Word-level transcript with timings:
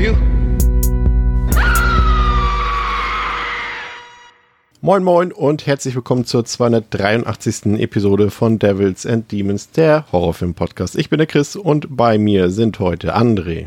For 0.00 0.06
you. 0.06 0.16
Moin 4.82 5.04
Moin 5.04 5.32
und 5.32 5.66
herzlich 5.66 5.94
willkommen 5.94 6.24
zur 6.24 6.44
283. 6.44 7.78
Episode 7.80 8.30
von 8.30 8.58
Devils 8.58 9.04
and 9.04 9.30
Demons, 9.30 9.70
der 9.70 10.06
Horrorfilm-Podcast. 10.10 10.96
Ich 10.96 11.10
bin 11.10 11.18
der 11.18 11.26
Chris 11.26 11.54
und 11.54 11.94
bei 11.96 12.16
mir 12.16 12.50
sind 12.50 12.78
heute 12.78 13.14
André, 13.14 13.66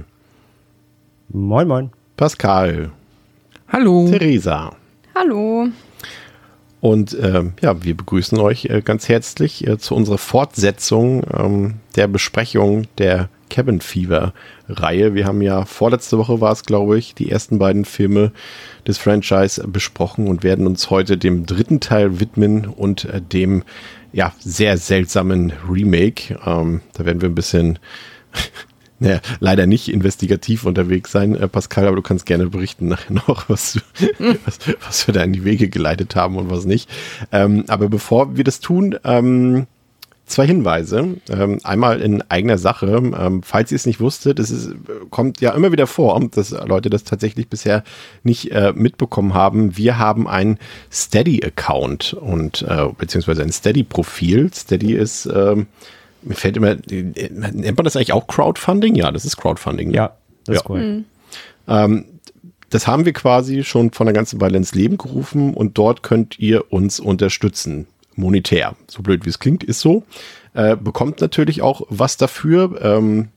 Moin, 1.29 1.67
moin. 1.67 1.91
Pascal, 2.17 2.91
Hallo. 3.67 4.07
Theresa 4.09 4.75
Hallo. 5.15 5.67
und 6.81 7.17
ähm, 7.19 7.53
ja, 7.61 7.83
wir 7.83 7.95
begrüßen 7.95 8.39
euch 8.39 8.65
äh, 8.65 8.81
ganz 8.81 9.07
herzlich 9.07 9.67
äh, 9.67 9.77
zu 9.77 9.95
unserer 9.95 10.17
Fortsetzung 10.17 11.23
ähm, 11.31 11.75
der 11.95 12.07
Besprechung 12.07 12.87
der 12.97 13.29
Cabin 13.53 13.81
Fever 13.81 14.33
Reihe. 14.67 15.13
Wir 15.13 15.27
haben 15.27 15.43
ja 15.43 15.65
vorletzte 15.65 16.17
Woche 16.17 16.41
war 16.41 16.51
es, 16.51 16.63
glaube 16.63 16.97
ich, 16.97 17.13
die 17.13 17.29
ersten 17.29 17.59
beiden 17.59 17.85
Filme 17.85 18.31
des 18.87 18.97
Franchise 18.97 19.67
besprochen 19.67 20.27
und 20.27 20.43
werden 20.43 20.65
uns 20.65 20.89
heute 20.89 21.19
dem 21.19 21.45
dritten 21.45 21.79
Teil 21.79 22.19
widmen 22.19 22.65
und 22.65 23.05
äh, 23.05 23.21
dem 23.21 23.63
ja 24.11 24.33
sehr 24.39 24.77
seltsamen 24.77 25.53
Remake. 25.69 26.39
Ähm, 26.43 26.81
da 26.93 27.05
werden 27.05 27.21
wir 27.21 27.29
ein 27.29 27.35
bisschen 27.35 27.77
naja, 28.99 29.19
leider 29.39 29.67
nicht 29.67 29.87
investigativ 29.89 30.65
unterwegs 30.65 31.11
sein, 31.11 31.35
äh, 31.35 31.47
Pascal, 31.47 31.85
aber 31.85 31.97
du 31.97 32.01
kannst 32.01 32.25
gerne 32.25 32.47
berichten 32.47 32.87
nachher 32.87 33.13
noch, 33.13 33.49
was, 33.49 33.73
du, 33.73 33.81
was, 34.45 34.57
was 34.83 35.05
wir 35.05 35.13
da 35.13 35.21
in 35.21 35.33
die 35.33 35.45
Wege 35.45 35.69
geleitet 35.69 36.15
haben 36.15 36.37
und 36.37 36.49
was 36.49 36.65
nicht. 36.65 36.89
Ähm, 37.31 37.65
aber 37.67 37.87
bevor 37.87 38.35
wir 38.35 38.43
das 38.43 38.61
tun, 38.61 38.97
ähm, 39.03 39.67
zwei 40.25 40.47
Hinweise. 40.47 41.15
Ähm, 41.29 41.59
einmal 41.63 42.01
in 42.01 42.21
eigener 42.29 42.57
Sache. 42.57 42.87
Ähm, 42.87 43.41
falls 43.43 43.71
ihr 43.71 43.75
es 43.75 43.85
nicht 43.85 43.99
wusstet, 43.99 44.39
es 44.39 44.51
ist, 44.51 44.71
kommt 45.09 45.41
ja 45.41 45.51
immer 45.51 45.71
wieder 45.71 45.87
vor, 45.87 46.19
dass 46.31 46.51
Leute 46.51 46.89
das 46.89 47.03
tatsächlich 47.03 47.49
bisher 47.49 47.83
nicht 48.23 48.51
äh, 48.51 48.73
mitbekommen 48.73 49.33
haben. 49.33 49.75
Wir 49.77 49.97
haben 49.97 50.27
einen 50.27 50.57
Steady-Account 50.91 52.13
und 52.13 52.63
äh, 52.67 52.87
beziehungsweise 52.97 53.43
ein 53.43 53.51
Steady-Profil. 53.51 54.51
Steady 54.53 54.93
ist, 54.93 55.25
ähm, 55.33 55.67
mir 56.21 56.35
fällt 56.35 56.57
immer, 56.57 56.75
nennt 56.89 57.77
man 57.77 57.83
das 57.83 57.95
eigentlich 57.95 58.13
auch 58.13 58.27
Crowdfunding? 58.27 58.95
Ja, 58.95 59.11
das 59.11 59.25
ist 59.25 59.37
Crowdfunding. 59.37 59.89
ne? 59.89 59.95
Ja, 59.95 60.15
das 60.45 60.57
ist 60.57 60.63
Ja. 60.63 60.69
cool. 60.69 61.03
Ähm, 61.67 62.05
das 62.69 62.87
haben 62.87 63.05
wir 63.05 63.13
quasi 63.13 63.63
schon 63.63 63.91
von 63.91 64.07
einer 64.07 64.15
ganzen 64.15 64.41
Weile 64.41 64.57
ins 64.57 64.73
Leben 64.73 64.97
gerufen 64.97 65.53
und 65.53 65.77
dort 65.77 66.01
könnt 66.01 66.39
ihr 66.39 66.71
uns 66.73 66.99
unterstützen. 66.99 67.85
Monetär. 68.15 68.75
So 68.87 69.01
blöd 69.01 69.25
wie 69.25 69.29
es 69.29 69.39
klingt, 69.39 69.63
ist 69.63 69.79
so. 69.79 70.03
Äh, 70.53 70.75
bekommt 70.75 71.21
natürlich 71.21 71.61
auch 71.61 71.81
was 71.89 72.17
dafür. 72.17 72.79
Ähm, 72.81 73.29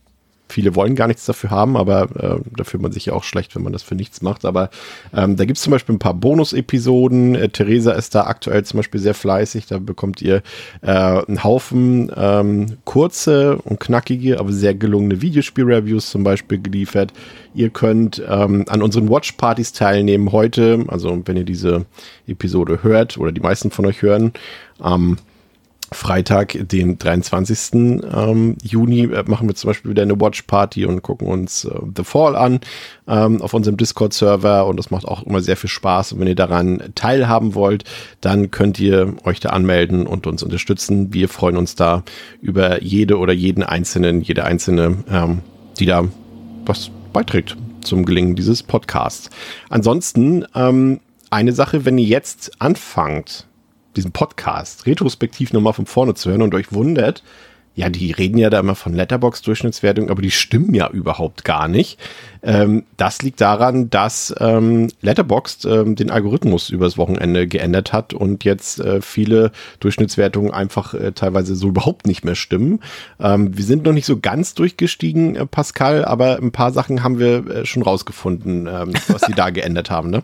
viele 0.49 0.75
wollen 0.75 0.95
gar 0.95 1.09
nichts 1.09 1.27
dafür 1.27 1.51
haben, 1.51 1.77
aber 1.77 2.03
äh, 2.17 2.41
da 2.57 2.65
fühlt 2.65 2.83
man 2.83 2.93
sich 2.93 3.07
ja 3.07 3.13
auch 3.13 3.25
schlecht, 3.25 3.55
wenn 3.57 3.63
man 3.63 3.73
das 3.73 3.83
für 3.83 3.95
nichts 3.95 4.23
macht. 4.23 4.45
Aber 4.45 4.71
ähm, 5.15 5.37
da 5.37 5.45
gibt 5.45 5.59
es 5.59 5.65
zum 5.65 5.73
Beispiel 5.73 5.95
ein 5.95 5.99
paar 5.99 6.15
Bonus-Episoden. 6.15 7.35
Äh, 7.35 7.49
Theresa 7.49 7.93
ist 7.93 8.15
da 8.15 8.25
aktuell 8.25 8.65
zum 8.65 8.79
Beispiel 8.79 9.01
sehr 9.01 9.15
fleißig. 9.15 9.67
Da 9.67 9.79
bekommt 9.79 10.23
ihr 10.23 10.43
äh, 10.83 10.91
einen 10.91 11.43
Haufen 11.43 12.11
ähm, 12.17 12.79
kurze 12.85 13.57
und 13.57 13.81
knackige, 13.81 14.39
aber 14.39 14.53
sehr 14.53 14.75
gelungene 14.75 15.21
Videospiel-Reviews 15.21 16.11
zum 16.11 16.25
Beispiel 16.25 16.61
geliefert. 16.61 17.13
Ihr 17.55 17.71
könnt 17.71 18.23
ähm, 18.29 18.65
an 18.69 18.83
unseren 18.83 19.09
Watch-Partys 19.09 19.73
teilnehmen 19.73 20.33
heute, 20.33 20.85
also 20.89 21.21
wenn 21.25 21.37
ihr 21.37 21.45
diese 21.45 21.87
Episode 22.27 22.83
hört 22.83 23.19
oder 23.19 23.33
die 23.33 23.41
meisten 23.41 23.71
von 23.71 23.87
euch 23.87 24.03
hören. 24.03 24.33
Am 24.79 25.17
Freitag, 25.97 26.57
den 26.69 26.99
23. 26.99 27.73
Ähm, 27.73 28.57
Juni, 28.63 29.05
äh, 29.05 29.25
machen 29.27 29.49
wir 29.49 29.55
zum 29.55 29.69
Beispiel 29.69 29.91
wieder 29.91 30.03
eine 30.03 30.21
Watch 30.21 30.43
Party 30.43 30.85
und 30.85 31.03
gucken 31.03 31.27
uns 31.27 31.65
äh, 31.65 31.71
The 31.97 32.05
Fall 32.05 32.37
an 32.37 32.61
ähm, 33.09 33.41
auf 33.41 33.55
unserem 33.55 33.77
Discord-Server 33.77 34.67
und 34.67 34.79
das 34.79 34.91
macht 34.91 35.07
auch 35.07 35.25
immer 35.25 35.41
sehr 35.41 35.57
viel 35.57 35.71
Spaß. 35.71 36.13
Und 36.13 36.21
wenn 36.21 36.29
ihr 36.29 36.35
daran 36.35 36.83
teilhaben 36.95 37.55
wollt, 37.55 37.85
dann 38.21 38.51
könnt 38.51 38.79
ihr 38.79 39.15
euch 39.25 39.41
da 39.41 39.51
anmelden 39.51 40.07
und 40.07 40.27
uns 40.27 40.43
unterstützen. 40.43 41.13
Wir 41.13 41.29
freuen 41.29 41.57
uns 41.57 41.75
da 41.75 42.05
über 42.43 42.83
jede 42.83 43.19
oder 43.19 43.33
jeden 43.33 43.63
Einzelnen, 43.63 44.21
jede 44.21 44.45
Einzelne, 44.45 44.99
ähm, 45.11 45.41
die 45.79 45.87
da 45.87 46.05
was 46.67 46.91
beiträgt 47.13 47.57
zum 47.81 48.05
Gelingen 48.05 48.37
dieses 48.37 48.63
Podcasts. 48.63 49.31
Ansonsten 49.71 50.45
ähm, 50.55 51.01
eine 51.31 51.53
Sache, 51.53 51.85
wenn 51.85 51.99
ihr 51.99 52.07
jetzt 52.07 52.61
anfangt, 52.61 53.47
diesen 53.97 54.13
Podcast 54.13 54.87
retrospektiv 54.87 55.53
nochmal 55.53 55.73
von 55.73 55.87
vorne 55.87 56.15
zu 56.15 56.31
hören 56.31 56.43
und 56.43 56.55
euch 56.55 56.73
wundert, 56.73 57.23
ja, 57.77 57.91
die 57.91 58.11
reden 58.11 58.39
ja 58.39 58.49
da 58.49 58.59
immer 58.59 58.75
von 58.75 58.95
Letterbox-Durchschnittswertung, 58.95 60.09
aber 60.09 60.23
die 60.23 60.31
stimmen 60.31 60.75
ja 60.75 60.89
überhaupt 60.89 61.45
gar 61.45 61.69
nicht. 61.69 62.01
Ähm, 62.43 62.85
das 62.97 63.21
liegt 63.21 63.39
daran, 63.43 63.91
dass 63.91 64.35
ähm, 64.41 64.89
Letterboxd 65.03 65.67
ähm, 65.67 65.95
den 65.95 66.11
Algorithmus 66.11 66.71
übers 66.71 66.97
Wochenende 66.97 67.47
geändert 67.47 67.93
hat 67.93 68.15
und 68.15 68.45
jetzt 68.45 68.81
äh, 68.81 69.03
viele 69.03 69.53
Durchschnittswertungen 69.81 70.53
einfach 70.53 70.95
äh, 70.95 71.13
teilweise 71.13 71.55
so 71.55 71.69
überhaupt 71.69 72.07
nicht 72.07 72.25
mehr 72.25 72.35
stimmen. 72.35 72.81
Ähm, 73.21 73.55
wir 73.55 73.65
sind 73.65 73.85
noch 73.85 73.93
nicht 73.93 74.07
so 74.07 74.19
ganz 74.19 74.55
durchgestiegen, 74.55 75.37
äh, 75.37 75.45
Pascal, 75.45 76.07
aber 76.07 76.39
ein 76.39 76.53
paar 76.53 76.73
Sachen 76.73 77.03
haben 77.03 77.19
wir 77.19 77.47
äh, 77.47 77.67
schon 77.67 77.83
rausgefunden, 77.83 78.67
ähm, 78.69 78.95
was 79.09 79.21
sie 79.27 79.35
da 79.35 79.51
geändert 79.57 79.91
haben, 79.91 80.09
ne? 80.09 80.23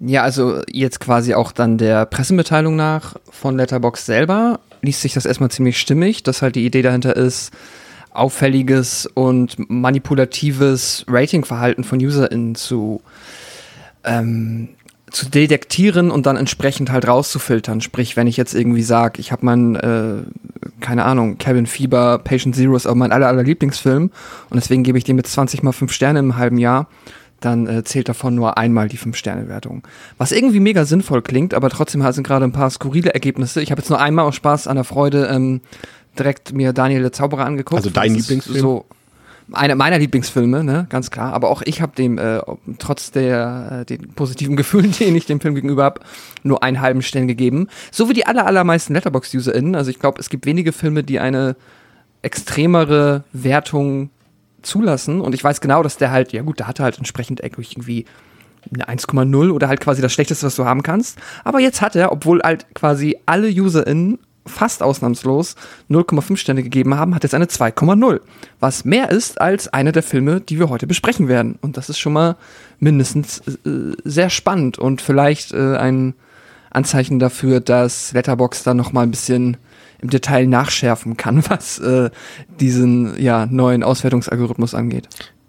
Ja, 0.00 0.22
also 0.22 0.60
jetzt 0.70 1.00
quasi 1.00 1.34
auch 1.34 1.52
dann 1.52 1.78
der 1.78 2.06
Pressemitteilung 2.06 2.76
nach 2.76 3.16
von 3.30 3.56
Letterbox 3.56 4.04
selber 4.04 4.60
liest 4.82 5.00
sich 5.00 5.14
das 5.14 5.26
erstmal 5.26 5.50
ziemlich 5.50 5.78
stimmig, 5.78 6.22
dass 6.22 6.42
halt 6.42 6.54
die 6.54 6.66
Idee 6.66 6.82
dahinter 6.82 7.16
ist, 7.16 7.52
auffälliges 8.12 9.06
und 9.06 9.56
manipulatives 9.70 11.04
Ratingverhalten 11.08 11.84
von 11.84 11.98
UserInnen 11.98 12.54
zu, 12.54 13.02
ähm, 14.04 14.68
zu 15.10 15.28
detektieren 15.28 16.10
und 16.10 16.26
dann 16.26 16.36
entsprechend 16.36 16.90
halt 16.90 17.06
rauszufiltern. 17.06 17.80
Sprich, 17.80 18.16
wenn 18.16 18.26
ich 18.26 18.36
jetzt 18.36 18.54
irgendwie 18.54 18.82
sage, 18.82 19.20
ich 19.20 19.32
habe 19.32 19.44
meinen, 19.44 19.76
äh, 19.76 20.22
keine 20.80 21.04
Ahnung, 21.04 21.38
Cabin 21.38 21.66
Fever, 21.66 22.18
Patient 22.18 22.56
Zero 22.56 22.76
ist 22.76 22.86
auch 22.86 22.94
mein 22.94 23.12
aller, 23.12 23.28
aller 23.28 23.42
Lieblingsfilm 23.42 24.10
und 24.50 24.56
deswegen 24.56 24.82
gebe 24.82 24.98
ich 24.98 25.04
dem 25.04 25.16
mit 25.16 25.26
20 25.26 25.62
mal 25.62 25.72
5 25.72 25.92
Sterne 25.92 26.18
im 26.18 26.36
halben 26.36 26.58
Jahr, 26.58 26.88
dann 27.46 27.66
äh, 27.66 27.84
zählt 27.84 28.08
davon 28.08 28.34
nur 28.34 28.58
einmal 28.58 28.88
die 28.88 28.98
5-Sterne-Wertung. 28.98 29.82
Was 30.18 30.32
irgendwie 30.32 30.60
mega 30.60 30.84
sinnvoll 30.84 31.22
klingt, 31.22 31.54
aber 31.54 31.70
trotzdem 31.70 32.02
sind 32.12 32.26
gerade 32.26 32.44
ein 32.44 32.52
paar 32.52 32.70
skurrile 32.70 33.14
Ergebnisse. 33.14 33.62
Ich 33.62 33.70
habe 33.70 33.80
jetzt 33.80 33.88
nur 33.88 34.00
einmal 34.00 34.26
aus 34.26 34.34
Spaß 34.34 34.66
an 34.66 34.76
der 34.76 34.84
Freude 34.84 35.26
ähm, 35.26 35.60
direkt 36.18 36.52
mir 36.52 36.72
Daniel 36.72 37.02
der 37.02 37.12
Zauberer 37.12 37.46
angeguckt. 37.46 37.78
Also 37.78 37.90
dein 37.90 38.14
Lieblingsfilm? 38.14 38.58
So 38.58 38.86
einer 39.52 39.76
meiner 39.76 39.98
Lieblingsfilme, 39.98 40.64
ne, 40.64 40.86
ganz 40.88 41.10
klar. 41.10 41.32
Aber 41.32 41.50
auch 41.50 41.62
ich 41.64 41.80
habe 41.80 41.94
dem, 41.94 42.18
äh, 42.18 42.40
trotz 42.78 43.12
der 43.12 43.80
äh, 43.82 43.84
den 43.84 44.08
positiven 44.14 44.56
Gefühlen, 44.56 44.92
den 44.92 45.14
ich 45.14 45.26
dem 45.26 45.40
Film 45.40 45.54
gegenüber 45.54 45.84
habe, 45.84 46.00
nur 46.42 46.62
einen 46.62 46.80
halben 46.80 47.02
Stern 47.02 47.28
gegeben. 47.28 47.68
So 47.92 48.08
wie 48.08 48.14
die 48.14 48.26
aller, 48.26 48.46
allermeisten 48.46 48.94
Letterboxd-UserInnen. 48.94 49.76
Also 49.76 49.90
ich 49.90 49.98
glaube, 49.98 50.20
es 50.20 50.28
gibt 50.28 50.46
wenige 50.46 50.72
Filme, 50.72 51.04
die 51.04 51.20
eine 51.20 51.56
extremere 52.22 53.24
Wertung 53.32 54.10
zulassen. 54.66 55.20
Und 55.20 55.34
ich 55.34 55.42
weiß 55.42 55.60
genau, 55.60 55.82
dass 55.82 55.96
der 55.96 56.10
halt, 56.10 56.32
ja 56.32 56.42
gut, 56.42 56.58
der 56.58 56.66
hatte 56.66 56.82
halt 56.82 56.98
entsprechend 56.98 57.40
irgendwie 57.40 58.04
eine 58.72 58.88
1,0 58.88 59.50
oder 59.50 59.68
halt 59.68 59.80
quasi 59.80 60.02
das 60.02 60.12
Schlechteste, 60.12 60.46
was 60.46 60.56
du 60.56 60.64
haben 60.64 60.82
kannst. 60.82 61.18
Aber 61.44 61.60
jetzt 61.60 61.80
hat 61.80 61.96
er, 61.96 62.12
obwohl 62.12 62.42
halt 62.42 62.66
quasi 62.74 63.16
alle 63.26 63.48
UserInnen 63.48 64.18
fast 64.46 64.82
ausnahmslos 64.82 65.56
0,5 65.90 66.36
Sterne 66.36 66.62
gegeben 66.62 66.94
haben, 66.94 67.14
hat 67.14 67.24
jetzt 67.24 67.34
eine 67.34 67.46
2,0. 67.46 68.20
Was 68.60 68.84
mehr 68.84 69.10
ist 69.10 69.40
als 69.40 69.68
einer 69.68 69.92
der 69.92 70.02
Filme, 70.02 70.40
die 70.40 70.58
wir 70.58 70.68
heute 70.68 70.86
besprechen 70.86 71.28
werden. 71.28 71.58
Und 71.60 71.76
das 71.76 71.88
ist 71.88 71.98
schon 71.98 72.12
mal 72.12 72.36
mindestens 72.78 73.42
äh, 73.64 73.94
sehr 74.04 74.30
spannend 74.30 74.78
und 74.78 75.02
vielleicht 75.02 75.52
äh, 75.52 75.76
ein 75.76 76.14
Anzeichen 76.70 77.18
dafür, 77.18 77.60
dass 77.60 78.12
Letterbox 78.12 78.62
da 78.62 78.74
noch 78.74 78.92
mal 78.92 79.02
ein 79.02 79.10
bisschen 79.10 79.56
im 80.00 80.10
Detail 80.10 80.46
nachschärfen 80.46 81.16
kann, 81.16 81.44
was 81.48 81.78
äh, 81.78 82.10
diesen 82.60 83.20
ja, 83.20 83.46
neuen 83.46 83.82
Auswertungsalgorithmus 83.82 84.74
angeht. 84.74 85.08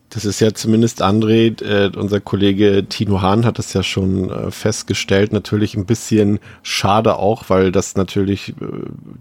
Das 0.09 0.23
ist 0.23 0.39
ja 0.39 0.53
zumindest 0.53 1.03
André, 1.03 1.61
äh, 1.61 1.91
unser 1.97 2.21
Kollege 2.21 2.85
Tino 2.87 3.21
Hahn 3.21 3.45
hat 3.45 3.59
das 3.59 3.73
ja 3.73 3.83
schon 3.83 4.29
äh, 4.29 4.51
festgestellt. 4.51 5.33
Natürlich 5.33 5.75
ein 5.75 5.85
bisschen 5.85 6.39
schade 6.63 7.17
auch, 7.17 7.49
weil 7.49 7.73
das 7.73 7.97
natürlich 7.97 8.49
äh, 8.49 8.53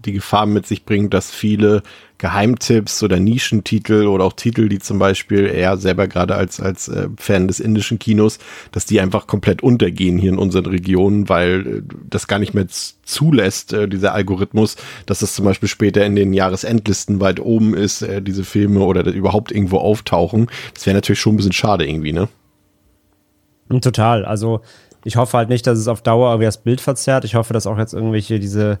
die 0.05 0.13
Gefahr 0.13 0.45
mit 0.45 0.65
sich 0.65 0.85
bringt, 0.85 1.13
dass 1.13 1.29
viele 1.29 1.83
Geheimtipps 2.17 3.03
oder 3.03 3.19
Nischentitel 3.19 4.07
oder 4.07 4.25
auch 4.25 4.33
Titel, 4.33 4.69
die 4.69 4.79
zum 4.79 4.97
Beispiel 4.97 5.45
er 5.45 5.77
selber 5.77 6.07
gerade 6.07 6.35
als, 6.35 6.59
als 6.59 6.87
äh, 6.87 7.09
Fan 7.17 7.47
des 7.47 7.59
indischen 7.59 7.99
Kinos, 7.99 8.39
dass 8.71 8.85
die 8.85 8.99
einfach 8.99 9.27
komplett 9.27 9.61
untergehen 9.61 10.17
hier 10.17 10.31
in 10.31 10.39
unseren 10.39 10.65
Regionen, 10.65 11.29
weil 11.29 11.67
äh, 11.67 11.81
das 12.09 12.27
gar 12.27 12.39
nicht 12.39 12.53
mehr 12.53 12.65
zulässt, 12.67 13.73
äh, 13.73 13.87
dieser 13.87 14.13
Algorithmus, 14.13 14.77
dass 15.05 15.19
das 15.19 15.35
zum 15.35 15.45
Beispiel 15.45 15.69
später 15.69 16.05
in 16.05 16.15
den 16.15 16.33
Jahresendlisten 16.33 17.19
weit 17.19 17.39
oben 17.39 17.75
ist, 17.75 18.01
äh, 18.01 18.21
diese 18.21 18.43
Filme 18.43 18.79
oder 18.79 19.05
überhaupt 19.05 19.51
irgendwo 19.51 19.77
auftauchen. 19.77 20.47
Das 20.73 20.85
wäre 20.85 20.95
natürlich 20.95 21.19
schon 21.19 21.35
ein 21.35 21.37
bisschen 21.37 21.53
schade 21.53 21.87
irgendwie, 21.87 22.13
ne? 22.13 22.27
Total. 23.81 24.25
Also 24.25 24.61
ich 25.03 25.17
hoffe 25.17 25.37
halt 25.37 25.49
nicht, 25.49 25.67
dass 25.67 25.77
es 25.77 25.87
auf 25.87 26.01
Dauer 26.01 26.31
irgendwie 26.31 26.45
das 26.45 26.57
Bild 26.57 26.81
verzerrt. 26.81 27.25
Ich 27.25 27.35
hoffe, 27.35 27.53
dass 27.53 27.67
auch 27.67 27.77
jetzt 27.77 27.93
irgendwelche 27.93 28.39
diese 28.39 28.79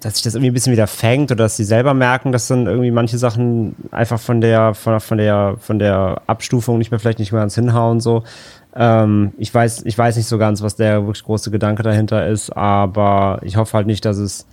dass 0.00 0.14
sich 0.14 0.22
das 0.22 0.34
irgendwie 0.34 0.50
ein 0.50 0.54
bisschen 0.54 0.72
wieder 0.72 0.86
fängt 0.86 1.30
oder 1.30 1.44
dass 1.44 1.56
sie 1.56 1.64
selber 1.64 1.94
merken, 1.94 2.32
dass 2.32 2.48
dann 2.48 2.66
irgendwie 2.66 2.90
manche 2.90 3.18
Sachen 3.18 3.76
einfach 3.90 4.18
von 4.18 4.40
der, 4.40 4.74
von, 4.74 4.98
von 5.00 5.18
der, 5.18 5.56
von 5.58 5.78
der 5.78 6.22
Abstufung 6.26 6.78
nicht 6.78 6.90
mehr 6.90 7.00
vielleicht 7.00 7.18
nicht 7.18 7.32
mehr 7.32 7.42
ganz 7.42 7.54
hinhauen 7.54 8.00
so. 8.00 8.24
Ähm, 8.74 9.32
ich 9.38 9.52
weiß, 9.52 9.84
ich 9.84 9.96
weiß 9.96 10.16
nicht 10.16 10.28
so 10.28 10.38
ganz, 10.38 10.62
was 10.62 10.76
der 10.76 11.04
wirklich 11.06 11.24
große 11.24 11.50
Gedanke 11.50 11.82
dahinter 11.82 12.26
ist, 12.26 12.50
aber 12.50 13.40
ich 13.42 13.56
hoffe 13.56 13.76
halt 13.76 13.86
nicht, 13.86 14.04
dass 14.04 14.16
es 14.16 14.46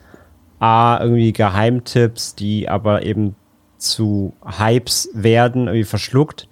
A, 0.59 0.99
irgendwie 1.01 1.31
Geheimtipps, 1.31 2.35
die 2.35 2.67
aber 2.67 3.03
eben 3.03 3.35
zu 3.77 4.33
Hypes 4.45 5.09
werden, 5.13 5.67
irgendwie 5.67 5.85
verschluckt. 5.85 6.49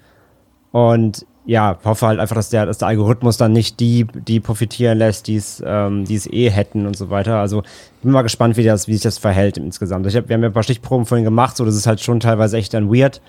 Und 0.71 1.25
ja, 1.47 1.79
hoffe 1.85 2.07
halt 2.07 2.19
einfach, 2.19 2.35
dass 2.35 2.49
der, 2.49 2.65
dass 2.65 2.77
der 2.77 2.89
Algorithmus 2.89 3.37
dann 3.37 3.53
nicht 3.53 3.79
die, 3.79 4.05
die 4.05 4.41
profitieren 4.41 4.97
lässt, 4.97 5.27
die 5.27 5.37
es, 5.37 5.63
ähm, 5.65 6.03
es 6.03 6.27
eh 6.27 6.49
hätten 6.49 6.85
und 6.85 6.97
so 6.97 7.09
weiter. 7.09 7.37
Also 7.37 7.63
bin 8.03 8.11
mal 8.11 8.21
gespannt, 8.21 8.57
wie 8.57 8.63
das, 8.63 8.89
wie 8.89 8.93
sich 8.93 9.01
das 9.01 9.17
verhält 9.17 9.57
insgesamt. 9.57 10.05
Ich 10.07 10.15
hab, 10.17 10.27
wir 10.27 10.33
haben 10.33 10.43
ja 10.43 10.49
ein 10.49 10.53
paar 10.53 10.63
Stichproben 10.63 11.05
vorhin 11.05 11.23
gemacht, 11.23 11.55
so 11.55 11.63
das 11.63 11.75
ist 11.75 11.87
halt 11.87 12.01
schon 12.01 12.19
teilweise 12.19 12.57
echt 12.57 12.73
dann 12.73 12.93
weird, 12.93 13.21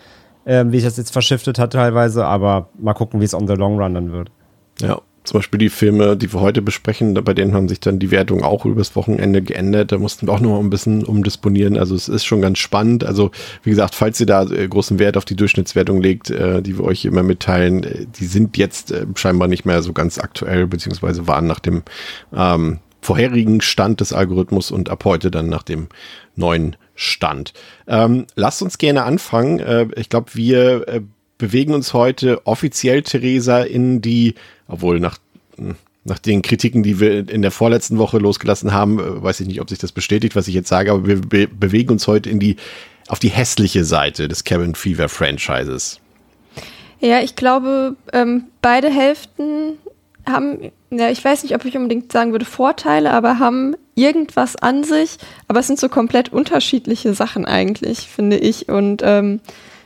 ähm, 0.46 0.72
wie 0.72 0.78
sich 0.78 0.88
das 0.88 0.96
jetzt 0.96 1.12
verschiftet 1.12 1.60
hat 1.60 1.72
teilweise, 1.74 2.26
aber 2.26 2.70
mal 2.76 2.92
gucken, 2.92 3.20
wie 3.20 3.24
es 3.24 3.34
on 3.34 3.46
the 3.46 3.54
long 3.54 3.80
run 3.80 3.94
dann 3.94 4.10
wird. 4.10 4.32
Ja, 4.80 5.00
zum 5.28 5.38
Beispiel 5.38 5.58
die 5.58 5.68
Filme, 5.68 6.16
die 6.16 6.32
wir 6.32 6.40
heute 6.40 6.62
besprechen, 6.62 7.14
bei 7.14 7.34
denen 7.34 7.54
haben 7.54 7.68
sich 7.68 7.80
dann 7.80 7.98
die 7.98 8.10
Wertungen 8.10 8.44
auch 8.44 8.64
übers 8.64 8.96
Wochenende 8.96 9.42
geändert. 9.42 9.92
Da 9.92 9.98
mussten 9.98 10.26
wir 10.26 10.32
auch 10.32 10.40
noch 10.40 10.58
ein 10.58 10.70
bisschen 10.70 11.04
umdisponieren. 11.04 11.76
Also 11.78 11.94
es 11.94 12.08
ist 12.08 12.24
schon 12.24 12.40
ganz 12.40 12.58
spannend. 12.58 13.04
Also 13.04 13.30
wie 13.62 13.70
gesagt, 13.70 13.94
falls 13.94 14.20
ihr 14.20 14.26
da 14.26 14.42
äh, 14.44 14.68
großen 14.68 14.98
Wert 14.98 15.16
auf 15.16 15.24
die 15.24 15.36
Durchschnittswertung 15.36 16.00
legt, 16.00 16.30
äh, 16.30 16.62
die 16.62 16.78
wir 16.78 16.84
euch 16.84 17.04
immer 17.04 17.22
mitteilen, 17.22 17.84
äh, 17.84 18.06
die 18.06 18.26
sind 18.26 18.56
jetzt 18.56 18.94
scheinbar 19.14 19.48
nicht 19.48 19.64
mehr 19.64 19.82
so 19.82 19.92
ganz 19.92 20.18
aktuell, 20.18 20.66
beziehungsweise 20.66 21.26
waren 21.26 21.46
nach 21.46 21.60
dem 21.60 21.82
ähm, 22.34 22.80
vorherigen 23.00 23.60
Stand 23.60 24.00
des 24.00 24.12
Algorithmus 24.12 24.70
und 24.70 24.90
ab 24.90 25.04
heute 25.04 25.30
dann 25.30 25.48
nach 25.48 25.62
dem 25.62 25.88
neuen 26.36 26.76
Stand. 26.94 27.52
Ähm, 27.86 28.26
lasst 28.34 28.62
uns 28.62 28.78
gerne 28.78 29.04
anfangen. 29.04 29.60
Äh, 29.60 29.86
ich 29.96 30.08
glaube, 30.08 30.34
wir 30.34 30.88
äh, 30.88 31.00
bewegen 31.38 31.72
uns 31.72 31.94
heute 31.94 32.46
offiziell, 32.46 33.02
Theresa, 33.02 33.62
in 33.62 34.00
die, 34.00 34.34
obwohl 34.68 35.00
nach, 35.00 35.18
nach 36.04 36.18
den 36.18 36.42
Kritiken, 36.42 36.82
die 36.82 37.00
wir 37.00 37.28
in 37.28 37.42
der 37.42 37.50
vorletzten 37.50 37.98
Woche 37.98 38.18
losgelassen 38.18 38.72
haben, 38.72 38.98
äh, 38.98 39.22
weiß 39.22 39.40
ich 39.40 39.48
nicht, 39.48 39.60
ob 39.60 39.68
sich 39.68 39.78
das 39.78 39.92
bestätigt, 39.92 40.36
was 40.36 40.48
ich 40.48 40.54
jetzt 40.54 40.68
sage, 40.68 40.92
aber 40.92 41.06
wir 41.06 41.20
be 41.20 41.48
bewegen 41.48 41.90
uns 41.90 42.06
heute 42.06 42.30
in 42.30 42.38
die, 42.38 42.56
auf 43.08 43.18
die 43.18 43.30
hässliche 43.30 43.84
Seite 43.84 44.28
des 44.28 44.44
Cabin 44.44 44.74
Fever 44.74 45.08
Franchises. 45.08 46.00
Ja, 47.00 47.20
ich 47.20 47.36
glaube, 47.36 47.96
ähm, 48.12 48.44
beide 48.60 48.90
Hälften 48.90 49.78
haben, 50.26 50.72
ja, 50.90 51.10
ich 51.10 51.24
weiß 51.24 51.42
nicht, 51.42 51.54
ob 51.54 51.64
ich 51.64 51.76
unbedingt 51.76 52.12
sagen 52.12 52.32
würde 52.32 52.44
Vorteile, 52.44 53.12
aber 53.12 53.38
haben 53.38 53.76
irgendwas 53.94 54.56
an 54.56 54.84
sich, 54.84 55.18
aber 55.48 55.60
es 55.60 55.66
sind 55.66 55.78
so 55.78 55.88
komplett 55.88 56.32
unterschiedliche 56.32 57.14
Sachen 57.14 57.44
eigentlich, 57.44 58.00
finde 58.00 58.36
ich. 58.36 58.68
Und 58.68 59.02
ähm, 59.04 59.40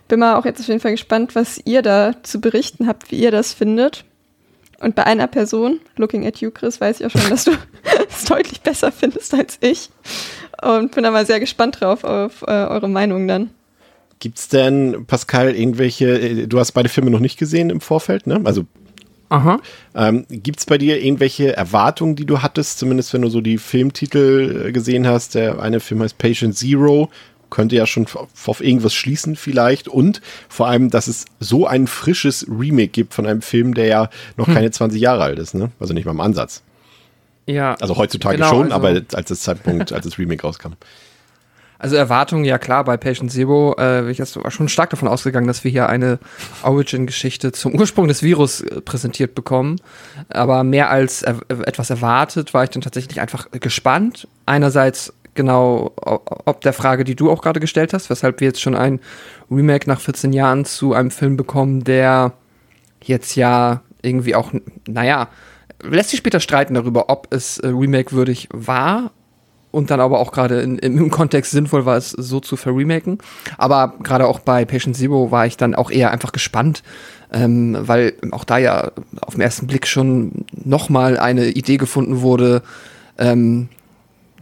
bin 0.09 0.21
mal 0.21 0.37
auch 0.37 0.45
jetzt 0.45 0.61
auf 0.61 0.69
jeden 0.69 0.81
Fall 0.81 0.91
gespannt, 0.93 1.35
was 1.35 1.61
ihr 1.65 1.83
da 1.83 2.15
zu 2.23 2.41
berichten 2.41 2.87
habt, 2.87 3.11
wie 3.11 3.17
ihr 3.17 3.31
das 3.31 3.53
findet. 3.53 4.05
Und 4.83 4.97
bei 4.97 5.05
einer 5.05 5.29
Person, 5.29 5.81
looking 5.97 6.27
at 6.27 6.39
you, 6.39 6.51
Chris, 6.51 6.81
weiß 6.81 7.01
ich 7.01 7.07
auch 7.07 7.11
schon, 7.11 7.31
dass 7.31 7.45
du 7.45 7.53
es 8.09 8.25
deutlich 8.25 8.61
besser 8.61 8.91
findest 8.91 9.33
als 9.33 9.59
ich. 9.61 9.91
Und 10.61 10.93
bin 10.95 11.05
da 11.05 11.11
mal 11.11 11.25
sehr 11.25 11.41
gespannt 11.41 11.81
drauf 11.81 12.03
auf 12.05 12.43
äh, 12.43 12.51
eure 12.51 12.89
Meinung 12.89 13.29
dann. 13.29 13.51
Gibt's 14.19 14.49
denn, 14.49 15.05
Pascal, 15.07 15.55
irgendwelche, 15.55 16.19
äh, 16.19 16.47
du 16.47 16.59
hast 16.59 16.73
beide 16.73 16.89
Filme 16.89 17.11
noch 17.11 17.21
nicht 17.21 17.39
gesehen 17.39 17.71
im 17.71 17.81
Vorfeld, 17.81 18.27
ne? 18.27 18.41
Also 18.45 18.65
Aha. 19.33 19.61
Ähm, 19.95 20.27
Gibt 20.29 20.59
es 20.59 20.67
bei 20.67 20.77
dir 20.77 21.03
irgendwelche 21.03 21.57
Erwartungen, 21.57 22.17
die 22.17 22.27
du 22.27 22.43
hattest, 22.43 22.79
zumindest 22.79 23.15
wenn 23.15 23.23
du 23.23 23.31
so 23.31 23.41
die 23.41 23.57
Filmtitel 23.57 24.67
äh, 24.67 24.73
gesehen 24.73 25.07
hast? 25.07 25.37
Der 25.37 25.59
eine 25.59 25.81
Film 25.81 26.03
heißt 26.03 26.19
Patient 26.19 26.55
Zero, 26.55 27.09
könnte 27.53 27.77
ja 27.77 27.87
schon 27.87 28.07
auf 28.47 28.61
irgendwas 28.61 28.95
schließen 28.95 29.37
vielleicht 29.37 29.87
und 29.87 30.21
vor 30.49 30.69
allem, 30.69 30.91
dass 30.91 31.07
es 31.07 31.27
so 31.39 31.67
ein 31.67 31.87
frisches 31.87 32.47
Remake 32.49 32.89
gibt 32.89 33.15
von 33.15 33.27
einem 33.27 33.43
Film, 33.43 33.75
der 33.75 33.87
ja 33.87 34.11
noch 34.37 34.49
hm. 34.49 34.55
keine 34.55 34.71
20 34.71 35.01
Jahre 35.01 35.23
alt 35.23 35.39
ist, 35.39 35.55
ne? 35.55 35.71
Also 35.79 35.93
nicht 35.93 36.07
mal 36.07 36.13
im 36.13 36.21
Ansatz. 36.21 36.63
Ja. 37.47 37.75
Also 37.81 37.97
heutzutage 37.97 38.37
genau, 38.37 38.49
schon, 38.49 38.73
also, 38.73 38.75
aber 38.75 39.03
als 39.13 39.29
das 39.29 39.41
Zeitpunkt, 39.41 39.93
als 39.93 40.05
das 40.05 40.19
Remake 40.19 40.43
rauskam. 40.43 40.73
Also 41.79 41.97
Erwartungen, 41.97 42.45
ja 42.45 42.59
klar, 42.59 42.85
bei 42.85 42.97
Patient 42.97 43.31
Zero 43.31 43.75
äh, 43.77 44.09
ich 44.09 44.21
war 44.21 44.51
schon 44.51 44.69
stark 44.69 44.91
davon 44.91 45.09
ausgegangen, 45.09 45.49
dass 45.49 45.65
wir 45.65 45.71
hier 45.71 45.89
eine 45.89 46.21
Origin-Geschichte 46.63 47.51
zum 47.51 47.75
Ursprung 47.75 48.07
des 48.09 48.23
Virus 48.23 48.61
äh, 48.61 48.81
präsentiert 48.81 49.35
bekommen. 49.35 49.81
Aber 50.29 50.63
mehr 50.63 50.91
als 50.91 51.23
er 51.23 51.41
etwas 51.67 51.91
erwartet, 51.91 52.55
war 52.55 52.65
ich 52.65 52.71
dann 52.71 52.83
tatsächlich 52.83 53.21
einfach 53.21 53.51
gespannt. 53.51 54.29
Einerseits 54.47 55.13
genau 55.35 55.93
ob 55.97 56.61
der 56.61 56.73
Frage, 56.73 57.05
die 57.05 57.17
du 57.17 57.31
auch 57.31 57.43
gerade 57.43 57.61
gestellt 57.61 57.93
hast, 57.93 58.11
weshalb 58.11 58.41
wir 58.41 58.49
jetzt 58.49 58.61
schon 58.61 58.75
ein 58.75 59.01
Remake 59.51 59.89
nach 59.89 60.01
14 60.01 60.33
Jahren 60.33 60.65
zu 60.65 60.93
einem 60.95 61.11
Film 61.11 61.37
bekommen, 61.37 61.85
der 61.85 62.33
jetzt 63.03 63.35
ja 63.35 63.83
irgendwie 64.03 64.35
auch, 64.35 64.53
naja, 64.87 65.29
lässt 65.83 66.11
sich 66.11 66.19
später 66.19 66.41
streiten 66.41 66.75
darüber, 66.75 67.09
ob 67.09 67.29
es 67.31 67.59
äh, 67.59 67.69
remake-würdig 67.69 68.49
war 68.53 69.11
und 69.71 69.91
dann 69.91 70.01
aber 70.01 70.21
auch 70.21 70.33
gerade 70.33 70.61
im 70.61 71.11
Kontext 71.11 71.51
sinnvoll 71.51 71.87
war, 71.87 71.97
es 71.97 72.11
so 72.11 72.41
zu 72.41 72.57
verremaken. 72.57 73.19
Aber 73.59 73.95
gerade 74.03 74.27
auch 74.27 74.39
bei 74.39 74.65
Patient 74.65 74.97
Zero 74.97 75.31
war 75.31 75.47
ich 75.47 75.57
dann 75.57 75.75
auch 75.75 75.91
eher 75.91 76.11
einfach 76.11 76.33
gespannt, 76.33 76.83
ähm, 77.33 77.77
weil 77.81 78.13
auch 78.31 78.45
da 78.45 78.59
ja 78.59 78.93
auf 79.23 79.35
den 79.35 79.41
ersten 79.41 79.67
Blick 79.67 79.87
schon 79.87 80.45
nochmal 80.53 81.19
eine 81.19 81.47
Idee 81.47 81.79
gefunden 81.79 82.21
wurde, 82.21 82.63
ähm, 83.19 83.69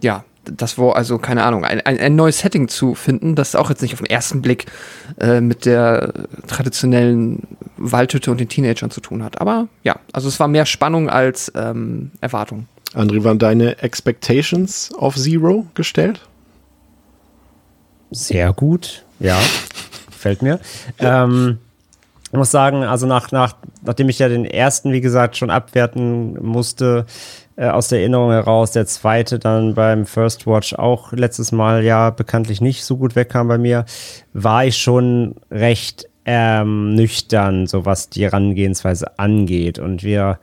ja, 0.02 0.24
das 0.50 0.78
war 0.78 0.96
also, 0.96 1.18
keine 1.18 1.44
Ahnung, 1.44 1.64
ein, 1.64 1.80
ein, 1.80 1.98
ein, 1.98 2.16
neues 2.16 2.40
Setting 2.40 2.68
zu 2.68 2.94
finden, 2.94 3.34
das 3.34 3.54
auch 3.54 3.70
jetzt 3.70 3.82
nicht 3.82 3.94
auf 3.94 4.00
den 4.00 4.10
ersten 4.10 4.42
Blick 4.42 4.66
äh, 5.20 5.40
mit 5.40 5.66
der 5.66 6.12
traditionellen 6.46 7.42
Waldhütte 7.76 8.30
und 8.30 8.38
den 8.40 8.48
Teenagern 8.48 8.90
zu 8.90 9.00
tun 9.00 9.22
hat. 9.22 9.40
Aber 9.40 9.68
ja, 9.82 9.96
also 10.12 10.28
es 10.28 10.40
war 10.40 10.48
mehr 10.48 10.66
Spannung 10.66 11.08
als 11.08 11.52
ähm, 11.54 12.10
Erwartung. 12.20 12.66
André, 12.94 13.22
waren 13.22 13.38
deine 13.38 13.78
Expectations 13.82 14.92
auf 14.98 15.16
Zero 15.16 15.66
gestellt? 15.74 16.20
Sehr 18.10 18.52
gut, 18.52 19.04
ja, 19.20 19.38
gefällt 20.10 20.42
mir. 20.42 20.58
Ähm, 20.98 21.58
ich 22.32 22.38
muss 22.38 22.50
sagen, 22.50 22.84
also 22.84 23.06
nach, 23.06 23.32
nach, 23.32 23.56
nachdem 23.82 24.08
ich 24.08 24.18
ja 24.18 24.28
den 24.28 24.44
ersten, 24.44 24.92
wie 24.92 25.00
gesagt, 25.00 25.36
schon 25.36 25.50
abwerten 25.50 26.34
musste, 26.44 27.06
äh, 27.60 27.68
aus 27.68 27.88
der 27.88 28.00
Erinnerung 28.00 28.30
heraus. 28.30 28.72
Der 28.72 28.86
zweite 28.86 29.38
dann 29.38 29.74
beim 29.74 30.06
First 30.06 30.46
Watch 30.46 30.72
auch 30.72 31.12
letztes 31.12 31.52
Mal 31.52 31.84
ja 31.84 32.08
bekanntlich 32.08 32.62
nicht 32.62 32.84
so 32.84 32.96
gut 32.96 33.16
wegkam 33.16 33.48
bei 33.48 33.58
mir. 33.58 33.84
War 34.32 34.64
ich 34.64 34.78
schon 34.78 35.34
recht 35.50 36.08
ähm, 36.24 36.94
nüchtern, 36.94 37.66
so 37.66 37.84
was 37.84 38.08
die 38.08 38.24
Herangehensweise 38.24 39.18
angeht. 39.18 39.78
Und 39.78 40.02
wir 40.02 40.38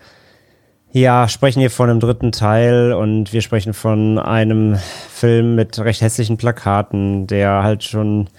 ja, 0.92 1.28
sprechen 1.28 1.60
hier 1.60 1.72
von 1.72 1.90
einem 1.90 2.00
dritten 2.00 2.32
Teil 2.32 2.94
und 2.94 3.34
wir 3.34 3.42
sprechen 3.42 3.74
von 3.74 4.20
einem 4.20 4.78
Film 5.10 5.56
mit 5.56 5.80
recht 5.80 6.02
hässlichen 6.02 6.38
Plakaten, 6.38 7.26
der 7.26 7.64
halt 7.64 7.84
schon 7.84 8.30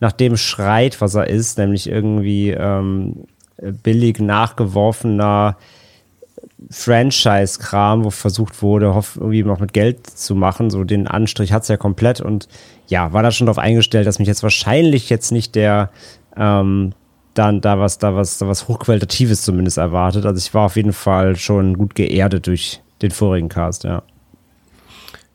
nach 0.00 0.12
dem 0.12 0.36
schreit, 0.36 1.00
was 1.00 1.14
er 1.14 1.28
ist, 1.28 1.56
nämlich 1.56 1.88
irgendwie 1.88 2.50
ähm, 2.50 3.24
billig 3.82 4.20
nachgeworfener 4.20 5.56
Franchise-Kram, 6.70 8.04
wo 8.04 8.10
versucht 8.10 8.62
wurde, 8.62 8.86
irgendwie 9.16 9.42
noch 9.44 9.60
mit 9.60 9.72
Geld 9.72 10.06
zu 10.06 10.34
machen. 10.34 10.70
So 10.70 10.84
den 10.84 11.06
Anstrich 11.06 11.52
hat 11.52 11.62
es 11.62 11.68
ja 11.68 11.76
komplett 11.76 12.20
und 12.20 12.48
ja, 12.88 13.12
war 13.12 13.22
da 13.22 13.30
schon 13.30 13.46
darauf 13.46 13.58
eingestellt, 13.58 14.06
dass 14.06 14.18
mich 14.18 14.28
jetzt 14.28 14.42
wahrscheinlich 14.42 15.08
jetzt 15.08 15.30
nicht 15.30 15.54
der 15.54 15.90
ähm, 16.36 16.92
dann 17.34 17.60
da 17.60 17.78
was, 17.78 17.98
da 17.98 18.16
was, 18.16 18.38
da 18.38 18.48
was 18.48 18.66
Hochqualitatives 18.66 19.42
zumindest 19.42 19.78
erwartet. 19.78 20.26
Also 20.26 20.38
ich 20.38 20.52
war 20.54 20.66
auf 20.66 20.76
jeden 20.76 20.92
Fall 20.92 21.36
schon 21.36 21.78
gut 21.78 21.94
geerdet 21.94 22.46
durch 22.46 22.80
den 23.00 23.12
vorigen 23.12 23.48
Cast, 23.48 23.84
ja. 23.84 24.02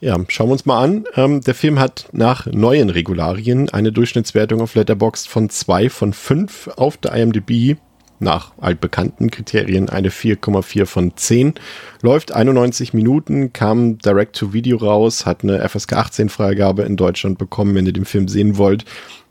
Ja, 0.02 0.18
schauen 0.28 0.50
wir 0.50 0.54
uns 0.54 0.66
mal 0.66 0.84
an. 0.84 1.06
Ähm, 1.16 1.40
der 1.40 1.56
Film 1.56 1.80
hat 1.80 2.10
nach 2.12 2.46
neuen 2.48 2.90
Regularien 2.90 3.70
eine 3.70 3.94
Durchschnittswertung 3.94 4.60
auf 4.60 4.76
Letterboxd 4.76 5.30
von 5.30 5.50
2 5.50 5.90
von 5.90 6.12
5 6.12 6.72
auf 6.76 6.98
der 6.98 7.14
IMDb 7.14 7.78
nach 8.24 8.54
altbekannten 8.60 9.30
Kriterien 9.30 9.90
eine 9.90 10.10
4,4 10.10 10.86
von 10.86 11.16
10. 11.16 11.54
Läuft 12.02 12.34
91 12.34 12.94
Minuten, 12.94 13.54
kam 13.54 13.98
direct 14.00 14.36
to 14.36 14.54
Video 14.54 14.78
raus, 14.78 15.26
hat 15.26 15.44
eine 15.44 15.68
FSK 15.68 15.94
18 15.94 16.30
Freigabe 16.30 16.84
in 16.84 16.98
Deutschland 16.98 17.38
bekommen, 17.38 17.76
wenn 17.76 17.86
ihr 17.86 17.94
den 17.94 18.06
Film 18.06 18.28
sehen 18.28 18.58
wollt. 18.58 18.86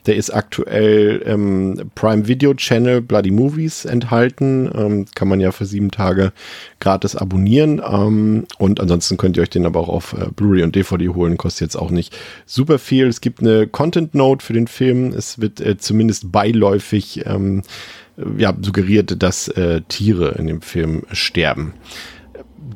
Der 0.07 0.17
ist 0.17 0.31
aktuell 0.31 1.19
im 1.19 1.91
Prime 1.95 2.27
Video 2.27 2.55
Channel 2.55 3.01
Bloody 3.01 3.31
Movies 3.31 3.85
enthalten. 3.85 4.69
Ähm, 4.75 5.07
kann 5.15 5.29
man 5.29 5.39
ja 5.39 5.53
für 5.53 5.65
sieben 5.65 5.93
Tage 5.93 6.33
gratis 6.81 7.15
abonnieren. 7.15 7.81
Ähm, 7.89 8.47
und 8.59 8.81
ansonsten 8.81 9.17
könnt 9.17 9.37
ihr 9.37 9.45
euch 9.45 9.51
den 9.51 9.65
aber 9.65 9.79
auch 9.79 9.89
auf 9.89 10.15
äh, 10.15 10.27
Blu-ray 10.35 10.65
und 10.65 10.75
DVD 10.75 11.09
holen. 11.11 11.37
Kostet 11.37 11.61
jetzt 11.61 11.77
auch 11.77 11.91
nicht 11.91 12.17
super 12.47 12.81
viel. 12.81 13.07
Es 13.07 13.21
gibt 13.21 13.41
eine 13.41 13.69
Content 13.69 14.17
Note 14.17 14.45
für 14.45 14.55
den 14.55 14.67
Film. 14.67 15.13
Es 15.13 15.41
wird 15.41 15.61
äh, 15.61 15.77
zumindest 15.77 16.33
beiläufig 16.33 17.25
ähm, 17.25 17.63
ja, 18.37 18.55
suggeriert, 18.61 19.23
dass 19.23 19.49
äh, 19.49 19.81
Tiere 19.89 20.37
in 20.39 20.47
dem 20.47 20.63
Film 20.63 21.05
sterben. 21.13 21.75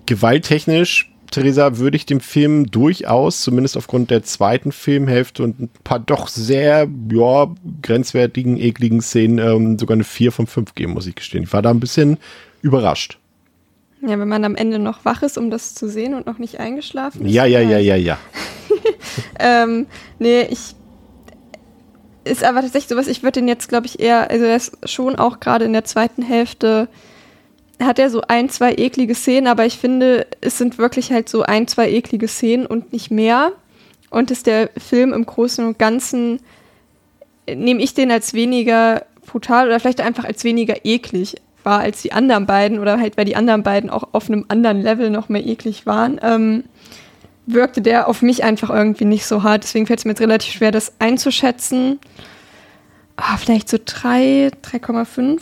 Gewalttechnisch 0.07 1.11
Theresa, 1.31 1.79
würde 1.79 1.97
ich 1.97 2.07
dem 2.07 2.21
Film 2.21 2.71
durchaus, 2.71 3.43
zumindest 3.43 3.77
aufgrund 3.77 4.11
der 4.11 4.23
zweiten 4.23 4.73
Filmhälfte 4.73 5.43
und 5.43 5.61
ein 5.61 5.71
paar 5.85 5.99
doch 5.99 6.29
sehr, 6.29 6.89
ja, 7.13 7.55
grenzwertigen, 7.83 8.57
ekligen 8.57 9.01
Szenen, 9.01 9.39
ähm, 9.39 9.79
sogar 9.79 9.95
eine 9.95 10.05
4 10.05 10.33
von 10.33 10.47
5 10.47 10.75
geben, 10.75 10.93
muss 10.93 11.07
ich 11.07 11.15
gestehen. 11.15 11.45
Ich 11.45 11.53
war 11.53 11.63
da 11.63 11.71
ein 11.71 11.81
bisschen 11.81 12.19
überrascht. 12.63 13.19
Ja, 14.03 14.19
wenn 14.19 14.29
man 14.29 14.45
am 14.45 14.55
Ende 14.55 14.79
noch 14.79 15.05
wach 15.05 15.23
ist, 15.23 15.39
um 15.39 15.51
das 15.51 15.75
zu 15.75 15.89
sehen 15.89 16.15
und 16.15 16.27
noch 16.27 16.39
nicht 16.39 16.61
eingeschlafen 16.61 17.27
ist. 17.27 17.33
Ja, 17.33 17.45
ja, 17.45 17.61
ja, 17.61 17.79
ja, 17.79 17.97
ja. 17.97 18.19
ähm, 19.41 19.87
nee, 20.19 20.43
ich. 20.43 20.76
Ist 22.27 22.45
aber 22.45 22.61
tatsächlich 22.61 22.89
sowas, 22.89 23.07
ich 23.07 23.23
würde 23.23 23.41
den 23.41 23.49
jetzt, 23.49 23.69
glaube 23.69 23.87
ich, 23.87 24.01
eher, 24.01 24.31
also 24.31 24.45
er 24.45 24.57
ist 24.57 24.77
schon 24.89 25.17
auch 25.17 25.41
gerade 25.41 25.65
in 25.65 25.73
der 25.73 25.85
zweiten 25.85 26.23
Hälfte 26.23 26.89
hat 27.81 27.99
er 27.99 28.09
so 28.09 28.23
ein, 28.27 28.49
zwei 28.49 28.75
eklige 28.75 29.15
Szenen, 29.15 29.47
aber 29.47 29.67
ich 29.67 29.77
finde, 29.77 30.27
es 30.41 30.57
sind 30.57 30.79
wirklich 30.79 31.13
halt 31.13 31.29
so 31.29 31.43
ein, 31.43 31.69
zwei 31.69 31.91
eklige 31.91 32.27
Szenen 32.27 32.65
und 32.67 32.93
nicht 32.93 33.11
mehr. 33.11 33.53
Und 34.09 34.31
ist 34.31 34.47
der 34.47 34.71
Film 34.79 35.13
im 35.13 35.27
Großen 35.27 35.67
und 35.67 35.79
Ganzen, 35.79 36.41
nehme 37.47 37.83
ich 37.83 37.93
den 37.93 38.11
als 38.11 38.33
weniger 38.33 39.05
brutal 39.27 39.67
oder 39.67 39.79
vielleicht 39.79 40.01
einfach 40.01 40.25
als 40.25 40.43
weniger 40.45 40.85
eklig 40.85 41.37
war 41.65 41.81
als 41.81 42.01
die 42.01 42.13
anderen 42.13 42.47
beiden 42.47 42.79
oder 42.79 42.99
halt, 42.99 43.17
weil 43.17 43.25
die 43.25 43.37
anderen 43.37 43.65
beiden 43.65 43.91
auch 43.91 44.05
auf 44.13 44.31
einem 44.31 44.45
anderen 44.49 44.81
Level 44.81 45.11
noch 45.11 45.29
mehr 45.29 45.45
eklig 45.45 45.85
waren, 45.85 46.21
ähm, 46.23 46.65
wirkte 47.47 47.81
der 47.81 48.09
auf 48.09 48.23
mich 48.23 48.45
einfach 48.45 48.71
irgendwie 48.71 49.05
nicht 49.05 49.27
so 49.27 49.43
hart. 49.43 49.65
Deswegen 49.65 49.87
fällt 49.87 50.01
es 50.01 50.05
mir 50.05 50.13
jetzt 50.13 50.21
relativ 50.21 50.53
schwer, 50.55 50.73
das 50.73 50.93
einzuschätzen. 50.99 52.01
Ah, 53.17 53.37
vielleicht 53.37 53.69
so 53.69 53.79
3, 53.83 54.51
3,5. 54.63 55.41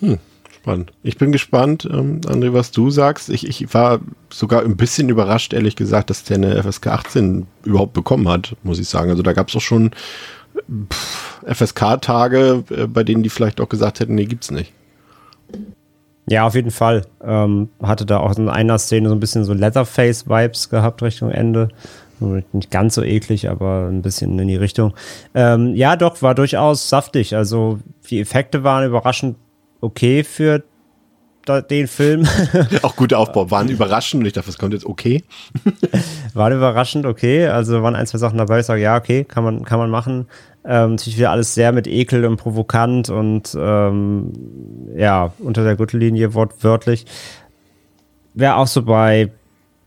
Hm. 0.00 0.18
Spannend. 0.60 0.92
Ich 1.02 1.16
bin 1.16 1.32
gespannt, 1.32 1.88
ähm, 1.90 2.20
André, 2.26 2.52
was 2.52 2.70
du 2.70 2.90
sagst. 2.90 3.30
Ich, 3.30 3.48
ich 3.48 3.72
war 3.72 4.00
sogar 4.30 4.62
ein 4.62 4.76
bisschen 4.76 5.08
überrascht, 5.08 5.54
ehrlich 5.54 5.74
gesagt, 5.74 6.10
dass 6.10 6.24
der 6.24 6.36
eine 6.36 6.62
FSK 6.62 6.88
18 6.88 7.46
überhaupt 7.64 7.94
bekommen 7.94 8.28
hat, 8.28 8.56
muss 8.62 8.78
ich 8.78 8.86
sagen. 8.86 9.10
Also 9.10 9.22
da 9.22 9.32
gab 9.32 9.48
es 9.48 9.56
auch 9.56 9.62
schon 9.62 9.92
FSK-Tage, 11.46 12.64
äh, 12.70 12.86
bei 12.86 13.04
denen 13.04 13.22
die 13.22 13.30
vielleicht 13.30 13.60
auch 13.60 13.70
gesagt 13.70 14.00
hätten, 14.00 14.14
nee, 14.14 14.26
gibt's 14.26 14.50
nicht. 14.50 14.72
Ja, 16.30 16.46
auf 16.46 16.54
jeden 16.54 16.70
Fall. 16.70 17.06
Ähm, 17.24 17.70
hatte 17.82 18.06
da 18.06 18.20
auch 18.20 18.38
in 18.38 18.48
einer 18.48 18.78
Szene 18.78 19.08
so 19.08 19.16
ein 19.16 19.20
bisschen 19.20 19.44
so 19.44 19.52
Leatherface-Vibes 19.52 20.70
gehabt 20.70 21.02
Richtung 21.02 21.32
Ende. 21.32 21.70
Nicht 22.52 22.70
ganz 22.70 22.94
so 22.94 23.02
eklig, 23.02 23.50
aber 23.50 23.88
ein 23.90 24.00
bisschen 24.00 24.38
in 24.38 24.46
die 24.46 24.56
Richtung. 24.56 24.94
Ähm, 25.34 25.74
ja, 25.74 25.96
doch, 25.96 26.22
war 26.22 26.36
durchaus 26.36 26.88
saftig. 26.88 27.34
Also 27.34 27.80
die 28.08 28.20
Effekte 28.20 28.62
waren 28.62 28.86
überraschend 28.86 29.38
okay 29.80 30.22
für 30.22 30.62
den 31.68 31.88
Film. 31.88 32.28
Auch 32.82 32.94
guter 32.94 33.18
Aufbau. 33.18 33.50
Waren 33.50 33.68
überraschend 33.68 34.20
und 34.20 34.26
ich 34.26 34.34
dachte, 34.34 34.48
was 34.48 34.58
kommt 34.58 34.72
jetzt 34.72 34.86
okay? 34.86 35.24
Waren 36.34 36.52
überraschend 36.52 37.06
okay. 37.06 37.48
Also 37.48 37.82
waren 37.82 37.96
ein, 37.96 38.06
zwei 38.06 38.18
Sachen 38.18 38.38
dabei. 38.38 38.60
Ich 38.60 38.66
sage, 38.66 38.82
ja, 38.82 38.96
okay, 38.96 39.24
kann 39.24 39.42
man, 39.42 39.64
kann 39.64 39.78
man 39.78 39.90
machen. 39.90 40.28
Ähm, 40.64 40.92
natürlich 40.92 41.16
wieder 41.16 41.30
alles 41.30 41.54
sehr 41.54 41.72
mit 41.72 41.86
Ekel 41.86 42.24
und 42.24 42.36
provokant 42.36 43.08
und 43.08 43.56
ähm, 43.58 44.32
ja, 44.94 45.32
unter 45.38 45.64
der 45.64 45.76
Gürtellinie 45.76 46.34
wortwörtlich. 46.34 47.06
Wäre 48.34 48.56
auch 48.56 48.66
so 48.66 48.82
bei 48.82 49.32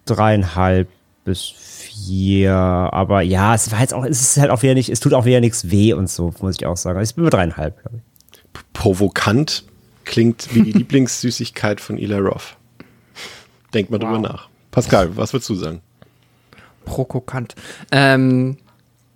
dreieinhalb 0.06 0.90
bis 1.26 1.44
vier. 1.46 2.54
Aber 2.54 3.22
ja, 3.22 3.54
es 3.54 3.72
war 3.72 3.80
jetzt 3.82 3.94
auch, 3.94 4.04
es 4.04 4.22
ist 4.22 4.38
halt 4.38 4.50
auch 4.50 4.64
wieder 4.64 4.74
nicht, 4.74 4.90
es 4.90 5.00
tut 5.00 5.14
auch 5.14 5.26
wieder 5.26 5.40
nichts 5.40 5.70
weh 5.70 5.94
und 5.94 6.10
so, 6.10 6.34
muss 6.42 6.56
ich 6.60 6.66
auch 6.66 6.78
sagen. 6.78 6.98
Also 6.98 7.12
ich 7.12 7.16
bin 7.16 7.24
bei 7.24 7.30
dreieinhalb, 7.30 7.82
glaube 7.82 7.98
ich. 7.98 8.04
Provokant 8.74 9.64
Klingt 10.06 10.54
wie 10.54 10.64
die 10.64 10.72
Lieblingssüßigkeit 10.80 11.80
von 11.80 11.98
Eli 11.98 12.18
Roth. 12.18 12.58
Denk 13.74 13.90
mal 13.90 14.02
wow. 14.02 14.10
drüber 14.10 14.20
nach. 14.20 14.50
Pascal, 14.72 15.16
was 15.16 15.34
würdest 15.34 15.50
du 15.50 15.56
sagen? 15.56 15.82
Prokokant. 16.86 17.56
Ähm, 17.92 18.58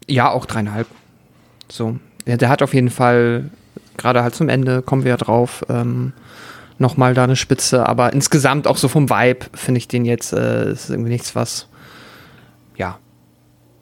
ja, 0.07 0.31
auch 0.31 0.45
dreieinhalb. 0.45 0.87
So. 1.69 1.97
Ja, 2.25 2.38
der 2.38 2.50
hat 2.50 2.62
auf 2.62 2.74
jeden 2.74 2.89
Fall, 2.89 3.50
gerade 3.97 4.24
halt 4.24 4.36
zum 4.36 4.50
Ende, 4.50 4.81
kommen 4.81 5.03
wir 5.03 5.12
ja 5.12 5.17
drauf, 5.17 5.65
ähm, 5.69 6.13
nochmal 6.77 7.13
da 7.13 7.24
eine 7.24 7.36
Spitze. 7.36 7.88
Aber 7.88 8.13
insgesamt 8.13 8.67
auch 8.67 8.77
so 8.77 8.88
vom 8.88 9.09
Vibe 9.09 9.45
finde 9.53 9.77
ich 9.79 9.88
den 9.88 10.05
jetzt, 10.05 10.33
äh, 10.33 10.71
ist 10.71 10.89
irgendwie 10.89 11.12
nichts, 11.12 11.36
was, 11.36 11.67
ja, 12.75 13.00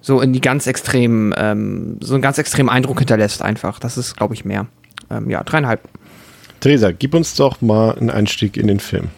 so 0.02 0.22
in 0.22 0.34
die 0.34 0.42
ganz 0.42 0.68
extremen, 0.68 1.34
ähm, 1.38 1.98
so 2.00 2.14
einen 2.14 2.22
ganz 2.22 2.38
extremen 2.38 2.70
Eindruck 2.70 3.00
hinterlässt 3.00 3.42
einfach. 3.42 3.80
Das 3.80 3.98
ist, 3.98 4.16
glaube 4.16 4.36
ich, 4.36 4.46
mehr. 4.46 4.68
Ähm, 5.10 5.30
ja, 5.30 5.44
dreieinhalb. 5.44 5.82
Theresa, 6.60 6.92
gib 6.92 7.14
uns 7.14 7.36
doch 7.36 7.62
mal 7.62 7.98
einen 7.98 8.10
Einstieg 8.10 8.58
in 8.58 8.68
den 8.68 8.80
Film. 8.80 9.10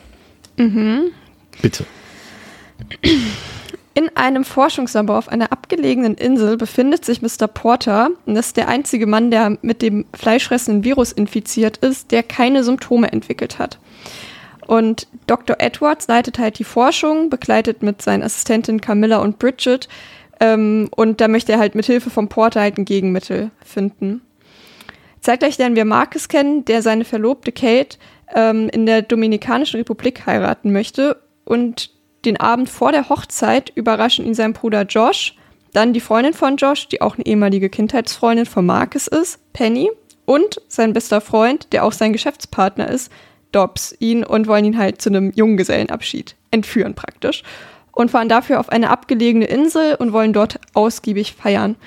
Mhm. 0.57 1.11
Bitte. 1.61 1.85
In 3.97 4.15
einem 4.15 4.43
Forschungslabor 4.43 5.17
auf 5.17 5.27
einer 5.27 5.51
abgelegenen 5.51 6.13
Insel 6.13 6.55
befindet 6.55 7.03
sich 7.03 7.23
Mr. 7.23 7.47
Porter. 7.47 8.11
Und 8.27 8.35
ist 8.35 8.55
der 8.55 8.67
einzige 8.67 9.07
Mann, 9.07 9.31
der 9.31 9.57
mit 9.63 9.81
dem 9.81 10.05
fleischfressenden 10.13 10.83
Virus 10.83 11.11
infiziert 11.11 11.77
ist, 11.77 12.11
der 12.11 12.21
keine 12.21 12.63
Symptome 12.63 13.11
entwickelt 13.11 13.57
hat. 13.57 13.79
Und 14.67 15.07
Dr. 15.25 15.55
Edwards 15.57 16.07
leitet 16.07 16.37
halt 16.37 16.59
die 16.59 16.63
Forschung, 16.63 17.31
begleitet 17.31 17.81
mit 17.81 18.03
seinen 18.03 18.21
Assistentinnen 18.21 18.81
Camilla 18.81 19.17
und 19.17 19.39
Bridget. 19.39 19.89
Ähm, 20.39 20.89
und 20.95 21.19
da 21.19 21.27
möchte 21.27 21.53
er 21.53 21.57
halt 21.57 21.73
mit 21.73 21.87
Hilfe 21.87 22.11
vom 22.11 22.29
Porter 22.29 22.61
halt 22.61 22.77
ein 22.77 22.85
Gegenmittel 22.85 23.49
finden. 23.65 24.21
Zeitgleich 25.21 25.57
lernen 25.57 25.75
wir 25.75 25.85
Marcus 25.85 26.27
kennen, 26.27 26.65
der 26.65 26.83
seine 26.83 27.03
Verlobte 27.03 27.51
Kate 27.51 27.97
ähm, 28.35 28.69
in 28.69 28.85
der 28.85 29.01
Dominikanischen 29.01 29.77
Republik 29.77 30.27
heiraten 30.27 30.71
möchte. 30.71 31.19
Und 31.45 31.96
den 32.25 32.37
Abend 32.37 32.69
vor 32.69 32.91
der 32.91 33.09
Hochzeit 33.09 33.71
überraschen 33.75 34.25
ihn 34.25 34.33
sein 34.33 34.53
Bruder 34.53 34.83
Josh, 34.83 35.35
dann 35.73 35.93
die 35.93 35.99
Freundin 35.99 36.33
von 36.33 36.57
Josh, 36.57 36.87
die 36.87 37.01
auch 37.01 37.15
eine 37.15 37.25
ehemalige 37.25 37.69
Kindheitsfreundin 37.69 38.45
von 38.45 38.65
Marcus 38.65 39.07
ist, 39.07 39.39
Penny, 39.53 39.91
und 40.25 40.61
sein 40.67 40.93
bester 40.93 41.21
Freund, 41.21 41.71
der 41.71 41.85
auch 41.85 41.93
sein 41.93 42.13
Geschäftspartner 42.13 42.89
ist, 42.89 43.11
Dobbs, 43.51 43.95
ihn 43.99 44.23
und 44.23 44.47
wollen 44.47 44.65
ihn 44.65 44.77
halt 44.77 45.01
zu 45.01 45.09
einem 45.09 45.31
Junggesellenabschied 45.33 46.35
entführen 46.51 46.95
praktisch. 46.95 47.43
Und 47.91 48.11
fahren 48.11 48.29
dafür 48.29 48.59
auf 48.59 48.69
eine 48.69 48.89
abgelegene 48.89 49.45
Insel 49.45 49.95
und 49.95 50.13
wollen 50.13 50.33
dort 50.33 50.59
ausgiebig 50.73 51.33
feiern. 51.33 51.77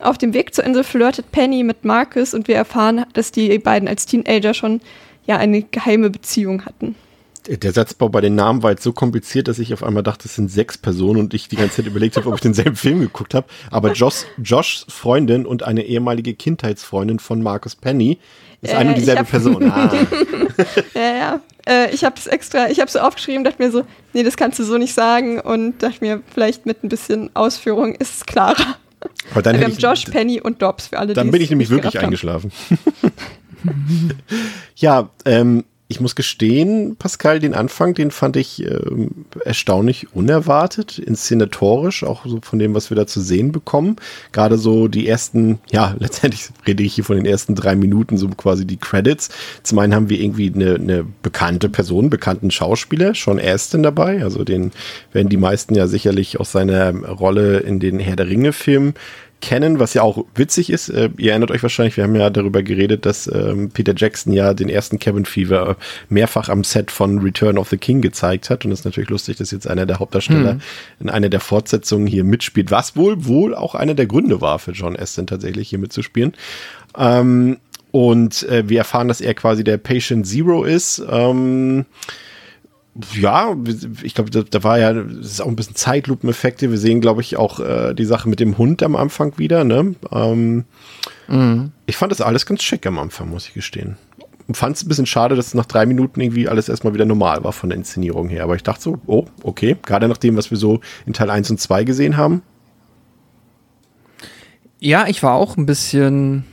Auf 0.00 0.16
dem 0.16 0.32
Weg 0.32 0.54
zur 0.54 0.64
Insel 0.64 0.84
flirtet 0.84 1.30
Penny 1.32 1.64
mit 1.64 1.84
Marcus 1.84 2.32
und 2.34 2.48
wir 2.48 2.54
erfahren, 2.54 3.04
dass 3.12 3.32
die 3.32 3.58
beiden 3.58 3.88
als 3.88 4.06
Teenager 4.06 4.54
schon 4.54 4.80
ja 5.26 5.36
eine 5.36 5.62
geheime 5.62 6.08
Beziehung 6.08 6.64
hatten. 6.64 6.94
Der 7.48 7.72
Satzbau 7.72 8.10
bei 8.10 8.20
den 8.20 8.34
Namen 8.34 8.62
war 8.62 8.72
jetzt 8.72 8.82
so 8.82 8.92
kompliziert, 8.92 9.48
dass 9.48 9.58
ich 9.58 9.72
auf 9.72 9.82
einmal 9.82 10.02
dachte, 10.02 10.28
es 10.28 10.34
sind 10.34 10.50
sechs 10.50 10.76
Personen 10.76 11.20
und 11.20 11.32
ich 11.34 11.48
die 11.48 11.56
ganze 11.56 11.76
Zeit 11.76 11.86
überlegt 11.86 12.16
habe, 12.16 12.28
ob 12.28 12.34
ich 12.34 12.40
denselben 12.42 12.76
Film 12.76 13.00
geguckt 13.00 13.32
habe. 13.32 13.46
Aber 13.70 13.92
Josh, 13.92 14.24
Joshs 14.42 14.84
Freundin 14.88 15.46
und 15.46 15.62
eine 15.62 15.84
ehemalige 15.84 16.34
Kindheitsfreundin 16.34 17.18
von 17.18 17.42
Marcus 17.42 17.74
Penny 17.74 18.18
ist 18.60 18.74
äh, 18.74 18.76
eine 18.76 18.90
und 18.90 18.98
dieselbe 18.98 19.20
hab, 19.20 19.30
Person. 19.30 19.70
Ah. 19.70 19.90
ja, 20.94 21.16
ja. 21.16 21.40
Äh, 21.66 21.94
ich 21.94 22.04
habe 22.04 22.16
das 22.16 22.26
extra, 22.26 22.68
ich 22.68 22.80
habe 22.80 22.90
so 22.90 22.98
aufgeschrieben, 22.98 23.44
dachte 23.44 23.62
mir 23.62 23.70
so, 23.70 23.84
nee, 24.12 24.22
das 24.22 24.36
kannst 24.36 24.58
du 24.58 24.64
so 24.64 24.76
nicht 24.76 24.92
sagen 24.92 25.40
und 25.40 25.82
dachte 25.82 25.98
mir, 26.00 26.22
vielleicht 26.32 26.66
mit 26.66 26.84
ein 26.84 26.90
bisschen 26.90 27.30
Ausführung 27.34 27.94
ist 27.94 28.16
es 28.16 28.26
klarer. 28.26 28.76
Aber 29.30 29.42
dann 29.42 29.58
wir 29.58 29.64
haben 29.64 29.76
Josh, 29.76 30.04
Penny 30.06 30.40
und 30.40 30.60
Dobbs 30.60 30.88
für 30.88 30.98
alle. 30.98 31.14
Dann 31.14 31.30
bin 31.30 31.40
ich 31.40 31.50
nämlich 31.50 31.70
wirklich 31.70 31.98
eingeschlafen. 31.98 32.52
ja, 34.76 35.08
ähm, 35.24 35.64
ich 35.90 36.00
muss 36.00 36.14
gestehen, 36.14 36.96
Pascal, 36.96 37.40
den 37.40 37.54
Anfang, 37.54 37.94
den 37.94 38.10
fand 38.10 38.36
ich 38.36 38.62
ähm, 38.62 39.24
erstaunlich 39.42 40.14
unerwartet, 40.14 40.98
inszenatorisch, 40.98 42.04
auch 42.04 42.26
so 42.26 42.40
von 42.42 42.58
dem, 42.58 42.74
was 42.74 42.90
wir 42.90 42.94
da 42.94 43.06
zu 43.06 43.22
sehen 43.22 43.52
bekommen. 43.52 43.96
Gerade 44.32 44.58
so 44.58 44.86
die 44.88 45.08
ersten, 45.08 45.60
ja, 45.70 45.96
letztendlich 45.98 46.50
rede 46.66 46.82
ich 46.82 46.94
hier 46.94 47.04
von 47.04 47.16
den 47.16 47.24
ersten 47.24 47.54
drei 47.54 47.74
Minuten, 47.74 48.18
so 48.18 48.28
quasi 48.28 48.66
die 48.66 48.76
Credits. 48.76 49.30
Zum 49.62 49.78
einen 49.78 49.94
haben 49.94 50.10
wir 50.10 50.20
irgendwie 50.20 50.52
eine, 50.54 50.74
eine 50.74 51.06
bekannte 51.22 51.70
Person, 51.70 52.10
bekannten 52.10 52.50
Schauspieler, 52.50 53.14
Sean 53.14 53.40
Astin 53.40 53.82
dabei, 53.82 54.22
also 54.22 54.44
den 54.44 54.72
werden 55.12 55.30
die 55.30 55.38
meisten 55.38 55.74
ja 55.74 55.86
sicherlich 55.86 56.38
aus 56.38 56.52
seiner 56.52 56.92
Rolle 56.92 57.60
in 57.60 57.80
den 57.80 57.98
Herr 57.98 58.16
der 58.16 58.28
Ringe-Filmen 58.28 58.92
kennen, 59.40 59.78
was 59.78 59.94
ja 59.94 60.02
auch 60.02 60.24
witzig 60.34 60.70
ist. 60.70 60.88
Äh, 60.88 61.10
ihr 61.16 61.30
erinnert 61.30 61.50
euch 61.50 61.62
wahrscheinlich, 61.62 61.96
wir 61.96 62.04
haben 62.04 62.14
ja 62.16 62.30
darüber 62.30 62.62
geredet, 62.62 63.06
dass 63.06 63.26
ähm, 63.32 63.70
Peter 63.70 63.94
Jackson 63.96 64.32
ja 64.32 64.54
den 64.54 64.68
ersten 64.68 64.98
Cabin 64.98 65.24
Fever 65.24 65.76
mehrfach 66.08 66.48
am 66.48 66.64
Set 66.64 66.90
von 66.90 67.18
Return 67.18 67.58
of 67.58 67.68
the 67.68 67.76
King 67.76 68.00
gezeigt 68.00 68.50
hat. 68.50 68.64
Und 68.64 68.72
es 68.72 68.80
ist 68.80 68.84
natürlich 68.84 69.10
lustig, 69.10 69.36
dass 69.36 69.50
jetzt 69.50 69.68
einer 69.68 69.86
der 69.86 69.98
Hauptdarsteller 69.98 70.54
mhm. 70.54 70.60
in 71.00 71.10
einer 71.10 71.28
der 71.28 71.40
Fortsetzungen 71.40 72.06
hier 72.06 72.24
mitspielt, 72.24 72.70
was 72.70 72.96
wohl 72.96 73.26
wohl 73.26 73.54
auch 73.54 73.74
einer 73.74 73.94
der 73.94 74.06
Gründe 74.06 74.40
war 74.40 74.58
für 74.58 74.72
John 74.72 74.96
Aston 74.96 75.26
tatsächlich 75.26 75.68
hier 75.68 75.78
mitzuspielen. 75.78 76.32
Ähm, 76.96 77.58
und 77.90 78.42
äh, 78.48 78.68
wir 78.68 78.78
erfahren, 78.78 79.08
dass 79.08 79.20
er 79.20 79.34
quasi 79.34 79.64
der 79.64 79.78
Patient 79.78 80.26
Zero 80.26 80.64
ist. 80.64 81.02
Ähm, 81.10 81.86
ja, 83.14 83.56
ich 84.02 84.14
glaube, 84.14 84.30
da, 84.30 84.42
da, 84.42 84.64
war 84.64 84.78
ja, 84.78 84.92
das 84.92 85.26
ist 85.26 85.40
auch 85.40 85.46
ein 85.46 85.56
bisschen 85.56 85.76
Zeitlupeneffekte. 85.76 86.70
Wir 86.70 86.78
sehen, 86.78 87.00
glaube 87.00 87.20
ich, 87.20 87.36
auch 87.36 87.60
äh, 87.60 87.94
die 87.94 88.04
Sache 88.04 88.28
mit 88.28 88.40
dem 88.40 88.58
Hund 88.58 88.82
am 88.82 88.96
Anfang 88.96 89.38
wieder. 89.38 89.64
Ne? 89.64 89.94
Ähm, 90.10 90.64
mhm. 91.28 91.72
Ich 91.86 91.96
fand 91.96 92.10
das 92.10 92.20
alles 92.20 92.44
ganz 92.44 92.62
schick 92.62 92.86
am 92.86 92.98
Anfang, 92.98 93.30
muss 93.30 93.46
ich 93.46 93.54
gestehen. 93.54 93.96
Fand 94.52 94.76
es 94.76 94.82
ein 94.82 94.88
bisschen 94.88 95.06
schade, 95.06 95.36
dass 95.36 95.54
nach 95.54 95.66
drei 95.66 95.84
Minuten 95.84 96.20
irgendwie 96.20 96.48
alles 96.48 96.68
erstmal 96.68 96.94
wieder 96.94 97.04
normal 97.04 97.44
war 97.44 97.52
von 97.52 97.68
der 97.68 97.78
Inszenierung 97.78 98.28
her. 98.28 98.44
Aber 98.44 98.56
ich 98.56 98.62
dachte 98.62 98.82
so, 98.82 98.98
oh, 99.06 99.26
okay, 99.42 99.76
gerade 99.84 100.08
nach 100.08 100.16
dem, 100.16 100.36
was 100.36 100.50
wir 100.50 100.58
so 100.58 100.80
in 101.06 101.12
Teil 101.12 101.30
1 101.30 101.50
und 101.50 101.60
2 101.60 101.84
gesehen 101.84 102.16
haben. 102.16 102.42
Ja, 104.80 105.06
ich 105.06 105.22
war 105.22 105.34
auch 105.34 105.56
ein 105.56 105.66
bisschen 105.66 106.44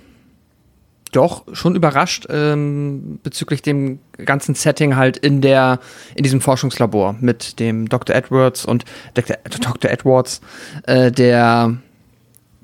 doch 1.11 1.43
schon 1.53 1.75
überrascht 1.75 2.27
ähm, 2.29 3.19
bezüglich 3.23 3.61
dem 3.61 3.99
ganzen 4.17 4.55
Setting 4.55 4.95
halt 4.95 5.17
in 5.17 5.41
der 5.41 5.79
in 6.15 6.23
diesem 6.23 6.41
Forschungslabor 6.41 7.15
mit 7.19 7.59
dem 7.59 7.87
Dr. 7.87 8.15
Edwards 8.15 8.65
und 8.65 8.85
Dr. 9.13 9.37
Dr. 9.61 9.91
Edwards, 9.91 10.41
äh, 10.83 11.11
der 11.11 11.77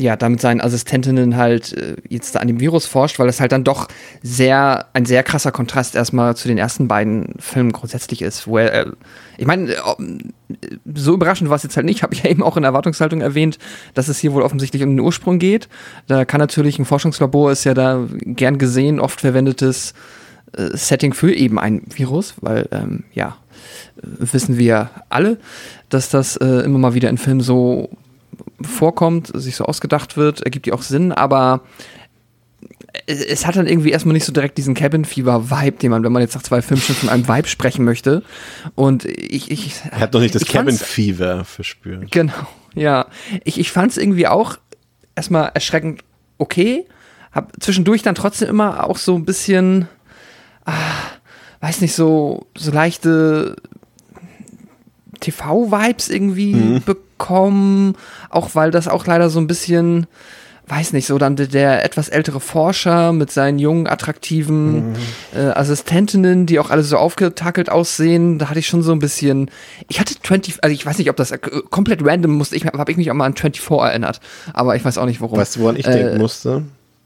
ja, 0.01 0.15
damit 0.15 0.41
seinen 0.41 0.61
Assistentinnen 0.61 1.37
halt 1.37 1.73
äh, 1.73 1.95
jetzt 2.09 2.35
an 2.35 2.47
dem 2.47 2.59
Virus 2.59 2.85
forscht, 2.85 3.19
weil 3.19 3.27
das 3.27 3.39
halt 3.39 3.51
dann 3.51 3.63
doch 3.63 3.87
sehr, 4.23 4.87
ein 4.93 5.05
sehr 5.05 5.23
krasser 5.23 5.51
Kontrast 5.51 5.95
erstmal 5.95 6.35
zu 6.35 6.47
den 6.47 6.57
ersten 6.57 6.87
beiden 6.87 7.35
Filmen 7.39 7.71
grundsätzlich 7.71 8.21
ist, 8.21 8.47
wo 8.47 8.57
er, 8.57 8.73
äh, 8.73 8.91
ich 9.37 9.45
meine, 9.45 9.71
äh, 9.71 9.77
so 10.95 11.13
überraschend 11.13 11.49
war 11.49 11.55
es 11.55 11.63
jetzt 11.63 11.75
halt 11.75 11.85
nicht, 11.85 12.01
habe 12.03 12.13
ich 12.13 12.23
ja 12.23 12.29
eben 12.29 12.43
auch 12.43 12.57
in 12.57 12.63
Erwartungshaltung 12.63 13.21
erwähnt, 13.21 13.59
dass 13.93 14.07
es 14.07 14.19
hier 14.19 14.33
wohl 14.33 14.41
offensichtlich 14.41 14.83
um 14.83 14.89
den 14.89 14.99
Ursprung 14.99 15.39
geht. 15.39 15.69
Da 16.07 16.25
kann 16.25 16.39
natürlich 16.39 16.79
ein 16.79 16.85
Forschungslabor 16.85 17.51
ist 17.51 17.63
ja 17.63 17.73
da 17.73 18.07
gern 18.21 18.57
gesehen, 18.57 18.99
oft 18.99 19.21
verwendetes 19.21 19.93
äh, 20.53 20.75
Setting 20.75 21.13
für 21.13 21.33
eben 21.33 21.59
ein 21.59 21.83
Virus, 21.93 22.33
weil, 22.41 22.67
ähm, 22.71 23.03
ja, 23.13 23.37
wissen 24.01 24.57
wir 24.57 24.89
alle, 25.09 25.37
dass 25.89 26.09
das 26.09 26.37
äh, 26.37 26.45
immer 26.45 26.79
mal 26.79 26.93
wieder 26.93 27.09
in 27.09 27.17
Filmen 27.17 27.41
so 27.41 27.89
vorkommt, 28.63 29.31
sich 29.33 29.55
so 29.55 29.65
ausgedacht 29.65 30.17
wird, 30.17 30.41
ergibt 30.41 30.67
ja 30.67 30.73
auch 30.73 30.81
Sinn, 30.81 31.11
aber 31.11 31.61
es, 33.05 33.45
hat 33.45 33.55
dann 33.55 33.67
irgendwie 33.67 33.91
erstmal 33.91 34.13
nicht 34.13 34.25
so 34.25 34.33
direkt 34.33 34.57
diesen 34.57 34.73
Cabin 34.73 35.05
Fever 35.05 35.49
Vibe, 35.49 35.77
den 35.77 35.91
man, 35.91 36.03
wenn 36.03 36.11
man 36.11 36.21
jetzt 36.21 36.35
nach 36.35 36.43
zwei 36.43 36.61
Filmen 36.61 36.81
schon 36.81 36.95
von 36.95 37.09
einem 37.09 37.27
Vibe 37.27 37.47
sprechen 37.47 37.85
möchte. 37.85 38.23
Und 38.75 39.05
ich, 39.05 39.49
ich 39.51 39.75
er 39.89 40.01
hat 40.01 40.15
doch 40.15 40.19
nicht 40.19 40.35
das 40.35 40.45
Cabin 40.45 40.75
Fever 40.77 41.45
verspürt. 41.45 42.11
Genau, 42.11 42.33
ja. 42.75 43.07
Ich, 43.43 43.59
ich 43.59 43.71
fand 43.71 43.91
es 43.91 43.97
irgendwie 43.97 44.27
auch 44.27 44.57
erstmal 45.15 45.51
erschreckend 45.53 46.03
okay, 46.37 46.85
hab 47.31 47.53
zwischendurch 47.61 48.01
dann 48.01 48.15
trotzdem 48.15 48.49
immer 48.49 48.87
auch 48.89 48.97
so 48.97 49.15
ein 49.15 49.25
bisschen, 49.25 49.87
ah, 50.65 50.73
weiß 51.61 51.81
nicht, 51.81 51.93
so, 51.93 52.47
so 52.57 52.71
leichte 52.71 53.55
TV-Vibes 55.21 56.09
irgendwie 56.09 56.55
mhm. 56.55 56.81
bekommen, 56.83 57.10
auch 57.29 58.49
weil 58.53 58.71
das 58.71 58.87
auch 58.87 59.05
leider 59.05 59.29
so 59.29 59.39
ein 59.39 59.47
bisschen, 59.47 60.07
weiß 60.67 60.93
nicht, 60.93 61.05
so 61.05 61.17
dann 61.17 61.35
der, 61.35 61.47
der 61.47 61.83
etwas 61.83 62.09
ältere 62.09 62.39
Forscher 62.39 63.13
mit 63.13 63.31
seinen 63.31 63.59
jungen, 63.59 63.87
attraktiven 63.87 64.91
mhm. 64.91 64.95
äh, 65.35 65.49
Assistentinnen, 65.49 66.45
die 66.45 66.59
auch 66.59 66.69
alle 66.69 66.83
so 66.83 66.97
aufgetackelt 66.97 67.69
aussehen, 67.69 68.39
da 68.39 68.49
hatte 68.49 68.59
ich 68.59 68.67
schon 68.67 68.81
so 68.81 68.91
ein 68.91 68.99
bisschen, 68.99 69.51
ich 69.89 69.99
hatte 69.99 70.15
20, 70.21 70.63
also 70.63 70.73
ich 70.73 70.85
weiß 70.85 70.97
nicht, 70.97 71.09
ob 71.09 71.17
das 71.17 71.31
äh, 71.31 71.37
komplett 71.69 72.05
random 72.05 72.31
musste, 72.31 72.55
ich 72.55 72.65
habe 72.65 72.91
ich 72.91 72.97
mich 72.97 73.11
auch 73.11 73.15
mal 73.15 73.25
an 73.25 73.35
24 73.35 73.69
erinnert, 73.69 74.21
aber 74.53 74.75
ich 74.75 74.85
weiß 74.85 74.97
auch 74.97 75.05
nicht 75.05 75.21
warum. 75.21 75.37
Weißt 75.37 75.57
du, 75.57 75.61
woran 75.61 75.75
ich 75.75 75.87
äh, 75.87 75.91
denken 75.91 76.17
musste? 76.17 76.63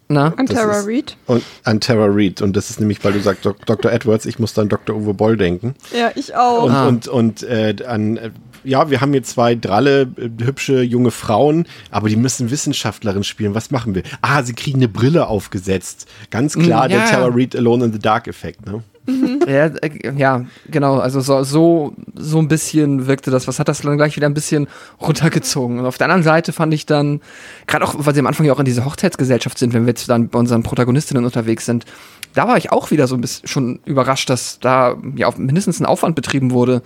Na? 0.07 0.33
An 0.37 0.45
Tara 0.45 0.81
Reid. 0.81 1.17
Und 1.25 1.43
an 1.63 1.79
Tara 1.79 2.05
Reid. 2.07 2.41
Und 2.41 2.55
das 2.55 2.69
ist 2.69 2.79
nämlich, 2.79 3.03
weil 3.03 3.13
du 3.13 3.21
sagst 3.21 3.43
Dr. 3.43 3.91
Edwards, 3.91 4.25
ich 4.25 4.37
muss 4.37 4.57
an 4.59 4.69
Dr. 4.69 4.95
Uwe 4.95 5.13
Boll 5.13 5.35
denken. 5.35 5.75
Ja, 5.97 6.11
ich 6.13 6.35
auch. 6.35 6.63
Und, 6.63 6.71
ah. 6.71 6.87
und, 6.87 7.07
und 7.07 7.43
äh, 7.43 7.75
an, 7.87 8.17
äh, 8.17 8.29
ja, 8.65 8.89
wir 8.89 9.01
haben 9.01 9.11
hier 9.11 9.23
zwei 9.23 9.55
dralle, 9.55 10.01
äh, 10.17 10.43
hübsche 10.43 10.81
junge 10.81 11.11
Frauen, 11.11 11.65
aber 11.91 12.09
die 12.09 12.15
müssen 12.15 12.51
Wissenschaftlerin 12.51 13.23
spielen. 13.23 13.55
Was 13.55 13.71
machen 13.71 13.95
wir? 13.95 14.03
Ah, 14.21 14.43
sie 14.43 14.53
kriegen 14.53 14.79
eine 14.79 14.87
Brille 14.87 15.27
aufgesetzt. 15.27 16.07
Ganz 16.31 16.53
klar, 16.55 16.87
mm, 16.87 16.91
ja. 16.91 16.97
der 16.97 17.05
Tara 17.05 17.29
Reid 17.31 17.55
Alone 17.55 17.85
in 17.85 17.93
the 17.93 17.99
Dark 17.99 18.27
Effekt, 18.27 18.65
ne? 18.65 18.83
Mhm. 19.07 19.41
Ja, 19.47 19.67
äh, 19.67 20.13
ja, 20.17 20.45
genau. 20.67 20.97
Also 20.97 21.19
so, 21.21 21.43
so, 21.43 21.93
so 22.15 22.39
ein 22.39 22.47
bisschen 22.47 23.07
wirkte 23.07 23.29
das. 23.29 23.47
Was 23.47 23.59
hat 23.59 23.67
das 23.67 23.81
dann 23.81 23.97
gleich 23.97 24.15
wieder 24.15 24.27
ein 24.27 24.33
bisschen 24.33 24.67
runtergezogen? 24.99 25.79
Und 25.79 25.85
auf 25.85 25.97
der 25.97 26.05
anderen 26.05 26.23
Seite 26.23 26.53
fand 26.53 26.73
ich 26.73 26.85
dann, 26.85 27.21
gerade 27.67 27.85
auch, 27.85 27.93
weil 27.97 28.13
sie 28.13 28.19
am 28.19 28.27
Anfang 28.27 28.45
ja 28.45 28.53
auch 28.53 28.59
in 28.59 28.65
dieser 28.65 28.85
Hochzeitsgesellschaft 28.85 29.57
sind, 29.57 29.73
wenn 29.73 29.83
wir 29.83 29.89
jetzt 29.89 30.09
dann 30.09 30.29
bei 30.29 30.39
unseren 30.39 30.63
Protagonistinnen 30.63 31.23
unterwegs 31.23 31.65
sind, 31.65 31.85
da 32.33 32.47
war 32.47 32.57
ich 32.57 32.71
auch 32.71 32.91
wieder 32.91 33.07
so 33.07 33.15
ein 33.15 33.21
bisschen 33.21 33.47
schon 33.47 33.79
überrascht, 33.85 34.29
dass 34.29 34.59
da 34.59 34.97
ja 35.15 35.27
auch 35.27 35.37
mindestens 35.37 35.79
ein 35.79 35.85
Aufwand 35.85 36.15
betrieben 36.15 36.51
wurde, 36.51 36.81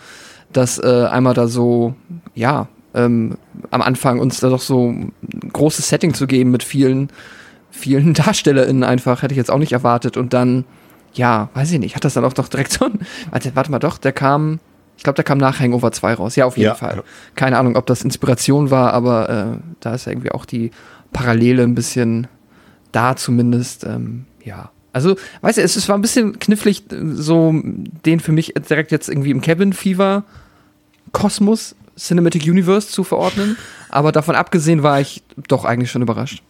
dass 0.54 0.80
äh, 0.80 1.08
einmal 1.10 1.34
da 1.34 1.48
so, 1.48 1.96
ja, 2.34 2.68
ähm, 2.94 3.38
am 3.70 3.82
Anfang 3.82 4.20
uns 4.20 4.40
da 4.40 4.50
doch 4.50 4.62
so 4.62 4.90
ein 4.90 5.14
großes 5.54 5.90
Setting 5.90 6.14
zu 6.14 6.28
geben 6.28 6.52
mit 6.52 6.64
vielen, 6.64 7.10
vielen 7.70 8.14
DarstellerInnen 8.16 8.84
einfach, 8.84 9.22
hätte 9.22 9.34
ich 9.34 9.38
jetzt 9.38 9.52
auch 9.52 9.60
nicht 9.60 9.74
erwartet. 9.74 10.18
Und 10.18 10.34
dann 10.34 10.66
ja, 11.14 11.50
weiß 11.54 11.72
ich 11.72 11.80
nicht, 11.80 11.96
hat 11.96 12.06
das 12.06 12.14
dann 12.14 12.26
auch 12.26 12.34
doch 12.34 12.48
direkt 12.48 12.72
so 12.72 12.86
ein, 12.86 13.00
warte, 13.32 13.56
warte 13.56 13.72
mal 13.72 13.80
doch, 13.80 13.98
der 13.98 14.12
kam, 14.12 14.60
ich 14.98 15.04
glaube, 15.04 15.16
der 15.16 15.24
kam 15.24 15.38
nach 15.38 15.60
Hangover 15.60 15.92
2 15.92 16.14
raus. 16.16 16.36
Ja, 16.36 16.46
auf 16.46 16.58
jeden 16.58 16.70
ja, 16.70 16.76
Fall. 16.76 17.04
Keine 17.36 17.58
Ahnung, 17.58 17.76
ob 17.76 17.86
das 17.86 18.04
Inspiration 18.04 18.72
war, 18.72 18.94
aber 18.94 19.30
äh, 19.30 19.58
da 19.80 19.94
ist 19.94 20.06
ja 20.06 20.12
irgendwie 20.12 20.32
auch 20.32 20.46
die 20.46 20.72
Parallele 21.14 21.64
ein 21.64 21.76
bisschen 21.76 22.28
da 22.92 23.16
zumindest. 23.16 23.86
Ähm, 23.86 24.26
ja. 24.44 24.72
Also, 24.92 25.16
weißt 25.42 25.58
du, 25.58 25.62
es, 25.62 25.76
es 25.76 25.88
war 25.88 25.98
ein 25.98 26.02
bisschen 26.02 26.40
knifflig, 26.40 26.84
so 26.90 27.54
den 28.06 28.20
für 28.20 28.32
mich 28.32 28.54
direkt 28.70 28.92
jetzt 28.92 29.10
irgendwie 29.10 29.32
im 29.32 29.42
Cabin 29.42 29.74
Fever 29.74 30.24
Kosmos 31.12 31.76
Cinematic 31.98 32.44
Universe 32.44 32.88
zu 32.88 33.04
verordnen. 33.04 33.58
Aber 33.90 34.12
davon 34.12 34.36
abgesehen 34.36 34.84
war 34.84 35.00
ich 35.00 35.24
doch 35.48 35.66
eigentlich 35.66 35.92
schon 35.92 36.02
überrascht. 36.02 36.44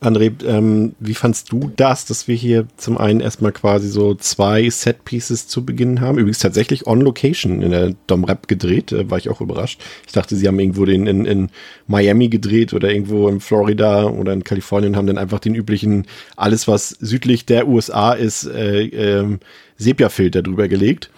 André, 0.00 0.32
ähm, 0.44 0.94
wie 1.00 1.14
fandst 1.14 1.52
du 1.52 1.70
das, 1.76 2.06
dass 2.06 2.28
wir 2.28 2.34
hier 2.34 2.66
zum 2.76 2.98
einen 2.98 3.20
erstmal 3.20 3.52
quasi 3.52 3.88
so 3.88 4.14
zwei 4.14 4.68
Set-Pieces 4.68 5.48
zu 5.48 5.64
Beginn 5.64 6.00
haben? 6.00 6.18
Übrigens 6.18 6.38
tatsächlich 6.38 6.86
on 6.86 7.00
Location 7.00 7.62
in 7.62 7.70
der 7.70 7.94
Dom 8.06 8.24
Rap 8.24 8.48
gedreht, 8.48 8.92
äh, 8.92 9.10
war 9.10 9.18
ich 9.18 9.28
auch 9.28 9.40
überrascht. 9.40 9.80
Ich 10.06 10.12
dachte, 10.12 10.36
sie 10.36 10.48
haben 10.48 10.58
irgendwo 10.58 10.84
den 10.84 11.06
in, 11.06 11.24
in 11.24 11.50
Miami 11.86 12.28
gedreht 12.28 12.74
oder 12.74 12.90
irgendwo 12.90 13.28
in 13.28 13.40
Florida 13.40 14.04
oder 14.04 14.32
in 14.32 14.44
Kalifornien 14.44 14.96
haben 14.96 15.06
dann 15.06 15.18
einfach 15.18 15.40
den 15.40 15.54
üblichen, 15.54 16.06
alles 16.36 16.68
was 16.68 16.90
südlich 16.90 17.46
der 17.46 17.68
USA 17.68 18.12
ist, 18.12 18.44
äh, 18.46 18.84
äh, 18.84 19.38
Sepia-Filter 19.76 20.42
drüber 20.42 20.68
gelegt. 20.68 21.10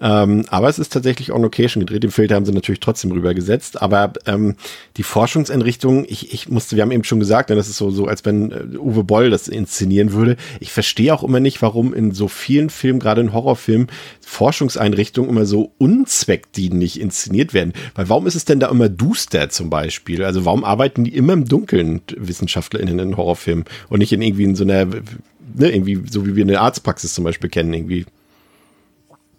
Ähm, 0.00 0.44
aber 0.50 0.68
es 0.68 0.78
ist 0.78 0.92
tatsächlich 0.92 1.32
on 1.32 1.42
location 1.42 1.80
gedreht. 1.80 2.02
Den 2.02 2.10
Filter 2.10 2.34
haben 2.34 2.44
sie 2.44 2.52
natürlich 2.52 2.80
trotzdem 2.80 3.12
rübergesetzt. 3.12 3.80
Aber 3.80 4.12
ähm, 4.26 4.56
die 4.96 5.02
Forschungseinrichtung, 5.02 6.04
ich, 6.08 6.34
ich 6.34 6.48
musste, 6.48 6.76
wir 6.76 6.82
haben 6.82 6.90
eben 6.90 7.04
schon 7.04 7.20
gesagt, 7.20 7.50
das 7.50 7.68
ist 7.68 7.78
so, 7.78 7.90
so 7.90 8.06
als 8.06 8.24
wenn 8.24 8.52
äh, 8.52 8.76
Uwe 8.76 9.04
Boll 9.04 9.30
das 9.30 9.48
inszenieren 9.48 10.12
würde. 10.12 10.36
Ich 10.60 10.72
verstehe 10.72 11.14
auch 11.14 11.22
immer 11.22 11.40
nicht, 11.40 11.62
warum 11.62 11.94
in 11.94 12.12
so 12.12 12.28
vielen 12.28 12.68
Filmen, 12.68 13.00
gerade 13.00 13.22
in 13.22 13.32
Horrorfilmen, 13.32 13.88
Forschungseinrichtungen 14.20 15.30
immer 15.30 15.46
so 15.46 15.72
unzweckdienlich 15.78 17.00
inszeniert 17.00 17.54
werden. 17.54 17.72
Weil 17.94 18.08
warum 18.08 18.26
ist 18.26 18.34
es 18.34 18.44
denn 18.44 18.60
da 18.60 18.68
immer 18.68 18.88
duster 18.88 19.48
zum 19.48 19.70
Beispiel? 19.70 20.24
Also 20.24 20.44
warum 20.44 20.64
arbeiten 20.64 21.04
die 21.04 21.14
immer 21.14 21.32
im 21.32 21.46
Dunkeln, 21.46 22.02
WissenschaftlerInnen 22.16 22.98
in 22.98 23.16
Horrorfilmen 23.16 23.64
und 23.88 24.00
nicht 24.00 24.12
in 24.12 24.20
irgendwie 24.20 24.44
in 24.44 24.56
so 24.56 24.64
einer, 24.64 24.84
ne, 24.84 25.70
irgendwie 25.70 26.02
so 26.10 26.26
wie 26.26 26.36
wir 26.36 26.44
eine 26.44 26.60
Arztpraxis 26.60 27.14
zum 27.14 27.24
Beispiel 27.24 27.48
kennen, 27.48 27.72
irgendwie 27.72 28.04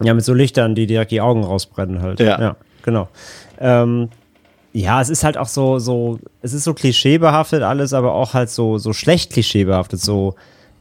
ja, 0.02 0.14
mit 0.14 0.24
so 0.24 0.34
Lichtern, 0.34 0.74
die 0.74 0.86
direkt 0.86 1.10
die 1.10 1.20
Augen 1.20 1.44
rausbrennen 1.44 2.02
halt. 2.02 2.20
Ja. 2.20 2.40
ja 2.40 2.56
genau. 2.82 3.08
Ähm, 3.58 4.08
ja, 4.72 5.00
es 5.00 5.08
ist 5.08 5.24
halt 5.24 5.36
auch 5.36 5.48
so, 5.48 5.78
so, 5.78 6.20
es 6.42 6.52
ist 6.52 6.64
so 6.64 6.74
klischeebehaftet 6.74 7.62
alles, 7.62 7.92
aber 7.92 8.12
auch 8.12 8.34
halt 8.34 8.50
so, 8.50 8.78
so 8.78 8.92
schlecht 8.92 9.32
klischeebehaftet, 9.32 10.00
so, 10.00 10.34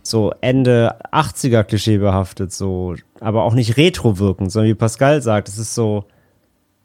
so 0.03 0.34
Ende 0.41 0.95
80er 1.12 1.63
klischeebehaftet, 1.63 2.51
so, 2.51 2.95
aber 3.19 3.43
auch 3.43 3.53
nicht 3.53 3.77
retro 3.77 4.19
wirkend, 4.19 4.51
sondern 4.51 4.69
wie 4.69 4.75
Pascal 4.75 5.21
sagt, 5.21 5.47
es 5.47 5.58
ist 5.58 5.73
so, 5.73 6.06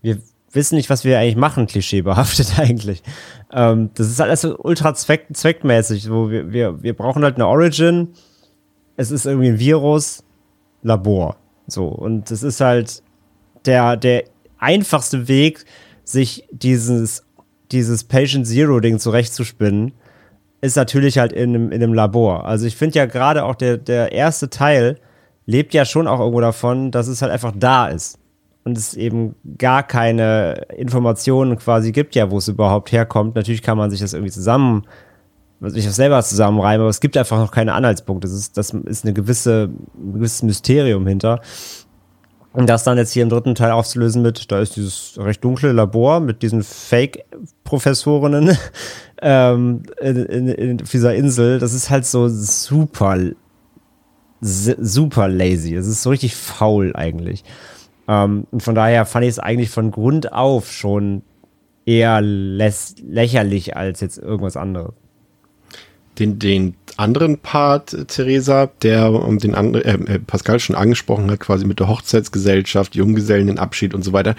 wir 0.00 0.18
wissen 0.52 0.76
nicht, 0.76 0.90
was 0.90 1.04
wir 1.04 1.18
eigentlich 1.18 1.36
machen, 1.36 1.66
klischeebehaftet 1.66 2.54
eigentlich. 2.58 3.02
Ähm, 3.52 3.90
das 3.94 4.08
ist 4.08 4.20
halt 4.20 4.28
alles 4.28 4.42
so 4.42 4.56
ultra 4.58 4.94
zweck, 4.94 5.26
zweckmäßig, 5.32 6.10
wo 6.10 6.30
wir, 6.30 6.52
wir, 6.52 6.82
wir 6.82 6.94
brauchen 6.94 7.24
halt 7.24 7.34
eine 7.34 7.46
Origin, 7.46 8.08
es 8.96 9.10
ist 9.10 9.26
irgendwie 9.26 9.48
ein 9.48 9.58
Virus, 9.58 10.24
Labor. 10.82 11.36
So, 11.66 11.86
und 11.86 12.30
es 12.30 12.42
ist 12.42 12.60
halt 12.60 13.02
der, 13.64 13.96
der 13.96 14.24
einfachste 14.58 15.28
Weg, 15.28 15.64
sich 16.04 16.46
dieses, 16.50 17.24
dieses 17.70 18.04
Patient 18.04 18.46
Zero-Ding 18.46 18.98
zurechtzuspinnen, 18.98 19.92
ist 20.60 20.76
natürlich 20.76 21.18
halt 21.18 21.32
in 21.32 21.50
einem, 21.50 21.72
in 21.72 21.82
einem 21.82 21.94
Labor. 21.94 22.44
Also 22.44 22.66
ich 22.66 22.76
finde 22.76 22.98
ja 22.98 23.06
gerade 23.06 23.44
auch 23.44 23.54
der, 23.54 23.78
der 23.78 24.12
erste 24.12 24.48
Teil 24.48 24.98
lebt 25.44 25.74
ja 25.74 25.84
schon 25.84 26.06
auch 26.06 26.20
irgendwo 26.20 26.40
davon, 26.40 26.90
dass 26.90 27.08
es 27.08 27.20
halt 27.20 27.32
einfach 27.32 27.52
da 27.54 27.88
ist. 27.88 28.18
Und 28.64 28.78
es 28.78 28.94
eben 28.94 29.34
gar 29.58 29.82
keine 29.82 30.66
Informationen 30.76 31.58
quasi 31.58 31.90
gibt, 31.90 32.14
ja, 32.14 32.30
wo 32.30 32.38
es 32.38 32.46
überhaupt 32.46 32.92
herkommt. 32.92 33.34
Natürlich 33.34 33.60
kann 33.60 33.76
man 33.76 33.90
sich 33.90 33.98
das 33.98 34.12
irgendwie 34.12 34.30
zusammen, 34.30 34.84
sich 35.70 35.84
das 35.84 35.96
selber 35.96 36.22
zusammenreimen, 36.22 36.80
aber 36.82 36.90
es 36.90 37.00
gibt 37.00 37.16
einfach 37.16 37.38
noch 37.38 37.52
keine 37.52 37.74
Anhaltspunkte. 37.74 38.26
Das 38.26 38.36
ist, 38.36 38.56
das 38.56 38.70
ist 38.70 39.04
eine 39.04 39.14
gewisse, 39.14 39.70
ein 39.96 40.14
gewisses 40.14 40.42
Mysterium 40.42 41.06
hinter. 41.06 41.40
Und 42.52 42.68
das 42.68 42.84
dann 42.84 42.98
jetzt 42.98 43.12
hier 43.12 43.22
im 43.22 43.30
dritten 43.30 43.54
Teil 43.54 43.70
aufzulösen 43.70 44.20
mit, 44.22 44.50
da 44.52 44.60
ist 44.60 44.76
dieses 44.76 45.14
recht 45.18 45.42
dunkle 45.42 45.72
Labor 45.72 46.20
mit 46.20 46.42
diesen 46.42 46.62
Fake-Professorinnen 46.62 48.58
ähm, 49.22 49.84
in, 50.00 50.16
in, 50.26 50.48
in 50.48 50.76
dieser 50.78 51.14
Insel, 51.14 51.58
das 51.58 51.72
ist 51.72 51.88
halt 51.88 52.04
so 52.04 52.28
super, 52.28 53.18
super 54.40 55.28
lazy. 55.28 55.74
Es 55.74 55.86
ist 55.86 56.02
so 56.02 56.10
richtig 56.10 56.36
faul 56.36 56.94
eigentlich. 56.94 57.42
Ähm, 58.06 58.46
und 58.50 58.62
von 58.62 58.74
daher 58.74 59.06
fand 59.06 59.24
ich 59.24 59.30
es 59.30 59.38
eigentlich 59.38 59.70
von 59.70 59.90
Grund 59.90 60.32
auf 60.32 60.70
schon 60.70 61.22
eher 61.86 62.20
lächerlich 62.20 63.76
als 63.76 64.00
jetzt 64.00 64.18
irgendwas 64.18 64.56
anderes 64.56 64.94
den, 66.18 66.38
den 66.38 66.74
anderen 66.96 67.38
Part, 67.38 68.08
Theresa, 68.08 68.70
der 68.82 69.12
um 69.12 69.38
den 69.38 69.54
andere, 69.54 69.84
äh, 69.84 70.18
Pascal 70.18 70.60
schon 70.60 70.76
angesprochen 70.76 71.30
hat, 71.30 71.40
quasi 71.40 71.64
mit 71.64 71.80
der 71.80 71.88
Hochzeitsgesellschaft, 71.88 72.94
Junggesellenabschied 72.94 73.94
und 73.94 74.02
so 74.02 74.12
weiter, 74.12 74.34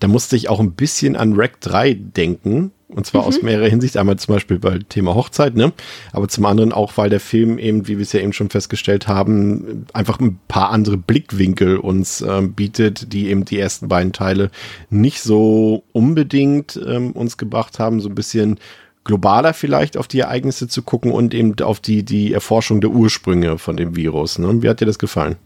da 0.00 0.08
musste 0.08 0.36
ich 0.36 0.48
auch 0.48 0.60
ein 0.60 0.72
bisschen 0.72 1.16
an 1.16 1.34
Rack 1.34 1.60
3 1.60 1.94
denken. 1.94 2.72
Und 2.88 3.06
zwar 3.06 3.22
mhm. 3.22 3.28
aus 3.28 3.42
mehrerer 3.42 3.68
Hinsicht. 3.68 3.96
Einmal 3.96 4.18
zum 4.18 4.34
Beispiel 4.34 4.62
weil 4.62 4.80
Thema 4.80 5.14
Hochzeit, 5.14 5.54
ne? 5.54 5.72
Aber 6.12 6.28
zum 6.28 6.44
anderen 6.44 6.72
auch, 6.72 6.94
weil 6.96 7.08
der 7.08 7.20
Film 7.20 7.58
eben, 7.58 7.88
wie 7.88 7.96
wir 7.96 8.02
es 8.02 8.12
ja 8.12 8.20
eben 8.20 8.34
schon 8.34 8.50
festgestellt 8.50 9.08
haben, 9.08 9.86
einfach 9.94 10.20
ein 10.20 10.38
paar 10.46 10.70
andere 10.70 10.98
Blickwinkel 10.98 11.78
uns 11.78 12.20
ähm, 12.20 12.52
bietet, 12.52 13.12
die 13.14 13.28
eben 13.28 13.46
die 13.46 13.58
ersten 13.58 13.88
beiden 13.88 14.12
Teile 14.12 14.50
nicht 14.90 15.22
so 15.22 15.84
unbedingt 15.92 16.78
ähm, 16.86 17.12
uns 17.12 17.38
gebracht 17.38 17.78
haben. 17.78 18.00
So 18.00 18.10
ein 18.10 18.14
bisschen 18.14 18.58
globaler 19.04 19.52
vielleicht 19.52 19.96
auf 19.96 20.08
die 20.08 20.20
Ereignisse 20.20 20.68
zu 20.68 20.82
gucken 20.82 21.12
und 21.12 21.34
eben 21.34 21.58
auf 21.60 21.80
die, 21.80 22.04
die 22.04 22.32
Erforschung 22.32 22.80
der 22.80 22.90
Ursprünge 22.90 23.58
von 23.58 23.76
dem 23.76 23.96
Virus. 23.96 24.38
Ne? 24.38 24.62
Wie 24.62 24.68
hat 24.68 24.80
dir 24.80 24.86
das 24.86 24.98
gefallen? 24.98 25.36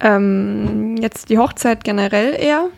Ähm, 0.00 0.96
jetzt 0.96 1.30
die 1.30 1.38
Hochzeit 1.38 1.84
generell 1.84 2.34
eher. 2.34 2.68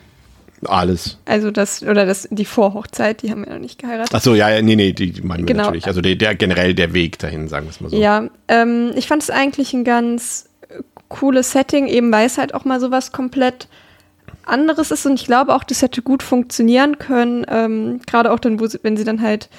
Alles. 0.65 1.17
Also 1.25 1.51
das, 1.51 1.83
oder 1.83 2.05
das, 2.05 2.27
die 2.31 2.45
Vorhochzeit, 2.45 3.21
die 3.21 3.31
haben 3.31 3.45
wir 3.45 3.51
noch 3.51 3.59
nicht 3.59 3.79
geheiratet. 3.79 4.15
Achso, 4.15 4.33
ja, 4.33 4.49
ja, 4.49 4.61
nee, 4.61 4.75
nee, 4.75 4.93
die, 4.93 5.21
meinen 5.21 5.45
genau. 5.45 5.59
wir 5.59 5.65
natürlich. 5.65 5.87
Also 5.87 6.01
der, 6.01 6.15
der, 6.15 6.35
generell 6.35 6.73
der 6.73 6.93
Weg 6.93 7.19
dahin, 7.19 7.49
sagen 7.49 7.65
wir 7.65 7.71
es 7.71 7.81
mal 7.81 7.89
so. 7.89 7.97
Ja, 7.97 8.29
ähm, 8.47 8.91
ich 8.95 9.07
fand 9.07 9.23
es 9.23 9.29
eigentlich 9.29 9.73
ein 9.73 9.83
ganz 9.83 10.49
cooles 11.09 11.51
Setting, 11.51 11.87
eben 11.87 12.11
weil 12.11 12.25
es 12.25 12.37
halt 12.37 12.53
auch 12.53 12.65
mal 12.65 12.79
sowas 12.79 13.11
komplett 13.11 13.67
anderes 14.45 14.91
ist 14.91 15.05
und 15.05 15.13
ich 15.13 15.25
glaube 15.25 15.53
auch, 15.53 15.63
das 15.63 15.81
hätte 15.81 16.01
gut 16.01 16.23
funktionieren 16.23 16.97
können, 16.97 17.45
ähm, 17.49 18.01
gerade 18.05 18.31
auch 18.31 18.39
dann, 18.39 18.59
wo 18.59 18.67
sie, 18.67 18.79
wenn 18.83 18.97
sie 18.97 19.03
dann 19.03 19.21
halt 19.21 19.49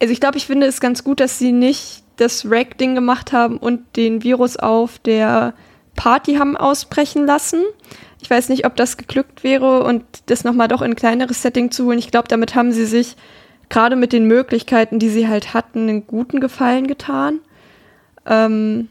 also 0.00 0.12
ich 0.12 0.20
glaube, 0.20 0.36
ich 0.36 0.46
finde 0.46 0.66
es 0.66 0.80
ganz 0.80 1.04
gut, 1.04 1.20
dass 1.20 1.38
sie 1.38 1.52
nicht 1.52 2.02
das 2.16 2.46
Rack-Ding 2.50 2.94
gemacht 2.94 3.32
haben 3.32 3.58
und 3.58 3.96
den 3.96 4.22
Virus 4.22 4.56
auf 4.56 4.98
der 4.98 5.54
Party 5.94 6.34
haben 6.34 6.56
ausbrechen 6.56 7.26
lassen. 7.26 7.62
Ich 8.20 8.30
weiß 8.30 8.48
nicht, 8.48 8.66
ob 8.66 8.76
das 8.76 8.96
geglückt 8.96 9.44
wäre 9.44 9.84
und 9.84 10.04
das 10.26 10.44
nochmal 10.44 10.68
doch 10.68 10.82
in 10.82 10.92
ein 10.92 10.96
kleineres 10.96 11.42
Setting 11.42 11.70
zu 11.70 11.86
holen. 11.86 11.98
Ich 11.98 12.10
glaube, 12.10 12.28
damit 12.28 12.54
haben 12.54 12.72
sie 12.72 12.86
sich 12.86 13.16
gerade 13.68 13.96
mit 13.96 14.12
den 14.12 14.26
Möglichkeiten, 14.26 14.98
die 14.98 15.08
sie 15.08 15.28
halt 15.28 15.54
hatten, 15.54 15.88
einen 15.88 16.06
guten 16.06 16.40
Gefallen 16.40 16.86
getan. 16.86 17.40
Ähm, 18.26 18.88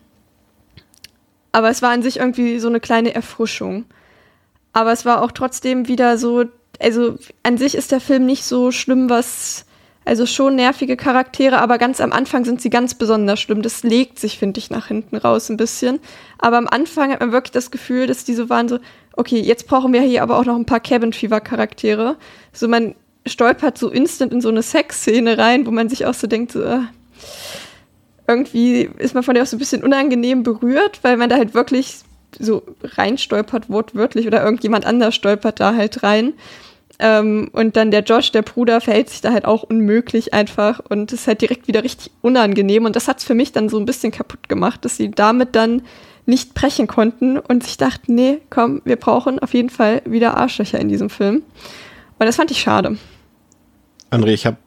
aber 1.52 1.70
es 1.70 1.82
war 1.82 1.92
an 1.92 2.04
sich 2.04 2.18
irgendwie 2.18 2.60
so 2.60 2.68
eine 2.68 2.80
kleine 2.80 3.16
Erfrischung. 3.16 3.86
Aber 4.74 4.92
es 4.92 5.06
war 5.06 5.22
auch 5.22 5.32
trotzdem 5.32 5.88
wieder 5.88 6.18
so, 6.18 6.46
also 6.82 7.16
an 7.44 7.58
sich 7.58 7.76
ist 7.76 7.92
der 7.92 8.02
Film 8.02 8.26
nicht 8.26 8.44
so 8.44 8.72
schlimm, 8.72 9.10
was 9.10 9.66
also 10.06 10.28
schon 10.28 10.56
nervige 10.56 10.96
Charaktere, 10.96 11.58
aber 11.60 11.80
ganz 11.80 12.00
am 12.00 12.12
Anfang 12.12 12.46
sind 12.46 12.62
sie 12.62 12.70
ganz 12.70 12.94
besonders 12.94 13.40
schlimm. 13.40 13.64
Das 13.64 13.82
legt 13.82 14.20
sich, 14.20 14.38
finde 14.38 14.60
ich, 14.60 14.70
nach 14.70 14.88
hinten 14.88 15.18
raus 15.18 15.50
ein 15.50 15.58
bisschen. 15.58 16.00
Aber 16.38 16.58
am 16.58 16.68
Anfang 16.68 17.12
hat 17.12 17.20
man 17.20 17.32
wirklich 17.32 17.52
das 17.52 17.72
Gefühl, 17.72 18.06
dass 18.06 18.24
die 18.24 18.36
so 18.36 18.48
waren 18.48 18.70
so, 18.70 18.80
okay, 19.18 19.40
jetzt 19.40 19.68
brauchen 19.68 19.94
wir 19.94 20.02
hier 20.02 20.22
aber 20.22 20.38
auch 20.38 20.46
noch 20.46 20.56
ein 20.56 20.66
paar 20.66 20.80
Cabin 20.80 21.12
Fever 21.12 21.42
Charaktere. 21.42 22.18
So 22.54 22.68
man 22.68 22.94
stolpert 23.26 23.80
so 23.80 23.90
instant 23.90 24.32
in 24.32 24.42
so 24.42 24.50
eine 24.50 24.62
Sexszene 24.62 25.40
rein, 25.40 25.66
wo 25.66 25.72
man 25.72 25.90
sich 25.90 26.06
auch 26.06 26.14
so 26.14 26.28
denkt, 26.28 26.52
so, 26.52 26.62
äh, 26.62 26.82
irgendwie 28.28 28.90
ist 29.00 29.16
man 29.16 29.24
von 29.24 29.34
der 29.34 29.44
auch 29.44 29.48
so 29.48 29.56
ein 29.56 29.60
bisschen 29.60 29.84
unangenehm 29.84 30.44
berührt, 30.44 31.00
weil 31.02 31.18
man 31.18 31.30
da 31.30 31.38
halt 31.38 31.54
wirklich 31.54 32.00
so 32.38 32.64
reinstolpert, 32.84 33.70
wortwörtlich, 33.70 34.28
oder 34.28 34.44
irgendjemand 34.44 34.86
anders 34.86 35.16
stolpert 35.16 35.60
da 35.60 35.76
halt 35.76 36.04
rein. 36.04 36.34
Ähm, 36.98 37.50
und 37.52 37.76
dann 37.76 37.92
der 37.92 38.04
Josh, 38.04 38.32
der 38.32 38.42
Bruder, 38.42 38.80
verhält 38.80 39.10
sich 39.10 39.22
da 39.22 39.32
halt 39.32 39.46
auch 39.46 39.64
unmöglich 39.64 40.34
einfach 40.34 40.80
und 40.90 41.12
ist 41.12 41.28
halt 41.28 41.42
direkt 41.42 41.68
wieder 41.68 41.84
richtig 41.84 42.12
unangenehm. 42.22 42.86
Und 42.86 42.96
das 42.96 43.08
hat 43.08 43.20
es 43.20 43.26
für 43.26 43.36
mich 43.36 43.52
dann 43.52 43.70
so 43.70 43.78
ein 43.78 43.86
bisschen 43.86 44.12
kaputt 44.12 44.48
gemacht, 44.48 44.86
dass 44.86 44.98
sie 44.98 45.12
damit 45.12 45.56
dann 45.56 45.82
nicht 46.26 46.54
brechen 46.54 46.88
konnten 46.88 47.38
und 47.38 47.64
sich 47.64 47.78
dachten, 47.78 48.16
nee, 48.16 48.40
komm, 48.50 48.82
wir 48.86 48.96
brauchen 48.96 49.40
auf 49.40 49.54
jeden 49.54 49.70
Fall 49.70 50.02
wieder 50.06 50.38
Arschlöcher 50.38 50.80
in 50.80 50.90
diesem 50.90 51.10
Film. 51.10 51.44
Und 52.18 52.26
das 52.26 52.38
fand 52.38 52.52
ich 52.52 52.62
schade. 52.62 52.98
André, 54.10 54.30
ich 54.30 54.46
habe 54.46 54.58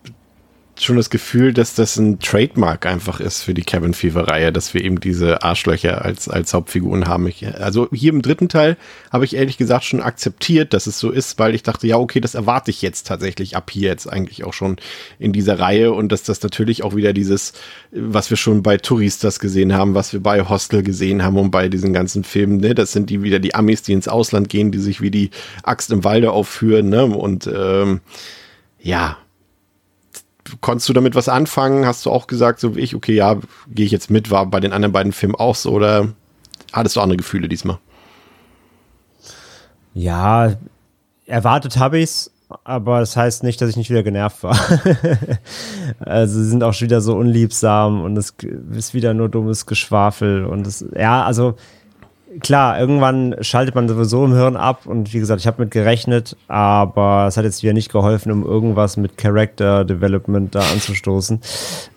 schon 0.85 0.97
das 0.97 1.11
Gefühl, 1.11 1.53
dass 1.53 1.75
das 1.75 1.97
ein 1.97 2.19
Trademark 2.19 2.87
einfach 2.87 3.21
ist 3.21 3.43
für 3.43 3.55
die 3.55 3.63
Cabin 3.63 3.95
Fever 3.95 4.29
Reihe, 4.29 4.53
dass 4.53 4.75
wir 4.75 4.85
eben 4.85 5.01
diese 5.01 5.43
Arschlöcher 5.43 6.05
als, 6.05 6.29
als 6.29 6.55
Hauptfiguren 6.55 7.07
haben. 7.07 7.27
Ich, 7.27 7.47
also 7.47 7.89
hier 7.93 8.13
im 8.13 8.23
dritten 8.23 8.49
Teil 8.49 8.77
habe 9.13 9.25
ich 9.25 9.37
ehrlich 9.37 9.59
gesagt 9.59 9.85
schon 9.85 10.03
akzeptiert, 10.03 10.73
dass 10.73 10.87
es 10.87 10.99
so 10.99 11.11
ist, 11.11 11.39
weil 11.39 11.55
ich 11.55 11.63
dachte, 11.63 11.87
ja, 11.87 11.97
okay, 11.97 12.21
das 12.21 12.35
erwarte 12.35 12.71
ich 12.71 12.83
jetzt 12.83 13.07
tatsächlich 13.07 13.57
ab 13.57 13.71
hier 13.71 13.89
jetzt 13.89 14.07
eigentlich 14.07 14.45
auch 14.45 14.53
schon 14.53 14.77
in 15.19 15.33
dieser 15.33 15.59
Reihe 15.59 15.93
und 15.93 16.13
dass 16.13 16.23
das 16.23 16.43
natürlich 16.43 16.83
auch 16.83 16.95
wieder 16.95 17.13
dieses, 17.13 17.53
was 17.91 18.31
wir 18.31 18.37
schon 18.37 18.63
bei 18.63 18.77
Touristas 18.77 19.41
gesehen 19.41 19.75
haben, 19.75 19.95
was 19.95 20.13
wir 20.13 20.21
bei 20.21 20.49
Hostel 20.49 20.83
gesehen 20.83 21.23
haben 21.23 21.37
und 21.37 21.51
bei 21.51 21.69
diesen 21.69 21.93
ganzen 21.93 22.25
Filmen, 22.25 22.59
ne, 22.59 22.75
das 22.75 22.93
sind 22.93 23.11
die 23.11 23.23
wieder 23.23 23.39
die 23.39 23.55
Amis, 23.55 23.83
die 23.83 23.93
ins 23.93 24.09
Ausland 24.09 24.49
gehen, 24.49 24.73
die 24.73 24.79
sich 24.79 25.01
wie 25.01 25.11
die 25.11 25.31
Axt 25.63 25.91
im 25.91 26.05
Walde 26.05 26.33
aufführen, 26.33 26.89
ne, 26.89 27.05
und 27.07 27.49
ähm, 27.53 28.01
ja, 28.81 29.19
konntest 30.61 30.89
du 30.89 30.93
damit 30.93 31.15
was 31.15 31.29
anfangen? 31.29 31.87
Hast 31.87 32.07
du 32.07 32.11
auch 32.11 32.27
gesagt, 32.27 32.61
so 32.61 32.77
wie 32.77 32.81
ich, 32.81 32.95
okay, 32.95 33.15
ja, 33.15 33.37
gehe 33.69 33.87
ich 33.87 33.93
jetzt 33.93 34.11
mit, 34.11 34.31
war 34.31 34.47
bei 34.47 34.61
den 34.61 34.73
anderen 34.73 34.93
beiden 34.93 35.13
Filmen 35.13 35.35
auch 35.35 35.55
so 35.55 35.73
oder 35.73 36.09
hattest 36.73 36.97
du 36.97 37.01
andere 37.01 37.17
Gefühle 37.17 37.49
diesmal? 37.49 37.79
Ja, 39.95 40.55
erwartet 41.27 41.77
habe 41.79 41.99
ich 41.99 42.05
es, 42.05 42.31
aber 42.65 43.01
das 43.01 43.17
heißt 43.17 43.43
nicht, 43.43 43.61
dass 43.61 43.71
ich 43.71 43.77
nicht 43.77 43.91
wieder 43.91 44.03
genervt 44.03 44.43
war. 44.43 44.59
also 46.01 46.41
sie 46.41 46.49
sind 46.49 46.63
auch 46.63 46.73
schon 46.73 46.87
wieder 46.87 47.01
so 47.01 47.15
unliebsam 47.17 48.03
und 48.03 48.17
es 48.17 48.35
ist 48.73 48.95
wieder 48.95 49.15
nur 49.15 49.29
dummes 49.29 49.67
Geschwafel 49.67 50.45
und 50.45 50.67
es, 50.67 50.85
ja, 50.97 51.25
also 51.25 51.57
klar, 52.41 52.79
irgendwann 52.79 53.37
schaltet 53.41 53.75
man 53.75 53.89
sowieso 53.89 54.25
im 54.25 54.33
Hirn 54.33 54.57
ab 54.57 54.87
und 54.87 55.13
wie 55.13 55.19
gesagt, 55.19 55.41
ich 55.41 55.47
habe 55.47 55.63
mit 55.63 55.71
gerechnet, 55.71 56.37
aber 56.47 57.27
es 57.29 57.37
hat 57.37 57.45
jetzt 57.45 57.63
wieder 57.63 57.73
nicht 57.73 57.91
geholfen, 57.91 58.33
um 58.33 58.45
irgendwas 58.45 58.97
mit 58.97 59.17
Character 59.17 59.85
Development 59.85 60.55
da 60.55 60.61
anzustoßen. 60.61 61.41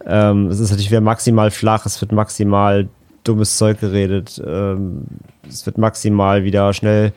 Ähm, 0.06 0.48
es 0.48 0.60
ist 0.60 0.72
natürlich 0.72 0.92
wieder 0.92 1.02
maximal 1.02 1.52
flach, 1.52 1.86
es 1.86 2.00
wird 2.02 2.12
maximal 2.12 2.88
dummes 3.24 3.58
Zeug 3.58 3.80
geredet, 3.80 4.42
ähm, 4.46 5.06
es 5.48 5.66
wird 5.66 5.78
maximal 5.78 6.44
wieder 6.44 6.74
schnell 6.74 7.14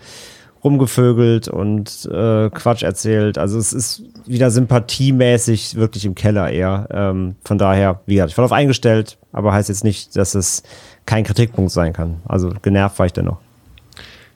rumgevögelt 0.64 1.46
und 1.48 2.08
äh, 2.10 2.48
Quatsch 2.48 2.82
erzählt. 2.82 3.36
Also 3.36 3.58
es 3.58 3.74
ist 3.74 4.02
wieder 4.26 4.50
sympathiemäßig 4.50 5.74
wirklich 5.74 6.06
im 6.06 6.14
Keller 6.14 6.50
eher. 6.50 6.88
Ähm, 6.90 7.36
von 7.44 7.58
daher, 7.58 8.00
wie 8.06 8.14
gesagt, 8.14 8.30
ich 8.30 8.38
war 8.38 8.42
darauf 8.42 8.56
eingestellt, 8.56 9.18
aber 9.32 9.52
heißt 9.52 9.68
jetzt 9.68 9.84
nicht, 9.84 10.16
dass 10.16 10.34
es 10.34 10.62
kein 11.06 11.24
Kritikpunkt 11.24 11.70
sein 11.70 11.92
kann. 11.92 12.20
Also 12.26 12.52
genervt 12.62 12.98
war 12.98 13.06
ich 13.06 13.12
dennoch. 13.12 13.38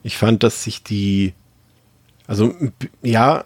Ich 0.02 0.16
fand, 0.16 0.42
dass 0.42 0.64
sich 0.64 0.83
die, 0.83 1.35
also 2.26 2.54
ja, 3.02 3.44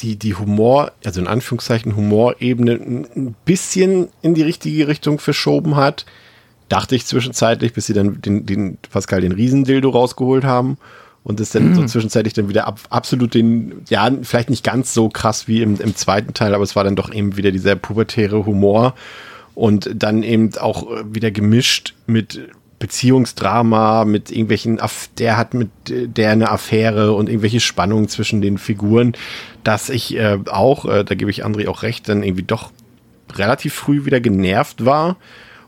die, 0.00 0.16
die 0.16 0.34
Humor, 0.34 0.92
also 1.04 1.20
in 1.20 1.26
Anführungszeichen 1.26 1.96
Humorebene 1.96 2.72
ein 2.72 3.34
bisschen 3.44 4.08
in 4.22 4.34
die 4.34 4.42
richtige 4.42 4.86
Richtung 4.86 5.18
verschoben 5.18 5.76
hat. 5.76 6.06
Dachte 6.68 6.94
ich 6.94 7.06
zwischenzeitlich, 7.06 7.72
bis 7.72 7.86
sie 7.86 7.94
dann 7.94 8.20
den, 8.20 8.46
den 8.46 8.78
Pascal 8.90 9.22
den 9.22 9.32
Riesendildo 9.32 9.88
rausgeholt 9.90 10.44
haben 10.44 10.78
und 11.24 11.40
es 11.40 11.50
dann 11.50 11.70
mhm. 11.70 11.74
so 11.74 11.84
zwischenzeitlich 11.86 12.34
dann 12.34 12.48
wieder 12.48 12.66
ab, 12.66 12.80
absolut 12.90 13.34
den, 13.34 13.82
ja, 13.88 14.10
vielleicht 14.22 14.50
nicht 14.50 14.64
ganz 14.64 14.94
so 14.94 15.08
krass 15.08 15.48
wie 15.48 15.62
im, 15.62 15.80
im 15.80 15.96
zweiten 15.96 16.34
Teil, 16.34 16.54
aber 16.54 16.64
es 16.64 16.76
war 16.76 16.84
dann 16.84 16.96
doch 16.96 17.12
eben 17.12 17.36
wieder 17.36 17.50
dieser 17.50 17.74
pubertäre 17.74 18.46
Humor 18.46 18.94
und 19.58 19.90
dann 19.92 20.22
eben 20.22 20.56
auch 20.56 20.86
wieder 21.12 21.32
gemischt 21.32 21.94
mit 22.06 22.40
Beziehungsdrama 22.78 24.04
mit 24.04 24.30
irgendwelchen, 24.30 24.78
der 25.18 25.36
hat 25.36 25.52
mit 25.52 25.70
der 25.88 26.30
eine 26.30 26.52
Affäre 26.52 27.12
und 27.12 27.28
irgendwelche 27.28 27.58
Spannungen 27.58 28.08
zwischen 28.08 28.40
den 28.40 28.56
Figuren, 28.56 29.14
dass 29.64 29.88
ich 29.88 30.14
äh, 30.14 30.38
auch, 30.48 30.84
äh, 30.84 31.02
da 31.02 31.16
gebe 31.16 31.32
ich 31.32 31.44
André 31.44 31.66
auch 31.66 31.82
recht, 31.82 32.08
dann 32.08 32.22
irgendwie 32.22 32.44
doch 32.44 32.70
relativ 33.34 33.74
früh 33.74 34.04
wieder 34.04 34.20
genervt 34.20 34.84
war. 34.84 35.16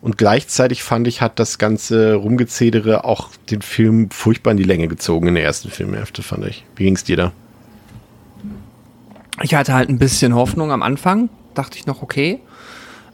Und 0.00 0.16
gleichzeitig 0.16 0.84
fand 0.84 1.08
ich, 1.08 1.20
hat 1.20 1.40
das 1.40 1.58
ganze 1.58 2.14
Rumgezedere 2.14 3.02
auch 3.04 3.30
den 3.50 3.60
Film 3.60 4.10
furchtbar 4.12 4.52
in 4.52 4.56
die 4.56 4.62
Länge 4.62 4.86
gezogen 4.86 5.26
in 5.26 5.34
der 5.34 5.42
ersten 5.42 5.68
Filmhälfte, 5.68 6.22
fand 6.22 6.46
ich. 6.46 6.64
Wie 6.76 6.84
ging's 6.84 7.02
dir 7.02 7.16
da? 7.16 7.32
Ich 9.42 9.56
hatte 9.56 9.74
halt 9.74 9.88
ein 9.88 9.98
bisschen 9.98 10.36
Hoffnung 10.36 10.70
am 10.70 10.84
Anfang. 10.84 11.28
Dachte 11.54 11.76
ich 11.76 11.86
noch, 11.86 12.02
okay. 12.02 12.38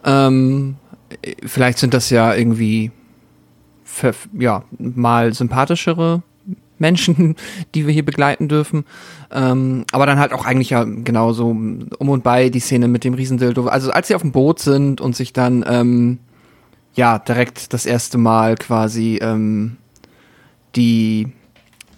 Ähm, 0.06 0.76
vielleicht 1.44 1.78
sind 1.78 1.92
das 1.92 2.08
ja 2.10 2.34
irgendwie 2.34 2.90
ja, 4.38 4.64
mal 4.78 5.32
sympathischere 5.32 6.22
Menschen, 6.78 7.36
die 7.74 7.86
wir 7.86 7.92
hier 7.92 8.04
begleiten 8.04 8.48
dürfen. 8.48 8.84
Ähm, 9.30 9.84
aber 9.92 10.06
dann 10.06 10.18
halt 10.18 10.32
auch 10.32 10.44
eigentlich 10.44 10.70
ja 10.70 10.84
genauso 10.84 11.48
um 11.48 11.88
und 11.98 12.22
bei 12.22 12.48
die 12.48 12.60
Szene 12.60 12.88
mit 12.88 13.04
dem 13.04 13.14
Riesendildo. 13.14 13.66
Also 13.66 13.90
als 13.90 14.08
sie 14.08 14.14
auf 14.14 14.22
dem 14.22 14.32
Boot 14.32 14.60
sind 14.60 15.00
und 15.00 15.16
sich 15.16 15.32
dann 15.32 15.64
ähm, 15.66 16.18
ja, 16.94 17.18
direkt 17.18 17.72
das 17.72 17.86
erste 17.86 18.18
Mal 18.18 18.56
quasi 18.56 19.18
ähm, 19.20 19.76
die, 20.74 21.28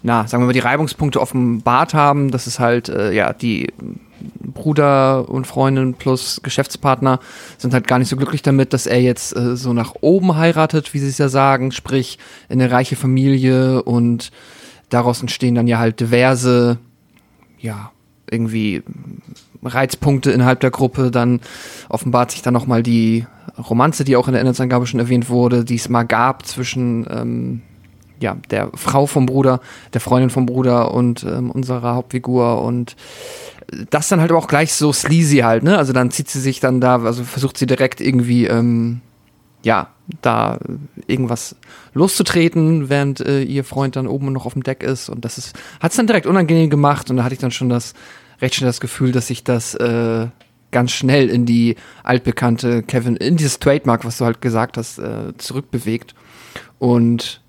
na, 0.01 0.27
sagen 0.27 0.43
wir 0.43 0.47
mal, 0.47 0.53
die 0.53 0.59
Reibungspunkte 0.59 1.19
offenbart 1.19 1.93
haben. 1.93 2.31
Das 2.31 2.47
ist 2.47 2.59
halt, 2.59 2.89
äh, 2.89 3.11
ja, 3.11 3.33
die 3.33 3.67
Bruder 4.41 5.29
und 5.29 5.47
Freundin 5.47 5.93
plus 5.93 6.41
Geschäftspartner 6.43 7.19
sind 7.57 7.73
halt 7.73 7.87
gar 7.87 7.99
nicht 7.99 8.09
so 8.09 8.15
glücklich 8.15 8.41
damit, 8.41 8.73
dass 8.73 8.85
er 8.85 9.01
jetzt 9.01 9.35
äh, 9.35 9.55
so 9.55 9.73
nach 9.73 9.95
oben 10.01 10.35
heiratet, 10.35 10.93
wie 10.93 10.99
sie 10.99 11.09
es 11.09 11.17
ja 11.17 11.29
sagen, 11.29 11.71
sprich 11.71 12.17
in 12.47 12.61
eine 12.61 12.71
reiche 12.71 12.95
Familie 12.95 13.83
und 13.83 14.31
daraus 14.89 15.21
entstehen 15.21 15.55
dann 15.55 15.67
ja 15.67 15.79
halt 15.79 15.99
diverse, 15.99 16.77
ja, 17.59 17.91
irgendwie 18.29 18.83
Reizpunkte 19.63 20.31
innerhalb 20.31 20.59
der 20.59 20.71
Gruppe. 20.71 21.11
Dann 21.11 21.41
offenbart 21.89 22.31
sich 22.31 22.41
dann 22.41 22.53
nochmal 22.53 22.83
die 22.83 23.25
Romanze, 23.57 24.03
die 24.03 24.15
auch 24.15 24.27
in 24.27 24.33
der 24.33 24.41
Inhaltsangabe 24.41 24.87
schon 24.87 24.99
erwähnt 24.99 25.29
wurde, 25.29 25.65
die 25.65 25.75
es 25.75 25.89
mal 25.89 26.03
gab 26.03 26.45
zwischen 26.45 27.05
ähm, 27.09 27.61
ja, 28.19 28.37
der 28.51 28.69
Frau 28.73 29.05
vom 29.05 29.25
Bruder, 29.25 29.61
der 29.93 30.01
Freundin 30.01 30.29
vom 30.29 30.45
Bruder 30.45 30.93
und 30.93 31.23
ähm, 31.23 31.51
unserer 31.51 31.95
Hauptfigur 31.95 32.61
und 32.61 32.95
das 33.89 34.07
dann 34.07 34.19
halt 34.19 34.31
auch 34.31 34.47
gleich 34.47 34.73
so 34.73 34.91
sleazy 34.91 35.37
halt, 35.37 35.63
ne? 35.63 35.77
Also 35.77 35.93
dann 35.93 36.11
zieht 36.11 36.29
sie 36.29 36.39
sich 36.39 36.59
dann 36.59 36.81
da, 36.81 37.03
also 37.03 37.23
versucht 37.23 37.57
sie 37.57 37.67
direkt 37.67 38.01
irgendwie, 38.01 38.45
ähm, 38.45 39.01
ja, 39.63 39.89
da 40.21 40.57
irgendwas 41.05 41.55
loszutreten, 41.93 42.89
während 42.89 43.19
äh, 43.19 43.43
ihr 43.43 43.63
Freund 43.63 43.95
dann 43.95 44.07
oben 44.07 44.31
noch 44.33 44.45
auf 44.45 44.53
dem 44.53 44.63
Deck 44.63 44.83
ist 44.83 45.09
und 45.09 45.23
das 45.23 45.37
ist, 45.37 45.55
hat 45.79 45.91
es 45.91 45.97
dann 45.97 46.07
direkt 46.07 46.25
unangenehm 46.25 46.69
gemacht 46.69 47.09
und 47.09 47.17
da 47.17 47.23
hatte 47.23 47.33
ich 47.33 47.41
dann 47.41 47.51
schon 47.51 47.69
das, 47.69 47.93
recht 48.41 48.55
schnell 48.55 48.69
das 48.69 48.79
Gefühl, 48.79 49.11
dass 49.11 49.27
sich 49.27 49.43
das 49.43 49.75
äh, 49.75 50.27
ganz 50.71 50.91
schnell 50.91 51.29
in 51.29 51.45
die 51.45 51.75
altbekannte 52.03 52.83
Kevin, 52.83 53.15
in 53.15 53.37
dieses 53.37 53.59
Trademark, 53.59 54.05
was 54.05 54.17
du 54.17 54.25
halt 54.25 54.41
gesagt 54.41 54.77
hast, 54.77 54.99
äh, 54.99 55.35
zurückbewegt. 55.37 56.15
Und 56.77 57.41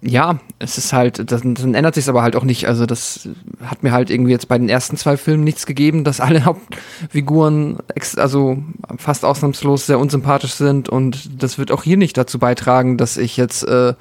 ja, 0.00 0.38
es 0.60 0.78
ist 0.78 0.92
halt, 0.92 1.30
das, 1.30 1.42
dann 1.42 1.74
ändert 1.74 1.96
sich 1.96 2.08
aber 2.08 2.22
halt 2.22 2.36
auch 2.36 2.44
nicht. 2.44 2.68
Also 2.68 2.86
das 2.86 3.28
hat 3.64 3.82
mir 3.82 3.92
halt 3.92 4.10
irgendwie 4.10 4.30
jetzt 4.30 4.46
bei 4.46 4.56
den 4.56 4.68
ersten 4.68 4.96
zwei 4.96 5.16
Filmen 5.16 5.42
nichts 5.42 5.66
gegeben, 5.66 6.04
dass 6.04 6.20
alle 6.20 6.44
Hauptfiguren 6.44 7.78
also 8.16 8.58
fast 8.96 9.24
ausnahmslos 9.24 9.86
sehr 9.86 9.98
unsympathisch 9.98 10.52
sind 10.52 10.88
und 10.88 11.42
das 11.42 11.58
wird 11.58 11.72
auch 11.72 11.82
hier 11.82 11.96
nicht 11.96 12.16
dazu 12.16 12.38
beitragen, 12.38 12.96
dass 12.96 13.16
ich 13.16 13.36
jetzt 13.36 13.64
äh, 13.64 13.94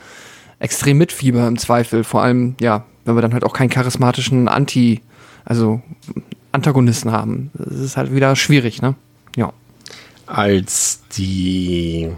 extrem 0.60 0.98
mitfieber 0.98 1.48
im 1.48 1.58
Zweifel. 1.58 2.04
Vor 2.04 2.22
allem, 2.22 2.56
ja, 2.62 2.86
wenn 3.06 3.16
wir 3.16 3.22
dann 3.22 3.34
halt 3.34 3.44
auch 3.44 3.54
keinen 3.54 3.70
charismatischen 3.70 4.48
Anti, 4.48 5.02
also 5.46 5.82
Antagonisten 6.52 7.12
haben. 7.12 7.50
Das 7.54 7.80
ist 7.80 7.98
halt 7.98 8.14
wieder 8.14 8.36
schwierig, 8.36 8.82
ne? 8.82 8.96
Ja. 9.36 9.52
Als 10.28 11.02
die 11.18 12.10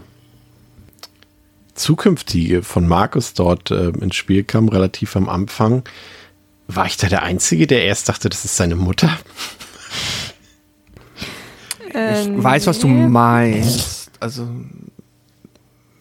zukünftige 1.79 2.61
von 2.63 2.87
Markus 2.87 3.33
dort 3.33 3.71
äh, 3.71 3.89
ins 3.89 4.15
Spiel 4.15 4.43
kam, 4.43 4.69
relativ 4.69 5.15
am 5.15 5.29
Anfang, 5.29 5.83
war 6.67 6.85
ich 6.85 6.97
da 6.97 7.07
der 7.07 7.23
Einzige, 7.23 7.65
der 7.65 7.85
erst 7.85 8.09
dachte, 8.09 8.29
das 8.29 8.45
ist 8.45 8.55
seine 8.55 8.75
Mutter? 8.75 9.09
ich 11.87 11.95
ähm, 11.95 12.43
weiß, 12.43 12.67
was 12.67 12.79
du 12.79 12.87
meinst. 12.87 14.11
Also, 14.19 14.47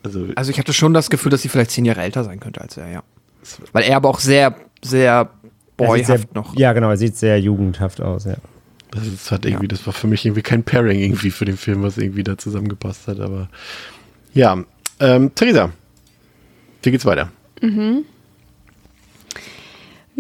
also, 0.03 0.27
also 0.35 0.51
ich 0.51 0.59
hatte 0.59 0.73
schon 0.73 0.93
das 0.93 1.11
Gefühl, 1.11 1.31
dass 1.31 1.43
sie 1.43 1.49
vielleicht 1.49 1.71
zehn 1.71 1.85
Jahre 1.85 2.03
älter 2.03 2.25
sein 2.25 2.41
könnte 2.41 2.61
als 2.61 2.77
er, 2.77 2.89
ja. 2.89 3.03
Weil 3.73 3.85
er 3.85 3.97
aber 3.97 4.11
auch 4.11 4.21
sehr, 4.21 4.57
sehr 4.83 5.31
boyhaft 5.77 6.07
sehr, 6.07 6.21
noch. 6.35 6.57
Ja, 6.57 6.73
genau, 6.73 6.91
er 6.91 6.97
sieht 6.97 7.17
sehr 7.17 7.41
jugendhaft 7.41 8.01
aus, 8.01 8.25
ja. 8.25 8.37
Das, 8.91 9.31
hat 9.31 9.45
irgendwie, 9.45 9.67
ja. 9.67 9.69
das 9.69 9.87
war 9.87 9.93
für 9.93 10.07
mich 10.07 10.25
irgendwie 10.25 10.43
kein 10.43 10.65
Pairing 10.65 10.99
irgendwie 10.99 11.31
für 11.31 11.45
den 11.45 11.57
Film, 11.57 11.83
was 11.83 11.99
irgendwie 11.99 12.25
da 12.25 12.39
zusammengepasst 12.39 13.07
hat, 13.07 13.21
aber 13.21 13.49
ja. 14.33 14.65
Ähm, 15.01 15.35
Theresa, 15.35 15.71
wie 16.83 16.91
geht's 16.91 17.05
weiter? 17.05 17.31
Mhm. 17.61 18.05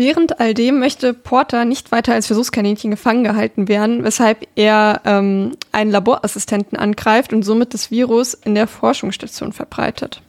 Während 0.00 0.38
all 0.38 0.54
dem 0.54 0.78
möchte 0.78 1.12
Porter 1.12 1.64
nicht 1.64 1.90
weiter 1.90 2.14
als 2.14 2.28
Versuchskaninchen 2.28 2.92
gefangen 2.92 3.24
gehalten 3.24 3.66
werden, 3.66 4.04
weshalb 4.04 4.46
er 4.54 5.00
ähm, 5.04 5.56
einen 5.72 5.90
Laborassistenten 5.90 6.78
angreift 6.78 7.32
und 7.32 7.42
somit 7.42 7.74
das 7.74 7.90
Virus 7.90 8.34
in 8.34 8.54
der 8.54 8.68
Forschungsstation 8.68 9.52
verbreitet. 9.52 10.22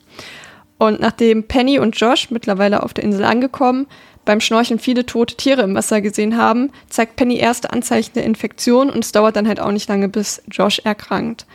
Und 0.79 0.99
nachdem 0.99 1.43
Penny 1.43 1.77
und 1.77 1.99
Josh 1.99 2.31
mittlerweile 2.31 2.81
auf 2.81 2.95
der 2.95 3.03
Insel 3.03 3.25
angekommen, 3.25 3.85
beim 4.25 4.41
Schnorcheln 4.41 4.79
viele 4.79 5.05
tote 5.05 5.35
Tiere 5.35 5.61
im 5.61 5.75
Wasser 5.75 6.01
gesehen 6.01 6.35
haben, 6.35 6.71
zeigt 6.89 7.15
Penny 7.15 7.37
erste 7.37 7.71
Anzeichen 7.71 8.13
der 8.15 8.23
Infektion 8.23 8.89
und 8.89 9.03
es 9.03 9.11
dauert 9.11 9.35
dann 9.35 9.47
halt 9.47 9.59
auch 9.59 9.71
nicht 9.71 9.87
lange, 9.87 10.09
bis 10.09 10.41
Josh 10.49 10.79
erkrankt. 10.83 11.45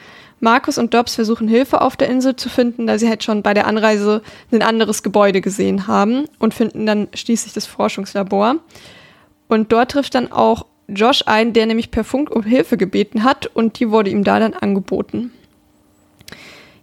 Markus 0.45 0.79
und 0.79 0.95
Dobbs 0.95 1.15
versuchen 1.15 1.49
Hilfe 1.49 1.81
auf 1.81 1.97
der 1.97 2.09
Insel 2.09 2.37
zu 2.37 2.49
finden, 2.49 2.87
da 2.87 2.99
sie 2.99 3.09
halt 3.09 3.25
schon 3.25 3.43
bei 3.43 3.55
der 3.55 3.67
Anreise 3.67 4.23
ein 4.53 4.63
anderes 4.63 5.03
Gebäude 5.03 5.41
gesehen 5.41 5.87
haben 5.89 6.27
und 6.39 6.55
finden 6.55 6.85
dann 6.85 7.09
schließlich 7.15 7.55
das 7.55 7.67
Forschungslabor. 7.67 8.57
Und 9.49 9.73
dort 9.73 9.93
trifft 9.93 10.15
dann 10.15 10.31
auch 10.31 10.67
Josh 10.87 11.25
ein, 11.27 11.55
der 11.55 11.65
nämlich 11.65 11.91
per 11.91 12.05
Funk 12.05 12.31
um 12.31 12.43
Hilfe 12.43 12.77
gebeten 12.77 13.25
hat 13.25 13.47
und 13.47 13.81
die 13.81 13.91
wurde 13.91 14.11
ihm 14.11 14.23
da 14.23 14.39
dann 14.39 14.53
angeboten. 14.53 15.33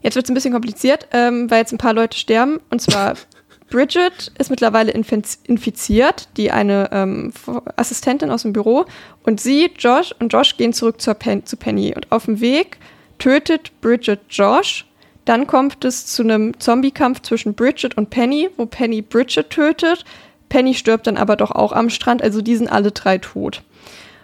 Jetzt 0.01 0.15
wird 0.15 0.25
es 0.25 0.31
ein 0.31 0.33
bisschen 0.33 0.53
kompliziert, 0.53 1.07
ähm, 1.11 1.49
weil 1.51 1.59
jetzt 1.59 1.71
ein 1.71 1.77
paar 1.77 1.93
Leute 1.93 2.17
sterben. 2.17 2.59
Und 2.71 2.81
zwar 2.81 3.13
Bridget 3.69 4.31
ist 4.39 4.49
mittlerweile 4.49 4.91
infiziert, 4.91 6.29
die 6.35 6.49
eine 6.49 6.89
ähm, 6.91 7.31
Assistentin 7.75 8.31
aus 8.31 8.41
dem 8.41 8.53
Büro. 8.53 8.85
Und 9.21 9.39
sie, 9.39 9.69
Josh 9.77 10.15
und 10.19 10.33
Josh 10.33 10.57
gehen 10.57 10.73
zurück 10.73 10.97
Pen 11.19 11.45
zu 11.45 11.57
Penny. 11.57 11.93
Und 11.95 12.11
auf 12.11 12.25
dem 12.25 12.41
Weg 12.41 12.79
tötet 13.21 13.71
Bridget 13.81 14.19
Josh. 14.29 14.85
Dann 15.25 15.45
kommt 15.45 15.85
es 15.85 16.07
zu 16.07 16.23
einem 16.23 16.59
Zombie-Kampf 16.59 17.21
zwischen 17.21 17.53
Bridget 17.53 17.95
und 17.95 18.09
Penny, 18.09 18.49
wo 18.57 18.65
Penny 18.65 19.03
Bridget 19.03 19.51
tötet. 19.51 20.03
Penny 20.49 20.73
stirbt 20.73 21.05
dann 21.05 21.17
aber 21.17 21.35
doch 21.35 21.51
auch 21.51 21.71
am 21.71 21.91
Strand, 21.91 22.23
also 22.23 22.41
die 22.41 22.55
sind 22.55 22.67
alle 22.67 22.91
drei 22.91 23.19
tot. 23.19 23.61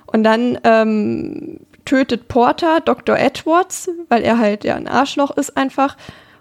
Und 0.08 0.24
dann 0.24 0.58
ähm, 0.64 1.60
tötet 1.86 2.28
Porter 2.28 2.82
Dr. 2.82 3.18
Edwards, 3.18 3.90
weil 4.10 4.24
er 4.24 4.40
halt 4.40 4.64
ja 4.64 4.76
ein 4.76 4.88
Arschloch 4.88 5.38
ist 5.38 5.56
einfach. 5.56 5.96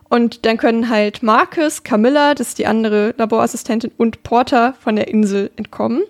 Und 0.09 0.47
dann 0.47 0.57
können 0.57 0.89
halt 0.89 1.23
Marcus, 1.23 1.83
Camilla, 1.83 2.35
das 2.35 2.49
ist 2.49 2.59
die 2.59 2.67
andere 2.67 3.15
Laborassistentin, 3.19 3.93
und 3.99 4.23
Porter 4.23 4.75
von 4.81 4.97
der 4.97 5.09
Insel 5.09 5.51
entkommen. 5.57 6.03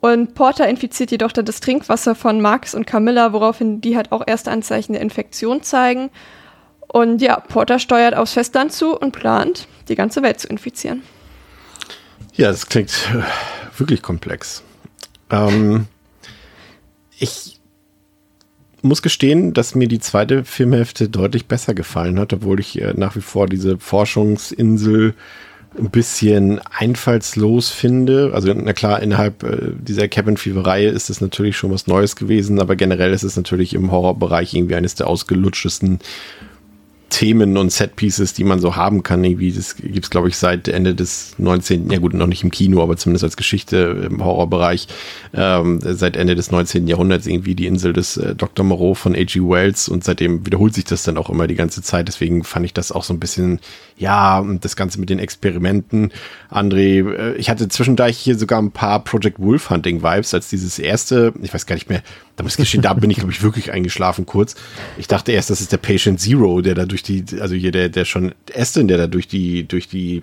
Und 0.00 0.34
Porter 0.34 0.66
infiziert 0.66 1.10
jedoch 1.10 1.32
dann 1.32 1.44
das 1.44 1.60
Trinkwasser 1.60 2.14
von 2.14 2.40
Marcus 2.40 2.74
und 2.74 2.86
Camilla, 2.86 3.32
woraufhin 3.32 3.80
die 3.80 3.96
halt 3.96 4.12
auch 4.12 4.22
erste 4.26 4.50
Anzeichen 4.50 4.94
der 4.94 5.02
Infektion 5.02 5.62
zeigen. 5.62 6.10
Und 6.88 7.20
ja, 7.22 7.38
Porter 7.38 7.78
steuert 7.78 8.16
aufs 8.16 8.32
Festland 8.32 8.72
zu 8.72 8.96
und 8.96 9.12
plant, 9.12 9.68
die 9.88 9.94
ganze 9.94 10.22
Welt 10.22 10.40
zu 10.40 10.48
infizieren. 10.48 11.02
Ja, 12.34 12.48
das 12.48 12.66
klingt 12.66 12.90
äh, 13.14 13.78
wirklich 13.78 14.02
komplex. 14.02 14.62
Ähm, 15.30 15.86
ich 17.18 17.60
muss 18.82 19.02
gestehen, 19.02 19.52
dass 19.52 19.74
mir 19.74 19.88
die 19.88 20.00
zweite 20.00 20.44
Filmhälfte 20.44 21.08
deutlich 21.08 21.46
besser 21.46 21.74
gefallen 21.74 22.18
hat, 22.18 22.32
obwohl 22.32 22.58
ich 22.60 22.80
äh, 22.80 22.94
nach 22.96 23.14
wie 23.16 23.20
vor 23.20 23.46
diese 23.46 23.78
Forschungsinsel 23.78 25.14
ein 25.78 25.90
bisschen 25.90 26.58
einfallslos 26.58 27.70
finde. 27.70 28.32
Also, 28.34 28.52
na 28.52 28.72
klar, 28.72 29.02
innerhalb 29.02 29.42
äh, 29.42 29.72
dieser 29.78 30.08
Cabin-Fever-Reihe 30.08 30.88
ist 30.88 31.10
es 31.10 31.20
natürlich 31.20 31.56
schon 31.56 31.70
was 31.70 31.86
Neues 31.86 32.16
gewesen, 32.16 32.60
aber 32.60 32.76
generell 32.76 33.12
ist 33.12 33.22
es 33.22 33.36
natürlich 33.36 33.74
im 33.74 33.90
Horrorbereich 33.90 34.54
irgendwie 34.54 34.74
eines 34.74 34.94
der 34.96 35.06
ausgelutschesten 35.06 36.00
Themen 37.10 37.56
und 37.56 37.70
Setpieces, 37.70 38.32
die 38.32 38.44
man 38.44 38.60
so 38.60 38.76
haben 38.76 39.02
kann. 39.02 39.22
Irgendwie, 39.22 39.52
das 39.52 39.76
gibt 39.76 40.04
es, 40.04 40.10
glaube 40.10 40.28
ich, 40.28 40.36
seit 40.36 40.68
Ende 40.68 40.94
des 40.94 41.34
19. 41.38 41.90
Ja 41.90 41.98
gut, 41.98 42.14
noch 42.14 42.26
nicht 42.26 42.42
im 42.42 42.50
Kino, 42.50 42.82
aber 42.82 42.96
zumindest 42.96 43.24
als 43.24 43.36
Geschichte 43.36 44.08
im 44.08 44.24
Horrorbereich 44.24 44.88
ähm, 45.34 45.80
seit 45.82 46.16
Ende 46.16 46.34
des 46.34 46.50
19. 46.50 46.86
Jahrhunderts 46.86 47.26
irgendwie 47.26 47.54
die 47.54 47.66
Insel 47.66 47.92
des 47.92 48.16
äh, 48.16 48.34
Dr. 48.34 48.64
Moreau 48.64 48.94
von 48.94 49.14
A.G. 49.14 49.40
Wells 49.40 49.88
und 49.88 50.04
seitdem 50.04 50.46
wiederholt 50.46 50.74
sich 50.74 50.84
das 50.84 51.02
dann 51.02 51.18
auch 51.18 51.28
immer 51.28 51.46
die 51.46 51.54
ganze 51.54 51.82
Zeit. 51.82 52.08
Deswegen 52.08 52.44
fand 52.44 52.64
ich 52.64 52.72
das 52.72 52.92
auch 52.92 53.04
so 53.04 53.12
ein 53.12 53.20
bisschen, 53.20 53.60
ja, 53.98 54.42
das 54.60 54.76
Ganze 54.76 55.00
mit 55.00 55.10
den 55.10 55.18
Experimenten. 55.18 56.12
André, 56.50 57.06
äh, 57.12 57.34
ich 57.34 57.50
hatte 57.50 57.68
zwischendurch 57.68 58.16
hier 58.16 58.38
sogar 58.38 58.62
ein 58.62 58.70
paar 58.70 59.04
Project 59.04 59.38
Wolf 59.40 59.68
Hunting 59.70 60.02
Vibes, 60.02 60.32
als 60.32 60.48
dieses 60.48 60.78
erste, 60.78 61.34
ich 61.42 61.52
weiß 61.52 61.66
gar 61.66 61.74
nicht 61.74 61.88
mehr, 61.88 62.02
da 62.40 62.44
muss 62.44 62.54
ich 62.54 62.58
gestehen, 62.58 62.82
da 62.82 62.94
bin 62.94 63.10
ich, 63.10 63.18
glaube 63.18 63.32
ich, 63.32 63.42
wirklich 63.42 63.70
eingeschlafen 63.70 64.24
kurz. 64.24 64.54
Ich 64.96 65.08
dachte 65.08 65.32
erst, 65.32 65.50
das 65.50 65.60
ist 65.60 65.72
der 65.72 65.76
Patient 65.76 66.18
Zero, 66.18 66.62
der 66.62 66.74
da 66.74 66.86
durch 66.86 66.99
die, 67.02 67.24
also 67.40 67.54
hier 67.54 67.72
der, 67.72 67.88
der 67.88 68.04
schon 68.04 68.34
Aston, 68.54 68.88
der 68.88 68.98
da 68.98 69.06
durch 69.06 69.28
die, 69.28 69.66
durch 69.66 69.88
die 69.88 70.22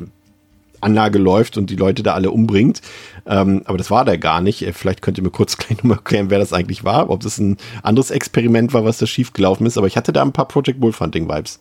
Anlage 0.81 1.19
läuft 1.19 1.57
und 1.57 1.69
die 1.69 1.75
Leute 1.75 2.03
da 2.03 2.13
alle 2.13 2.31
umbringt. 2.31 2.81
Ähm, 3.25 3.61
aber 3.65 3.77
das 3.77 3.91
war 3.91 4.05
der 4.05 4.17
gar 4.17 4.41
nicht. 4.41 4.65
Äh, 4.65 4.73
vielleicht 4.73 5.01
könnt 5.01 5.17
ihr 5.17 5.23
mir 5.23 5.31
kurz 5.31 5.57
gleich 5.57 5.77
nochmal 5.77 5.97
erklären, 5.97 6.29
wer 6.29 6.39
das 6.39 6.53
eigentlich 6.53 6.83
war, 6.83 7.09
ob 7.09 7.21
das 7.21 7.37
ein 7.37 7.57
anderes 7.83 8.11
Experiment 8.11 8.73
war, 8.73 8.85
was 8.85 8.97
da 8.97 9.07
schiefgelaufen 9.07 9.65
ist. 9.65 9.77
Aber 9.77 9.87
ich 9.87 9.97
hatte 9.97 10.13
da 10.13 10.21
ein 10.21 10.33
paar 10.33 10.47
Project 10.47 10.81
Wolf 10.81 10.99
Hunting 10.99 11.29
Vibes. 11.29 11.59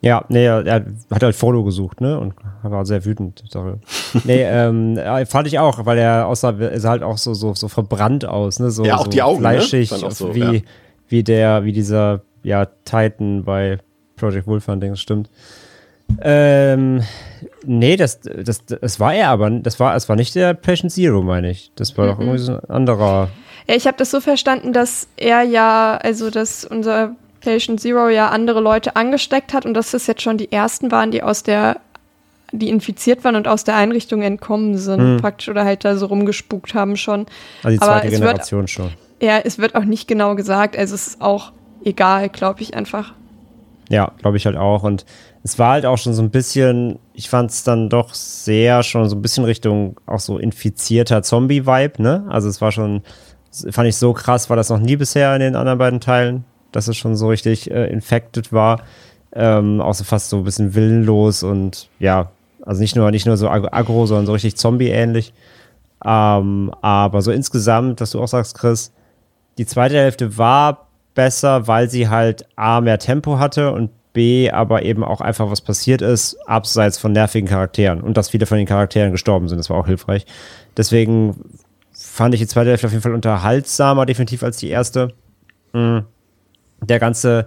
Ja, 0.00 0.22
nee, 0.28 0.44
er, 0.44 0.66
er 0.66 0.84
hat 1.10 1.22
halt 1.22 1.34
Follow 1.34 1.64
gesucht, 1.64 2.02
ne? 2.02 2.20
Und 2.20 2.34
war 2.62 2.84
sehr 2.84 3.06
wütend. 3.06 3.42
Sorry. 3.48 3.76
nee, 4.24 4.42
ähm, 4.42 4.98
fand 5.26 5.46
ich 5.46 5.58
auch, 5.58 5.86
weil 5.86 5.96
er 5.96 6.26
aussah, 6.26 6.54
er 6.58 6.78
sah 6.78 6.90
halt 6.90 7.02
auch 7.02 7.16
so, 7.16 7.32
so, 7.32 7.54
so 7.54 7.68
verbrannt 7.68 8.26
aus, 8.26 8.58
ne? 8.58 8.70
So, 8.70 8.84
ja, 8.84 8.96
auch 8.96 9.04
so 9.04 9.10
die 9.10 9.22
Augen, 9.22 9.40
ne? 9.40 9.48
fleischig, 9.48 9.88
Dann 9.88 10.04
auch 10.04 10.10
so, 10.10 10.34
wie, 10.34 10.40
ja. 10.40 10.60
wie 11.08 11.22
der, 11.22 11.64
wie 11.64 11.72
dieser, 11.72 12.20
ja, 12.44 12.66
Titan 12.84 13.42
bei 13.44 13.78
Project 14.16 14.46
Wolf 14.46 14.68
Hunting, 14.68 14.90
das 14.90 15.00
stimmt. 15.00 15.28
Ähm, 16.20 17.02
nee, 17.64 17.96
das, 17.96 18.20
das, 18.20 18.64
das 18.66 19.00
war 19.00 19.14
er 19.14 19.28
aber, 19.30 19.50
das 19.50 19.80
war, 19.80 19.96
es 19.96 20.08
war 20.08 20.16
nicht 20.16 20.34
der 20.34 20.54
Patient 20.54 20.92
Zero, 20.92 21.22
meine 21.22 21.50
ich. 21.50 21.72
Das 21.76 21.96
war 21.98 22.06
doch 22.06 22.20
irgendwie 22.20 22.38
so 22.38 22.52
ein 22.52 22.70
anderer. 22.70 23.30
Ja, 23.66 23.74
ich 23.74 23.86
habe 23.86 23.96
das 23.96 24.10
so 24.10 24.20
verstanden, 24.20 24.72
dass 24.72 25.08
er 25.16 25.42
ja, 25.42 25.96
also 26.02 26.30
dass 26.30 26.64
unser 26.64 27.16
Patient 27.40 27.80
Zero 27.80 28.08
ja 28.08 28.28
andere 28.28 28.60
Leute 28.60 28.96
angesteckt 28.96 29.54
hat 29.54 29.64
und 29.66 29.74
dass 29.74 29.90
das 29.92 30.06
jetzt 30.06 30.22
schon 30.22 30.36
die 30.38 30.52
ersten 30.52 30.90
waren, 30.92 31.10
die 31.10 31.22
aus 31.22 31.42
der, 31.42 31.78
die 32.52 32.68
infiziert 32.68 33.24
waren 33.24 33.36
und 33.36 33.48
aus 33.48 33.64
der 33.64 33.76
Einrichtung 33.76 34.20
entkommen 34.22 34.76
sind, 34.76 35.00
Hm. 35.00 35.16
praktisch, 35.20 35.48
oder 35.48 35.64
halt 35.64 35.84
da 35.84 35.96
so 35.96 36.06
rumgespukt 36.06 36.74
haben 36.74 36.96
schon. 36.96 37.26
Also 37.62 37.76
die 37.78 37.82
Aber 37.82 37.92
zweite 38.00 38.10
wird- 38.12 38.20
Generation 38.20 38.68
schon. 38.68 38.90
Ja, 39.22 39.38
es 39.38 39.58
wird 39.58 39.74
auch 39.74 39.84
nicht 39.84 40.06
genau 40.06 40.34
gesagt, 40.34 40.76
also 40.76 40.94
es 40.94 41.06
ist 41.06 41.20
auch 41.22 41.52
egal, 41.84 42.28
glaube 42.28 42.62
ich 42.62 42.74
einfach. 42.74 43.12
Ja, 43.88 44.12
glaube 44.18 44.36
ich 44.36 44.46
halt 44.46 44.56
auch. 44.56 44.82
Und 44.82 45.04
es 45.42 45.58
war 45.58 45.72
halt 45.72 45.86
auch 45.86 45.98
schon 45.98 46.14
so 46.14 46.22
ein 46.22 46.30
bisschen, 46.30 46.98
ich 47.12 47.28
fand 47.28 47.50
es 47.50 47.64
dann 47.64 47.90
doch 47.90 48.14
sehr 48.14 48.82
schon 48.82 49.08
so 49.08 49.16
ein 49.16 49.22
bisschen 49.22 49.44
Richtung 49.44 50.00
auch 50.06 50.20
so 50.20 50.38
infizierter 50.38 51.22
Zombie-Vibe, 51.22 52.02
ne? 52.02 52.24
Also 52.28 52.48
es 52.48 52.60
war 52.60 52.72
schon, 52.72 53.02
fand 53.70 53.88
ich 53.88 53.96
so 53.96 54.14
krass, 54.14 54.48
war 54.48 54.56
das 54.56 54.70
noch 54.70 54.80
nie 54.80 54.96
bisher 54.96 55.34
in 55.34 55.40
den 55.40 55.56
anderen 55.56 55.78
beiden 55.78 56.00
Teilen, 56.00 56.44
dass 56.72 56.88
es 56.88 56.96
schon 56.96 57.14
so 57.14 57.28
richtig 57.28 57.70
äh, 57.70 57.86
infected 57.86 58.52
war. 58.52 58.82
Ähm, 59.36 59.80
auch 59.80 59.94
so 59.94 60.04
fast 60.04 60.30
so 60.30 60.38
ein 60.38 60.44
bisschen 60.44 60.74
willenlos 60.74 61.42
und 61.42 61.88
ja, 61.98 62.30
also 62.62 62.80
nicht 62.80 62.96
nur, 62.96 63.10
nicht 63.10 63.26
nur 63.26 63.36
so 63.36 63.48
ag 63.48 63.68
aggro, 63.72 64.06
sondern 64.06 64.26
so 64.26 64.32
richtig 64.32 64.56
Zombie-ähnlich. 64.56 65.34
Ähm, 66.04 66.72
aber 66.80 67.20
so 67.20 67.32
insgesamt, 67.32 68.00
was 68.00 68.12
du 68.12 68.22
auch 68.22 68.28
sagst, 68.28 68.56
Chris, 68.56 68.92
die 69.58 69.66
zweite 69.66 69.96
Hälfte 69.96 70.38
war 70.38 70.83
besser, 71.14 71.66
weil 71.66 71.88
sie 71.88 72.08
halt 72.08 72.46
A, 72.56 72.80
mehr 72.80 72.98
Tempo 72.98 73.38
hatte 73.38 73.72
und 73.72 73.90
B, 74.12 74.50
aber 74.50 74.82
eben 74.82 75.02
auch 75.04 75.20
einfach 75.20 75.50
was 75.50 75.60
passiert 75.60 76.00
ist, 76.00 76.36
abseits 76.46 76.98
von 76.98 77.12
nervigen 77.12 77.48
Charakteren 77.48 78.00
und 78.00 78.16
dass 78.16 78.30
viele 78.30 78.46
von 78.46 78.58
den 78.58 78.66
Charakteren 78.66 79.12
gestorben 79.12 79.48
sind. 79.48 79.58
Das 79.58 79.70
war 79.70 79.76
auch 79.76 79.86
hilfreich. 79.86 80.24
Deswegen 80.76 81.36
fand 81.92 82.34
ich 82.34 82.40
die 82.40 82.46
zweite 82.46 82.70
Hälfte 82.70 82.86
auf 82.86 82.92
jeden 82.92 83.02
Fall 83.02 83.14
unterhaltsamer, 83.14 84.06
definitiv 84.06 84.42
als 84.42 84.58
die 84.58 84.68
erste. 84.68 85.12
Mm. 85.72 85.98
Der 86.80 86.98
ganze, 86.98 87.46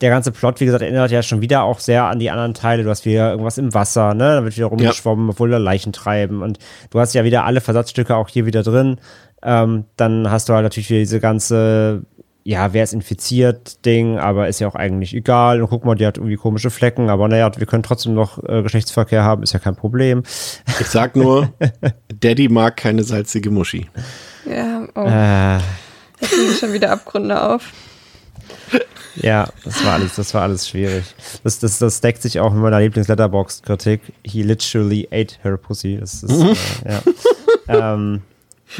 der 0.00 0.10
ganze 0.10 0.32
Plot, 0.32 0.60
wie 0.60 0.64
gesagt, 0.66 0.82
erinnert 0.82 1.10
ja 1.10 1.22
schon 1.22 1.40
wieder 1.40 1.64
auch 1.64 1.80
sehr 1.80 2.04
an 2.04 2.18
die 2.18 2.30
anderen 2.30 2.54
Teile. 2.54 2.82
Du 2.82 2.90
hast 2.90 3.04
wieder 3.04 3.30
irgendwas 3.30 3.58
im 3.58 3.74
Wasser, 3.74 4.14
ne? 4.14 4.36
Da 4.36 4.44
wird 4.44 4.56
wieder 4.56 4.66
rumgeschwommen, 4.66 5.30
obwohl 5.30 5.50
da 5.50 5.58
Leichen 5.58 5.92
treiben. 5.92 6.42
Und 6.42 6.58
du 6.90 7.00
hast 7.00 7.14
ja 7.14 7.24
wieder 7.24 7.44
alle 7.44 7.60
Versatzstücke 7.60 8.14
auch 8.14 8.28
hier 8.28 8.46
wieder 8.46 8.62
drin. 8.62 8.98
Ähm, 9.42 9.84
dann 9.96 10.30
hast 10.30 10.48
du 10.48 10.54
halt 10.54 10.64
natürlich 10.64 10.90
wieder 10.90 11.00
diese 11.00 11.20
ganze, 11.20 12.02
ja, 12.46 12.72
wer 12.72 12.84
ist 12.84 12.94
infiziert 12.94 13.84
Ding, 13.84 14.18
aber 14.18 14.46
ist 14.46 14.60
ja 14.60 14.68
auch 14.68 14.76
eigentlich 14.76 15.12
egal. 15.14 15.60
Und 15.60 15.68
guck 15.68 15.84
mal, 15.84 15.96
die 15.96 16.06
hat 16.06 16.16
irgendwie 16.16 16.36
komische 16.36 16.70
Flecken, 16.70 17.10
aber 17.10 17.26
naja, 17.26 17.50
wir 17.56 17.66
können 17.66 17.82
trotzdem 17.82 18.14
noch 18.14 18.40
äh, 18.44 18.62
Geschlechtsverkehr 18.62 19.24
haben, 19.24 19.42
ist 19.42 19.52
ja 19.52 19.58
kein 19.58 19.74
Problem. 19.74 20.22
Ich 20.78 20.86
sag 20.86 21.16
nur, 21.16 21.52
Daddy 22.20 22.48
mag 22.48 22.76
keine 22.76 23.02
salzige 23.02 23.50
Muschi. 23.50 23.90
Ja, 24.48 24.86
oh, 24.94 25.00
Äh, 25.00 25.58
da 25.58 25.60
kriegen 26.20 26.54
schon 26.54 26.72
wieder 26.72 26.92
Abgründe 26.92 27.42
auf. 27.42 27.72
Ja, 29.16 29.48
das 29.64 29.84
war 29.84 29.94
alles, 29.94 30.14
das 30.14 30.32
war 30.32 30.42
alles 30.42 30.68
schwierig. 30.68 31.04
Das, 31.42 31.58
das, 31.58 31.80
das 31.80 32.00
deckt 32.00 32.22
sich 32.22 32.38
auch 32.38 32.52
mit 32.52 32.62
meiner 32.62 32.78
Lieblings-Letterbox-Kritik. 32.78 34.12
He 34.22 34.42
literally 34.42 35.08
ate 35.10 35.34
her 35.42 35.56
pussy. 35.56 35.96
Das 35.98 36.22
ist, 36.22 36.30
äh, 36.30 36.92
ja. 36.92 37.02
ähm, 37.94 38.22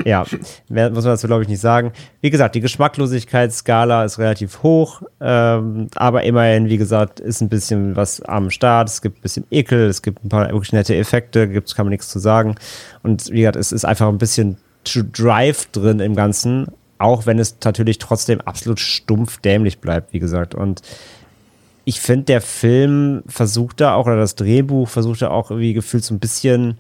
ja, 0.05 0.25
mehr 0.69 0.91
muss 0.91 1.05
man 1.05 1.15
dazu, 1.15 1.27
glaube 1.27 1.43
ich, 1.43 1.49
nicht 1.49 1.61
sagen. 1.61 1.93
Wie 2.21 2.31
gesagt, 2.31 2.55
die 2.55 2.61
Geschmacklosigkeitsskala 2.61 4.05
ist 4.05 4.19
relativ 4.19 4.63
hoch, 4.63 5.03
ähm, 5.21 5.89
aber 5.95 6.25
immerhin, 6.25 6.69
wie 6.69 6.77
gesagt, 6.77 7.21
ist 7.21 7.41
ein 7.41 7.49
bisschen 7.49 7.97
was 7.97 8.21
am 8.21 8.51
Start. 8.51 8.89
Es 8.89 9.03
gibt 9.03 9.19
ein 9.19 9.23
bisschen 9.23 9.47
Ekel, 9.51 9.87
es 9.87 10.03
gibt 10.03 10.25
ein 10.25 10.29
paar 10.29 10.49
wirklich 10.51 10.73
nette 10.73 10.97
Effekte, 10.97 11.49
gibt's, 11.49 11.75
kann 11.75 11.87
man 11.87 11.91
nichts 11.91 12.09
zu 12.09 12.19
sagen. 12.19 12.57
Und 13.03 13.31
wie 13.31 13.41
gesagt, 13.41 13.57
es 13.57 13.73
ist 13.73 13.85
einfach 13.85 14.09
ein 14.09 14.19
bisschen 14.19 14.57
Drive 15.13 15.67
drin 15.67 16.01
im 16.01 16.15
Ganzen, 16.15 16.67
auch 16.99 17.27
wenn 17.27 17.39
es 17.39 17.57
natürlich 17.65 17.99
trotzdem 17.99 18.41
absolut 18.41 18.81
stumpf 18.81 19.39
dämlich 19.39 19.81
bleibt, 19.81 20.13
wie 20.13 20.21
gesagt. 20.21 20.55
Und 20.55 20.83
ich 21.85 22.01
finde, 22.01 22.25
der 22.25 22.41
Film 22.41 23.23
versucht 23.27 23.81
da 23.81 23.95
auch, 23.95 24.07
oder 24.07 24.17
das 24.17 24.35
Drehbuch 24.35 24.89
versucht 24.89 25.23
da 25.23 25.31
auch 25.31 25.51
irgendwie 25.51 25.75
gefühlt 25.75 26.05
so 26.05 26.15
ein 26.15 26.19
bisschen, 26.19 26.79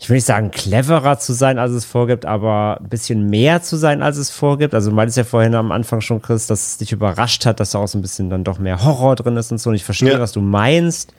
ich 0.00 0.08
will 0.08 0.14
nicht 0.16 0.26
sagen 0.26 0.50
cleverer 0.52 1.18
zu 1.18 1.32
sein, 1.32 1.58
als 1.58 1.72
es 1.72 1.84
vorgibt, 1.84 2.24
aber 2.24 2.78
ein 2.80 2.88
bisschen 2.88 3.28
mehr 3.28 3.62
zu 3.62 3.76
sein, 3.76 4.00
als 4.00 4.16
es 4.16 4.30
vorgibt. 4.30 4.72
Also 4.74 4.90
du 4.90 4.96
meintest 4.96 5.18
ja 5.18 5.24
vorhin 5.24 5.54
am 5.56 5.72
Anfang 5.72 6.00
schon, 6.00 6.22
Chris, 6.22 6.46
dass 6.46 6.66
es 6.68 6.78
dich 6.78 6.92
überrascht 6.92 7.46
hat, 7.46 7.58
dass 7.58 7.72
da 7.72 7.80
auch 7.80 7.88
so 7.88 7.98
ein 7.98 8.02
bisschen 8.02 8.30
dann 8.30 8.44
doch 8.44 8.58
mehr 8.60 8.84
Horror 8.84 9.16
drin 9.16 9.36
ist 9.36 9.50
und 9.50 9.58
so. 9.58 9.70
Und 9.70 9.76
ich 9.76 9.84
verstehe, 9.84 10.12
Ja. 10.12 10.20
was 10.20 10.32
du 10.32 10.40
meinst. 10.40 11.12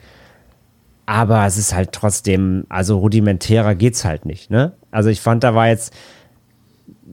Aber 1.04 1.44
es 1.44 1.58
ist 1.58 1.74
halt 1.74 1.92
trotzdem, 1.92 2.64
also 2.68 2.98
rudimentärer 2.98 3.74
geht's 3.74 4.04
halt 4.04 4.24
nicht, 4.26 4.50
ne? 4.50 4.72
Also 4.92 5.10
ich 5.10 5.20
fand, 5.20 5.42
da 5.44 5.54
war 5.54 5.66
jetzt 5.68 5.92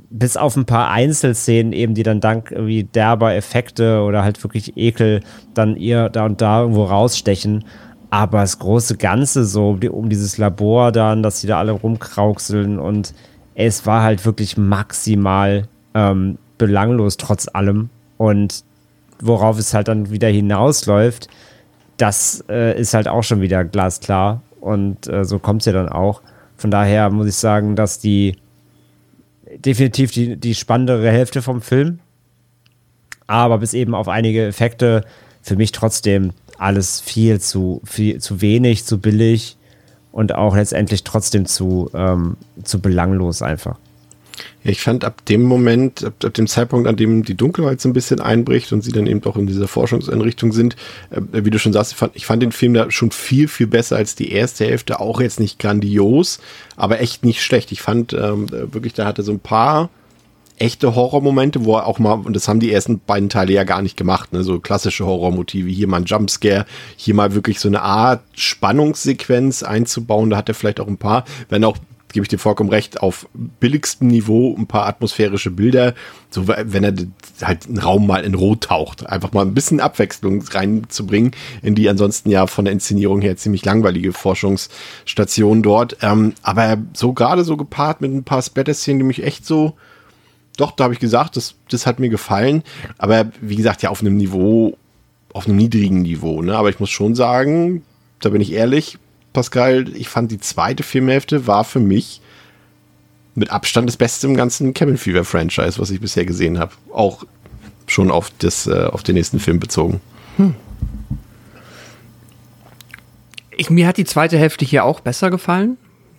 bis 0.10 0.38
auf 0.38 0.56
ein 0.56 0.66
paar 0.66 0.90
Einzelszenen 0.92 1.74
eben, 1.74 1.96
die 1.96 2.04
dann 2.04 2.22
dank 2.22 2.52
irgendwie 2.52 2.84
derber 2.84 3.34
Effekte 3.34 4.02
oder 4.04 4.24
halt 4.24 4.42
wirklich 4.44 4.78
Ekel 4.78 5.22
dann 5.54 5.76
ihr 5.76 6.10
da 6.10 6.26
und 6.26 6.40
da 6.42 6.62
irgendwo 6.62 6.86
rausstechen. 6.86 7.66
Aber 8.10 8.40
das 8.40 8.60
große 8.60 8.98
Ganze 8.98 9.46
so 9.46 9.78
um 9.90 10.10
dieses 10.10 10.38
Labor 10.38 10.92
dann, 10.92 11.24
dass 11.24 11.42
die 11.42 11.48
da 11.48 11.60
alle 11.60 11.74
rumkrauxeln 11.74 12.80
und 12.80 13.14
es 13.56 13.86
war 13.86 14.04
halt 14.04 14.26
wirklich 14.26 14.56
maximal 14.56 15.68
ähm, 15.94 16.38
belanglos 16.58 17.18
trotz 17.18 17.48
allem. 17.52 17.90
Und 18.18 18.64
worauf 19.20 19.58
es 19.58 19.74
halt 19.74 19.88
dann 19.88 20.12
wieder 20.12 20.28
hinausläuft, 20.28 21.28
das 21.98 22.44
äh, 22.50 22.80
ist 22.80 22.94
halt 22.94 23.08
auch 23.08 23.24
schon 23.24 23.42
wieder 23.42 23.66
glasklar. 23.66 24.44
Und 24.60 25.08
äh, 25.08 25.26
so 25.26 25.40
kommt 25.40 25.64
es 25.64 25.66
ja 25.66 25.74
dann 25.74 25.90
auch. 25.90 26.22
Von 26.56 26.72
daher 26.72 27.10
muss 27.10 27.28
ich 27.28 27.36
sagen, 27.36 27.76
dass 27.76 28.00
die 28.00 28.38
definitiv 29.56 30.12
die, 30.12 30.38
die 30.38 30.56
spannendere 30.56 31.10
Hälfte 31.10 31.42
vom 31.42 31.62
Film. 31.62 32.00
Aber 33.26 33.58
bis 33.58 33.74
eben 33.74 33.96
auf 33.96 34.08
einige 34.08 34.46
Effekte 34.46 35.04
für 35.42 35.56
mich 35.56 35.72
trotzdem 35.72 36.34
alles 36.58 37.00
viel 37.00 37.40
zu, 37.40 37.82
viel 37.86 38.20
zu 38.20 38.42
wenig, 38.42 38.86
zu 38.86 38.98
billig 39.00 39.58
und 40.12 40.34
auch 40.34 40.56
letztendlich 40.56 41.04
trotzdem 41.04 41.46
zu, 41.46 41.90
ähm, 41.94 42.38
zu 42.64 42.80
belanglos 42.80 43.42
einfach. 43.42 43.78
Ich 44.64 44.82
fand 44.82 45.06
ab 45.06 45.26
dem 45.26 45.44
Moment, 45.44 46.04
ab, 46.04 46.14
ab 46.24 46.34
dem 46.34 46.48
Zeitpunkt, 46.48 46.88
an 46.88 46.96
dem 46.96 47.24
die 47.24 47.36
Dunkelheit 47.36 47.82
so 47.82 47.90
ein 47.90 47.94
bisschen 47.94 48.20
einbricht 48.20 48.72
und 48.74 48.84
sie 48.84 48.92
dann 48.92 49.08
eben 49.08 49.24
auch 49.24 49.38
in 49.38 49.48
dieser 49.48 49.68
Forschungseinrichtung 49.68 50.52
sind, 50.52 50.76
äh, 51.10 51.22
wie 51.32 51.50
du 51.50 51.60
schon 51.60 51.74
sagst, 51.74 51.94
ich 51.94 51.98
fand, 51.98 52.16
ich 52.16 52.26
fand 52.26 52.44
den 52.44 52.52
Film 52.52 52.74
da 52.74 52.92
schon 52.92 53.12
viel, 53.12 53.48
viel 53.48 53.68
besser 53.68 53.96
als 53.96 54.16
die 54.16 54.32
erste 54.32 54.66
Hälfte. 54.66 55.00
Auch 55.00 55.22
jetzt 55.22 55.40
nicht 55.40 55.60
grandios, 55.60 56.40
aber 56.76 57.00
echt 57.00 57.24
nicht 57.24 57.42
schlecht. 57.42 57.72
Ich 57.72 57.82
fand 57.82 58.14
ähm, 58.14 58.50
wirklich, 58.50 58.94
da 58.94 59.06
hatte 59.06 59.24
so 59.24 59.32
ein 59.32 59.40
paar 59.40 59.90
echte 60.58 60.96
Horrormomente, 60.96 61.66
wo 61.66 61.76
er 61.76 61.86
auch 61.86 62.00
mal, 62.00 62.14
und 62.14 62.36
das 62.36 62.48
haben 62.48 62.60
die 62.60 62.72
ersten 62.72 63.00
beiden 63.00 63.30
Teile 63.30 63.54
ja 63.54 63.64
gar 63.64 63.82
nicht 63.82 63.98
gemacht, 63.98 64.34
ne, 64.34 64.44
so 64.44 64.60
klassische 64.60 65.06
Horrormotive, 65.06 65.70
hier 65.70 65.88
mal 65.88 65.98
ein 65.98 66.06
Jumpscare, 66.06 66.66
hier 66.96 67.14
mal 67.14 67.36
wirklich 67.36 67.60
so 67.60 67.68
eine 67.68 67.82
Art 67.82 68.22
Spannungssequenz 68.34 69.64
einzubauen, 69.64 70.30
da 70.30 70.38
hat 70.38 70.50
er 70.50 70.56
vielleicht 70.56 70.80
auch 70.80 70.88
ein 70.88 70.98
paar, 70.98 71.26
wenn 71.50 71.64
auch 71.64 71.78
gebe 72.14 72.24
ich 72.24 72.30
dir 72.30 72.40
vollkommen 72.40 72.70
recht, 72.70 73.02
auf 73.02 73.28
billigstem 73.60 74.08
Niveau 74.08 74.56
ein 74.58 74.66
paar 74.66 74.88
atmosphärische 74.88 75.52
Bilder, 75.52 75.94
so 76.30 76.48
wenn 76.48 76.84
er 76.84 76.94
halt 77.42 77.68
einen 77.68 77.80
Raum 77.80 78.08
mal 78.08 78.24
in 78.24 78.34
Rot 78.34 78.66
taucht, 78.66 79.06
einfach 79.08 79.34
mal 79.34 79.42
ein 79.42 79.54
bisschen 79.54 79.80
Abwechslung 79.80 80.42
reinzubringen 80.42 81.32
in 81.62 81.76
die 81.76 81.90
ansonsten 81.90 82.30
ja 82.30 82.48
von 82.48 82.66
der 82.66 82.72
Inszenierung 82.72 83.22
her 83.22 83.38
ziemlich 83.38 83.66
langweilige 83.66 84.14
Forschungsstation 84.14 85.62
dort. 85.62 85.98
Ähm, 86.02 86.34
aber 86.42 86.78
so 86.94 87.14
gerade 87.14 87.44
so 87.44 87.58
gepaart 87.58 88.02
mit 88.02 88.12
ein 88.14 88.24
paar 88.24 88.42
Splatter-Szenen, 88.42 89.00
die 89.00 89.06
mich 89.06 89.24
echt 89.24 89.46
so, 89.46 89.76
doch, 90.58 90.72
da 90.72 90.86
habe 90.86 90.94
ich 90.94 91.00
gesagt, 91.00 91.38
das, 91.38 91.56
das 91.70 91.86
hat 91.86 92.00
mir 92.00 92.10
gefallen. 92.10 92.64
Aber 92.98 93.32
wie 93.42 93.56
gesagt, 93.56 93.84
ja 93.84 93.90
auf 93.90 94.02
einem 94.02 94.18
Niveau, 94.18 94.78
auf 95.34 95.48
einem 95.48 95.58
niedrigen 95.58 96.02
Niveau. 96.02 96.42
Ne? 96.42 96.56
Aber 96.56 96.70
ich 96.70 96.80
muss 96.80 96.90
schon 96.90 97.16
sagen, 97.16 97.84
da 98.20 98.30
bin 98.30 98.42
ich 98.42 98.52
ehrlich, 98.52 98.98
Pascal, 99.34 99.88
ich 99.96 100.10
fand 100.10 100.32
die 100.32 100.40
zweite 100.40 100.84
Filmhälfte 100.84 101.48
war 101.48 101.64
für 101.64 101.80
mich 101.80 102.22
mit 103.36 103.52
Abstand 103.52 103.88
das 103.88 103.98
Beste 103.98 104.26
im 104.26 104.36
ganzen 104.36 104.74
Cabin 104.74 104.98
Fever 104.98 105.24
Franchise, 105.24 105.80
was 105.80 105.92
ich 105.92 106.02
bisher 106.02 106.26
gesehen 106.26 106.58
habe. 106.58 106.72
Auch 106.92 107.24
schon 107.86 108.10
auf, 108.10 108.32
das, 108.40 108.66
äh, 108.66 108.86
auf 108.86 109.04
den 109.04 109.14
nächsten 109.14 109.40
Film 109.40 109.60
bezogen. 109.60 110.02
Hm. 110.38 110.56
Ich, 113.56 113.70
mir 113.70 113.88
hat 113.88 113.98
die 113.98 114.06
zweite 114.06 114.40
Hälfte 114.40 114.66
hier 114.66 114.86
auch 114.86 115.02
besser 115.02 115.30
gefallen. 115.30 115.78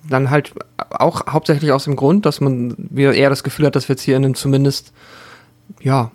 Dann 0.08 0.30
halt 0.30 0.54
auch 0.90 1.26
hauptsächlich 1.28 1.72
aus 1.72 1.84
dem 1.84 1.96
Grund, 1.96 2.26
dass 2.26 2.40
man 2.40 2.74
wieder 2.78 3.14
eher 3.14 3.30
das 3.30 3.42
Gefühl 3.42 3.66
hat, 3.66 3.76
dass 3.76 3.88
wir 3.88 3.94
jetzt 3.94 4.02
hier 4.02 4.16
in 4.16 4.24
einem 4.24 4.34
zumindest, 4.34 4.92
ja, 5.80 6.10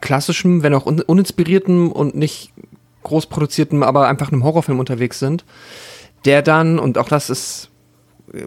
klassischem, 0.00 0.62
wenn 0.62 0.74
auch 0.74 0.86
un 0.86 1.00
uninspirierten 1.00 1.90
und 1.90 2.14
nicht 2.14 2.52
groß 3.02 3.26
produziertem, 3.26 3.82
aber 3.82 4.08
einfach 4.08 4.30
einem 4.30 4.44
Horrorfilm 4.44 4.78
unterwegs 4.78 5.18
sind, 5.18 5.44
der 6.24 6.42
dann, 6.42 6.78
und 6.78 6.98
auch 6.98 7.08
das 7.08 7.30
ist, 7.30 7.70
äh, 8.32 8.44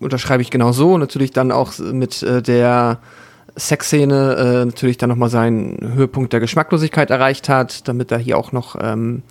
unterschreibe 0.00 0.42
ich 0.42 0.50
genau 0.50 0.72
so, 0.72 0.98
natürlich 0.98 1.32
dann 1.32 1.52
auch 1.52 1.78
mit 1.78 2.22
äh, 2.22 2.42
der 2.42 3.00
Sexszene 3.56 4.36
äh, 4.36 4.64
natürlich 4.64 4.98
dann 4.98 5.10
nochmal 5.10 5.30
seinen 5.30 5.94
Höhepunkt 5.94 6.32
der 6.32 6.40
Geschmacklosigkeit 6.40 7.10
erreicht 7.10 7.48
hat, 7.48 7.86
damit 7.88 8.10
da 8.10 8.16
hier 8.16 8.36
auch 8.36 8.52
noch, 8.52 8.76
ähm, 8.80 9.22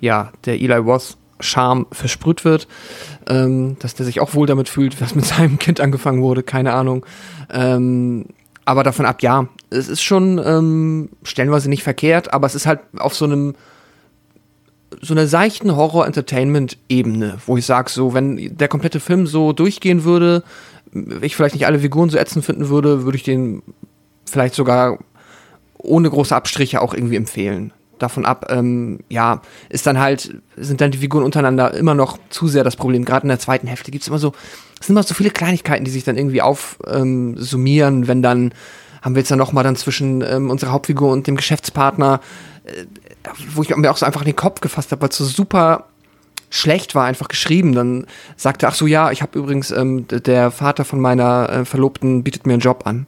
ja, 0.00 0.32
der 0.44 0.60
Eli 0.60 0.74
Roth 0.74 1.16
Charme 1.40 1.86
versprüht 1.90 2.44
wird, 2.44 2.68
ähm, 3.28 3.76
dass 3.78 3.94
der 3.94 4.06
sich 4.06 4.20
auch 4.20 4.34
wohl 4.34 4.46
damit 4.46 4.68
fühlt, 4.68 5.00
was 5.00 5.14
mit 5.14 5.24
seinem 5.24 5.58
Kind 5.58 5.80
angefangen 5.80 6.22
wurde, 6.22 6.42
keine 6.42 6.72
Ahnung. 6.72 7.04
Ähm, 7.50 8.26
aber 8.64 8.82
davon 8.82 9.06
ab, 9.06 9.22
ja, 9.22 9.48
es 9.70 9.88
ist 9.88 10.02
schon 10.02 10.40
ähm, 10.44 11.10
stellenweise 11.22 11.68
nicht 11.68 11.82
verkehrt, 11.82 12.32
aber 12.32 12.46
es 12.46 12.54
ist 12.54 12.66
halt 12.66 12.80
auf 12.96 13.14
so 13.14 13.26
einem 13.26 13.54
so 15.00 15.12
einer 15.12 15.26
seichten 15.26 15.74
Horror-Entertainment-Ebene, 15.74 17.38
wo 17.46 17.56
ich 17.56 17.66
sage, 17.66 17.90
so, 17.90 18.14
wenn 18.14 18.56
der 18.56 18.68
komplette 18.68 19.00
Film 19.00 19.26
so 19.26 19.52
durchgehen 19.52 20.04
würde, 20.04 20.44
ich 21.20 21.34
vielleicht 21.34 21.56
nicht 21.56 21.66
alle 21.66 21.80
Figuren 21.80 22.10
so 22.10 22.18
ätzend 22.18 22.44
finden 22.44 22.68
würde, 22.68 23.04
würde 23.04 23.16
ich 23.16 23.24
den 23.24 23.62
vielleicht 24.24 24.54
sogar 24.54 24.98
ohne 25.78 26.08
große 26.08 26.34
Abstriche 26.34 26.80
auch 26.80 26.94
irgendwie 26.94 27.16
empfehlen. 27.16 27.72
Davon 27.98 28.24
ab, 28.24 28.46
ähm, 28.50 29.00
ja, 29.08 29.42
ist 29.68 29.86
dann 29.86 29.98
halt, 29.98 30.36
sind 30.56 30.80
dann 30.80 30.90
die 30.90 30.98
Figuren 30.98 31.24
untereinander 31.24 31.74
immer 31.74 31.94
noch 31.94 32.18
zu 32.30 32.48
sehr 32.48 32.64
das 32.64 32.76
Problem. 32.76 33.04
Gerade 33.04 33.24
in 33.24 33.28
der 33.28 33.38
zweiten 33.38 33.66
Hälfte 33.66 33.90
gibt 33.90 34.02
es 34.02 34.08
immer 34.08 34.18
so, 34.18 34.32
es 34.80 34.86
sind 34.86 34.94
immer 34.94 35.02
so 35.02 35.14
viele 35.14 35.30
Kleinigkeiten, 35.30 35.84
die 35.84 35.90
sich 35.90 36.04
dann 36.04 36.16
irgendwie 36.16 36.42
aufsummieren, 36.42 37.94
ähm, 38.02 38.08
wenn 38.08 38.22
dann 38.22 38.52
haben 39.02 39.14
wir 39.14 39.20
jetzt 39.20 39.30
dann 39.30 39.38
nochmal 39.38 39.64
dann 39.64 39.76
zwischen 39.76 40.22
ähm, 40.22 40.50
unserer 40.50 40.72
Hauptfigur 40.72 41.12
und 41.12 41.26
dem 41.26 41.36
Geschäftspartner 41.36 42.20
äh, 42.64 42.84
wo 43.54 43.62
ich 43.62 43.74
mir 43.74 43.90
auch 43.90 43.96
so 43.96 44.06
einfach 44.06 44.22
in 44.22 44.26
den 44.26 44.36
Kopf 44.36 44.60
gefasst 44.60 44.92
habe, 44.92 45.02
weil 45.02 45.08
es 45.08 45.16
so 45.16 45.24
super 45.24 45.86
schlecht 46.50 46.94
war, 46.94 47.04
einfach 47.04 47.28
geschrieben. 47.28 47.74
Dann 47.74 48.06
sagte, 48.36 48.68
ach 48.68 48.74
so, 48.74 48.86
ja, 48.86 49.10
ich 49.10 49.22
habe 49.22 49.38
übrigens, 49.38 49.70
ähm, 49.70 50.06
der 50.08 50.50
Vater 50.50 50.84
von 50.84 51.00
meiner 51.00 51.48
äh, 51.50 51.64
Verlobten 51.64 52.22
bietet 52.22 52.46
mir 52.46 52.54
einen 52.54 52.62
Job 52.62 52.86
an. 52.86 53.06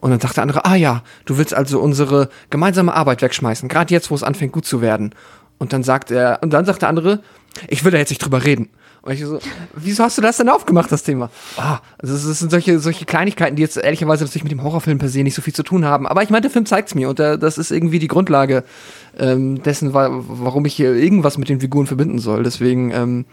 Und 0.00 0.10
dann 0.10 0.20
sagt 0.20 0.36
der 0.36 0.42
andere, 0.42 0.64
ah 0.64 0.74
ja, 0.74 1.02
du 1.26 1.36
willst 1.36 1.54
also 1.54 1.80
unsere 1.80 2.30
gemeinsame 2.48 2.94
Arbeit 2.94 3.22
wegschmeißen, 3.22 3.68
gerade 3.68 3.92
jetzt, 3.92 4.10
wo 4.10 4.14
es 4.14 4.22
anfängt 4.22 4.52
gut 4.52 4.64
zu 4.64 4.80
werden. 4.80 5.14
Und 5.58 5.72
dann 5.72 5.82
sagt 5.82 6.10
er, 6.10 6.38
und 6.42 6.52
dann 6.52 6.64
sagt 6.64 6.82
der 6.82 6.88
andere, 6.88 7.20
ich 7.68 7.84
will 7.84 7.92
da 7.92 7.98
jetzt 7.98 8.10
nicht 8.10 8.24
drüber 8.24 8.44
reden. 8.44 8.70
Und 9.02 9.12
ich 9.12 9.24
so, 9.24 9.38
wieso 9.74 10.04
hast 10.04 10.18
du 10.18 10.22
das 10.22 10.36
denn 10.36 10.50
aufgemacht, 10.50 10.92
das 10.92 11.02
Thema? 11.02 11.30
Ah, 11.56 11.78
also 11.98 12.14
es 12.14 12.38
sind 12.38 12.50
solche, 12.50 12.78
solche 12.80 13.06
Kleinigkeiten, 13.06 13.56
die 13.56 13.62
jetzt 13.62 13.78
ehrlicherweise 13.78 14.24
natürlich 14.24 14.44
mit 14.44 14.52
dem 14.52 14.62
Horrorfilm 14.62 14.98
per 14.98 15.08
se 15.08 15.22
nicht 15.22 15.34
so 15.34 15.40
viel 15.40 15.54
zu 15.54 15.62
tun 15.62 15.86
haben. 15.86 16.06
Aber 16.06 16.22
ich 16.22 16.28
meine, 16.28 16.42
der 16.42 16.50
Film 16.50 16.66
zeigt's 16.66 16.94
mir 16.94 17.08
und 17.08 17.18
der, 17.18 17.38
das 17.38 17.56
ist 17.56 17.70
irgendwie 17.70 17.98
die 17.98 18.08
Grundlage 18.08 18.62
ähm, 19.18 19.62
dessen, 19.62 19.94
warum 19.94 20.66
ich 20.66 20.74
hier 20.74 20.94
irgendwas 20.94 21.38
mit 21.38 21.48
den 21.48 21.60
Figuren 21.60 21.86
verbinden 21.86 22.18
soll. 22.18 22.42
Deswegen 22.42 22.90
ähm, 22.90 23.24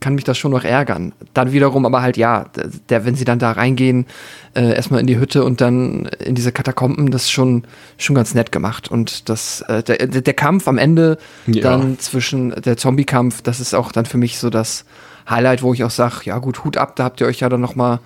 kann 0.00 0.14
mich 0.14 0.24
das 0.24 0.38
schon 0.38 0.50
noch 0.50 0.64
ärgern. 0.64 1.12
Dann 1.34 1.52
wiederum 1.52 1.86
aber 1.86 2.02
halt, 2.02 2.16
ja, 2.16 2.46
der, 2.88 3.04
wenn 3.04 3.14
sie 3.14 3.24
dann 3.24 3.38
da 3.38 3.52
reingehen, 3.52 4.06
äh, 4.54 4.74
erstmal 4.74 5.00
in 5.00 5.06
die 5.06 5.18
Hütte 5.18 5.44
und 5.44 5.60
dann 5.60 6.06
in 6.18 6.34
diese 6.34 6.52
Katakomben, 6.52 7.10
das 7.10 7.24
ist 7.24 7.30
schon, 7.30 7.64
schon 7.96 8.16
ganz 8.16 8.34
nett 8.34 8.52
gemacht. 8.52 8.88
Und 8.88 9.28
das, 9.28 9.62
äh, 9.62 9.82
der, 9.82 10.06
der 10.06 10.34
Kampf 10.34 10.68
am 10.68 10.78
Ende 10.78 11.18
ja. 11.46 11.62
dann 11.62 11.98
zwischen 11.98 12.50
der 12.50 12.76
Zombie-Kampf, 12.76 13.42
das 13.42 13.60
ist 13.60 13.74
auch 13.74 13.92
dann 13.92 14.06
für 14.06 14.18
mich 14.18 14.38
so 14.38 14.50
das 14.50 14.84
Highlight, 15.28 15.62
wo 15.62 15.72
ich 15.72 15.84
auch 15.84 15.90
sage, 15.90 16.22
ja 16.24 16.38
gut, 16.38 16.64
Hut 16.64 16.76
ab, 16.76 16.96
da 16.96 17.04
habt 17.04 17.20
ihr 17.20 17.26
euch 17.26 17.40
ja 17.40 17.48
dann 17.48 17.60
noch 17.60 17.76
mal 17.76 18.00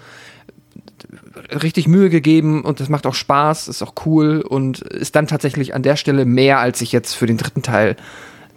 richtig 1.62 1.88
Mühe 1.88 2.10
gegeben 2.10 2.62
und 2.64 2.80
das 2.80 2.88
macht 2.88 3.06
auch 3.06 3.14
Spaß, 3.14 3.68
ist 3.68 3.82
auch 3.82 3.94
cool 4.04 4.40
und 4.46 4.80
ist 4.80 5.16
dann 5.16 5.26
tatsächlich 5.26 5.74
an 5.74 5.82
der 5.82 5.96
Stelle 5.96 6.24
mehr, 6.24 6.58
als 6.58 6.80
ich 6.80 6.92
jetzt 6.92 7.14
für 7.14 7.26
den 7.26 7.36
dritten 7.36 7.62
Teil 7.62 7.96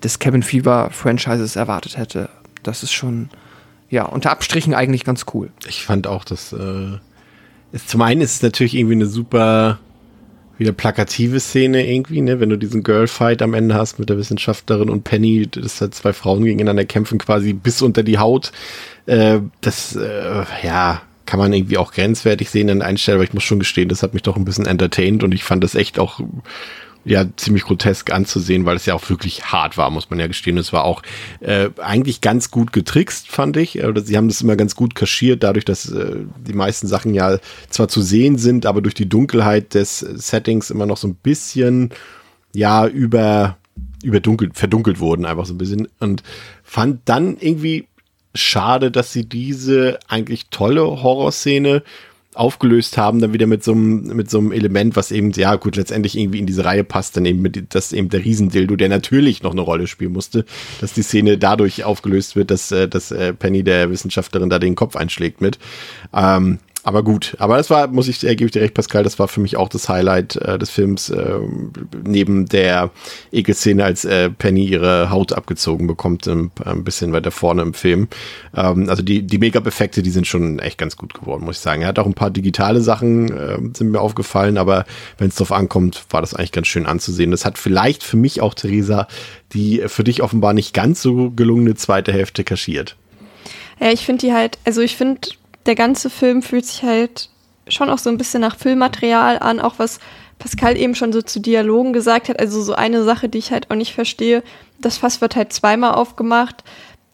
des 0.03 0.19
Cabin 0.19 0.43
Fever 0.43 0.89
Franchises 0.91 1.55
erwartet 1.55 1.97
hätte 1.97 2.29
das 2.64 2.84
ist 2.84 2.91
schon, 2.91 3.30
ja, 3.89 4.05
unter 4.05 4.32
Abstrichen 4.32 4.74
eigentlich 4.74 5.03
ganz 5.03 5.26
cool. 5.34 5.49
Ich 5.68 5.84
fand 5.84 6.07
auch, 6.07 6.24
dass 6.24 6.53
äh, 6.53 6.97
ist, 7.72 7.89
zum 7.89 8.01
einen 8.01 8.22
ist 8.22 8.36
es 8.36 8.41
natürlich 8.41 8.76
irgendwie 8.76 8.95
eine 8.95 9.05
super 9.05 9.80
wieder 10.57 10.74
plakative 10.74 11.39
Szene 11.39 11.89
irgendwie, 11.89 12.22
ne, 12.22 12.39
wenn 12.39 12.49
du 12.49 12.57
diesen 12.57 12.84
Girlfight 12.84 13.41
am 13.41 13.55
Ende 13.55 13.74
hast 13.74 13.97
mit 13.97 14.09
der 14.09 14.18
Wissenschaftlerin 14.18 14.89
und 14.89 15.03
Penny, 15.03 15.47
dass 15.47 15.82
halt 15.82 15.95
zwei 15.95 16.14
Frauen 16.14 16.43
gegeneinander 16.43 16.86
kämpfen, 16.86 17.18
quasi 17.18 17.53
bis 17.53 17.82
unter 17.82 18.03
die 18.03 18.20
Haut. 18.20 18.51
Äh, 19.07 19.39
das, 19.62 19.95
äh, 19.95 20.43
ja, 20.64 21.01
kann 21.26 21.39
man 21.39 21.51
irgendwie 21.53 21.78
auch 21.78 21.93
grenzwertig 21.93 22.49
sehen 22.49 22.70
an 22.70 22.82
Einstellung, 22.84 23.20
aber 23.20 23.24
ich 23.24 23.34
muss 23.34 23.43
schon 23.43 23.57
gestehen, 23.57 23.89
das 23.89 24.03
hat 24.03 24.14
mich 24.14 24.22
doch 24.22 24.36
ein 24.36 24.45
bisschen 24.45 24.68
entertained 24.68 25.24
und 25.24 25.34
ich 25.34 25.43
fand 25.43 25.64
das 25.64 25.76
echt 25.76 25.97
auch 25.97 26.20
ja 27.04 27.26
ziemlich 27.36 27.64
grotesk 27.64 28.12
anzusehen, 28.12 28.66
weil 28.66 28.76
es 28.76 28.86
ja 28.86 28.93
auch 28.93 29.10
wirklich 29.10 29.45
hart 29.45 29.78
war, 29.78 29.89
muss 29.89 30.10
man 30.10 30.20
ja 30.20 30.28
gestehen. 30.28 30.58
Es 30.58 30.72
war 30.72 30.84
auch 30.84 31.02
äh, 31.39 31.70
eigentlich 31.82 32.22
ganz 32.22 32.52
gut 32.52 32.74
getrickst, 32.74 33.28
fand 33.28 33.58
ich. 33.58 33.84
Oder 33.84 34.02
sie 34.02 34.18
haben 34.18 34.28
das 34.28 34.41
immer 34.41 34.56
ganz 34.56 34.76
gut 34.76 34.95
kaschiert, 34.95 35.43
dadurch, 35.43 35.66
dass 35.66 35.89
äh, 35.89 36.18
die 36.38 36.54
meisten 36.54 36.88
Sachen 36.88 37.14
ja 37.14 37.38
zwar 37.70 37.88
zu 37.88 38.02
sehen 38.02 38.38
sind, 38.38 38.66
aber 38.66 38.82
durch 38.82 38.95
die 38.95 39.10
Dunkelheit 39.10 39.74
des 39.74 39.99
Settings 39.99 40.70
immer 40.70 40.86
noch 40.86 40.97
so 40.97 41.08
ein 41.08 41.16
bisschen 41.16 41.91
ja 42.54 42.88
über 42.88 43.58
überdunkelt, 44.04 44.58
verdunkelt 44.58 44.99
wurden, 44.99 45.26
einfach 45.26 45.45
so 45.45 45.54
ein 45.54 45.58
bisschen. 45.58 45.88
Und 45.99 46.24
fand 46.64 47.02
dann 47.06 47.38
irgendwie 47.39 47.88
schade, 48.34 48.91
dass 48.91 49.12
sie 49.12 49.28
diese 49.28 49.99
eigentlich 50.08 50.47
tolle 50.49 50.84
Horrorszene 50.84 51.84
aufgelöst 52.34 52.97
haben, 52.97 53.19
dann 53.19 53.34
wieder 53.34 53.47
mit 53.47 53.63
so 53.63 53.73
einem, 53.73 54.03
mit 54.15 54.29
so 54.29 54.39
einem 54.39 54.51
Element, 54.51 54.95
was 54.95 55.11
eben, 55.11 55.32
ja 55.32 55.55
gut, 55.55 55.75
letztendlich 55.75 56.17
irgendwie 56.17 56.39
in 56.39 56.45
diese 56.45 56.63
Reihe 56.63 56.84
passt, 56.84 57.17
dann 57.17 57.25
eben 57.25 57.41
mit, 57.41 57.75
dass 57.75 57.91
eben 57.91 58.09
der 58.09 58.23
Riesendildo, 58.23 58.75
der 58.77 58.89
natürlich 58.89 59.43
noch 59.43 59.51
eine 59.51 59.61
Rolle 59.61 59.88
spielen 59.88 60.13
musste, 60.13 60.45
dass 60.79 60.93
die 60.93 61.03
Szene 61.03 61.38
dadurch 61.38 61.84
aufgelöst 61.84 62.36
wird, 62.36 62.51
dass, 62.51 62.71
äh, 62.71 62.88
dass 62.88 63.11
äh, 63.11 63.34
Penny 63.34 63.63
der 63.63 63.89
Wissenschaftlerin 63.91 64.49
da 64.49 64.59
den 64.59 64.75
Kopf 64.75 64.95
einschlägt 64.95 65.41
mit. 65.41 65.59
Ähm, 66.13 66.59
aber 66.84 67.03
gut, 67.03 67.36
aber 67.38 67.57
das 67.57 67.69
war, 67.69 67.88
muss 67.88 68.07
ich, 68.07 68.23
äh, 68.23 68.36
gebe 68.36 68.47
ich 68.47 68.51
dir 68.51 68.61
recht, 68.61 68.73
Pascal, 68.73 69.03
das 69.03 69.19
war 69.19 69.27
für 69.27 69.39
mich 69.39 69.55
auch 69.55 69.69
das 69.69 69.88
Highlight 69.88 70.36
äh, 70.38 70.57
des 70.57 70.71
Films, 70.71 71.09
äh, 71.09 71.39
neben 72.03 72.47
der 72.47 72.89
Ekelszene, 73.32 73.84
als 73.84 74.03
äh, 74.03 74.32
Penny 74.32 74.65
ihre 74.65 75.11
Haut 75.11 75.34
abgezogen 75.34 75.86
bekommt, 75.86 76.27
ein, 76.27 76.51
ein 76.65 76.84
bisschen 76.84 77.13
weiter 77.13 77.29
vorne 77.29 77.61
im 77.61 77.73
Film. 77.73 78.07
Ähm, 78.55 78.89
also 78.89 79.03
die, 79.03 79.21
die 79.21 79.38
Make-up-Effekte, 79.38 80.01
die 80.01 80.09
sind 80.09 80.25
schon 80.25 80.57
echt 80.59 80.79
ganz 80.79 80.97
gut 80.97 81.13
geworden, 81.13 81.45
muss 81.45 81.57
ich 81.57 81.61
sagen. 81.61 81.84
Er 81.84 81.89
hat 81.89 81.99
auch 81.99 82.07
ein 82.07 82.15
paar 82.15 82.32
digitale 82.32 82.82
Sachen, 82.82 83.32
äh, 83.32 83.57
sind 83.73 83.91
mir 83.91 84.01
aufgefallen, 84.01 84.57
aber 84.57 84.86
wenn 85.19 85.27
es 85.27 85.36
drauf 85.36 85.51
ankommt, 85.51 86.05
war 86.09 86.21
das 86.21 86.34
eigentlich 86.34 86.51
ganz 86.51 86.67
schön 86.67 86.88
anzusehen. 86.88 87.29
Das 87.29 87.45
hat 87.45 87.59
vielleicht 87.59 88.03
für 88.03 88.17
mich 88.17 88.41
auch, 88.41 88.55
Theresa, 88.55 89.07
die 89.53 89.84
für 89.86 90.03
dich 90.03 90.23
offenbar 90.23 90.53
nicht 90.53 90.73
ganz 90.73 91.01
so 91.01 91.29
gelungene 91.29 91.75
zweite 91.75 92.11
Hälfte 92.11 92.43
kaschiert. 92.43 92.95
Ja, 93.79 93.91
ich 93.91 94.05
finde 94.05 94.25
die 94.25 94.34
halt, 94.34 94.57
also 94.63 94.82
ich 94.82 94.95
finde 94.95 95.21
der 95.66 95.76
ganze 95.76 96.09
Film 96.09 96.41
fühlt 96.41 96.66
sich 96.66 96.84
halt 96.84 97.30
schon 97.68 97.89
auch 97.89 97.99
so 97.99 98.09
ein 98.09 98.18
bisschen 98.18 98.41
nach 98.41 98.57
Filmmaterial 98.57 99.39
an, 99.39 99.59
auch 99.59 99.76
was 99.78 99.99
Pascal 100.39 100.76
eben 100.76 100.95
schon 100.95 101.14
so 101.14 101.22
zu 101.22 101.39
Dialogen 101.39 101.93
gesagt 101.93 102.30
hat. 102.30 102.39
Also 102.39 102.62
so 102.62 102.74
eine 102.74 103.03
Sache, 103.03 103.30
die 103.30 103.38
ich 103.38 103.51
halt 103.51 103.70
auch 103.70 103.76
nicht 103.76 103.93
verstehe, 103.93 104.43
das 104.80 104.97
Fass 104.97 105.22
wird 105.22 105.36
halt 105.36 105.53
zweimal 105.53 105.93
aufgemacht, 105.93 106.64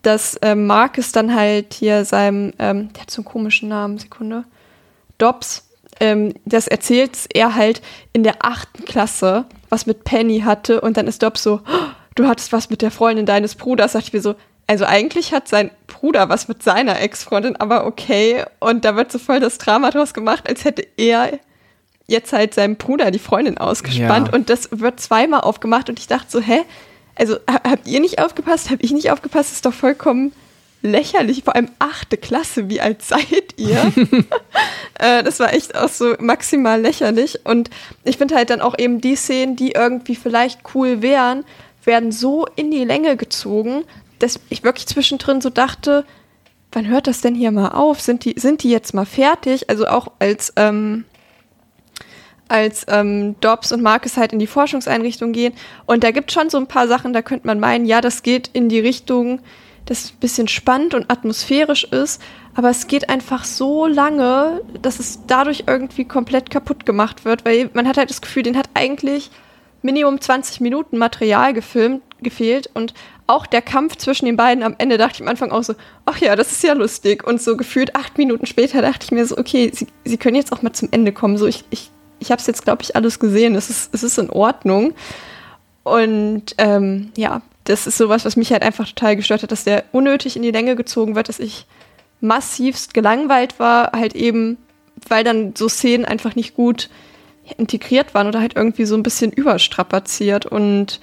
dass 0.02 0.38
ähm, 0.42 0.68
Marcus 0.68 1.12
dann 1.12 1.36
halt 1.36 1.74
hier 1.74 2.06
seinem, 2.06 2.54
ähm, 2.60 2.94
der 2.94 3.02
hat 3.02 3.12
so 3.12 3.22
einen 3.22 3.26
komischen 3.26 3.68
Namen, 3.70 3.98
Sekunde, 3.98 4.46
Dobbs, 5.18 5.68
ähm, 6.00 6.34
das 6.46 6.68
erzählt 6.68 7.18
er 7.34 7.56
halt 7.56 7.82
in 8.14 8.24
der 8.24 8.46
achten 8.46 8.86
Klasse, 8.86 9.46
was 9.70 9.86
mit 9.86 10.04
Penny 10.04 10.42
hatte 10.42 10.80
und 10.82 10.96
dann 10.96 11.08
ist 11.08 11.24
Dobbs 11.24 11.44
so, 11.44 11.62
oh, 11.68 11.88
du 12.16 12.28
hattest 12.28 12.54
was 12.54 12.70
mit 12.70 12.82
der 12.82 12.92
Freundin 12.92 13.26
deines 13.26 13.56
Bruders, 13.56 13.94
sag 13.94 14.04
ich 14.04 14.14
mir 14.14 14.22
so, 14.22 14.36
also 14.68 14.86
eigentlich 14.86 15.34
hat 15.34 15.48
sein 15.48 15.72
Bruder 15.88 16.30
was 16.30 16.48
mit 16.48 16.62
seiner 16.62 17.00
Ex-Freundin, 17.00 17.56
aber 17.56 17.86
okay. 17.86 18.44
Und 18.60 18.86
da 18.86 18.96
wird 18.96 19.12
so 19.12 19.18
voll 19.20 19.40
das 19.40 19.58
Drama 19.58 19.90
draus 19.92 20.14
gemacht, 20.14 20.48
als 20.48 20.66
hätte 20.66 20.86
er 20.98 21.40
jetzt 22.08 22.32
halt 22.34 22.54
seinem 22.54 22.76
Bruder 22.76 23.12
die 23.12 23.20
Freundin 23.20 23.58
ausgespannt. 23.58 24.28
Ja. 24.28 24.34
Und 24.34 24.50
das 24.50 24.70
wird 24.72 25.00
zweimal 25.00 25.42
aufgemacht. 25.42 25.90
Und 25.90 26.00
ich 26.00 26.08
dachte 26.08 26.28
so, 26.30 26.40
hä? 26.42 26.62
Also 27.16 27.36
ha- 27.50 27.62
habt 27.70 27.88
ihr 27.88 28.00
nicht 28.00 28.20
aufgepasst? 28.20 28.70
Hab 28.70 28.82
ich 28.84 28.92
nicht 28.92 29.12
aufgepasst? 29.12 29.50
Das 29.50 29.56
ist 29.58 29.66
doch 29.66 29.74
vollkommen 29.74 30.32
lächerlich. 30.84 31.44
Vor 31.44 31.56
allem 31.56 31.70
achte 31.80 32.16
Klasse. 32.18 32.70
Wie 32.70 32.80
alt 32.80 33.02
seid 33.02 33.56
ihr? 33.58 33.92
äh, 35.00 35.24
das 35.24 35.40
war 35.40 35.54
echt 35.54 35.76
auch 35.76 35.90
so 35.90 36.16
maximal 36.20 36.80
lächerlich. 36.80 37.40
Und 37.46 37.70
ich 38.04 38.18
finde 38.18 38.36
halt 38.36 38.50
dann 38.52 38.62
auch 38.62 38.78
eben 38.78 39.02
die 39.02 39.16
Szenen, 39.16 39.56
die 39.56 39.72
irgendwie 39.72 40.16
vielleicht 40.16 40.60
cool 40.76 41.02
wären, 41.02 41.44
werden 41.84 42.12
so 42.12 42.46
in 42.56 42.70
die 42.72 42.84
Länge 42.84 43.18
gezogen, 43.18 43.84
dass 44.20 44.40
ich 44.50 44.64
wirklich 44.64 44.88
zwischendrin 44.88 45.42
so 45.42 45.50
dachte, 45.50 46.06
wann 46.72 46.88
hört 46.88 47.08
das 47.08 47.22
denn 47.22 47.36
hier 47.36 47.52
mal 47.52 47.70
auf? 47.70 48.02
Sind 48.02 48.26
die, 48.26 48.36
sind 48.38 48.64
die 48.64 48.70
jetzt 48.70 48.94
mal 48.94 49.06
fertig? 49.06 49.70
Also 49.70 49.88
auch 49.88 50.12
als, 50.20 50.54
ähm, 50.56 51.06
als 52.48 52.86
ähm, 52.88 53.36
Dobbs 53.40 53.72
und 53.72 53.82
Marcus 53.82 54.18
halt 54.18 54.34
in 54.34 54.40
die 54.40 54.48
Forschungseinrichtung 54.48 55.32
gehen. 55.32 55.54
Und 55.86 56.04
da 56.04 56.12
gibt 56.12 56.32
schon 56.32 56.50
so 56.50 56.58
ein 56.58 56.68
paar 56.68 56.88
Sachen, 56.88 57.14
da 57.14 57.22
könnte 57.22 57.48
man 57.48 57.60
meinen, 57.60 57.86
ja, 57.86 58.02
das 58.02 58.24
geht 58.24 58.50
in 58.54 58.70
die 58.70 58.80
Richtung, 58.80 59.40
das 59.86 60.12
ein 60.12 60.20
bisschen 60.20 60.48
spannend 60.48 60.94
und 60.94 61.10
atmosphärisch 61.10 61.86
ist, 61.86 62.22
aber 62.56 62.70
es 62.70 62.88
geht 62.88 63.10
einfach 63.10 63.46
so 63.46 63.86
lange, 63.88 64.62
dass 64.82 65.00
es 65.00 65.20
dadurch 65.28 65.64
irgendwie 65.68 66.06
komplett 66.06 66.50
kaputt 66.50 66.86
gemacht 66.86 67.24
wird, 67.24 67.46
weil 67.46 67.70
man 67.74 67.88
hat 67.88 67.98
halt 67.98 68.10
das 68.10 68.22
Gefühl, 68.22 68.44
den 68.44 68.58
hat 68.58 68.70
eigentlich 68.74 69.32
Minimum 69.82 70.20
20 70.20 70.60
Minuten 70.60 70.98
Material 70.98 71.54
gefilmt, 71.54 72.02
gefehlt 72.22 72.70
und 72.74 72.94
auch 73.28 73.46
der 73.46 73.62
Kampf 73.62 73.98
zwischen 73.98 74.26
den 74.26 74.38
beiden 74.38 74.64
am 74.64 74.76
Ende 74.78 74.98
dachte 74.98 75.16
ich 75.16 75.22
am 75.22 75.28
Anfang 75.28 75.52
auch 75.52 75.64
so, 75.64 75.76
ach 76.06 76.18
ja, 76.20 76.36
das 76.36 76.52
ist 76.52 76.64
ja 76.64 76.74
lustig. 76.74 77.28
Und 77.28 77.42
so 77.42 77.58
gefühlt 77.58 77.96
acht 77.96 78.18
Minuten 78.18 78.46
später 78.46 78.82
dachte 78.82 79.04
ich 79.04 79.12
mir 79.12 79.26
so, 79.26 79.38
okay, 79.38 79.70
sie, 79.74 79.88
sie 80.06 80.18
können 80.18 80.36
jetzt 80.36 80.54
auch 80.54 80.62
mal 80.62 80.74
zum 80.74 80.88
Ende 80.92 81.12
kommen. 81.12 81.38
So, 81.38 81.46
ich, 81.46 81.66
ich, 81.70 81.92
ich 82.20 82.32
habe 82.32 82.40
es 82.40 82.48
jetzt, 82.48 82.64
glaube 82.64 82.84
ich, 82.84 82.96
alles 82.96 83.20
gesehen. 83.20 83.56
Es 83.56 83.70
ist, 83.70 83.94
es 83.94 84.04
ist 84.04 84.18
in 84.18 84.30
Ordnung. 84.30 84.94
Und 85.84 86.56
ähm, 86.58 87.12
ja, 87.18 87.42
das 87.66 87.86
ist 87.86 87.98
sowas, 87.98 88.24
was 88.24 88.38
mich 88.38 88.52
halt 88.52 88.64
einfach 88.64 88.88
total 88.88 89.18
gestört 89.18 89.44
hat, 89.44 89.52
dass 89.52 89.66
der 89.66 89.84
unnötig 89.92 90.38
in 90.38 90.42
die 90.42 90.52
Länge 90.52 90.78
gezogen 90.78 91.16
wird, 91.16 91.28
dass 91.28 91.40
ich 91.40 91.66
massivst 92.22 92.94
gelangweilt 92.94 93.60
war, 93.60 93.92
halt 93.92 94.16
eben, 94.16 94.58
weil 95.08 95.24
dann 95.24 95.54
so 95.56 95.68
Szenen 95.68 96.06
einfach 96.06 96.36
nicht 96.36 96.56
gut 96.56 96.90
integriert 97.58 98.14
waren 98.14 98.28
oder 98.28 98.40
halt 98.40 98.56
irgendwie 98.56 98.86
so 98.86 98.96
ein 98.96 99.04
bisschen 99.04 99.32
überstrapaziert 99.32 100.46
und 100.46 101.00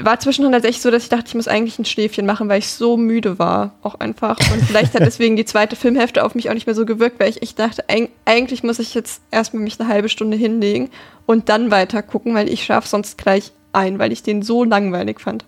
war 0.00 0.18
zwischendrin 0.18 0.52
tatsächlich 0.52 0.80
so, 0.80 0.90
dass 0.90 1.02
ich 1.02 1.08
dachte, 1.10 1.26
ich 1.28 1.34
muss 1.34 1.48
eigentlich 1.48 1.78
ein 1.78 1.84
Schläfchen 1.84 2.24
machen, 2.24 2.48
weil 2.48 2.60
ich 2.60 2.68
so 2.68 2.96
müde 2.96 3.38
war, 3.38 3.72
auch 3.82 3.96
einfach. 3.96 4.38
Und 4.52 4.62
vielleicht 4.64 4.94
hat 4.94 5.02
deswegen 5.02 5.36
die 5.36 5.44
zweite 5.44 5.76
Filmhälfte 5.76 6.24
auf 6.24 6.34
mich 6.34 6.48
auch 6.48 6.54
nicht 6.54 6.66
mehr 6.66 6.74
so 6.74 6.86
gewirkt, 6.86 7.20
weil 7.20 7.28
ich 7.28 7.42
echt 7.42 7.58
dachte, 7.58 7.84
eig 7.88 8.10
eigentlich 8.24 8.62
muss 8.62 8.78
ich 8.78 8.94
jetzt 8.94 9.20
erstmal 9.30 9.62
mich 9.62 9.78
eine 9.78 9.88
halbe 9.88 10.08
Stunde 10.08 10.36
hinlegen 10.36 10.90
und 11.26 11.48
dann 11.48 11.70
weiter 11.70 12.02
gucken, 12.02 12.34
weil 12.34 12.48
ich 12.48 12.64
schlafe 12.64 12.88
sonst 12.88 13.18
gleich 13.18 13.52
ein, 13.72 13.98
weil 13.98 14.12
ich 14.12 14.22
den 14.22 14.42
so 14.42 14.64
langweilig 14.64 15.20
fand. 15.20 15.44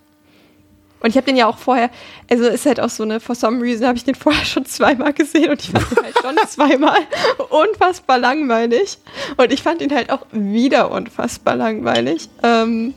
Und 1.00 1.10
ich 1.10 1.16
habe 1.16 1.26
den 1.26 1.36
ja 1.36 1.46
auch 1.46 1.58
vorher, 1.58 1.90
also 2.30 2.44
ist 2.44 2.64
halt 2.64 2.80
auch 2.80 2.88
so 2.88 3.02
eine, 3.02 3.20
for 3.20 3.34
some 3.34 3.62
reason 3.62 3.86
habe 3.86 3.98
ich 3.98 4.04
den 4.04 4.14
vorher 4.14 4.44
schon 4.46 4.64
zweimal 4.64 5.12
gesehen 5.12 5.50
und 5.50 5.62
ich 5.62 5.70
fand 5.70 5.90
ihn 5.90 6.02
halt 6.02 6.18
schon 6.20 6.48
zweimal 6.48 6.98
unfassbar 7.50 8.18
langweilig. 8.18 8.98
Und 9.36 9.52
ich 9.52 9.62
fand 9.62 9.82
ihn 9.82 9.94
halt 9.94 10.10
auch 10.10 10.26
wieder 10.32 10.90
unfassbar 10.90 11.56
langweilig. 11.56 12.28
Ähm, 12.42 12.94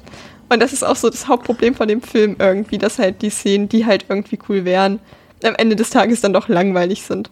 und 0.49 0.59
das 0.59 0.73
ist 0.73 0.83
auch 0.83 0.95
so 0.95 1.09
das 1.09 1.27
Hauptproblem 1.27 1.75
von 1.75 1.87
dem 1.87 2.01
Film 2.01 2.35
irgendwie, 2.39 2.77
dass 2.77 2.99
halt 2.99 3.21
die 3.21 3.29
Szenen, 3.29 3.69
die 3.69 3.85
halt 3.85 4.05
irgendwie 4.09 4.39
cool 4.49 4.65
wären, 4.65 4.99
am 5.43 5.55
Ende 5.55 5.75
des 5.75 5.89
Tages 5.89 6.21
dann 6.21 6.33
doch 6.33 6.47
langweilig 6.47 7.03
sind. 7.03 7.29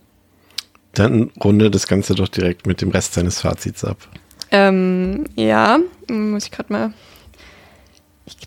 Dann 0.93 1.31
runde 1.43 1.71
das 1.71 1.87
Ganze 1.87 2.15
doch 2.15 2.27
direkt 2.27 2.67
mit 2.67 2.81
dem 2.81 2.89
Rest 2.89 3.13
seines 3.13 3.41
Fazits 3.41 3.83
ab. 3.83 3.97
Ähm, 4.51 5.25
ja, 5.35 5.79
muss 6.09 6.45
ich 6.45 6.51
gerade 6.51 6.71
mal. 6.71 6.93
Ich, 8.25 8.37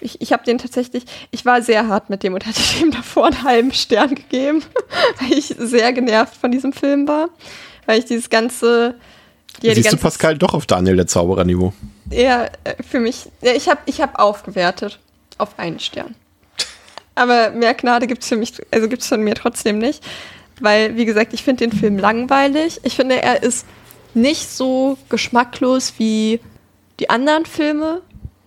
ich, 0.00 0.20
ich 0.20 0.32
habe 0.32 0.44
den 0.44 0.58
tatsächlich, 0.58 1.04
ich 1.30 1.44
war 1.44 1.62
sehr 1.62 1.88
hart 1.88 2.10
mit 2.10 2.22
dem 2.22 2.34
und 2.34 2.46
hatte 2.46 2.60
dem 2.80 2.90
davor 2.90 3.26
einen 3.26 3.42
halben 3.42 3.72
Stern 3.72 4.14
gegeben, 4.14 4.62
weil 5.20 5.38
ich 5.38 5.54
sehr 5.58 5.92
genervt 5.92 6.36
von 6.36 6.50
diesem 6.50 6.72
Film 6.72 7.06
war. 7.08 7.28
Weil 7.86 7.98
ich 7.98 8.04
dieses 8.04 8.30
ganze. 8.30 8.94
Ja, 9.60 9.74
Siehst 9.74 9.92
du 9.92 9.96
Pascal 9.96 10.38
doch 10.38 10.54
auf 10.54 10.66
Daniel 10.66 10.96
der 10.96 11.06
Zauberer-Niveau? 11.06 11.72
Ja, 12.10 12.46
äh, 12.64 12.82
für 12.82 13.00
mich. 13.00 13.28
Ja, 13.42 13.52
ich 13.52 13.68
habe 13.68 13.80
ich 13.86 14.00
hab 14.00 14.18
aufgewertet 14.18 14.98
auf 15.38 15.58
einen 15.58 15.78
Stern. 15.78 16.14
Aber 17.14 17.50
mehr 17.50 17.74
Gnade 17.74 18.06
gibt 18.06 18.22
es 18.22 18.28
für 18.28 18.36
mich, 18.36 18.54
also 18.70 18.88
gibt 18.88 19.02
es 19.02 19.08
von 19.08 19.22
mir 19.22 19.34
trotzdem 19.34 19.78
nicht. 19.78 20.02
Weil, 20.60 20.96
wie 20.96 21.04
gesagt, 21.04 21.32
ich 21.34 21.42
finde 21.42 21.68
den 21.68 21.76
Film 21.76 21.98
langweilig. 21.98 22.80
Ich 22.84 22.96
finde, 22.96 23.20
er 23.20 23.42
ist 23.42 23.66
nicht 24.14 24.48
so 24.48 24.96
geschmacklos 25.08 25.94
wie 25.98 26.40
die 27.00 27.10
anderen 27.10 27.46
Filme. 27.46 28.02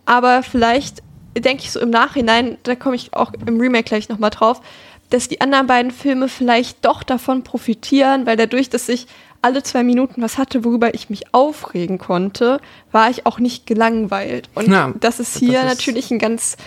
Aber 0.05 0.43
vielleicht 0.43 1.01
denke 1.37 1.63
ich 1.63 1.71
so 1.71 1.79
im 1.79 1.89
Nachhinein, 1.89 2.57
da 2.63 2.75
komme 2.75 2.95
ich 2.95 3.13
auch 3.13 3.33
im 3.45 3.59
Remake 3.59 3.83
gleich 3.83 4.07
nochmal 4.07 4.29
drauf, 4.29 4.61
dass 5.09 5.27
die 5.27 5.41
anderen 5.41 5.67
beiden 5.67 5.91
Filme 5.91 6.27
vielleicht 6.29 6.83
doch 6.85 7.03
davon 7.03 7.43
profitieren, 7.43 8.25
weil 8.25 8.37
dadurch, 8.37 8.69
dass 8.69 8.89
ich 8.89 9.07
alle 9.41 9.61
zwei 9.61 9.83
Minuten 9.83 10.21
was 10.23 10.37
hatte, 10.39 10.63
worüber 10.65 10.93
ich 10.95 11.09
mich 11.11 11.33
aufregen 11.33 11.97
konnte, 11.99 12.59
war 12.91 13.09
ich 13.11 13.25
auch 13.27 13.37
nicht 13.39 13.67
gelangweilt. 13.67 14.49
Und 14.55 14.69
Ja, 14.69 14.93
das 14.99 15.19
ist 15.19 15.37
hier 15.37 15.61
das 15.61 15.73
ist- 15.73 15.79
natürlich 15.79 16.09
ein 16.11 16.17
ganz 16.19 16.57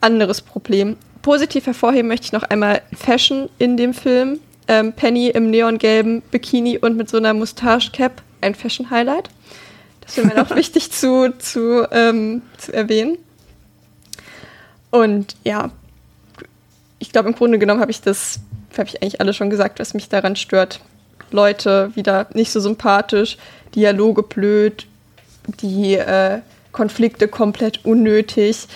anderes 0.00 0.40
Problem. 0.40 0.96
Positiv 1.20 1.66
hervorheben 1.66 2.08
möchte 2.08 2.26
ich 2.26 2.32
noch 2.32 2.42
einmal 2.44 2.82
Fashion 2.96 3.48
in 3.58 3.76
dem 3.76 3.92
Film. 3.94 4.40
Ähm, 4.68 4.92
Penny 4.94 5.28
im 5.28 5.50
neongelben 5.50 6.22
Bikini 6.30 6.78
und 6.78 6.96
mit 6.96 7.08
so 7.10 7.16
einer 7.18 7.34
Mustache-Cap, 7.34 8.22
ein 8.40 8.54
Fashion-Highlight. 8.54 9.28
Das 10.00 10.16
wäre 10.16 10.26
mir 10.28 10.34
noch 10.34 10.50
wichtig 10.56 10.90
zu, 10.90 11.32
zu, 11.38 11.86
ähm, 11.92 12.42
zu 12.58 12.72
erwähnen. 12.72 13.18
Und 14.90 15.36
ja, 15.44 15.70
ich 17.02 17.10
glaube, 17.12 17.28
im 17.28 17.34
Grunde 17.34 17.58
genommen 17.58 17.80
habe 17.80 17.90
ich 17.90 18.00
das, 18.00 18.38
habe 18.78 18.88
ich 18.88 19.02
eigentlich 19.02 19.20
alles 19.20 19.34
schon 19.36 19.50
gesagt, 19.50 19.80
was 19.80 19.92
mich 19.92 20.08
daran 20.08 20.36
stört. 20.36 20.80
Leute 21.32 21.90
wieder 21.96 22.28
nicht 22.32 22.52
so 22.52 22.60
sympathisch, 22.60 23.38
Dialoge 23.74 24.22
blöd, 24.22 24.86
die 25.60 25.94
äh, 25.94 26.38
Konflikte 26.70 27.26
komplett 27.26 27.84
unnötig, 27.84 28.68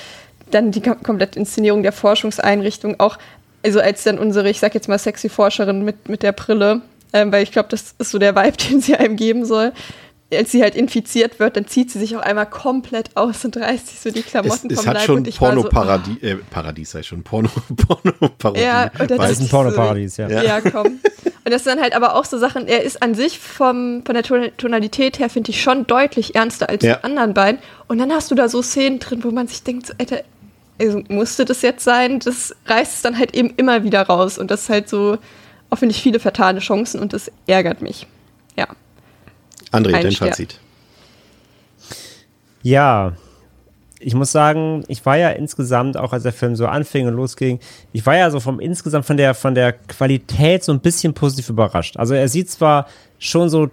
dann 0.50 0.72
die 0.72 0.80
kom- 0.80 1.02
komplette 1.02 1.38
Inszenierung 1.38 1.82
der 1.84 1.92
Forschungseinrichtung, 1.92 2.98
auch, 2.98 3.16
also 3.64 3.80
als 3.80 4.02
dann 4.02 4.18
unsere, 4.18 4.50
ich 4.50 4.58
sag 4.58 4.74
jetzt 4.74 4.88
mal, 4.88 4.98
sexy 4.98 5.28
Forscherin 5.28 5.82
mit, 5.82 6.08
mit 6.08 6.22
der 6.24 6.32
Brille, 6.32 6.80
ähm, 7.12 7.30
weil 7.30 7.44
ich 7.44 7.52
glaube, 7.52 7.68
das 7.70 7.94
ist 7.98 8.10
so 8.10 8.18
der 8.18 8.34
Vibe, 8.34 8.56
den 8.70 8.80
sie 8.80 8.96
einem 8.96 9.16
geben 9.16 9.44
soll. 9.44 9.72
Als 10.32 10.50
sie 10.50 10.60
halt 10.60 10.74
infiziert 10.74 11.38
wird, 11.38 11.56
dann 11.56 11.68
zieht 11.68 11.90
sie 11.92 12.00
sich 12.00 12.16
auch 12.16 12.20
einmal 12.20 12.46
komplett 12.46 13.16
aus 13.16 13.44
und 13.44 13.56
reißt 13.56 13.86
sich 13.86 14.00
so 14.00 14.10
die 14.10 14.20
Es, 14.20 14.26
Klamotten 14.26 14.68
es 14.70 14.78
vom 14.80 14.86
hat 14.88 14.94
Leib 14.94 15.04
schon 15.04 15.24
war 15.24 15.32
so, 15.32 15.38
Porno-Paradies, 15.38 16.22
äh, 16.22 16.34
Paradies 16.50 16.90
sei 16.90 17.02
schon, 17.04 17.22
Porno, 17.22 17.48
Porno-Parodie. 17.76 18.60
Ja, 18.60 18.88
Das 18.88 19.30
ist 19.30 19.40
ein 19.42 19.48
Pornoparadies, 19.48 20.16
ja. 20.16 20.28
Ja. 20.28 20.42
Ja, 20.42 20.60
komm. 20.60 20.98
Und 21.44 21.52
das 21.52 21.62
sind 21.62 21.76
dann 21.76 21.82
halt 21.82 21.94
aber 21.94 22.16
auch 22.16 22.24
so 22.24 22.38
Sachen, 22.38 22.66
er 22.66 22.82
ist 22.82 23.00
an 23.04 23.14
sich 23.14 23.38
vom, 23.38 24.02
von 24.04 24.14
der 24.16 24.24
Ton- 24.24 24.50
Tonalität 24.56 25.20
her, 25.20 25.30
finde 25.30 25.52
ich, 25.52 25.62
schon 25.62 25.86
deutlich 25.86 26.34
ernster 26.34 26.68
als 26.68 26.82
Ja. 26.82 26.96
die 26.96 27.04
anderen 27.04 27.32
beiden. 27.32 27.60
Und 27.86 27.98
dann 27.98 28.10
hast 28.12 28.28
du 28.32 28.34
da 28.34 28.48
so 28.48 28.62
Szenen 28.62 28.98
drin, 28.98 29.22
wo 29.22 29.30
man 29.30 29.46
sich 29.46 29.62
denkt, 29.62 29.86
so, 29.86 29.92
Alter, 29.96 30.22
also 30.80 31.02
musste 31.08 31.44
das 31.44 31.62
jetzt 31.62 31.84
sein? 31.84 32.18
Das 32.18 32.52
reißt 32.66 32.96
es 32.96 33.02
dann 33.02 33.16
halt 33.16 33.36
eben 33.36 33.54
immer 33.56 33.84
wieder 33.84 34.02
raus. 34.02 34.38
Und 34.38 34.50
das 34.50 34.62
ist 34.62 34.68
halt 34.70 34.88
so, 34.88 35.18
auch 35.70 35.76
finde 35.78 35.94
ich, 35.94 36.02
viele 36.02 36.18
vertane 36.18 36.58
Chancen 36.58 36.98
und 37.00 37.12
das 37.12 37.30
ärgert 37.46 37.80
mich. 37.80 38.08
Ja. 38.56 38.66
André, 39.76 39.94
Ein 39.94 40.02
dein 40.02 40.12
Stern. 40.12 40.28
Fazit. 40.28 40.60
Ja, 42.62 43.12
ich 43.98 44.14
muss 44.14 44.32
sagen, 44.32 44.84
ich 44.88 45.04
war 45.06 45.16
ja 45.16 45.30
insgesamt, 45.30 45.96
auch 45.96 46.12
als 46.12 46.22
der 46.24 46.32
Film 46.32 46.54
so 46.56 46.66
anfing 46.66 47.06
und 47.06 47.14
losging, 47.14 47.60
ich 47.92 48.04
war 48.04 48.16
ja 48.16 48.30
so 48.30 48.40
vom 48.40 48.60
insgesamt 48.60 49.06
von 49.06 49.16
der, 49.16 49.34
von 49.34 49.54
der 49.54 49.72
Qualität 49.72 50.64
so 50.64 50.72
ein 50.72 50.80
bisschen 50.80 51.14
positiv 51.14 51.48
überrascht. 51.48 51.96
Also 51.96 52.14
er 52.14 52.28
sieht 52.28 52.50
zwar 52.50 52.86
schon 53.18 53.48
so 53.48 53.70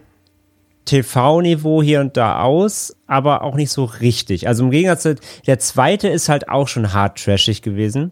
TV-Niveau 0.86 1.82
hier 1.82 2.02
und 2.02 2.18
da 2.18 2.42
aus, 2.42 2.96
aber 3.08 3.42
auch 3.44 3.56
nicht 3.56 3.72
so 3.72 3.86
richtig. 3.86 4.48
Also 4.48 4.64
im 4.64 4.72
Gegensatz, 4.72 5.04
zu- 5.04 5.16
der 5.48 5.60
zweite 5.60 6.08
ist 6.10 6.30
halt 6.30 6.50
auch 6.50 6.68
schon 6.68 6.94
hart 6.94 7.22
trashig 7.24 7.62
gewesen. 7.62 8.12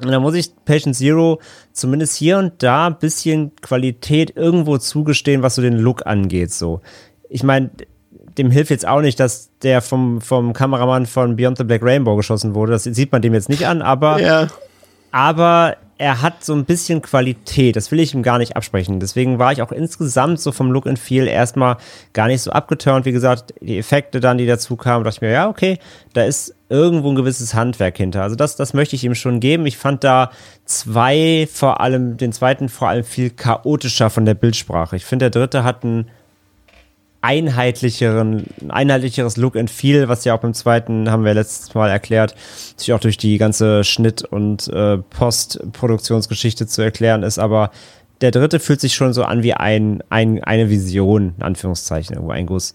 Und 0.00 0.12
da 0.12 0.20
muss 0.20 0.34
ich 0.34 0.50
Patient 0.64 0.94
Zero 0.94 1.40
zumindest 1.72 2.14
hier 2.16 2.38
und 2.38 2.62
da 2.62 2.86
ein 2.86 2.98
bisschen 3.00 3.54
Qualität 3.56 4.36
irgendwo 4.36 4.78
zugestehen, 4.78 5.42
was 5.42 5.56
so 5.56 5.62
den 5.62 5.76
Look 5.76 6.06
angeht. 6.06 6.52
So, 6.52 6.82
ich 7.28 7.42
meine, 7.42 7.70
dem 8.36 8.50
hilft 8.50 8.70
jetzt 8.70 8.86
auch 8.86 9.00
nicht, 9.00 9.18
dass 9.18 9.50
der 9.62 9.82
vom, 9.82 10.20
vom 10.20 10.52
Kameramann 10.52 11.06
von 11.06 11.36
Beyond 11.36 11.58
the 11.58 11.64
Black 11.64 11.82
Rainbow 11.82 12.16
geschossen 12.16 12.54
wurde. 12.54 12.72
Das 12.72 12.84
sieht 12.84 13.12
man 13.12 13.22
dem 13.22 13.34
jetzt 13.34 13.48
nicht 13.48 13.66
an, 13.66 13.82
aber 13.82 14.20
Ja, 14.20 14.48
aber 15.10 15.76
er 16.00 16.22
hat 16.22 16.44
so 16.44 16.54
ein 16.54 16.64
bisschen 16.64 17.02
Qualität, 17.02 17.74
das 17.74 17.90
will 17.90 17.98
ich 17.98 18.14
ihm 18.14 18.22
gar 18.22 18.38
nicht 18.38 18.56
absprechen. 18.56 19.00
Deswegen 19.00 19.40
war 19.40 19.50
ich 19.50 19.62
auch 19.62 19.72
insgesamt 19.72 20.40
so 20.40 20.52
vom 20.52 20.70
Look 20.70 20.86
and 20.86 20.98
Feel 20.98 21.26
erstmal 21.26 21.76
gar 22.12 22.28
nicht 22.28 22.40
so 22.40 22.52
abgeturnt. 22.52 23.04
Wie 23.04 23.10
gesagt, 23.10 23.52
die 23.60 23.78
Effekte 23.78 24.20
dann, 24.20 24.38
die 24.38 24.46
dazu 24.46 24.76
kamen, 24.76 25.02
dachte 25.02 25.16
ich 25.16 25.20
mir, 25.22 25.32
ja, 25.32 25.48
okay, 25.48 25.78
da 26.12 26.22
ist 26.22 26.54
irgendwo 26.68 27.08
ein 27.10 27.16
gewisses 27.16 27.54
Handwerk 27.54 27.96
hinter. 27.96 28.22
Also 28.22 28.36
das, 28.36 28.54
das 28.54 28.74
möchte 28.74 28.94
ich 28.94 29.02
ihm 29.02 29.16
schon 29.16 29.40
geben. 29.40 29.66
Ich 29.66 29.76
fand 29.76 30.04
da 30.04 30.30
zwei 30.66 31.48
vor 31.52 31.80
allem, 31.80 32.16
den 32.16 32.32
zweiten 32.32 32.68
vor 32.68 32.88
allem 32.88 33.02
viel 33.02 33.30
chaotischer 33.30 34.08
von 34.08 34.24
der 34.24 34.34
Bildsprache. 34.34 34.94
Ich 34.94 35.04
finde, 35.04 35.30
der 35.30 35.40
dritte 35.40 35.64
hat 35.64 35.82
ein 35.82 36.08
einheitlicheren, 37.20 38.44
einheitlicheres 38.68 39.36
Look 39.36 39.56
and 39.56 39.70
Feel, 39.70 40.08
was 40.08 40.24
ja 40.24 40.34
auch 40.34 40.40
beim 40.40 40.54
zweiten, 40.54 41.10
haben 41.10 41.24
wir 41.24 41.34
letztes 41.34 41.74
Mal 41.74 41.90
erklärt, 41.90 42.34
sich 42.76 42.92
auch 42.92 43.00
durch 43.00 43.16
die 43.16 43.38
ganze 43.38 43.82
Schnitt- 43.84 44.22
und 44.22 44.68
äh, 44.68 44.98
Postproduktionsgeschichte 44.98 46.66
zu 46.66 46.82
erklären 46.82 47.22
ist, 47.22 47.38
aber 47.38 47.70
der 48.20 48.30
dritte 48.30 48.60
fühlt 48.60 48.80
sich 48.80 48.94
schon 48.94 49.12
so 49.12 49.24
an 49.24 49.42
wie 49.42 49.54
ein, 49.54 50.02
ein 50.10 50.42
eine 50.42 50.70
Vision, 50.70 51.34
in 51.36 51.42
Anführungszeichen, 51.42 52.14
irgendwo 52.14 52.32
ein 52.32 52.46
Guss. 52.46 52.74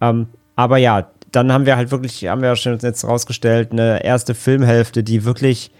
Ähm, 0.00 0.28
aber 0.56 0.78
ja, 0.78 1.08
dann 1.32 1.52
haben 1.52 1.66
wir 1.66 1.76
halt 1.76 1.90
wirklich, 1.90 2.26
haben 2.26 2.42
wir 2.42 2.50
ja 2.50 2.56
schon 2.56 2.78
jetzt 2.78 3.04
rausgestellt, 3.04 3.72
eine 3.72 4.04
erste 4.04 4.34
Filmhälfte, 4.34 5.02
die 5.02 5.24
wirklich 5.24 5.72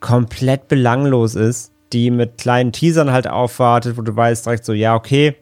komplett 0.00 0.68
belanglos 0.68 1.34
ist, 1.34 1.72
die 1.92 2.10
mit 2.10 2.38
kleinen 2.38 2.72
Teasern 2.72 3.10
halt 3.10 3.26
aufwartet, 3.26 3.96
wo 3.96 4.02
du 4.02 4.14
weißt 4.14 4.46
direkt 4.46 4.64
so, 4.64 4.72
ja, 4.72 4.94
okay, 4.94 5.36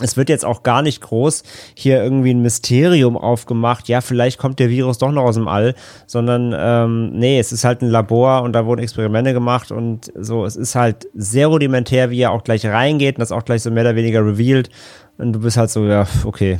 es 0.00 0.16
wird 0.16 0.28
jetzt 0.28 0.44
auch 0.44 0.62
gar 0.62 0.82
nicht 0.82 1.00
groß 1.00 1.42
hier 1.74 2.02
irgendwie 2.02 2.30
ein 2.30 2.42
Mysterium 2.42 3.16
aufgemacht, 3.16 3.88
ja, 3.88 4.00
vielleicht 4.00 4.38
kommt 4.38 4.58
der 4.58 4.70
Virus 4.70 4.98
doch 4.98 5.12
noch 5.12 5.24
aus 5.24 5.34
dem 5.34 5.48
All, 5.48 5.74
sondern 6.06 6.54
ähm, 6.56 7.10
nee, 7.18 7.38
es 7.38 7.52
ist 7.52 7.64
halt 7.64 7.82
ein 7.82 7.88
Labor 7.90 8.42
und 8.42 8.52
da 8.52 8.66
wurden 8.66 8.80
Experimente 8.80 9.32
gemacht 9.32 9.72
und 9.72 10.12
so, 10.14 10.44
es 10.44 10.56
ist 10.56 10.74
halt 10.74 11.08
sehr 11.14 11.48
rudimentär, 11.48 12.10
wie 12.10 12.20
er 12.20 12.32
auch 12.32 12.44
gleich 12.44 12.64
reingeht 12.66 13.16
und 13.16 13.20
das 13.20 13.32
auch 13.32 13.44
gleich 13.44 13.62
so 13.62 13.70
mehr 13.70 13.84
oder 13.84 13.96
weniger 13.96 14.24
revealed 14.24 14.70
und 15.18 15.32
du 15.32 15.40
bist 15.40 15.56
halt 15.56 15.70
so, 15.70 15.84
ja, 15.86 16.06
okay, 16.24 16.58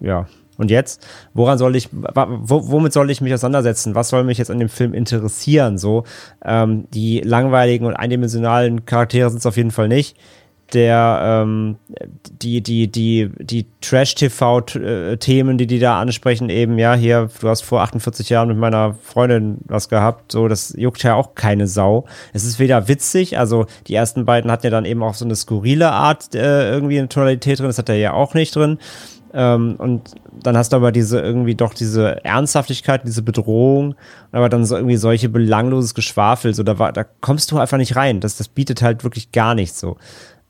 ja. 0.00 0.26
Und 0.58 0.70
jetzt, 0.70 1.06
woran 1.34 1.58
soll 1.58 1.76
ich, 1.76 1.90
womit 1.92 2.90
soll 2.92 3.10
ich 3.10 3.20
mich 3.20 3.34
auseinandersetzen? 3.34 3.94
Was 3.94 4.08
soll 4.08 4.24
mich 4.24 4.38
jetzt 4.38 4.50
an 4.50 4.58
dem 4.58 4.70
Film 4.70 4.94
interessieren? 4.94 5.76
So, 5.76 6.04
ähm, 6.42 6.86
die 6.94 7.20
langweiligen 7.20 7.84
und 7.86 7.94
eindimensionalen 7.94 8.86
Charaktere 8.86 9.28
sind 9.28 9.40
es 9.40 9.46
auf 9.46 9.58
jeden 9.58 9.70
Fall 9.70 9.88
nicht 9.88 10.16
der 10.72 11.44
ähm, 11.44 11.76
die 12.42 12.60
die 12.60 12.88
die 12.88 13.30
die 13.38 13.66
Trash 13.80 14.14
TV 14.14 14.60
Themen, 14.60 15.58
die 15.58 15.66
die 15.66 15.78
da 15.78 16.00
ansprechen, 16.00 16.50
eben 16.50 16.78
ja 16.78 16.94
hier, 16.94 17.28
du 17.40 17.48
hast 17.48 17.62
vor 17.62 17.82
48 17.82 18.28
Jahren 18.28 18.48
mit 18.48 18.58
meiner 18.58 18.94
Freundin 18.94 19.58
was 19.66 19.88
gehabt, 19.88 20.32
so 20.32 20.48
das 20.48 20.74
juckt 20.76 21.02
ja 21.02 21.14
auch 21.14 21.34
keine 21.34 21.66
Sau. 21.68 22.04
Es 22.32 22.44
ist 22.44 22.58
weder 22.58 22.88
witzig, 22.88 23.38
also 23.38 23.66
die 23.86 23.94
ersten 23.94 24.24
beiden 24.24 24.50
hatten 24.50 24.66
ja 24.66 24.70
dann 24.70 24.84
eben 24.84 25.02
auch 25.02 25.14
so 25.14 25.24
eine 25.24 25.36
skurrile 25.36 25.92
Art 25.92 26.34
äh, 26.34 26.70
irgendwie 26.70 26.98
eine 26.98 27.08
Tonalität 27.08 27.58
drin, 27.58 27.66
das 27.66 27.78
hat 27.78 27.88
er 27.88 27.96
ja 27.96 28.12
auch 28.12 28.34
nicht 28.34 28.54
drin. 28.54 28.78
Ähm, 29.36 29.76
und 29.78 30.14
dann 30.32 30.56
hast 30.56 30.72
du 30.72 30.76
aber 30.76 30.92
diese 30.92 31.20
irgendwie 31.20 31.54
doch 31.54 31.74
diese 31.74 32.24
Ernsthaftigkeit, 32.24 33.02
diese 33.04 33.22
Bedrohung, 33.22 33.94
aber 34.32 34.48
dann 34.48 34.64
so 34.64 34.76
irgendwie 34.76 34.96
solche 34.96 35.28
belangloses 35.28 35.94
Geschwafel, 35.94 36.54
so 36.54 36.62
da 36.62 36.78
war, 36.78 36.92
da 36.92 37.04
kommst 37.04 37.50
du 37.52 37.58
einfach 37.58 37.76
nicht 37.76 37.96
rein. 37.96 38.20
Das, 38.20 38.36
das 38.36 38.48
bietet 38.48 38.82
halt 38.82 39.04
wirklich 39.04 39.32
gar 39.32 39.54
nichts 39.54 39.78
so. 39.78 39.96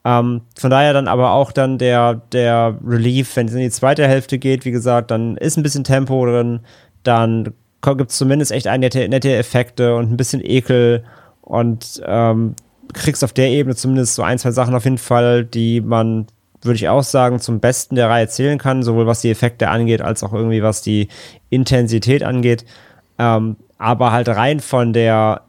Ähm, 0.06 0.42
von 0.56 0.70
daher 0.70 0.92
dann 0.92 1.08
aber 1.08 1.32
auch 1.32 1.50
dann 1.50 1.78
der, 1.78 2.14
der 2.30 2.78
Relief, 2.86 3.34
wenn 3.34 3.48
es 3.48 3.54
in 3.54 3.58
die 3.58 3.70
zweite 3.70 4.06
Hälfte 4.06 4.38
geht, 4.38 4.64
wie 4.64 4.70
gesagt, 4.70 5.10
dann 5.10 5.36
ist 5.36 5.56
ein 5.56 5.64
bisschen 5.64 5.82
Tempo 5.82 6.24
drin, 6.24 6.60
dann 7.02 7.52
gibt 7.82 8.12
es 8.12 8.16
zumindest 8.16 8.52
echt 8.52 8.68
ein 8.68 8.80
nette, 8.80 9.08
nette 9.08 9.34
Effekte 9.34 9.96
und 9.96 10.12
ein 10.12 10.16
bisschen 10.16 10.44
Ekel 10.44 11.02
und 11.42 12.00
ähm, 12.06 12.54
kriegst 12.92 13.24
auf 13.24 13.32
der 13.32 13.48
Ebene 13.48 13.74
zumindest 13.74 14.14
so 14.14 14.22
ein, 14.22 14.38
zwei 14.38 14.52
Sachen 14.52 14.76
auf 14.76 14.84
jeden 14.84 14.98
Fall, 14.98 15.44
die 15.44 15.80
man, 15.80 16.28
würde 16.62 16.76
ich 16.76 16.88
auch 16.88 17.02
sagen, 17.02 17.40
zum 17.40 17.58
Besten 17.58 17.96
der 17.96 18.08
Reihe 18.08 18.28
zählen 18.28 18.58
kann, 18.58 18.84
sowohl 18.84 19.08
was 19.08 19.22
die 19.22 19.30
Effekte 19.30 19.70
angeht, 19.70 20.02
als 20.02 20.22
auch 20.22 20.32
irgendwie 20.32 20.62
was 20.62 20.82
die 20.82 21.08
Intensität 21.50 22.22
angeht. 22.22 22.64
Ähm, 23.18 23.56
aber 23.76 24.12
halt 24.12 24.28
rein 24.28 24.60
von 24.60 24.92
der 24.92 25.42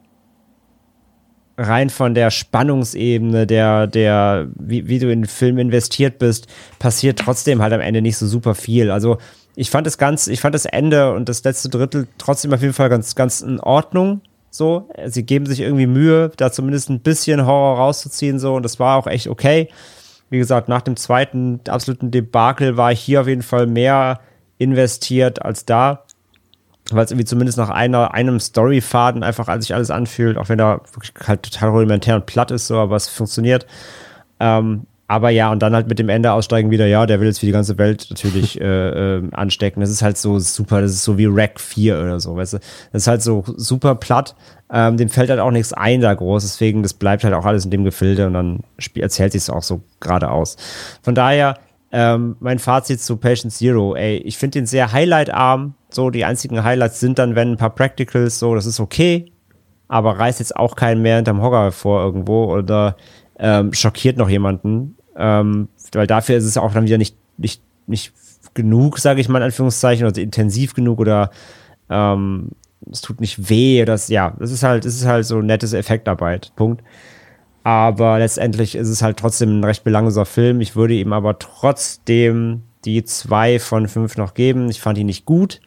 rein 1.58 1.90
von 1.90 2.14
der 2.14 2.30
Spannungsebene, 2.30 3.48
der, 3.48 3.88
der, 3.88 4.48
wie, 4.56 4.88
wie 4.88 5.00
du 5.00 5.12
in 5.12 5.24
den 5.24 5.28
Film 5.28 5.58
investiert 5.58 6.20
bist, 6.20 6.48
passiert 6.80 7.20
trotzdem 7.20 7.62
halt 7.62 7.74
am 7.74 7.82
Ende 7.82 8.02
nicht 8.02 8.18
so 8.18 8.28
super 8.28 8.54
viel. 8.56 8.92
Also 8.92 9.18
ich 9.56 9.72
fand 9.72 9.88
das 9.88 9.98
ganz, 9.98 10.28
ich 10.28 10.40
fand 10.40 10.54
das 10.54 10.66
Ende 10.66 11.14
und 11.14 11.28
das 11.28 11.44
letzte 11.44 11.70
Drittel 11.70 12.08
trotzdem 12.20 12.54
auf 12.54 12.62
jeden 12.62 12.74
Fall 12.74 12.90
ganz, 12.90 13.16
ganz 13.16 13.42
in 13.42 13.60
Ordnung. 13.60 14.22
So, 14.52 14.90
sie 15.08 15.24
geben 15.24 15.46
sich 15.46 15.60
irgendwie 15.60 15.88
Mühe, 15.88 16.32
da 16.38 16.52
zumindest 16.52 16.90
ein 16.90 17.02
bisschen 17.02 17.46
Horror 17.46 17.78
rauszuziehen, 17.78 18.40
so, 18.40 18.56
und 18.56 18.64
das 18.64 18.80
war 18.80 18.98
auch 18.98 19.08
echt 19.08 19.28
okay. 19.28 19.70
Wie 20.30 20.38
gesagt, 20.38 20.70
nach 20.70 20.82
dem 20.82 20.96
zweiten 20.96 21.60
absoluten 21.68 22.12
Debakel 22.12 22.78
war 22.78 22.92
ich 22.92 23.00
hier 23.00 23.22
auf 23.22 23.28
jeden 23.28 23.42
Fall 23.42 23.68
mehr 23.68 24.20
investiert 24.58 25.44
als 25.44 25.66
da 25.66 26.04
weil 26.92 27.06
es 27.06 27.12
irgendwie 27.12 27.26
zumindest 27.26 27.58
nach 27.58 27.70
einer, 27.70 28.14
einem 28.14 28.40
Storyfaden 28.40 29.24
einfach 29.24 29.48
als 29.48 29.66
sich 29.66 29.76
alles 29.76 29.92
anfühlt, 29.92 30.38
auch 30.38 30.50
wenn 30.50 30.60
er 30.60 30.82
wirklich 30.94 31.14
halt 31.26 31.44
total 31.44 31.70
rudimentär 31.70 32.16
und 32.16 32.26
platt 32.26 32.52
ist, 32.52 32.68
so, 32.68 32.78
aber 32.78 32.96
es 32.96 33.10
funktioniert. 33.10 33.66
Ähm, 34.40 34.88
aber 35.10 35.30
ja, 35.30 35.52
und 35.52 35.60
dann 35.60 35.74
halt 35.74 35.88
mit 35.88 36.00
dem 36.00 36.10
Ende 36.10 36.34
aussteigen 36.34 36.70
wieder, 36.70 36.86
ja, 36.86 37.06
der 37.06 37.22
will 37.22 37.28
jetzt 37.28 37.40
für 37.40 37.46
die 37.46 37.54
ganze 37.54 37.78
Welt 37.78 38.08
natürlich 38.10 38.60
äh, 38.62 39.18
äh, 39.18 39.24
anstecken. 39.32 39.80
Das 39.80 39.90
ist 39.90 40.02
halt 40.02 40.18
so 40.18 40.38
super, 40.40 40.82
das 40.82 40.92
ist 40.92 41.04
so 41.04 41.18
wie 41.18 41.28
Rack 41.28 41.60
4 41.60 41.98
oder 41.98 42.20
so, 42.20 42.36
weißt 42.36 42.54
du. 42.54 42.58
Das 42.92 43.04
ist 43.04 43.08
halt 43.08 43.22
so 43.22 43.44
super 43.56 43.96
platt. 43.96 44.36
Ähm, 44.70 44.98
dem 44.98 45.08
fällt 45.08 45.30
halt 45.30 45.40
auch 45.40 45.52
nichts 45.52 45.72
ein 45.72 46.02
da 46.02 46.14
groß, 46.14 46.44
deswegen, 46.44 46.84
das 46.84 46.94
bleibt 46.94 47.24
halt 47.24 47.34
auch 47.34 47.46
alles 47.46 47.64
in 47.64 47.72
dem 47.72 47.86
Gefilde 47.86 48.28
und 48.28 48.34
dann 48.34 48.60
erzählt 48.96 49.32
sich 49.32 49.44
es 49.44 49.50
auch 49.50 49.64
so 49.64 49.82
geradeaus. 50.02 50.58
Von 51.02 51.16
daher, 51.16 51.58
ähm, 51.94 52.36
mein 52.42 52.60
Fazit 52.60 53.00
zu 53.00 53.16
Patient 53.16 53.54
Zero, 53.54 53.96
ey, 53.96 54.18
ich 54.18 54.38
finde 54.38 54.60
den 54.60 54.66
sehr 54.66 54.92
highlightarm. 54.92 55.76
So, 55.90 56.10
die 56.10 56.26
einzigen 56.26 56.64
Highlights 56.64 57.00
sind 57.00 57.18
dann, 57.20 57.36
wenn 57.36 57.52
ein 57.52 57.58
paar 57.58 57.74
Practicals, 57.74 58.40
so, 58.40 58.56
das 58.56 58.66
ist 58.66 58.80
okay, 58.80 59.32
aber 59.88 60.20
reißt 60.20 60.40
jetzt 60.40 60.56
auch 60.56 60.76
keinen 60.76 61.02
mehr 61.02 61.16
hinterm 61.16 61.42
Hocker 61.42 61.72
vor 61.72 62.04
irgendwo 62.04 62.54
oder 62.54 62.98
ähm, 63.40 63.74
schockiert 63.74 64.18
noch 64.18 64.30
jemanden. 64.30 64.98
Ähm, 65.16 65.70
weil 65.94 66.08
dafür 66.08 66.38
ist 66.38 66.46
es 66.46 66.58
auch 66.58 66.74
dann 66.74 66.86
wieder 66.86 66.98
nicht, 66.98 67.16
nicht, 67.38 67.62
nicht 67.88 68.14
genug, 68.54 69.00
sage 69.00 69.22
ich 69.22 69.30
mal 69.30 69.40
in 69.40 69.46
Anführungszeichen, 69.46 70.06
oder 70.06 70.22
intensiv 70.22 70.74
genug 70.74 71.00
oder 71.00 71.32
ähm, 71.90 72.50
es 72.92 73.02
tut 73.02 73.22
nicht 73.22 73.50
weh. 73.50 73.86
Das, 73.86 74.10
ja, 74.10 74.34
das 74.40 74.52
ist 74.52 74.64
halt, 74.64 74.86
das 74.86 74.96
ist 74.96 75.06
halt 75.06 75.26
so 75.26 75.42
nettes 75.42 75.74
Effektarbeit. 75.74 76.52
Punkt. 76.56 76.84
Aber 77.64 78.20
letztendlich 78.20 78.76
ist 78.76 78.88
es 78.88 79.02
halt 79.02 79.18
trotzdem 79.18 79.60
ein 79.60 79.64
recht 79.64 79.84
belangloser 79.84 80.26
Film. 80.26 80.62
Ich 80.62 80.76
würde 80.76 80.94
ihm 80.94 81.12
aber 81.12 81.38
trotzdem 81.40 82.64
die 82.86 83.04
zwei 83.04 83.60
von 83.60 83.88
fünf 83.88 84.16
noch 84.18 84.34
geben. 84.34 84.70
Ich 84.70 84.80
fand 84.80 84.98
ihn 84.98 85.08
nicht 85.08 85.26
gut. 85.26 85.60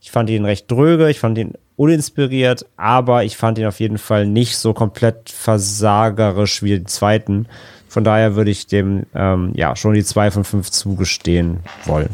Ich 0.00 0.10
fand 0.10 0.30
ihn 0.30 0.44
recht 0.44 0.70
dröge. 0.70 1.10
Ich 1.10 1.20
fand 1.20 1.38
ihn 1.38 1.54
uninspiriert. 1.76 2.66
Aber 2.76 3.24
ich 3.24 3.36
fand 3.36 3.58
ihn 3.58 3.66
auf 3.66 3.80
jeden 3.80 3.98
Fall 3.98 4.26
nicht 4.26 4.56
so 4.56 4.72
komplett 4.72 5.30
versagerisch 5.30 6.62
wie 6.62 6.70
den 6.70 6.86
zweiten. 6.86 7.46
Von 7.88 8.04
daher 8.04 8.36
würde 8.36 8.50
ich 8.50 8.66
dem 8.66 9.04
ähm, 9.14 9.52
ja 9.54 9.74
schon 9.76 9.94
die 9.94 10.04
zwei 10.04 10.30
von 10.30 10.44
fünf 10.44 10.70
zugestehen 10.70 11.58
wollen. 11.86 12.10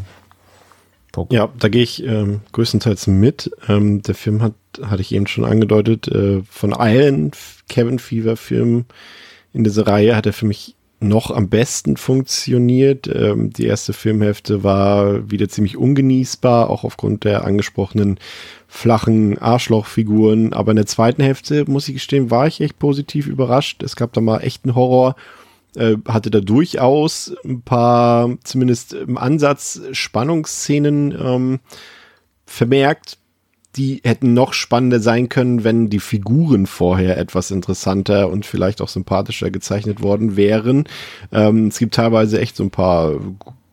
Punkt. 1.12 1.32
Ja, 1.32 1.48
da 1.58 1.68
gehe 1.68 1.82
ich 1.82 2.02
ähm, 2.04 2.40
größtenteils 2.52 3.06
mit. 3.06 3.50
Ähm, 3.68 4.02
der 4.02 4.14
Film 4.14 4.42
hat, 4.42 4.54
hatte 4.82 5.02
ich 5.02 5.14
eben 5.14 5.26
schon 5.26 5.44
angedeutet, 5.44 6.08
äh, 6.08 6.42
von 6.48 6.74
allen 6.74 7.30
Kevin 7.68 7.98
Fever 7.98 8.36
Filmen 8.36 8.86
in 9.56 9.64
dieser 9.64 9.86
Reihe 9.86 10.14
hat 10.14 10.26
er 10.26 10.34
für 10.34 10.44
mich 10.44 10.75
noch 11.00 11.30
am 11.30 11.48
besten 11.48 11.96
funktioniert. 11.96 13.06
Ähm, 13.06 13.50
die 13.52 13.66
erste 13.66 13.92
Filmhälfte 13.92 14.64
war 14.64 15.30
wieder 15.30 15.48
ziemlich 15.48 15.76
ungenießbar, 15.76 16.70
auch 16.70 16.84
aufgrund 16.84 17.24
der 17.24 17.44
angesprochenen 17.44 18.18
flachen 18.66 19.38
Arschlochfiguren. 19.38 20.52
Aber 20.52 20.72
in 20.72 20.76
der 20.76 20.86
zweiten 20.86 21.22
Hälfte, 21.22 21.64
muss 21.70 21.88
ich 21.88 21.94
gestehen, 21.94 22.30
war 22.30 22.46
ich 22.46 22.60
echt 22.60 22.78
positiv 22.78 23.26
überrascht. 23.26 23.82
Es 23.82 23.96
gab 23.96 24.12
da 24.14 24.20
mal 24.20 24.38
echten 24.38 24.74
Horror, 24.74 25.16
äh, 25.76 25.96
hatte 26.08 26.30
da 26.30 26.40
durchaus 26.40 27.34
ein 27.44 27.62
paar, 27.62 28.36
zumindest 28.44 28.94
im 28.94 29.18
Ansatz, 29.18 29.80
Spannungsszenen 29.92 31.12
ähm, 31.12 31.60
vermerkt, 32.46 33.18
die 33.76 34.00
hätten 34.04 34.32
noch 34.32 34.52
spannender 34.52 35.00
sein 35.00 35.28
können, 35.28 35.64
wenn 35.64 35.90
die 35.90 36.00
Figuren 36.00 36.66
vorher 36.66 37.18
etwas 37.18 37.50
interessanter 37.50 38.30
und 38.30 38.46
vielleicht 38.46 38.80
auch 38.80 38.88
sympathischer 38.88 39.50
gezeichnet 39.50 40.02
worden 40.02 40.36
wären. 40.36 40.84
Ähm, 41.32 41.68
es 41.68 41.78
gibt 41.78 41.94
teilweise 41.94 42.40
echt 42.40 42.56
so 42.56 42.64
ein 42.64 42.70
paar 42.70 43.20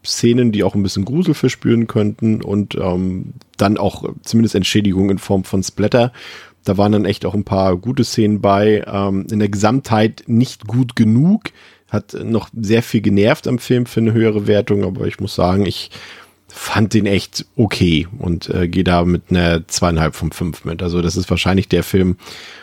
Szenen, 0.05 0.51
die 0.51 0.63
auch 0.63 0.75
ein 0.75 0.83
bisschen 0.83 1.05
Grusel 1.05 1.33
verspüren 1.33 1.87
könnten 1.87 2.41
und 2.41 2.75
ähm, 2.75 3.33
dann 3.57 3.77
auch 3.77 4.03
zumindest 4.23 4.55
Entschädigung 4.55 5.09
in 5.09 5.17
Form 5.17 5.45
von 5.45 5.63
Splatter. 5.63 6.11
Da 6.65 6.77
waren 6.77 6.91
dann 6.91 7.05
echt 7.05 7.25
auch 7.25 7.33
ein 7.33 7.45
paar 7.45 7.77
gute 7.77 8.03
Szenen 8.03 8.41
bei. 8.41 8.83
Ähm, 8.87 9.27
in 9.31 9.39
der 9.39 9.49
Gesamtheit 9.49 10.23
nicht 10.27 10.67
gut 10.67 10.95
genug. 10.95 11.43
Hat 11.89 12.13
noch 12.23 12.49
sehr 12.59 12.83
viel 12.83 13.01
genervt 13.01 13.47
am 13.47 13.59
Film 13.59 13.85
für 13.85 13.99
eine 13.99 14.13
höhere 14.13 14.47
Wertung, 14.47 14.83
aber 14.83 15.05
ich 15.05 15.19
muss 15.19 15.35
sagen, 15.35 15.65
ich 15.65 15.91
fand 16.55 16.93
den 16.93 17.07
echt 17.07 17.47
okay 17.55 18.07
und 18.19 18.47
äh, 18.49 18.67
gehe 18.67 18.83
da 18.83 19.03
mit 19.05 19.23
einer 19.31 19.67
zweieinhalb 19.67 20.13
von 20.13 20.31
fünf 20.31 20.65
mit. 20.65 20.83
Also 20.83 21.01
das 21.01 21.17
ist 21.17 21.27
wahrscheinlich 21.31 21.67
der 21.67 21.83
Film 21.83 22.17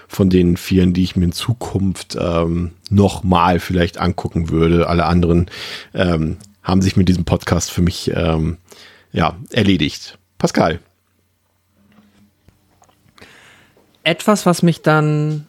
von 0.06 0.30
den 0.30 0.56
vieren, 0.56 0.92
die 0.92 1.02
ich 1.02 1.16
mir 1.16 1.24
in 1.24 1.32
Zukunft 1.32 2.16
ähm, 2.18 2.70
nochmal 2.88 3.58
vielleicht 3.58 3.98
angucken 3.98 4.48
würde. 4.48 4.88
Alle 4.88 5.06
anderen 5.06 5.50
ähm, 5.92 6.36
haben 6.62 6.82
sich 6.82 6.96
mit 6.96 7.08
diesem 7.08 7.24
Podcast 7.24 7.72
für 7.72 7.82
mich 7.82 8.12
ähm, 8.14 8.58
ja 9.10 9.36
erledigt. 9.50 10.18
Pascal. 10.38 10.78
Etwas, 14.04 14.46
was 14.46 14.62
mich 14.62 14.82
dann 14.82 15.46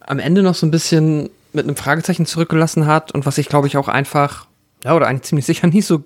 am 0.00 0.18
Ende 0.18 0.42
noch 0.42 0.54
so 0.54 0.66
ein 0.66 0.70
bisschen 0.70 1.28
mit 1.52 1.66
einem 1.66 1.76
Fragezeichen 1.76 2.24
zurückgelassen 2.24 2.86
hat 2.86 3.12
und 3.12 3.26
was 3.26 3.36
ich 3.36 3.50
glaube 3.50 3.66
ich 3.66 3.76
auch 3.76 3.88
einfach, 3.88 4.46
ja, 4.82 4.96
oder 4.96 5.08
eigentlich 5.08 5.24
ziemlich 5.24 5.44
sicher 5.44 5.66
nicht 5.68 5.84
so 5.84 6.04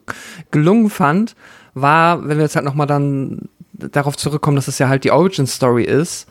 gelungen 0.50 0.90
fand, 0.90 1.36
war, 1.76 2.26
wenn 2.26 2.38
wir 2.38 2.44
jetzt 2.44 2.56
halt 2.56 2.64
nochmal 2.64 2.86
dann 2.86 3.48
darauf 3.72 4.16
zurückkommen, 4.16 4.56
dass 4.56 4.68
es 4.68 4.78
ja 4.78 4.88
halt 4.88 5.04
die 5.04 5.10
Origin 5.10 5.46
Story 5.46 5.84
ist 5.84 6.26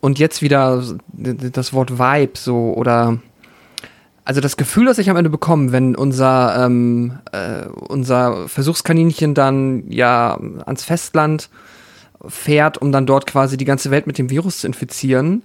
und 0.00 0.18
jetzt 0.18 0.42
wieder 0.42 0.82
das 1.12 1.72
Wort 1.72 1.98
Vibe 1.98 2.32
so 2.34 2.72
oder 2.74 3.18
also 4.24 4.40
das 4.40 4.56
Gefühl, 4.56 4.86
das 4.86 4.98
ich 4.98 5.08
am 5.08 5.16
Ende 5.16 5.30
bekomme, 5.30 5.70
wenn 5.70 5.94
unser, 5.94 6.64
ähm, 6.64 7.18
äh, 7.30 7.66
unser 7.66 8.48
Versuchskaninchen 8.48 9.34
dann 9.34 9.84
ja 9.88 10.36
ans 10.64 10.82
Festland 10.82 11.48
fährt, 12.26 12.78
um 12.78 12.90
dann 12.90 13.06
dort 13.06 13.26
quasi 13.26 13.56
die 13.56 13.64
ganze 13.64 13.92
Welt 13.92 14.08
mit 14.08 14.18
dem 14.18 14.28
Virus 14.28 14.60
zu 14.60 14.66
infizieren, 14.66 15.44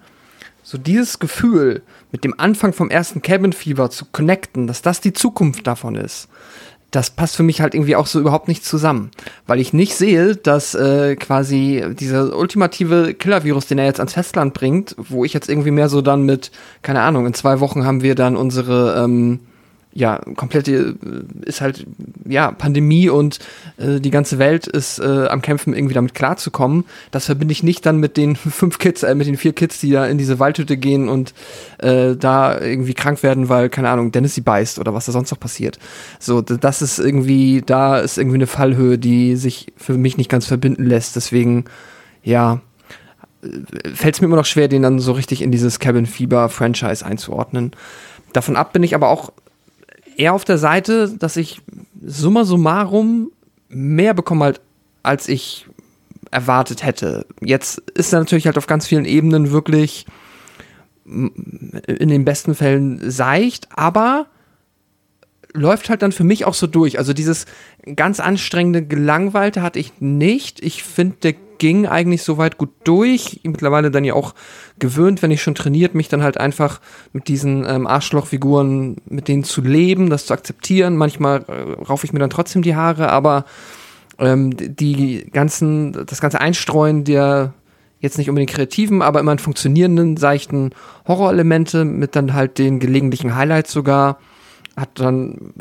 so 0.63 0.79
dieses 0.79 1.19
Gefühl, 1.19 1.83
mit 2.11 2.23
dem 2.23 2.39
Anfang 2.39 2.73
vom 2.73 2.89
ersten 2.89 3.21
Cabin 3.21 3.53
Fever 3.53 3.91
zu 3.91 4.05
connecten, 4.11 4.65
dass 4.65 4.81
das 4.81 4.99
die 4.99 5.13
Zukunft 5.13 5.67
davon 5.67 5.95
ist, 5.95 6.27
das 6.91 7.09
passt 7.09 7.37
für 7.37 7.43
mich 7.43 7.61
halt 7.61 7.73
irgendwie 7.73 7.95
auch 7.95 8.05
so 8.05 8.19
überhaupt 8.19 8.49
nicht 8.49 8.65
zusammen. 8.65 9.11
Weil 9.47 9.61
ich 9.61 9.71
nicht 9.71 9.95
sehe, 9.95 10.35
dass 10.35 10.75
äh, 10.75 11.15
quasi 11.15 11.83
dieser 11.97 12.37
ultimative 12.37 13.13
Killer-Virus, 13.13 13.67
den 13.67 13.79
er 13.79 13.85
jetzt 13.85 13.99
ans 13.99 14.13
Festland 14.13 14.53
bringt, 14.53 14.95
wo 14.97 15.23
ich 15.23 15.33
jetzt 15.33 15.49
irgendwie 15.49 15.71
mehr 15.71 15.87
so 15.87 16.01
dann 16.01 16.23
mit, 16.23 16.51
keine 16.81 17.01
Ahnung, 17.01 17.25
in 17.25 17.33
zwei 17.33 17.61
Wochen 17.61 17.85
haben 17.85 18.03
wir 18.03 18.15
dann 18.15 18.35
unsere 18.35 19.01
ähm, 19.03 19.39
ja, 19.93 20.21
komplette 20.35 20.71
äh, 20.71 21.45
ist 21.45 21.61
halt, 21.61 21.85
ja, 22.25 22.51
Pandemie 22.51 23.09
und 23.09 23.39
äh, 23.77 23.99
die 23.99 24.11
ganze 24.11 24.39
Welt 24.39 24.67
ist 24.67 24.99
äh, 24.99 25.27
am 25.27 25.41
Kämpfen, 25.41 25.73
irgendwie 25.73 25.93
damit 25.93 26.13
klarzukommen. 26.13 26.85
Das 27.11 27.25
verbinde 27.25 27.51
ich 27.51 27.63
nicht 27.63 27.85
dann 27.85 27.97
mit 27.97 28.15
den 28.15 28.35
fünf 28.35 28.79
Kids, 28.79 29.03
äh, 29.03 29.13
mit 29.15 29.27
den 29.27 29.37
vier 29.37 29.53
Kids, 29.53 29.79
die 29.79 29.91
da 29.91 30.05
in 30.05 30.17
diese 30.17 30.39
Waldhütte 30.39 30.77
gehen 30.77 31.09
und 31.09 31.33
äh, 31.79 32.15
da 32.15 32.59
irgendwie 32.59 32.93
krank 32.93 33.21
werden, 33.21 33.49
weil, 33.49 33.69
keine 33.69 33.89
Ahnung, 33.89 34.11
Dennis 34.11 34.35
sie 34.35 34.41
beißt 34.41 34.79
oder 34.79 34.93
was 34.93 35.05
da 35.05 35.11
sonst 35.11 35.31
noch 35.31 35.39
passiert. 35.39 35.77
So, 36.19 36.41
das 36.41 36.81
ist 36.81 36.99
irgendwie, 36.99 37.61
da 37.65 37.99
ist 37.99 38.17
irgendwie 38.17 38.35
eine 38.35 38.47
Fallhöhe, 38.47 38.97
die 38.97 39.35
sich 39.35 39.73
für 39.75 39.97
mich 39.97 40.17
nicht 40.17 40.29
ganz 40.29 40.45
verbinden 40.45 40.85
lässt. 40.85 41.17
Deswegen, 41.17 41.65
ja, 42.23 42.61
äh, 43.43 43.89
fällt 43.93 44.15
es 44.15 44.21
mir 44.21 44.27
immer 44.27 44.37
noch 44.37 44.45
schwer, 44.45 44.69
den 44.69 44.83
dann 44.83 44.99
so 44.99 45.11
richtig 45.11 45.41
in 45.41 45.51
dieses 45.51 45.79
Cabin 45.79 46.05
Fever 46.05 46.47
Franchise 46.47 47.05
einzuordnen. 47.05 47.71
Davon 48.31 48.55
ab 48.55 48.71
bin 48.71 48.83
ich 48.83 48.95
aber 48.95 49.09
auch 49.09 49.33
eher 50.17 50.33
auf 50.33 50.45
der 50.45 50.57
Seite, 50.57 51.15
dass 51.17 51.37
ich 51.37 51.61
summa 52.01 52.43
summarum 52.43 53.31
mehr 53.69 54.13
bekomme 54.13 54.45
halt, 54.45 54.61
als 55.03 55.27
ich 55.27 55.67
erwartet 56.31 56.83
hätte. 56.83 57.25
Jetzt 57.41 57.79
ist 57.91 58.13
er 58.13 58.19
natürlich 58.19 58.45
halt 58.45 58.57
auf 58.57 58.67
ganz 58.67 58.87
vielen 58.87 59.05
Ebenen 59.05 59.51
wirklich 59.51 60.05
in 61.05 62.07
den 62.07 62.25
besten 62.25 62.55
Fällen 62.55 63.09
seicht, 63.09 63.67
aber 63.75 64.27
läuft 65.53 65.89
halt 65.89 66.01
dann 66.01 66.11
für 66.11 66.23
mich 66.23 66.45
auch 66.45 66.53
so 66.53 66.67
durch. 66.67 66.97
Also 66.97 67.13
dieses 67.13 67.45
ganz 67.95 68.19
anstrengende 68.19 68.85
Gelangweilte 68.85 69.61
hatte 69.61 69.79
ich 69.79 69.99
nicht. 69.99 70.63
Ich 70.63 70.83
finde, 70.83 71.17
der 71.23 71.33
ging 71.57 71.85
eigentlich 71.85 72.23
soweit 72.23 72.57
gut 72.57 72.69
durch. 72.85 73.41
Mittlerweile 73.43 73.91
dann 73.91 74.05
ja 74.05 74.13
auch 74.13 74.33
gewöhnt, 74.81 75.21
wenn 75.21 75.31
ich 75.31 75.41
schon 75.41 75.55
trainiert, 75.55 75.95
mich 75.95 76.09
dann 76.09 76.23
halt 76.23 76.37
einfach 76.37 76.81
mit 77.13 77.29
diesen 77.29 77.65
ähm, 77.65 77.87
Arschlochfiguren, 77.87 78.97
mit 79.05 79.29
denen 79.29 79.45
zu 79.45 79.61
leben, 79.61 80.09
das 80.09 80.25
zu 80.25 80.33
akzeptieren. 80.33 80.97
Manchmal 80.97 81.45
äh, 81.47 81.81
raufe 81.81 82.05
ich 82.05 82.11
mir 82.11 82.19
dann 82.19 82.29
trotzdem 82.29 82.63
die 82.63 82.75
Haare, 82.75 83.09
aber 83.09 83.45
ähm, 84.19 84.51
die 84.57 85.29
ganzen, 85.31 86.05
das 86.05 86.19
ganze 86.19 86.41
Einstreuen 86.41 87.05
der 87.05 87.53
jetzt 87.99 88.17
nicht 88.17 88.29
unbedingt 88.29 88.51
kreativen, 88.51 89.01
aber 89.03 89.19
immer 89.19 89.37
funktionierenden, 89.37 90.17
seichten 90.17 90.71
Horrorelemente 91.07 91.85
mit 91.85 92.15
dann 92.15 92.33
halt 92.33 92.57
den 92.57 92.79
gelegentlichen 92.79 93.35
Highlights 93.35 93.71
sogar, 93.71 94.17
hat 94.75 94.99
dann 94.99 95.53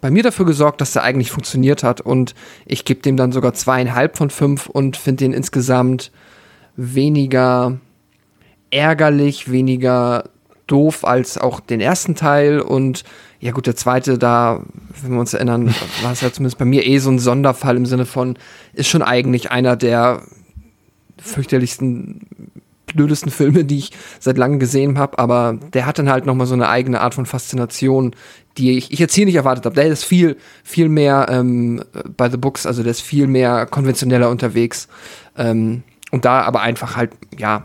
bei 0.00 0.10
mir 0.10 0.24
dafür 0.24 0.44
gesorgt, 0.44 0.80
dass 0.80 0.96
er 0.96 1.04
eigentlich 1.04 1.30
funktioniert 1.30 1.84
hat 1.84 2.00
und 2.00 2.34
ich 2.66 2.84
gebe 2.84 3.00
dem 3.00 3.16
dann 3.16 3.30
sogar 3.30 3.54
zweieinhalb 3.54 4.16
von 4.16 4.30
fünf 4.30 4.66
und 4.66 4.96
finde 4.96 5.24
den 5.24 5.32
insgesamt 5.32 6.10
weniger 6.76 7.78
ärgerlich, 8.70 9.50
weniger 9.50 10.24
doof 10.66 11.04
als 11.04 11.38
auch 11.38 11.60
den 11.60 11.80
ersten 11.80 12.14
Teil 12.14 12.60
und 12.60 13.04
ja 13.40 13.52
gut, 13.52 13.66
der 13.66 13.76
zweite, 13.76 14.18
da, 14.18 14.62
wenn 15.02 15.12
wir 15.12 15.20
uns 15.20 15.34
erinnern, 15.34 15.74
war 16.02 16.12
es 16.12 16.20
ja 16.20 16.32
zumindest 16.32 16.58
bei 16.58 16.64
mir 16.64 16.86
eh 16.86 16.98
so 16.98 17.10
ein 17.10 17.18
Sonderfall 17.18 17.76
im 17.76 17.86
Sinne 17.86 18.06
von, 18.06 18.36
ist 18.74 18.88
schon 18.88 19.02
eigentlich 19.02 19.50
einer 19.50 19.76
der 19.76 20.22
fürchterlichsten 21.18 22.26
blödesten 22.94 23.30
Filme, 23.30 23.64
die 23.64 23.78
ich 23.78 23.92
seit 24.18 24.38
langem 24.38 24.58
gesehen 24.58 24.98
habe, 24.98 25.18
aber 25.18 25.58
der 25.72 25.86
hat 25.86 25.98
dann 25.98 26.10
halt 26.10 26.26
nochmal 26.26 26.46
so 26.46 26.54
eine 26.54 26.68
eigene 26.68 27.00
Art 27.00 27.14
von 27.14 27.26
Faszination, 27.26 28.14
die 28.56 28.76
ich, 28.76 28.92
ich 28.92 28.98
jetzt 28.98 29.14
hier 29.14 29.26
nicht 29.26 29.34
erwartet 29.34 29.66
habe. 29.66 29.74
Der 29.74 29.86
ist 29.86 30.04
viel, 30.04 30.36
viel 30.64 30.88
mehr 30.88 31.26
ähm, 31.30 31.82
bei 32.16 32.30
The 32.30 32.38
Books, 32.38 32.66
also 32.66 32.82
der 32.82 32.90
ist 32.90 33.02
viel 33.02 33.26
mehr 33.26 33.66
konventioneller 33.66 34.30
unterwegs. 34.30 34.88
Ähm, 35.36 35.82
und 36.10 36.24
da 36.24 36.42
aber 36.42 36.62
einfach 36.62 36.96
halt, 36.96 37.12
ja, 37.36 37.64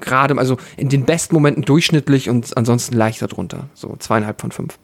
gerade, 0.00 0.36
also 0.38 0.56
in 0.76 0.88
den 0.88 1.04
besten 1.04 1.34
Momenten 1.34 1.64
durchschnittlich 1.64 2.28
und 2.28 2.56
ansonsten 2.56 2.94
leichter 2.94 3.26
drunter. 3.26 3.68
So 3.74 3.96
zweieinhalb 3.98 4.40
von 4.40 4.52
fünf. 4.52 4.78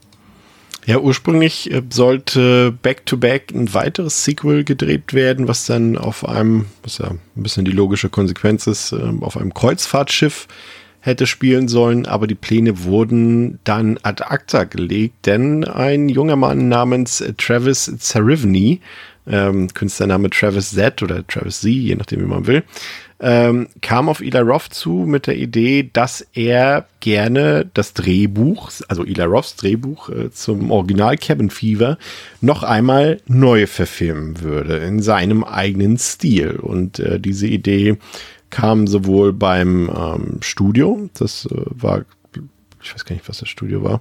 Ja, 0.87 0.99
ursprünglich 0.99 1.71
äh, 1.71 1.83
sollte 1.91 2.73
Back-to-Back 2.73 3.51
-back 3.51 3.59
ein 3.59 3.75
weiteres 3.75 4.25
Sequel 4.25 4.65
gedreht 4.65 5.13
werden, 5.13 5.47
was 5.47 5.67
dann 5.67 5.99
auf 5.99 6.27
einem, 6.27 6.67
was 6.83 6.99
ja 6.99 7.11
ein 7.11 7.21
bisschen 7.43 7.65
die 7.65 7.71
logische 7.71 8.09
Konsequenz 8.09 8.67
ist, 8.67 8.93
ähm, 8.93 9.23
auf 9.23 9.37
einem 9.37 9.53
Kreuzfahrtschiff 9.53 10.49
hätte 11.01 11.27
spielen 11.27 11.69
sollen, 11.69 12.07
aber 12.07 12.27
die 12.27 12.35
Pläne 12.35 12.85
wurden 12.85 13.59
dann 13.65 13.99
ad 14.03 14.23
acta 14.23 14.65
gelegt, 14.65 15.27
denn 15.27 15.65
ein 15.65 16.09
junger 16.09 16.37
Mann 16.37 16.69
namens 16.69 17.25
Travis 17.39 17.91
Zarivny, 17.99 18.81
ähm, 19.27 19.69
Künstlername 19.73 20.29
Travis 20.31 20.73
Z 20.73 21.03
oder 21.03 21.27
Travis 21.27 21.61
Z, 21.61 21.71
je 21.71 21.95
nachdem 21.95 22.21
wie 22.21 22.27
man 22.27 22.47
will, 22.47 22.65
ähm, 23.21 23.69
kam 23.83 24.09
auf 24.09 24.21
Eli 24.21 24.39
Roth 24.39 24.73
zu 24.73 24.91
mit 25.07 25.27
der 25.27 25.37
Idee, 25.37 25.89
dass 25.93 26.27
er 26.33 26.87
gerne 27.01 27.71
das 27.75 27.93
Drehbuch, 27.93 28.71
also 28.89 29.05
Eli 29.05 29.23
Roths 29.23 29.57
Drehbuch 29.57 30.09
äh, 30.09 30.31
zum 30.31 30.71
Original 30.71 31.17
Cabin 31.17 31.51
Fever, 31.51 31.99
noch 32.41 32.63
einmal 32.63 33.21
neu 33.27 33.67
verfilmen 33.67 34.41
würde 34.41 34.79
in 34.79 35.03
seinem 35.03 35.45
eigenen 35.45 35.99
Stil. 35.99 36.57
Und 36.57 36.99
äh, 36.99 37.21
diese 37.21 37.47
Idee 37.47 37.99
kam 38.49 38.87
sowohl 38.87 39.33
beim 39.33 39.91
ähm, 39.95 40.39
Studio, 40.41 41.09
das 41.15 41.47
äh, 41.47 41.65
war, 41.71 42.05
ich 42.83 42.95
weiß 42.95 43.05
gar 43.05 43.15
nicht, 43.15 43.29
was 43.29 43.39
das 43.39 43.49
Studio 43.49 43.85
war. 43.85 44.01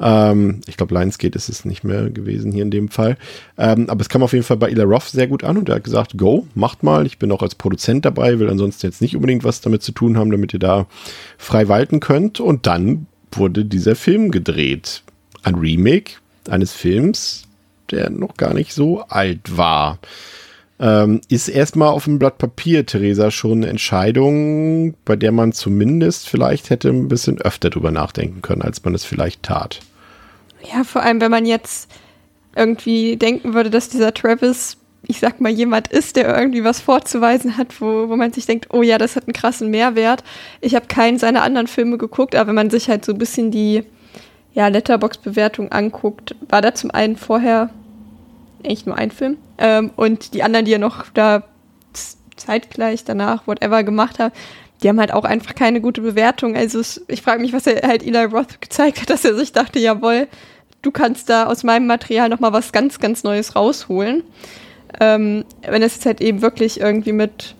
Ähm, 0.00 0.62
ich 0.66 0.76
glaube, 0.76 0.94
Lionsgate 0.94 1.36
ist 1.36 1.48
es 1.48 1.64
nicht 1.64 1.84
mehr 1.84 2.10
gewesen 2.10 2.52
hier 2.52 2.62
in 2.62 2.70
dem 2.70 2.88
Fall. 2.88 3.16
Ähm, 3.58 3.88
aber 3.88 4.00
es 4.00 4.08
kam 4.08 4.22
auf 4.22 4.32
jeden 4.32 4.44
Fall 4.44 4.56
bei 4.56 4.70
Ila 4.70 4.84
Roth 4.84 5.08
sehr 5.08 5.26
gut 5.26 5.44
an 5.44 5.58
und 5.58 5.68
er 5.68 5.76
hat 5.76 5.84
gesagt, 5.84 6.16
go, 6.16 6.46
macht 6.54 6.82
mal. 6.82 7.06
Ich 7.06 7.18
bin 7.18 7.30
auch 7.30 7.42
als 7.42 7.54
Produzent 7.54 8.04
dabei, 8.04 8.38
will 8.38 8.48
ansonsten 8.48 8.86
jetzt 8.86 9.02
nicht 9.02 9.14
unbedingt 9.14 9.44
was 9.44 9.60
damit 9.60 9.82
zu 9.82 9.92
tun 9.92 10.16
haben, 10.16 10.30
damit 10.30 10.54
ihr 10.54 10.58
da 10.58 10.86
frei 11.36 11.68
walten 11.68 12.00
könnt. 12.00 12.40
Und 12.40 12.66
dann 12.66 13.06
wurde 13.32 13.64
dieser 13.64 13.94
Film 13.94 14.30
gedreht. 14.30 15.02
Ein 15.42 15.54
Remake 15.54 16.14
eines 16.48 16.72
Films, 16.72 17.44
der 17.90 18.10
noch 18.10 18.36
gar 18.36 18.54
nicht 18.54 18.72
so 18.72 19.02
alt 19.02 19.56
war. 19.56 19.98
Ähm, 20.78 21.20
ist 21.28 21.48
erstmal 21.48 21.88
auf 21.88 22.04
dem 22.04 22.18
Blatt 22.18 22.38
Papier, 22.38 22.86
Theresa, 22.86 23.30
schon 23.30 23.58
eine 23.58 23.66
Entscheidung, 23.66 24.94
bei 25.04 25.14
der 25.14 25.30
man 25.30 25.52
zumindest 25.52 26.26
vielleicht 26.26 26.70
hätte 26.70 26.88
ein 26.88 27.08
bisschen 27.08 27.38
öfter 27.38 27.68
drüber 27.68 27.90
nachdenken 27.90 28.40
können, 28.40 28.62
als 28.62 28.82
man 28.82 28.94
es 28.94 29.04
vielleicht 29.04 29.42
tat. 29.42 29.80
Ja, 30.62 30.84
vor 30.84 31.02
allem, 31.02 31.20
wenn 31.20 31.30
man 31.30 31.46
jetzt 31.46 31.90
irgendwie 32.56 33.16
denken 33.16 33.54
würde, 33.54 33.70
dass 33.70 33.88
dieser 33.88 34.12
Travis, 34.12 34.76
ich 35.06 35.20
sag 35.20 35.40
mal, 35.40 35.50
jemand 35.50 35.88
ist, 35.88 36.16
der 36.16 36.36
irgendwie 36.36 36.64
was 36.64 36.80
vorzuweisen 36.80 37.56
hat, 37.56 37.80
wo, 37.80 38.08
wo 38.08 38.16
man 38.16 38.32
sich 38.32 38.46
denkt, 38.46 38.68
oh 38.72 38.82
ja, 38.82 38.98
das 38.98 39.16
hat 39.16 39.26
einen 39.26 39.32
krassen 39.32 39.70
Mehrwert. 39.70 40.24
Ich 40.60 40.74
habe 40.74 40.86
keinen 40.86 41.18
seiner 41.18 41.42
anderen 41.42 41.66
Filme 41.66 41.96
geguckt, 41.98 42.34
aber 42.34 42.48
wenn 42.48 42.54
man 42.54 42.70
sich 42.70 42.88
halt 42.88 43.04
so 43.04 43.12
ein 43.12 43.18
bisschen 43.18 43.50
die 43.50 43.84
ja, 44.52 44.68
Letterbox-Bewertung 44.68 45.70
anguckt, 45.70 46.34
war 46.48 46.60
da 46.60 46.74
zum 46.74 46.90
einen 46.90 47.16
vorher 47.16 47.70
echt 48.62 48.86
nur 48.86 48.96
ein 48.96 49.10
Film. 49.10 49.38
Ähm, 49.58 49.90
und 49.96 50.34
die 50.34 50.42
anderen, 50.42 50.64
die 50.64 50.72
er 50.72 50.78
noch 50.78 51.06
da 51.14 51.44
zeitgleich 52.36 53.04
danach, 53.04 53.46
whatever, 53.46 53.84
gemacht 53.84 54.18
hat, 54.18 54.32
die 54.82 54.88
haben 54.88 55.00
halt 55.00 55.12
auch 55.12 55.24
einfach 55.24 55.54
keine 55.54 55.80
gute 55.80 56.00
Bewertung. 56.00 56.56
Also 56.56 56.80
ich 57.08 57.22
frage 57.22 57.42
mich, 57.42 57.52
was 57.52 57.66
er 57.66 57.86
halt 57.86 58.02
Eli 58.02 58.24
Roth 58.24 58.60
gezeigt 58.60 59.02
hat, 59.02 59.10
dass 59.10 59.24
er 59.24 59.34
sich 59.34 59.52
dachte, 59.52 59.78
jawohl, 59.78 60.26
du 60.82 60.90
kannst 60.90 61.28
da 61.28 61.46
aus 61.46 61.64
meinem 61.64 61.86
Material 61.86 62.28
nochmal 62.28 62.52
was 62.52 62.72
ganz, 62.72 62.98
ganz 62.98 63.22
Neues 63.22 63.56
rausholen. 63.56 64.22
Ähm, 64.98 65.44
wenn 65.62 65.82
es 65.82 65.94
jetzt 65.94 66.06
halt 66.06 66.20
eben 66.20 66.42
wirklich 66.42 66.80
irgendwie 66.80 67.12
mit 67.12 67.54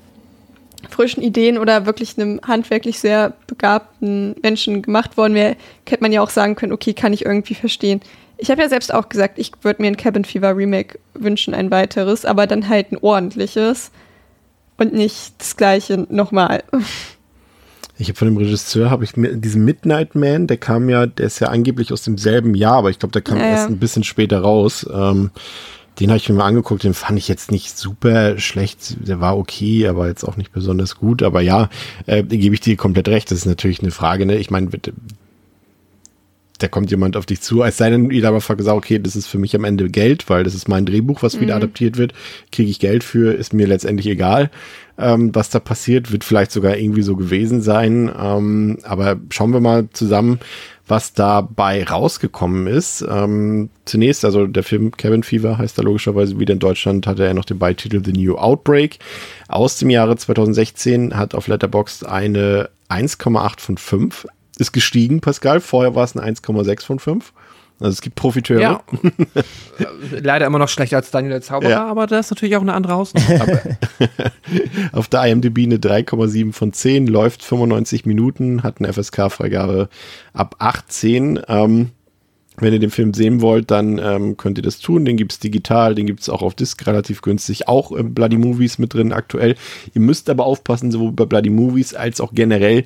frischen 0.88 1.22
Ideen 1.22 1.58
oder 1.58 1.86
wirklich 1.86 2.18
einem 2.18 2.40
handwerklich 2.46 2.98
sehr 2.98 3.34
begabten 3.46 4.34
Menschen 4.42 4.82
gemacht 4.82 5.16
worden 5.16 5.34
wäre, 5.34 5.56
hätte 5.88 6.02
man 6.02 6.12
ja 6.12 6.22
auch 6.22 6.30
sagen 6.30 6.56
können, 6.56 6.72
okay, 6.72 6.94
kann 6.94 7.12
ich 7.12 7.26
irgendwie 7.26 7.54
verstehen. 7.54 8.00
Ich 8.38 8.50
habe 8.50 8.62
ja 8.62 8.68
selbst 8.68 8.92
auch 8.94 9.10
gesagt, 9.10 9.38
ich 9.38 9.52
würde 9.62 9.82
mir 9.82 9.88
ein 9.88 9.98
Cabin 9.98 10.24
Fever 10.24 10.56
Remake 10.56 10.98
wünschen, 11.12 11.52
ein 11.52 11.70
weiteres, 11.70 12.24
aber 12.24 12.46
dann 12.46 12.68
halt 12.68 12.90
ein 12.90 12.98
ordentliches 13.00 13.90
und 14.80 14.92
nicht 14.92 15.34
das 15.38 15.56
gleiche 15.56 16.06
nochmal. 16.08 16.64
Ich 17.98 18.08
habe 18.08 18.16
von 18.16 18.28
dem 18.28 18.36
Regisseur 18.38 18.90
habe 18.90 19.04
ich 19.04 19.16
mir 19.16 19.36
diesen 19.36 19.64
Midnight 19.64 20.14
Man, 20.14 20.46
der 20.46 20.56
kam 20.56 20.88
ja, 20.88 21.06
der 21.06 21.26
ist 21.26 21.38
ja 21.38 21.48
angeblich 21.48 21.92
aus 21.92 22.02
demselben 22.02 22.54
Jahr, 22.54 22.76
aber 22.76 22.90
ich 22.90 22.98
glaube, 22.98 23.12
der 23.12 23.22
kam 23.22 23.36
Ja, 23.38 23.44
erst 23.44 23.68
ja. 23.68 23.74
ein 23.74 23.78
bisschen 23.78 24.04
später 24.04 24.40
raus. 24.40 24.88
Ähm, 24.92 25.30
den 25.98 26.08
habe 26.08 26.16
ich 26.16 26.28
mir 26.30 26.36
mal 26.36 26.46
angeguckt, 26.46 26.82
den 26.82 26.94
fand 26.94 27.18
ich 27.18 27.28
jetzt 27.28 27.50
nicht 27.52 27.76
super 27.76 28.38
schlecht. 28.38 29.06
Der 29.06 29.20
war 29.20 29.36
okay, 29.36 29.86
aber 29.86 30.08
jetzt 30.08 30.24
auch 30.24 30.38
nicht 30.38 30.50
besonders 30.50 30.96
gut. 30.96 31.22
Aber 31.22 31.42
ja, 31.42 31.68
äh, 32.06 32.22
gebe 32.22 32.54
ich 32.54 32.62
dir 32.62 32.76
komplett 32.76 33.08
recht. 33.08 33.30
Das 33.30 33.38
ist 33.38 33.44
natürlich 33.44 33.80
eine 33.82 33.90
Frage. 33.90 34.24
Ne? 34.24 34.36
Ich 34.36 34.50
meine, 34.50 34.68
bitte, 34.68 34.94
da 36.62 36.68
kommt 36.68 36.90
jemand 36.90 37.16
auf 37.16 37.26
dich 37.26 37.40
zu, 37.40 37.62
es 37.62 37.76
sei 37.76 37.90
denn, 37.90 38.11
ihr 38.11 38.26
aber 38.26 38.40
gesagt, 38.40 38.76
okay, 38.76 38.98
das 38.98 39.16
ist 39.16 39.26
für 39.26 39.38
mich 39.38 39.56
am 39.56 39.64
Ende 39.64 39.88
Geld, 39.88 40.28
weil 40.28 40.44
das 40.44 40.54
ist 40.54 40.68
mein 40.68 40.86
Drehbuch, 40.86 41.22
was 41.22 41.40
wieder 41.40 41.56
adaptiert 41.56 41.96
wird, 41.96 42.12
kriege 42.52 42.70
ich 42.70 42.78
Geld 42.78 43.02
für, 43.02 43.32
ist 43.32 43.52
mir 43.52 43.66
letztendlich 43.66 44.06
egal, 44.06 44.50
ähm, 44.98 45.34
was 45.34 45.50
da 45.50 45.58
passiert, 45.58 46.12
wird 46.12 46.24
vielleicht 46.24 46.52
sogar 46.52 46.76
irgendwie 46.76 47.02
so 47.02 47.16
gewesen 47.16 47.62
sein, 47.62 48.11
ähm, 48.18 48.78
aber 48.82 49.18
schauen 49.30 49.52
wir 49.52 49.61
mal 49.61 49.88
zusammen, 49.92 50.38
was 50.90 51.14
dabei 51.14 51.84
rausgekommen 51.84 52.66
ist. 52.66 53.06
Ähm, 53.08 53.70
zunächst, 53.84 54.24
also 54.24 54.46
der 54.46 54.64
Film 54.64 54.90
Cabin 54.90 55.22
Fever 55.22 55.56
heißt 55.56 55.78
da 55.78 55.82
logischerweise 55.82 56.38
wieder 56.38 56.52
in 56.52 56.58
Deutschland, 56.58 57.06
hatte 57.06 57.24
er 57.24 57.32
noch 57.32 57.44
den 57.44 57.58
Beititel 57.58 58.02
The 58.04 58.12
New 58.12 58.36
Outbreak. 58.36 58.98
Aus 59.48 59.78
dem 59.78 59.88
Jahre 59.88 60.16
2016 60.16 61.16
hat 61.16 61.34
auf 61.34 61.46
Letterboxd 61.46 62.06
eine 62.06 62.70
1,8 62.88 63.61
von 63.61 63.76
5 63.78 64.26
ist 64.61 64.72
gestiegen, 64.72 65.20
Pascal. 65.20 65.61
Vorher 65.61 65.94
war 65.94 66.04
es 66.04 66.16
eine 66.16 66.30
1,6 66.30 66.84
von 66.84 66.98
5. 66.98 67.32
Also 67.80 67.92
es 67.92 68.02
gibt 68.02 68.14
Profiteure. 68.16 68.61
Ja. 68.61 68.82
Äh, 69.02 70.20
Leider 70.20 70.46
immer 70.46 70.58
noch 70.58 70.68
schlechter 70.68 70.98
als 70.98 71.11
Daniel 71.11 71.30
der 71.32 71.40
Zauberer, 71.40 71.70
Ja. 71.70 71.86
aber 71.86 72.06
das 72.06 72.26
ist 72.26 72.30
natürlich 72.32 72.56
auch 72.56 72.61
eine 72.61 72.74
andere 72.74 72.92
Hausnummer. 72.94 73.46
Auf 74.92 75.08
der 75.08 75.24
IMDb 75.24 75.61
eine 75.61 75.78
3,7 75.78 76.52
von 76.52 76.74
10, 76.74 77.06
läuft 77.06 77.42
95 77.42 78.04
Minuten, 78.04 78.62
hat 78.62 78.76
eine 78.78 78.92
FSK-Freigabe 78.92 79.88
ab 80.34 80.56
18. 80.58 81.40
Ähm, 81.48 81.90
wenn 82.58 82.74
ihr 82.74 82.78
den 82.78 82.90
Film 82.90 83.14
sehen 83.14 83.40
wollt, 83.40 83.70
dann 83.70 83.98
ähm, 83.98 84.36
könnt 84.36 84.58
ihr 84.58 84.62
das 84.62 84.78
tun. 84.80 85.06
Den 85.06 85.16
gibt's 85.16 85.38
digital, 85.38 85.94
den 85.94 86.04
gibt's 86.06 86.28
auch 86.28 86.42
auf 86.42 86.54
Disc 86.54 86.86
relativ 86.86 87.22
günstig, 87.22 87.68
auch 87.68 87.92
im 87.92 88.12
Bloody 88.12 88.36
Movies 88.36 88.78
mit 88.78 88.92
drin 88.92 89.14
aktuell. 89.14 89.54
Ihr 89.94 90.02
müsst 90.02 90.28
aber 90.28 90.44
aufpassen, 90.44 90.90
sowohl 90.90 91.12
bei 91.12 91.24
Bloody 91.24 91.48
Movies 91.48 91.94
als 91.94 92.20
auch 92.20 92.34
generell. 92.34 92.84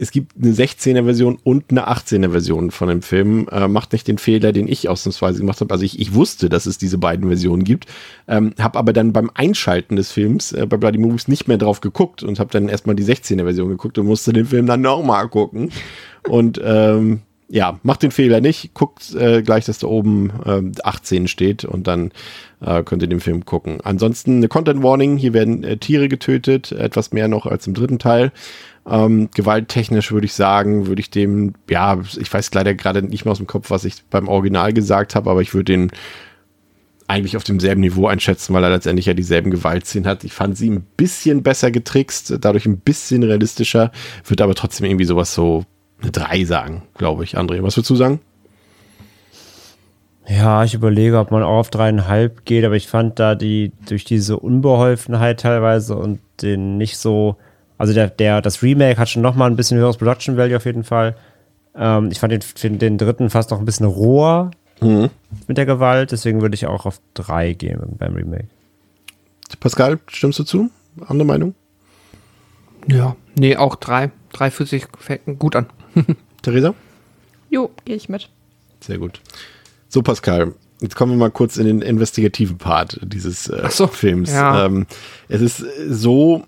Es 0.00 0.12
gibt 0.12 0.32
eine 0.40 0.52
16er 0.52 1.04
Version 1.04 1.38
und 1.42 1.64
eine 1.70 1.88
18er 1.88 2.30
Version 2.30 2.70
von 2.70 2.88
dem 2.88 3.02
Film. 3.02 3.48
Äh, 3.50 3.66
macht 3.66 3.92
nicht 3.92 4.06
den 4.06 4.18
Fehler, 4.18 4.52
den 4.52 4.68
ich 4.68 4.88
ausnahmsweise 4.88 5.40
gemacht 5.40 5.60
habe. 5.60 5.72
Also 5.72 5.84
ich, 5.84 5.98
ich 5.98 6.14
wusste, 6.14 6.48
dass 6.48 6.66
es 6.66 6.78
diese 6.78 6.98
beiden 6.98 7.26
Versionen 7.26 7.64
gibt, 7.64 7.86
ähm, 8.28 8.54
habe 8.60 8.78
aber 8.78 8.92
dann 8.92 9.12
beim 9.12 9.30
Einschalten 9.34 9.96
des 9.96 10.12
Films 10.12 10.52
äh, 10.52 10.66
bei 10.66 10.76
Bloody 10.76 10.98
Movies 10.98 11.26
nicht 11.26 11.48
mehr 11.48 11.58
drauf 11.58 11.80
geguckt 11.80 12.22
und 12.22 12.38
habe 12.38 12.50
dann 12.50 12.68
erstmal 12.68 12.94
die 12.94 13.04
16er 13.04 13.42
Version 13.42 13.68
geguckt 13.68 13.98
und 13.98 14.06
musste 14.06 14.32
den 14.32 14.46
Film 14.46 14.66
dann 14.66 14.80
nochmal 14.80 15.28
gucken. 15.28 15.70
Und 16.28 16.60
ähm, 16.62 17.22
ja, 17.48 17.80
macht 17.82 18.02
den 18.02 18.10
Fehler 18.10 18.40
nicht. 18.40 18.74
Guckt 18.74 19.14
äh, 19.14 19.42
gleich, 19.42 19.64
dass 19.64 19.78
da 19.78 19.86
oben 19.86 20.32
ähm, 20.44 20.72
18 20.82 21.28
steht 21.28 21.64
und 21.64 21.86
dann 21.86 22.12
äh, 22.60 22.82
könnt 22.82 23.02
ihr 23.02 23.08
den 23.08 23.20
Film 23.20 23.46
gucken. 23.46 23.80
Ansonsten 23.82 24.36
eine 24.36 24.48
Content 24.48 24.82
Warning. 24.82 25.16
Hier 25.16 25.32
werden 25.32 25.64
äh, 25.64 25.78
Tiere 25.78 26.08
getötet, 26.08 26.72
etwas 26.72 27.12
mehr 27.12 27.26
noch 27.26 27.46
als 27.46 27.66
im 27.66 27.74
dritten 27.74 27.98
Teil. 27.98 28.32
Ähm, 28.90 29.28
gewalttechnisch 29.34 30.12
würde 30.12 30.24
ich 30.24 30.32
sagen, 30.32 30.86
würde 30.86 31.00
ich 31.00 31.10
dem, 31.10 31.54
ja, 31.68 31.98
ich 32.18 32.32
weiß 32.32 32.52
leider 32.54 32.74
gerade 32.74 33.02
nicht 33.02 33.24
mehr 33.24 33.32
aus 33.32 33.38
dem 33.38 33.46
Kopf, 33.46 33.70
was 33.70 33.84
ich 33.84 34.04
beim 34.08 34.28
Original 34.28 34.72
gesagt 34.72 35.14
habe, 35.14 35.30
aber 35.30 35.42
ich 35.42 35.52
würde 35.52 35.72
den 35.72 35.90
eigentlich 37.06 37.36
auf 37.36 37.44
demselben 37.44 37.80
Niveau 37.80 38.06
einschätzen, 38.06 38.54
weil 38.54 38.62
er 38.64 38.70
letztendlich 38.70 39.06
ja 39.06 39.14
dieselben 39.14 39.50
Gewaltszenen 39.50 40.08
hat. 40.08 40.24
Ich 40.24 40.32
fand 40.32 40.56
sie 40.56 40.70
ein 40.70 40.86
bisschen 40.96 41.42
besser 41.42 41.70
getrickst, 41.70 42.36
dadurch 42.40 42.66
ein 42.66 42.78
bisschen 42.78 43.22
realistischer, 43.22 43.90
würde 44.24 44.44
aber 44.44 44.54
trotzdem 44.54 44.86
irgendwie 44.86 45.06
sowas 45.06 45.34
so 45.34 45.64
eine 46.00 46.12
3 46.12 46.44
sagen, 46.44 46.82
glaube 46.96 47.24
ich. 47.24 47.36
André, 47.36 47.62
was 47.62 47.76
würdest 47.76 47.90
du 47.90 47.96
sagen? 47.96 48.20
Ja, 50.28 50.62
ich 50.62 50.74
überlege, 50.74 51.18
ob 51.18 51.30
man 51.30 51.42
auch 51.42 51.58
auf 51.58 51.70
dreieinhalb 51.70 52.44
geht, 52.44 52.64
aber 52.64 52.76
ich 52.76 52.86
fand 52.86 53.18
da 53.18 53.34
die, 53.34 53.72
durch 53.88 54.04
diese 54.04 54.38
Unbeholfenheit 54.38 55.40
teilweise 55.40 55.96
und 55.96 56.20
den 56.42 56.76
nicht 56.76 56.98
so, 56.98 57.36
also 57.78 57.94
der, 57.94 58.08
der, 58.08 58.42
das 58.42 58.62
Remake 58.62 58.98
hat 58.98 59.08
schon 59.08 59.22
nochmal 59.22 59.50
ein 59.50 59.56
bisschen 59.56 59.78
höheres 59.78 59.96
Production 59.96 60.36
Value 60.36 60.56
auf 60.56 60.66
jeden 60.66 60.84
Fall. 60.84 61.16
Ähm, 61.74 62.10
ich 62.10 62.18
fand 62.18 62.32
den, 62.62 62.78
den, 62.78 62.98
dritten 62.98 63.30
fast 63.30 63.50
noch 63.50 63.58
ein 63.58 63.64
bisschen 63.64 63.86
roher 63.86 64.50
mit 64.80 65.56
der 65.56 65.66
Gewalt, 65.66 66.12
deswegen 66.12 66.40
würde 66.40 66.54
ich 66.54 66.66
auch 66.66 66.86
auf 66.86 67.00
drei 67.14 67.52
gehen 67.52 67.80
beim 67.98 68.14
Remake. 68.14 68.48
Pascal, 69.60 69.98
stimmst 70.08 70.38
du 70.38 70.44
zu? 70.44 70.70
Andere 71.06 71.26
Meinung? 71.26 71.54
ja. 72.86 73.16
Nee, 73.38 73.56
auch 73.56 73.76
drei. 73.76 74.10
Drei 74.32 74.50
fühlt 74.50 74.68
sich 74.68 74.90
gefällt 74.90 75.22
gut 75.38 75.54
an. 75.56 75.66
Theresa? 76.42 76.74
Jo, 77.50 77.70
gehe 77.84 77.96
ich 77.96 78.08
mit. 78.08 78.28
Sehr 78.80 78.98
gut. 78.98 79.20
So, 79.88 80.02
Pascal, 80.02 80.54
jetzt 80.80 80.96
kommen 80.96 81.12
wir 81.12 81.18
mal 81.18 81.30
kurz 81.30 81.56
in 81.56 81.66
den 81.66 81.82
investigativen 81.82 82.58
Part 82.58 82.98
dieses 83.02 83.48
äh, 83.48 83.68
so, 83.70 83.86
Films. 83.86 84.32
ja. 84.32 84.66
Ähm, 84.66 84.86
es 85.28 85.40
ist 85.40 85.64
so, 85.88 86.44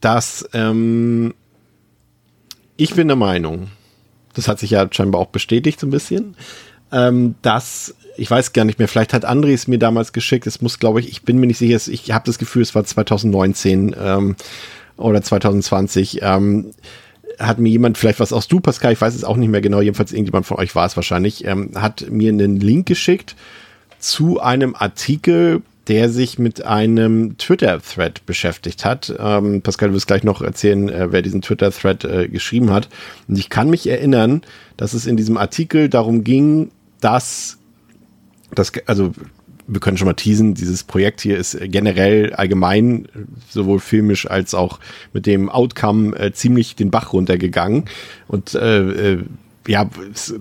dass 0.00 0.48
ähm, 0.52 1.34
ich 2.76 2.94
bin 2.94 3.08
der 3.08 3.16
Meinung, 3.16 3.68
das 4.34 4.48
hat 4.48 4.58
sich 4.58 4.70
ja 4.70 4.88
scheinbar 4.90 5.20
auch 5.20 5.28
bestätigt 5.28 5.80
so 5.80 5.86
ein 5.86 5.90
bisschen, 5.90 6.36
ähm, 6.92 7.34
dass 7.42 7.94
ich 8.16 8.30
weiß 8.30 8.52
gar 8.52 8.64
nicht 8.64 8.78
mehr, 8.78 8.88
vielleicht 8.88 9.12
hat 9.12 9.28
André 9.28 9.52
es 9.52 9.68
mir 9.68 9.78
damals 9.78 10.12
geschickt, 10.12 10.46
es 10.46 10.60
muss, 10.60 10.78
glaube 10.78 11.00
ich, 11.00 11.08
ich 11.08 11.22
bin 11.22 11.38
mir 11.38 11.46
nicht 11.46 11.58
sicher, 11.58 11.80
ich 11.90 12.12
habe 12.12 12.26
das 12.26 12.38
Gefühl, 12.38 12.62
es 12.62 12.74
war 12.74 12.84
2019 12.84 13.96
ähm, 13.98 14.36
oder 14.96 15.22
2020, 15.22 16.20
ähm, 16.22 16.72
hat 17.38 17.58
mir 17.58 17.70
jemand, 17.70 17.96
vielleicht 17.96 18.20
was 18.20 18.32
auch 18.32 18.44
du, 18.44 18.60
Pascal, 18.60 18.92
ich 18.92 19.00
weiß 19.00 19.14
es 19.14 19.24
auch 19.24 19.36
nicht 19.36 19.48
mehr 19.48 19.62
genau, 19.62 19.80
jedenfalls 19.80 20.12
irgendjemand 20.12 20.46
von 20.46 20.58
euch 20.58 20.74
war 20.74 20.86
es 20.86 20.96
wahrscheinlich, 20.96 21.44
ähm, 21.46 21.70
hat 21.74 22.10
mir 22.10 22.30
einen 22.30 22.60
Link 22.60 22.86
geschickt 22.86 23.36
zu 23.98 24.40
einem 24.40 24.74
Artikel, 24.74 25.62
der 25.88 26.08
sich 26.08 26.38
mit 26.38 26.64
einem 26.64 27.36
Twitter-Thread 27.38 28.26
beschäftigt 28.26 28.84
hat. 28.84 29.14
Ähm, 29.18 29.62
Pascal, 29.62 29.88
du 29.88 29.94
wirst 29.94 30.06
gleich 30.06 30.24
noch 30.24 30.42
erzählen, 30.42 30.88
äh, 30.88 31.10
wer 31.10 31.22
diesen 31.22 31.42
Twitter-Thread 31.42 32.04
äh, 32.04 32.28
geschrieben 32.28 32.70
hat. 32.70 32.88
Und 33.28 33.38
ich 33.38 33.48
kann 33.48 33.70
mich 33.70 33.88
erinnern, 33.88 34.42
dass 34.76 34.94
es 34.94 35.06
in 35.06 35.16
diesem 35.16 35.36
Artikel 35.36 35.88
darum 35.88 36.22
ging, 36.22 36.70
dass 37.00 37.58
das, 38.54 38.72
also 38.86 39.12
wir 39.66 39.80
können 39.80 39.96
schon 39.96 40.06
mal 40.06 40.14
teasen, 40.14 40.54
dieses 40.54 40.82
Projekt 40.82 41.20
hier 41.20 41.38
ist 41.38 41.56
generell 41.60 42.32
allgemein, 42.34 43.06
sowohl 43.48 43.78
filmisch 43.78 44.28
als 44.28 44.52
auch 44.52 44.80
mit 45.12 45.26
dem 45.26 45.48
Outcome 45.48 46.16
äh, 46.18 46.32
ziemlich 46.32 46.74
den 46.74 46.90
Bach 46.90 47.12
runtergegangen. 47.12 47.84
Und 48.26 48.54
äh, 48.54 49.12
äh, 49.12 49.24
ja, 49.68 49.88
es, 50.12 50.34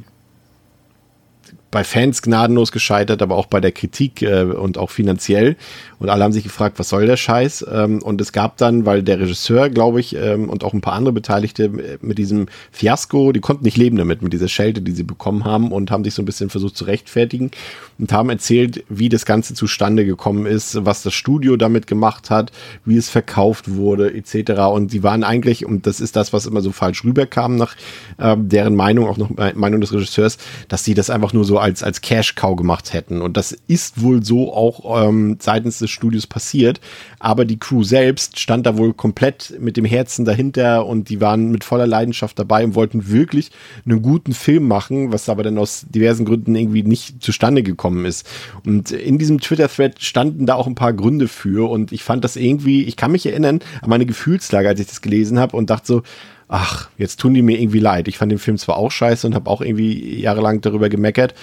bei 1.71 1.83
Fans 1.83 2.21
gnadenlos 2.21 2.71
gescheitert, 2.71 3.21
aber 3.21 3.35
auch 3.35 3.45
bei 3.45 3.59
der 3.61 3.71
Kritik 3.71 4.21
äh, 4.21 4.43
und 4.43 4.77
auch 4.77 4.89
finanziell. 4.89 5.55
Und 5.99 6.09
alle 6.09 6.23
haben 6.23 6.31
sich 6.31 6.43
gefragt, 6.43 6.79
was 6.79 6.89
soll 6.89 7.05
der 7.05 7.17
Scheiß? 7.17 7.65
Ähm, 7.71 8.01
und 8.01 8.19
es 8.21 8.31
gab 8.31 8.57
dann, 8.57 8.85
weil 8.85 9.03
der 9.03 9.19
Regisseur, 9.19 9.69
glaube 9.69 9.99
ich, 9.99 10.15
ähm, 10.15 10.49
und 10.49 10.63
auch 10.63 10.73
ein 10.73 10.81
paar 10.81 10.93
andere 10.93 11.13
Beteiligte 11.13 11.65
äh, 11.65 11.97
mit 12.01 12.17
diesem 12.17 12.47
Fiasko, 12.71 13.33
die 13.33 13.41
konnten 13.41 13.65
nicht 13.65 13.77
leben 13.77 13.97
damit, 13.97 14.21
mit 14.21 14.33
dieser 14.33 14.47
Schelte, 14.47 14.81
die 14.81 14.93
sie 14.93 15.03
bekommen 15.03 15.45
haben 15.45 15.71
und 15.71 15.91
haben 15.91 16.03
sich 16.03 16.13
so 16.13 16.21
ein 16.21 16.25
bisschen 16.25 16.49
versucht 16.49 16.77
zu 16.77 16.85
rechtfertigen 16.85 17.51
und 17.99 18.11
haben 18.13 18.29
erzählt, 18.29 18.83
wie 18.89 19.09
das 19.09 19.25
Ganze 19.25 19.53
zustande 19.53 20.05
gekommen 20.05 20.45
ist, 20.45 20.85
was 20.85 21.03
das 21.03 21.13
Studio 21.13 21.57
damit 21.57 21.85
gemacht 21.85 22.29
hat, 22.29 22.51
wie 22.85 22.97
es 22.97 23.09
verkauft 23.09 23.75
wurde, 23.75 24.13
etc. 24.13 24.61
Und 24.73 24.89
sie 24.89 25.03
waren 25.03 25.23
eigentlich, 25.23 25.65
und 25.65 25.85
das 25.85 25.99
ist 25.99 26.15
das, 26.15 26.33
was 26.33 26.45
immer 26.45 26.61
so 26.61 26.71
falsch 26.71 27.03
rüberkam 27.03 27.57
nach 27.57 27.75
ähm, 28.17 28.47
deren 28.49 28.75
Meinung, 28.75 29.07
auch 29.07 29.17
noch 29.17 29.37
äh, 29.37 29.53
Meinung 29.53 29.81
des 29.81 29.93
Regisseurs, 29.93 30.37
dass 30.69 30.83
sie 30.83 30.93
das 30.93 31.09
einfach 31.09 31.33
nur 31.33 31.43
so 31.43 31.58
als, 31.59 31.83
als 31.83 32.01
Cash-Cow 32.01 32.55
gemacht 32.55 32.93
hätten. 32.93 33.21
Und 33.21 33.37
das 33.37 33.51
ist 33.67 34.01
wohl 34.01 34.23
so 34.23 34.53
auch 34.53 35.07
ähm, 35.07 35.37
seitens 35.39 35.79
des 35.79 35.89
Studios 35.89 36.27
passiert. 36.27 36.79
Aber 37.19 37.45
die 37.45 37.59
Crew 37.59 37.83
selbst 37.83 38.39
stand 38.39 38.65
da 38.65 38.77
wohl 38.77 38.93
komplett 38.93 39.55
mit 39.59 39.77
dem 39.77 39.85
Herzen 39.85 40.25
dahinter 40.25 40.85
und 40.85 41.09
die 41.09 41.21
waren 41.21 41.51
mit 41.51 41.63
voller 41.63 41.87
Leidenschaft 41.87 42.39
dabei 42.39 42.63
und 42.63 42.75
wollten 42.75 43.09
wirklich 43.09 43.51
einen 43.85 44.01
guten 44.01 44.33
Film 44.33 44.67
machen, 44.67 45.11
was 45.11 45.29
aber 45.29 45.43
dann 45.43 45.57
aus 45.57 45.85
diversen 45.89 46.25
Gründen 46.25 46.55
irgendwie 46.55 46.83
nicht 46.83 47.21
zustande 47.21 47.63
gekommen 47.63 48.05
ist. 48.05 48.27
Und 48.65 48.91
in 48.91 49.17
diesem 49.17 49.39
Twitter-Thread 49.39 50.01
standen 50.01 50.45
da 50.45 50.55
auch 50.55 50.67
ein 50.67 50.75
paar 50.75 50.93
Gründe 50.93 51.27
für 51.27 51.69
und 51.69 51.91
ich 51.91 52.03
fand 52.03 52.23
das 52.23 52.35
irgendwie, 52.35 52.83
ich 52.83 52.95
kann 52.95 53.11
mich 53.11 53.25
erinnern 53.25 53.59
an 53.81 53.89
meine 53.89 54.05
Gefühlslage, 54.05 54.67
als 54.67 54.79
ich 54.79 54.87
das 54.87 55.01
gelesen 55.01 55.39
habe 55.39 55.57
und 55.57 55.69
dachte 55.69 55.87
so, 55.87 56.03
ach, 56.49 56.89
jetzt 56.97 57.19
tun 57.19 57.33
die 57.33 57.41
mir 57.41 57.59
irgendwie 57.59 57.79
leid. 57.79 58.07
Ich 58.07 58.17
fand 58.17 58.31
den 58.31 58.39
Film 58.39 58.57
zwar 58.57 58.75
auch 58.75 58.91
scheiße 58.91 59.25
und 59.25 59.35
habe 59.35 59.49
auch 59.49 59.61
irgendwie 59.61 60.19
jahrelang 60.19 60.59
darüber 60.61 60.89
gemeckert, 60.89 61.33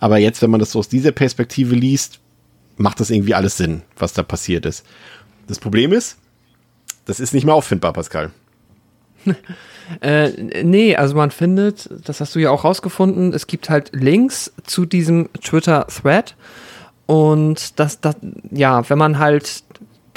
Aber 0.00 0.18
jetzt, 0.18 0.42
wenn 0.42 0.50
man 0.50 0.60
das 0.60 0.72
so 0.72 0.78
aus 0.78 0.88
dieser 0.88 1.12
Perspektive 1.12 1.74
liest, 1.74 2.20
macht 2.76 3.00
das 3.00 3.10
irgendwie 3.10 3.34
alles 3.34 3.56
Sinn, 3.56 3.82
was 3.96 4.12
da 4.12 4.22
passiert 4.22 4.66
ist. 4.66 4.84
Das 5.48 5.58
Problem 5.58 5.92
ist, 5.92 6.18
das 7.06 7.18
ist 7.18 7.32
nicht 7.34 7.44
mehr 7.44 7.54
auffindbar, 7.54 7.94
Pascal. 7.94 8.30
Äh, 10.02 10.62
nee, 10.64 10.96
also 10.96 11.16
man 11.16 11.30
findet, 11.30 11.88
das 12.04 12.20
hast 12.20 12.34
du 12.34 12.38
ja 12.40 12.50
auch 12.50 12.64
rausgefunden, 12.64 13.32
es 13.32 13.46
gibt 13.46 13.70
halt 13.70 13.90
Links 13.94 14.52
zu 14.64 14.84
diesem 14.84 15.30
Twitter-Thread. 15.40 16.36
Und 17.06 17.80
das, 17.80 17.98
das, 17.98 18.16
ja, 18.50 18.86
wenn 18.90 18.98
man 18.98 19.18
halt 19.18 19.64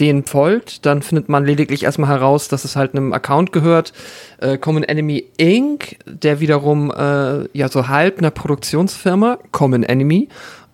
den 0.02 0.26
folgt, 0.26 0.88
dann 0.88 1.04
findet 1.04 1.30
man 1.30 1.46
lediglich 1.46 1.84
erstmal 1.84 2.10
heraus, 2.10 2.48
dass 2.48 2.66
es 2.66 2.76
halt 2.76 2.96
einem 2.96 3.14
Account 3.14 3.52
gehört, 3.52 3.94
äh, 4.40 4.58
Common 4.58 4.84
Enemy 4.84 5.24
Inc., 5.38 5.98
der 6.08 6.40
wiederum 6.40 6.92
äh, 6.92 7.48
ja 7.56 7.70
so 7.70 7.88
halb 7.88 8.18
einer 8.18 8.32
Produktionsfirma, 8.32 9.38
Common 9.52 9.84
Enemy, 9.84 10.28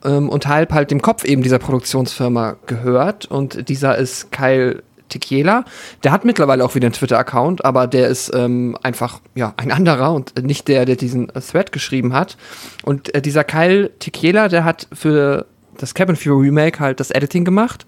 ähm, 0.06 0.30
und 0.30 0.48
halb 0.48 0.72
halt 0.72 0.92
dem 0.92 1.02
Kopf 1.02 1.26
eben 1.26 1.44
dieser 1.44 1.60
Produktionsfirma 1.60 2.56
gehört. 2.68 3.26
Und 3.26 3.68
dieser 3.68 3.98
ist 3.98 4.32
Kyle 4.32 4.82
Tequiela. 5.10 5.66
Der 6.06 6.14
hat 6.14 6.24
mittlerweile 6.24 6.64
auch 6.64 6.76
wieder 6.76 6.86
einen 6.86 6.94
Twitter-Account, 6.94 7.66
aber 7.66 7.86
der 7.88 8.08
ist 8.08 8.32
ähm, 8.34 8.78
einfach 8.82 9.20
ja 9.36 9.54
ein 9.58 9.72
anderer 9.72 10.14
und 10.14 10.42
nicht 10.42 10.70
der, 10.70 10.86
der 10.86 10.96
diesen 10.96 11.28
Thread 11.28 11.74
geschrieben 11.74 12.14
hat. 12.14 12.38
Und 12.84 13.14
äh, 13.14 13.22
dieser 13.22 13.44
Kyle 13.44 13.90
Tequiela, 14.00 14.48
der 14.48 14.64
hat 14.64 14.88
für 14.94 15.46
das 15.78 15.94
Cabin 15.94 16.16
Fever 16.16 16.40
Remake 16.40 16.80
halt 16.80 17.02
das 17.02 17.12
Editing 17.12 17.44
gemacht 17.44 17.86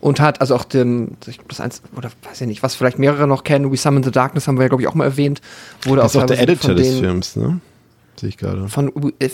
und 0.00 0.20
hat 0.20 0.40
also 0.40 0.54
auch 0.54 0.64
den, 0.64 1.16
das 1.48 1.60
eins, 1.60 1.82
oder 1.96 2.10
weiß 2.22 2.40
ich 2.40 2.46
nicht, 2.46 2.62
was 2.62 2.74
vielleicht 2.74 2.98
mehrere 2.98 3.26
noch 3.26 3.44
kennen, 3.44 3.70
We 3.70 3.76
Summon 3.76 4.02
the 4.02 4.10
Darkness 4.10 4.48
haben 4.48 4.56
wir 4.56 4.62
ja, 4.62 4.68
glaube 4.68 4.82
ich, 4.82 4.88
auch 4.88 4.94
mal 4.94 5.04
erwähnt. 5.04 5.40
Wurde 5.82 6.02
das 6.02 6.14
ist 6.14 6.22
auch 6.22 6.26
der 6.26 6.40
Editor 6.40 6.74
des 6.74 6.98
Films, 6.98 7.36
ne? 7.36 7.60
Sehe 8.16 8.30
ich 8.30 8.36
gerade. 8.36 8.68
Von, 8.68 9.12
äh, 9.18 9.28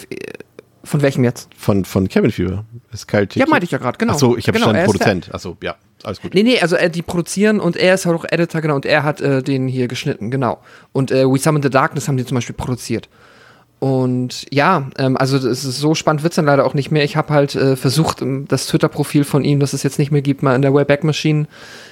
von 0.84 1.02
welchem 1.02 1.24
jetzt? 1.24 1.48
Von, 1.56 1.84
von 1.84 2.08
Cabin 2.08 2.30
Fever. 2.30 2.64
Ist 2.92 3.08
kalt 3.08 3.34
ja, 3.34 3.46
meinte 3.46 3.64
ich 3.64 3.70
ja 3.70 3.78
gerade, 3.78 3.98
genau. 3.98 4.14
Achso, 4.14 4.36
ich 4.36 4.46
habe 4.48 4.58
genau, 4.58 4.72
schon 4.72 4.84
Produzent. 4.84 5.34
Achso, 5.34 5.56
ja, 5.62 5.76
alles 6.04 6.20
gut. 6.20 6.34
Nee, 6.34 6.42
nee, 6.42 6.60
also 6.60 6.76
äh, 6.76 6.90
die 6.90 7.02
produzieren 7.02 7.60
und 7.60 7.76
er 7.76 7.94
ist 7.94 8.06
halt 8.06 8.16
auch 8.16 8.24
Editor, 8.24 8.60
genau, 8.60 8.76
und 8.76 8.86
er 8.86 9.02
hat 9.02 9.20
äh, 9.20 9.42
den 9.42 9.68
hier 9.68 9.88
geschnitten, 9.88 10.30
genau. 10.30 10.58
Und 10.92 11.10
äh, 11.10 11.26
We 11.26 11.38
Summon 11.38 11.62
the 11.62 11.70
Darkness 11.70 12.08
haben 12.08 12.16
die 12.16 12.24
zum 12.24 12.36
Beispiel 12.36 12.54
produziert. 12.54 13.08
Und 13.78 14.46
ja, 14.50 14.88
ähm, 14.98 15.18
also 15.18 15.38
so 15.38 15.94
spannend 15.94 16.22
wird 16.22 16.32
es 16.32 16.36
dann 16.36 16.46
leider 16.46 16.64
auch 16.64 16.72
nicht 16.72 16.90
mehr. 16.90 17.04
Ich 17.04 17.16
habe 17.16 17.34
halt 17.34 17.54
äh, 17.54 17.76
versucht, 17.76 18.22
ähm, 18.22 18.46
das 18.48 18.66
Twitter-Profil 18.68 19.24
von 19.24 19.44
ihm, 19.44 19.60
das 19.60 19.74
es 19.74 19.82
jetzt 19.82 19.98
nicht 19.98 20.10
mehr 20.10 20.22
gibt, 20.22 20.42
mal 20.42 20.56
in 20.56 20.62
der 20.62 20.72
Wayback 20.72 21.04
Machine 21.04 21.46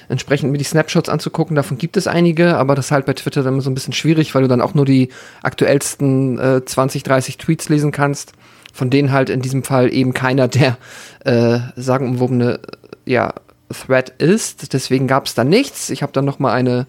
entsprechend 0.09 0.51
mir 0.51 0.57
die 0.57 0.63
Snapshots 0.63 1.09
anzugucken. 1.09 1.55
Davon 1.55 1.77
gibt 1.77 1.95
es 1.95 2.07
einige, 2.07 2.57
aber 2.57 2.73
das 2.73 2.85
ist 2.85 2.91
halt 2.91 3.05
bei 3.05 3.13
Twitter 3.13 3.43
dann 3.43 3.61
so 3.61 3.69
ein 3.69 3.75
bisschen 3.75 3.93
schwierig, 3.93 4.33
weil 4.33 4.41
du 4.41 4.47
dann 4.47 4.61
auch 4.61 4.73
nur 4.73 4.85
die 4.85 5.09
aktuellsten 5.43 6.39
äh, 6.39 6.65
20, 6.65 7.03
30 7.03 7.37
Tweets 7.37 7.69
lesen 7.69 7.91
kannst. 7.91 8.33
Von 8.73 8.89
denen 8.89 9.13
halt 9.13 9.29
in 9.29 9.41
diesem 9.41 9.63
Fall 9.63 9.93
eben 9.93 10.13
keiner 10.13 10.47
der 10.49 10.77
äh, 11.23 11.59
sagenumwobene 11.75 12.59
ja, 13.05 13.33
Thread 13.71 14.09
ist. 14.17 14.73
Deswegen 14.73 15.07
gab 15.07 15.27
es 15.27 15.35
da 15.35 15.43
nichts. 15.43 15.89
Ich 15.89 16.01
habe 16.01 16.11
dann 16.11 16.25
noch 16.25 16.39
mal 16.39 16.51
eine 16.51 16.87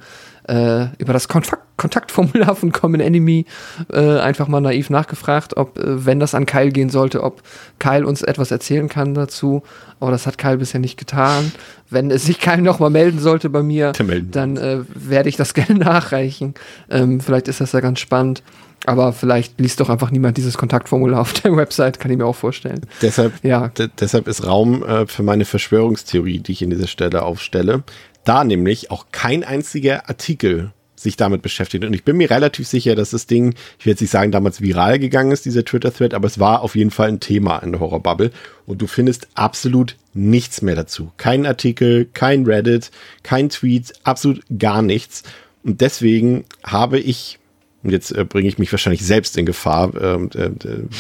äh, 0.49 0.87
über 0.99 1.13
das 1.13 1.29
Kontakt 1.29 1.67
Kontaktformular 1.77 2.57
von 2.57 2.73
Common 2.73 3.01
Enemy 3.01 3.45
äh, 3.93 4.19
einfach 4.19 4.49
mal 4.49 4.61
naiv 4.61 4.91
nachgefragt, 4.91 5.57
ob, 5.57 5.79
äh, 5.79 6.07
wenn 6.07 6.21
das 6.21 6.35
an 6.35 6.47
Kyle 6.47 6.71
gehen 6.71 6.89
sollte, 6.89 7.23
ob 7.23 7.43
Kyle 7.79 8.07
uns 8.07 8.23
etwas 8.23 8.51
erzählen 8.51 8.89
kann 8.89 9.15
dazu. 9.15 9.63
Aber 10.01 10.11
das 10.11 10.27
hat 10.27 10.39
Kyle 10.39 10.59
bisher 10.59 10.81
nicht 10.81 10.99
getan. 10.99 11.53
Wenn 11.91 12.11
es 12.11 12.25
sich 12.25 12.41
Kyle 12.41 12.63
noch 12.63 12.79
mal 12.79 12.91
melden 12.91 13.19
sollte 13.19 13.51
bei 13.51 13.63
mir, 13.63 13.93
dann 14.31 14.57
äh, 14.57 14.81
werde 14.95 15.29
ich 15.29 15.37
das 15.37 15.55
gerne 15.55 15.75
nachreichen. 15.75 16.55
Ähm, 16.91 17.21
vielleicht 17.21 17.49
ist 17.49 17.61
das 17.61 17.73
ja 17.73 17.81
ganz 17.81 18.01
spannend. 18.01 18.43
Aber 18.85 19.13
vielleicht 19.13 19.59
liest 19.59 19.81
doch 19.81 19.89
einfach 19.89 20.11
niemand 20.11 20.37
dieses 20.37 20.57
Kontaktformular 20.57 21.21
auf 21.21 21.33
der 21.33 21.57
Website, 21.57 21.99
kann 21.99 22.11
ich 22.11 22.19
mir 22.19 22.27
auch 22.27 22.37
vorstellen. 22.37 22.83
Deshalb, 23.03 23.33
ja. 23.43 23.71
deshalb 23.99 24.29
ist 24.29 24.47
Raum 24.47 24.83
äh, 24.83 25.07
für 25.07 25.23
meine 25.23 25.45
Verschwörungstheorie, 25.45 26.39
die 26.39 26.53
ich 26.53 26.63
in 26.63 26.71
dieser 26.71 26.87
Stelle 26.87 27.23
aufstelle 27.23 27.83
da 28.29 28.45
nämlich 28.45 28.91
auch 28.91 29.07
kein 29.13 29.45
einziger 29.45 30.09
Artikel 30.09 30.73
sich 30.99 31.17
damit 31.17 31.43
beschäftigt. 31.43 31.85
Und 31.85 31.93
ich 31.93 32.05
bin 32.05 32.17
mir 32.17 32.31
relativ 32.31 32.67
sicher, 32.67 32.95
dass 32.95 33.11
das 33.11 33.27
Ding, 33.27 33.55
ich 33.79 33.87
will 33.87 33.93
jetzt 33.93 34.01
nicht 34.01 34.11
sagen, 34.11 34.33
damals 34.33 34.61
viral 34.61 34.99
gegangen 34.99 35.31
ist, 35.31 35.45
dieser 35.45 35.65
Twitter-Thread, 35.65 36.15
aber 36.15 36.27
es 36.27 36.39
war 36.39 36.63
auf 36.63 36.75
jeden 36.75 36.91
Fall 36.91 37.09
ein 37.09 37.21
Thema 37.21 37.59
in 37.59 37.73
der 37.73 37.81
Horrorbubble. 37.81 38.31
Und 38.67 38.81
du 38.81 38.87
findest 38.87 39.29
absolut 39.35 39.97
nichts 40.15 40.63
mehr 40.63 40.75
dazu. 40.75 41.13
Kein 41.19 41.47
Artikel, 41.47 42.07
kein 42.13 42.45
Reddit, 42.47 42.91
kein 43.23 43.51
Tweet, 43.51 43.93
absolut 44.05 44.43
gar 44.59 44.83
nichts. 44.83 45.23
Und 45.63 45.81
deswegen 45.81 46.45
habe 46.65 46.99
ich, 46.99 47.39
und 47.83 47.91
jetzt 47.91 48.13
äh, 48.13 48.25
bringe 48.25 48.49
ich 48.49 48.59
mich 48.59 48.73
wahrscheinlich 48.73 49.05
selbst 49.05 49.37
in 49.37 49.47
Gefahr, 49.47 49.93
ähm, 50.01 50.31
äh, 50.35 50.51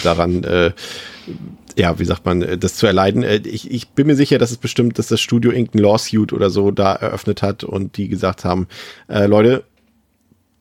daran 0.02 0.44
äh, 0.44 0.72
ja, 1.76 1.98
wie 1.98 2.04
sagt 2.04 2.24
man, 2.24 2.42
äh, 2.42 2.58
das 2.58 2.74
zu 2.74 2.86
erleiden. 2.86 3.22
Äh, 3.22 3.36
ich, 3.44 3.70
ich 3.70 3.88
bin 3.90 4.06
mir 4.06 4.16
sicher, 4.16 4.38
dass 4.38 4.50
es 4.50 4.56
bestimmt, 4.56 4.98
dass 4.98 5.08
das 5.08 5.20
Studio 5.20 5.52
irgendein 5.52 5.82
Lawsuit 5.82 6.32
oder 6.32 6.50
so 6.50 6.70
da 6.70 6.94
eröffnet 6.94 7.42
hat 7.42 7.64
und 7.64 7.96
die 7.96 8.08
gesagt 8.08 8.44
haben, 8.44 8.66
äh, 9.08 9.26
Leute, 9.26 9.64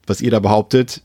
was 0.05 0.21
ihr 0.21 0.31
da 0.31 0.39
behauptet, 0.39 1.01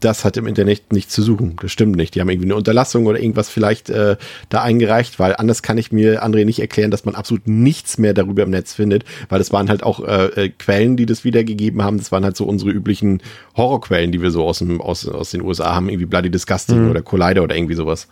das 0.00 0.24
hat 0.24 0.36
im 0.36 0.46
Internet 0.46 0.92
nichts 0.92 1.14
zu 1.14 1.22
suchen. 1.22 1.56
Das 1.62 1.72
stimmt 1.72 1.96
nicht. 1.96 2.14
Die 2.14 2.20
haben 2.20 2.28
irgendwie 2.28 2.48
eine 2.48 2.56
Unterlassung 2.56 3.06
oder 3.06 3.18
irgendwas 3.18 3.48
vielleicht 3.48 3.88
äh, 3.88 4.16
da 4.50 4.62
eingereicht, 4.62 5.18
weil 5.18 5.34
anders 5.36 5.62
kann 5.62 5.78
ich 5.78 5.92
mir, 5.92 6.22
André, 6.22 6.44
nicht 6.44 6.60
erklären, 6.60 6.90
dass 6.90 7.06
man 7.06 7.14
absolut 7.14 7.48
nichts 7.48 7.96
mehr 7.96 8.12
darüber 8.12 8.42
im 8.42 8.50
Netz 8.50 8.74
findet, 8.74 9.04
weil 9.30 9.38
das 9.38 9.50
waren 9.50 9.70
halt 9.70 9.82
auch 9.82 10.06
äh, 10.06 10.26
äh 10.26 10.48
Quellen, 10.50 10.98
die 10.98 11.06
das 11.06 11.24
wiedergegeben 11.24 11.82
haben. 11.82 11.96
Das 11.96 12.12
waren 12.12 12.24
halt 12.24 12.36
so 12.36 12.44
unsere 12.44 12.70
üblichen 12.70 13.22
Horrorquellen, 13.56 14.12
die 14.12 14.20
wir 14.20 14.30
so 14.30 14.44
aus, 14.44 14.58
dem, 14.58 14.82
aus, 14.82 15.08
aus 15.08 15.30
den 15.30 15.40
USA 15.40 15.74
haben, 15.74 15.88
irgendwie 15.88 16.06
Bloody 16.06 16.30
Disgusting 16.30 16.84
mhm. 16.84 16.90
oder 16.90 17.00
Collider 17.00 17.42
oder 17.42 17.56
irgendwie 17.56 17.74
sowas. 17.74 18.08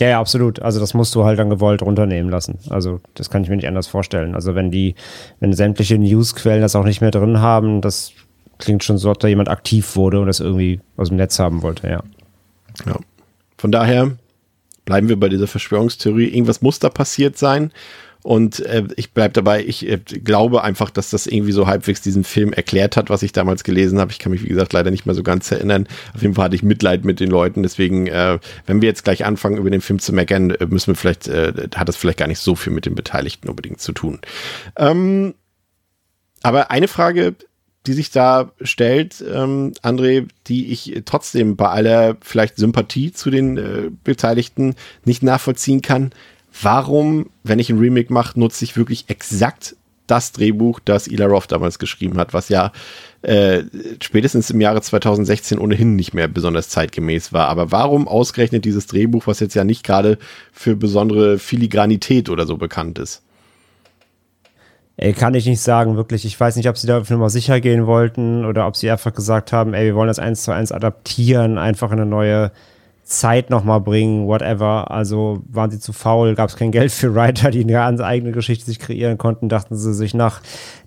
Ja, 0.00 0.08
ja, 0.08 0.20
absolut. 0.20 0.60
Also 0.60 0.80
das 0.80 0.92
musst 0.94 1.14
du 1.14 1.24
halt 1.24 1.38
dann 1.38 1.50
gewollt 1.50 1.82
runternehmen 1.82 2.30
lassen. 2.30 2.58
Also 2.68 3.00
das 3.14 3.30
kann 3.30 3.44
ich 3.44 3.48
mir 3.48 3.56
nicht 3.56 3.68
anders 3.68 3.86
vorstellen. 3.86 4.34
Also 4.34 4.54
wenn 4.54 4.70
die, 4.70 4.96
wenn 5.40 5.52
sämtliche 5.52 5.98
Newsquellen 5.98 6.62
das 6.62 6.74
auch 6.74 6.84
nicht 6.84 7.00
mehr 7.00 7.12
drin 7.12 7.40
haben, 7.40 7.80
das 7.80 8.12
klingt 8.58 8.82
schon 8.82 8.98
so, 8.98 9.08
als 9.10 9.18
da 9.18 9.28
jemand 9.28 9.48
aktiv 9.48 9.94
wurde 9.96 10.20
und 10.20 10.26
das 10.26 10.40
irgendwie 10.40 10.80
aus 10.96 11.08
dem 11.08 11.16
Netz 11.16 11.38
haben 11.38 11.62
wollte, 11.62 11.88
ja. 11.88 12.02
Ja. 12.86 12.96
Von 13.56 13.70
daher 13.70 14.12
bleiben 14.84 15.08
wir 15.08 15.18
bei 15.18 15.28
dieser 15.28 15.46
Verschwörungstheorie. 15.46 16.26
Irgendwas 16.28 16.60
muss 16.60 16.78
da 16.78 16.90
passiert 16.90 17.38
sein. 17.38 17.70
Und 18.24 18.60
äh, 18.60 18.84
ich 18.96 19.12
bleib 19.12 19.34
dabei, 19.34 19.62
ich 19.62 19.86
äh, 19.86 19.98
glaube 19.98 20.64
einfach, 20.64 20.88
dass 20.88 21.10
das 21.10 21.26
irgendwie 21.26 21.52
so 21.52 21.66
halbwegs 21.66 22.00
diesen 22.00 22.24
Film 22.24 22.54
erklärt 22.54 22.96
hat, 22.96 23.10
was 23.10 23.22
ich 23.22 23.32
damals 23.32 23.64
gelesen 23.64 24.00
habe. 24.00 24.12
Ich 24.12 24.18
kann 24.18 24.32
mich, 24.32 24.42
wie 24.42 24.48
gesagt, 24.48 24.72
leider 24.72 24.90
nicht 24.90 25.04
mehr 25.04 25.14
so 25.14 25.22
ganz 25.22 25.50
erinnern. 25.50 25.86
Auf 26.14 26.22
jeden 26.22 26.32
Fall 26.32 26.46
hatte 26.46 26.56
ich 26.56 26.62
Mitleid 26.62 27.04
mit 27.04 27.20
den 27.20 27.28
Leuten. 27.28 27.62
Deswegen, 27.62 28.06
äh, 28.06 28.38
wenn 28.64 28.80
wir 28.80 28.88
jetzt 28.88 29.04
gleich 29.04 29.26
anfangen, 29.26 29.58
über 29.58 29.68
den 29.68 29.82
Film 29.82 29.98
zu 29.98 30.14
meckern, 30.14 30.52
äh, 30.52 30.64
müssen 30.64 30.92
wir 30.92 30.94
vielleicht, 30.94 31.28
äh, 31.28 31.52
hat 31.74 31.86
das 31.86 31.96
vielleicht 31.96 32.16
gar 32.16 32.26
nicht 32.26 32.38
so 32.38 32.54
viel 32.54 32.72
mit 32.72 32.86
den 32.86 32.94
Beteiligten 32.94 33.50
unbedingt 33.50 33.82
zu 33.82 33.92
tun. 33.92 34.20
Ähm, 34.78 35.34
aber 36.42 36.70
eine 36.70 36.88
Frage, 36.88 37.34
die 37.86 37.92
sich 37.92 38.10
da 38.10 38.52
stellt, 38.62 39.22
ähm, 39.30 39.74
André, 39.82 40.28
die 40.46 40.72
ich 40.72 41.02
trotzdem 41.04 41.56
bei 41.56 41.68
aller 41.68 42.16
vielleicht 42.22 42.56
Sympathie 42.56 43.12
zu 43.12 43.28
den 43.28 43.58
äh, 43.58 43.90
Beteiligten 44.02 44.76
nicht 45.04 45.22
nachvollziehen 45.22 45.82
kann 45.82 46.10
warum, 46.62 47.30
wenn 47.42 47.58
ich 47.58 47.70
ein 47.70 47.78
Remake 47.78 48.12
mache, 48.12 48.38
nutze 48.38 48.64
ich 48.64 48.76
wirklich 48.76 49.06
exakt 49.08 49.76
das 50.06 50.32
Drehbuch, 50.32 50.80
das 50.84 51.06
Ila 51.06 51.26
Roth 51.26 51.50
damals 51.50 51.78
geschrieben 51.78 52.18
hat, 52.18 52.34
was 52.34 52.50
ja 52.50 52.72
äh, 53.22 53.62
spätestens 54.02 54.50
im 54.50 54.60
Jahre 54.60 54.82
2016 54.82 55.58
ohnehin 55.58 55.96
nicht 55.96 56.12
mehr 56.12 56.28
besonders 56.28 56.68
zeitgemäß 56.68 57.32
war. 57.32 57.48
Aber 57.48 57.72
warum 57.72 58.06
ausgerechnet 58.06 58.66
dieses 58.66 58.86
Drehbuch, 58.86 59.26
was 59.26 59.40
jetzt 59.40 59.54
ja 59.54 59.64
nicht 59.64 59.82
gerade 59.82 60.18
für 60.52 60.76
besondere 60.76 61.38
Filigranität 61.38 62.28
oder 62.28 62.46
so 62.46 62.58
bekannt 62.58 62.98
ist? 62.98 63.22
Ey, 64.96 65.12
kann 65.12 65.34
ich 65.34 65.46
nicht 65.46 65.60
sagen, 65.60 65.96
wirklich. 65.96 66.24
Ich 66.24 66.38
weiß 66.38 66.54
nicht, 66.56 66.68
ob 66.68 66.78
sie 66.78 66.86
da 66.86 67.00
nochmal 67.00 67.30
sicher 67.30 67.60
gehen 67.60 67.86
wollten 67.86 68.44
oder 68.44 68.66
ob 68.66 68.76
sie 68.76 68.90
einfach 68.90 69.12
gesagt 69.12 69.52
haben, 69.52 69.74
ey, 69.74 69.86
wir 69.86 69.94
wollen 69.96 70.08
das 70.08 70.20
eins 70.20 70.44
zu 70.44 70.52
eins 70.52 70.70
adaptieren, 70.70 71.58
einfach 71.58 71.90
in 71.90 71.98
eine 71.98 72.06
neue 72.06 72.52
Zeit 73.04 73.50
nochmal 73.50 73.80
bringen, 73.80 74.26
whatever. 74.26 74.90
Also 74.90 75.42
waren 75.48 75.70
sie 75.70 75.78
zu 75.78 75.92
faul, 75.92 76.34
gab 76.34 76.48
es 76.48 76.56
kein 76.56 76.72
Geld 76.72 76.90
für 76.90 77.14
Writer, 77.14 77.50
die 77.50 77.62
eine 77.62 77.72
ganz 77.72 78.00
eigene 78.00 78.32
Geschichte 78.32 78.64
sich 78.64 78.78
kreieren 78.78 79.18
konnten, 79.18 79.48
dachten 79.48 79.76
sie 79.76 79.94
sich 79.94 80.14
nach 80.14 80.40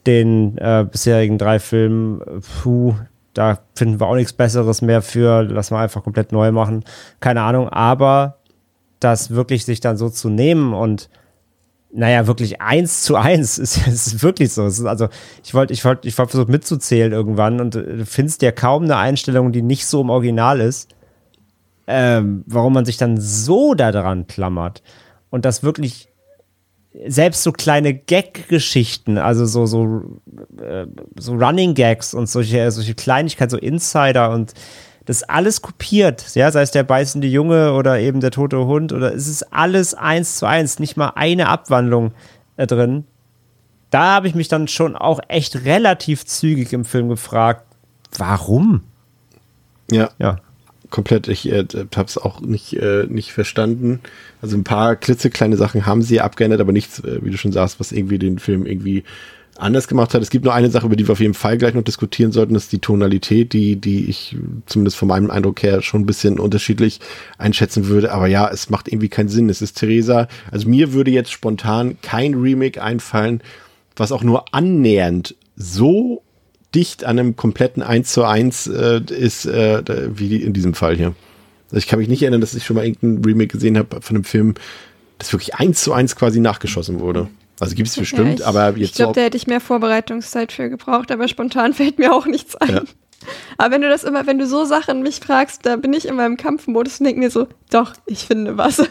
den 0.06 0.58
äh, 0.58 0.86
bisherigen 0.92 1.38
drei 1.38 1.60
Filmen, 1.60 2.22
puh, 2.62 2.96
da 3.34 3.60
finden 3.76 4.00
wir 4.00 4.08
auch 4.08 4.16
nichts 4.16 4.34
Besseres 4.34 4.82
mehr 4.82 5.04
für, 5.04 5.44
lass 5.44 5.70
mal 5.70 5.84
einfach 5.84 6.04
komplett 6.04 6.32
neu 6.32 6.52
machen. 6.52 6.84
Keine 7.20 7.42
Ahnung, 7.42 7.70
aber 7.70 8.38
das 9.00 9.30
wirklich 9.30 9.64
sich 9.64 9.80
dann 9.80 9.96
so 9.96 10.10
zu 10.10 10.30
nehmen 10.30 10.74
und 10.74 11.10
naja, 11.94 12.28
wirklich 12.28 12.62
eins 12.62 13.04
zu 13.04 13.16
eins 13.16 13.58
ist, 13.60 13.88
ist 13.88 14.24
wirklich 14.24 14.52
so. 14.52 14.66
Ist 14.66 14.84
also, 14.84 15.08
ich 15.44 15.54
wollte, 15.54 15.72
ich 15.74 15.86
wollte, 15.86 16.08
ich 16.08 16.18
wollte 16.18 16.32
versucht 16.32 16.50
mitzuzählen 16.50 17.12
irgendwann 17.12 17.62
und 17.62 17.76
du 17.76 18.06
findest 18.06 18.42
ja 18.42 18.52
kaum 18.52 18.84
eine 18.84 18.98
Einstellung, 18.98 19.52
die 19.52 19.62
nicht 19.62 19.86
so 19.86 20.02
im 20.02 20.10
Original 20.10 20.60
ist 20.60 20.96
ähm, 21.88 22.44
warum 22.46 22.74
man 22.74 22.86
sich 22.86 22.98
dann 22.98 23.20
so 23.20 23.74
daran 23.74 24.28
klammert 24.28 24.84
und 25.30 25.46
das 25.46 25.64
wirklich 25.64 26.10
selbst 27.08 27.44
so 27.44 27.52
kleine 27.52 27.94
Gag-Geschichten, 27.94 29.18
also 29.18 29.46
so, 29.46 29.66
so, 29.66 30.20
äh, 30.60 30.88
so 31.18 31.34
Running 31.34 31.74
Gags 31.76 32.14
und 32.14 32.28
solche, 32.28 32.72
solche 32.72 32.96
Kleinigkeiten, 32.96 33.52
so 33.52 33.58
Insider 33.58 34.32
und 34.32 34.54
Das 35.06 35.24
alles 35.24 35.62
kopiert, 35.62 36.36
ja, 36.36 36.52
sei 36.52 36.64
es 36.64 36.72
der 36.72 36.84
beißende 36.84 37.28
Junge 37.28 37.72
oder 37.74 37.98
eben 38.00 38.20
der 38.20 38.32
tote 38.32 38.66
Hund 38.66 38.92
oder 38.92 39.14
es 39.16 39.28
ist 39.28 39.54
alles 39.54 39.94
eins 39.94 40.36
zu 40.36 40.46
eins, 40.46 40.80
nicht 40.80 40.98
mal 40.98 41.14
eine 41.16 41.48
Abwandlung 41.48 42.12
äh, 42.58 42.68
drin. 42.68 43.06
Da 43.90 44.16
habe 44.16 44.28
ich 44.28 44.36
mich 44.36 44.50
dann 44.50 44.68
schon 44.68 44.98
auch 44.98 45.22
echt 45.30 45.64
relativ 45.64 46.26
zügig 46.26 46.74
im 46.74 46.84
Film 46.84 47.08
gefragt, 47.08 47.64
warum? 48.18 48.84
Ja. 49.90 50.10
Ja. 50.20 50.40
Komplett. 50.90 51.28
Ich 51.28 51.52
äh, 51.52 51.66
habe 51.96 52.08
es 52.08 52.18
auch 52.18 52.40
nicht, 52.40 52.74
äh, 52.74 53.06
nicht 53.10 53.34
verstanden. 53.34 54.00
Also 54.42 54.56
ein 54.56 54.64
paar 54.64 54.96
klitzekleine 54.96 55.58
Sachen 55.58 55.86
haben 55.86 56.02
sie 56.02 56.22
abgeändert, 56.22 56.62
aber 56.62 56.72
nichts, 56.72 57.00
äh, 57.00 57.20
wie 57.24 57.30
du 57.30 57.38
schon 57.38 57.52
sagst, 57.52 57.80
was 57.80 57.92
irgendwie 57.92 58.20
den 58.20 58.40
Film 58.40 58.66
irgendwie 58.66 59.04
anders 59.58 59.88
gemacht 59.88 60.14
hat. 60.14 60.22
Es 60.22 60.30
gibt 60.30 60.46
nur 60.46 60.54
eine 60.54 60.70
Sache, 60.70 60.86
über 60.86 60.96
die 60.96 61.08
wir 61.08 61.14
auf 61.14 61.20
jeden 61.20 61.34
Fall 61.34 61.58
gleich 61.58 61.74
noch 61.74 61.84
diskutieren 61.84 62.32
sollten, 62.32 62.54
das 62.54 62.64
ist 62.64 62.72
die 62.72 62.80
Tonalität, 62.80 63.54
die, 63.54 63.76
die 63.76 64.10
ich 64.10 64.36
zumindest 64.66 64.98
von 64.98 65.08
meinem 65.08 65.32
Eindruck 65.32 65.64
her 65.64 65.82
schon 65.82 66.02
ein 66.02 66.06
bisschen 66.06 66.40
unterschiedlich 66.40 67.00
einschätzen 67.38 67.88
würde. 67.88 68.12
Aber 68.12 68.28
ja, 68.28 68.50
es 68.50 68.70
macht 68.70 68.88
irgendwie 68.88 69.10
keinen 69.10 69.30
Sinn. 69.30 69.50
Es 69.50 69.62
ist 69.62 69.78
Theresa. 69.78 70.28
Also 70.52 70.70
mir 70.70 70.94
würde 70.94 71.12
jetzt 71.12 71.32
spontan 71.32 71.98
kein 72.02 72.36
Remake 72.36 72.82
einfallen, 72.82 73.42
was 73.96 74.12
auch 74.12 74.24
nur 74.24 74.54
annähernd 74.54 75.36
so 75.56 76.22
dicht 76.78 77.04
an 77.04 77.18
einem 77.18 77.36
kompletten 77.36 77.82
1 77.82 78.14
zu 78.14 78.24
1 78.24 78.68
äh, 78.68 79.02
ist, 79.10 79.48
äh, 79.48 79.82
wie 80.16 80.38
in 80.38 80.54
diesem 80.54 80.76
Fall 80.76 80.96
hier. 80.96 81.16
Also 81.66 81.78
ich 81.78 81.88
kann 81.88 81.98
mich 81.98 82.08
nicht 82.08 82.22
erinnern, 82.22 82.40
dass 82.40 82.54
ich 82.54 82.66
schon 82.66 82.76
mal 82.76 82.86
irgendein 82.86 83.26
Remake 83.26 83.48
gesehen 83.48 83.80
habe 83.80 84.00
von 84.00 84.16
einem 84.16 84.24
Film, 84.24 84.54
das 85.18 85.34
wirklich 85.34 85.56
1 85.56 85.82
zu 85.82 85.92
1 85.92 86.16
quasi 86.16 86.40
nachgeschossen 86.40 87.00
wurde. 87.00 87.30
Also 87.60 87.74
gibt 87.74 87.90
es 87.90 87.96
bestimmt, 87.96 88.40
Ja, 88.40 88.46
ich, 88.46 88.46
aber 88.46 88.78
jetzt 88.78 88.92
Ich 88.92 88.94
glaube, 88.94 89.10
so 89.10 89.14
da 89.14 89.22
hätte 89.22 89.38
ich 89.38 89.48
mehr 89.48 89.60
Vorbereitungszeit 89.60 90.52
für 90.52 90.70
gebraucht, 90.70 91.12
aber 91.12 91.28
spontan 91.28 91.74
fällt 91.74 91.98
mir 91.98 92.14
auch 92.14 92.28
nichts 92.28 92.56
ein. 92.56 92.70
Ja. 92.70 92.84
Aber 93.58 93.74
wenn 93.74 93.82
du 93.82 93.90
das 93.90 94.04
immer, 94.04 94.28
wenn 94.28 94.38
du 94.38 94.46
so 94.46 94.64
Sachen 94.64 95.02
mich 95.02 95.20
fragst, 95.20 95.66
da 95.66 95.78
bin 95.78 95.92
ich 95.94 96.06
immer 96.06 96.28
im 96.28 96.38
Kampfmodus 96.38 97.00
und 97.00 97.06
denke 97.08 97.20
mir 97.20 97.32
so, 97.32 97.48
doch, 97.72 97.94
ich 98.06 98.20
finde 98.20 98.56
was. 98.58 98.84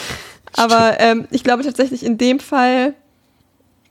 aber 0.54 0.96
ähm, 0.98 1.28
ich 1.30 1.44
glaube 1.44 1.62
tatsächlich 1.62 2.04
in 2.04 2.18
dem 2.18 2.40
Fall 2.40 2.94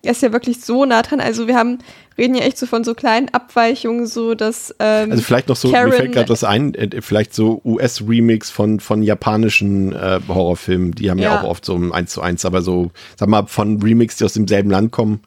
er 0.07 0.11
ist 0.11 0.21
ja 0.21 0.31
wirklich 0.31 0.61
so 0.61 0.85
nah 0.85 1.01
dran. 1.01 1.19
Also 1.19 1.47
wir 1.47 1.55
haben, 1.55 1.79
reden 2.18 2.36
ja 2.36 2.41
echt 2.43 2.57
so 2.57 2.65
von 2.65 2.84
so 2.84 2.93
kleinen 2.95 3.30
Abweichungen, 3.30 4.07
so 4.07 4.34
dass 4.36 4.74
ähm, 4.80 5.11
Also 5.11 5.24
vielleicht 5.24 5.47
noch 5.49 5.55
so, 5.55 5.72
Karen- 5.72 5.89
mir 5.89 5.95
fällt 5.95 6.11
gerade 6.13 6.30
was 6.30 6.43
ein, 6.43 6.74
äh, 6.74 7.01
vielleicht 7.01 7.34
so 7.34 7.61
US-Remix 7.63 8.49
von, 8.49 8.80
von 8.80 9.03
japanischen 9.03 9.93
äh, 9.93 10.20
Horrorfilmen, 10.28 10.91
die 10.93 11.09
haben 11.09 11.20
ja. 11.20 11.34
Ja. 11.36 11.41
auch 11.41 11.47
oft 11.49 11.65
so 11.65 11.76
ein 11.76 11.91
1 11.91 12.11
zu 12.11 12.22
1, 12.22 12.45
aber 12.45 12.61
so, 12.61 12.91
sag 13.18 13.30
mal, 13.30 13.45
von 13.47 13.82
Remix, 13.82 14.18
die 14.18 14.26
aus 14.26 14.34
demselben 14.34 14.70
Land 14.72 14.91
kommen. 14.91 15.22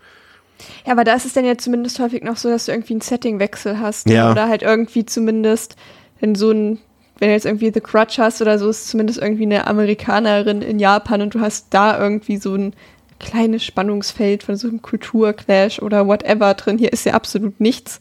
Ja, 0.86 0.92
aber 0.92 1.04
da 1.04 1.14
ist 1.14 1.24
es 1.24 1.32
dann 1.32 1.44
ja 1.44 1.56
zumindest 1.56 1.98
häufig 2.00 2.22
noch 2.22 2.36
so, 2.36 2.48
dass 2.50 2.66
du 2.66 2.72
irgendwie 2.72 2.92
einen 2.94 3.00
Settingwechsel 3.00 3.78
hast. 3.80 4.08
Ja. 4.10 4.30
Oder 4.30 4.48
halt 4.48 4.62
irgendwie 4.62 5.06
zumindest, 5.06 5.76
wenn 6.20 6.34
so 6.34 6.50
ein, 6.50 6.78
wenn 7.18 7.28
du 7.28 7.34
jetzt 7.34 7.46
irgendwie 7.46 7.70
The 7.72 7.80
Crutch 7.80 8.18
hast 8.18 8.42
oder 8.42 8.58
so, 8.58 8.68
ist 8.68 8.88
zumindest 8.88 9.20
irgendwie 9.20 9.44
eine 9.44 9.66
Amerikanerin 9.66 10.60
in 10.62 10.78
Japan 10.78 11.22
und 11.22 11.34
du 11.34 11.40
hast 11.40 11.66
da 11.70 11.98
irgendwie 11.98 12.36
so 12.38 12.54
ein 12.54 12.74
kleines 13.20 13.64
Spannungsfeld 13.64 14.42
von 14.42 14.56
so 14.56 14.66
einem 14.66 14.82
Kulturclash 14.82 15.80
oder 15.80 16.06
whatever 16.06 16.54
drin. 16.54 16.78
Hier 16.78 16.92
ist 16.92 17.06
ja 17.06 17.14
absolut 17.14 17.60
nichts. 17.60 18.00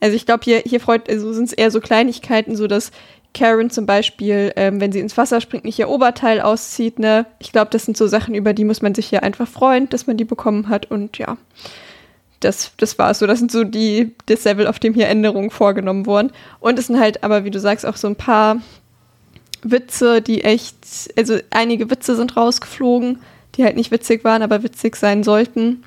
Also 0.00 0.16
ich 0.16 0.24
glaube, 0.24 0.44
hier, 0.44 0.62
hier 0.64 0.80
freut, 0.80 1.10
also 1.10 1.32
sind 1.34 1.44
es 1.44 1.52
eher 1.52 1.70
so 1.70 1.80
Kleinigkeiten, 1.80 2.56
so 2.56 2.66
dass 2.66 2.90
Karen 3.34 3.70
zum 3.70 3.84
Beispiel, 3.84 4.52
ähm, 4.56 4.80
wenn 4.80 4.92
sie 4.92 5.00
ins 5.00 5.18
Wasser 5.18 5.40
springt, 5.40 5.64
nicht 5.64 5.78
ihr 5.78 5.90
Oberteil 5.90 6.40
auszieht, 6.40 6.98
ne? 6.98 7.26
Ich 7.38 7.52
glaube, 7.52 7.70
das 7.70 7.84
sind 7.84 7.96
so 7.96 8.06
Sachen, 8.06 8.34
über 8.34 8.54
die 8.54 8.64
muss 8.64 8.82
man 8.82 8.94
sich 8.94 9.08
hier 9.08 9.22
einfach 9.22 9.46
freuen, 9.46 9.88
dass 9.90 10.06
man 10.06 10.16
die 10.16 10.24
bekommen 10.24 10.68
hat 10.68 10.90
und 10.90 11.18
ja 11.18 11.36
das, 12.40 12.72
das 12.78 12.98
war 12.98 13.10
es 13.10 13.18
so. 13.18 13.26
Das 13.26 13.38
sind 13.38 13.52
so 13.52 13.64
die, 13.64 14.14
das 14.26 14.44
Level, 14.44 14.66
auf 14.66 14.78
dem 14.78 14.94
hier 14.94 15.08
Änderungen 15.08 15.50
vorgenommen 15.50 16.06
wurden. 16.06 16.32
Und 16.58 16.78
es 16.78 16.88
sind 16.88 16.98
halt 16.98 17.22
aber, 17.22 17.44
wie 17.44 17.50
du 17.50 17.60
sagst, 17.60 17.86
auch 17.86 17.96
so 17.96 18.08
ein 18.08 18.16
paar 18.16 18.56
Witze, 19.62 20.22
die 20.22 20.42
echt, 20.42 20.76
also 21.16 21.38
einige 21.50 21.90
Witze 21.90 22.16
sind 22.16 22.36
rausgeflogen, 22.36 23.20
die 23.56 23.64
halt 23.64 23.76
nicht 23.76 23.90
witzig 23.90 24.24
waren, 24.24 24.42
aber 24.42 24.62
witzig 24.62 24.96
sein 24.96 25.22
sollten. 25.22 25.82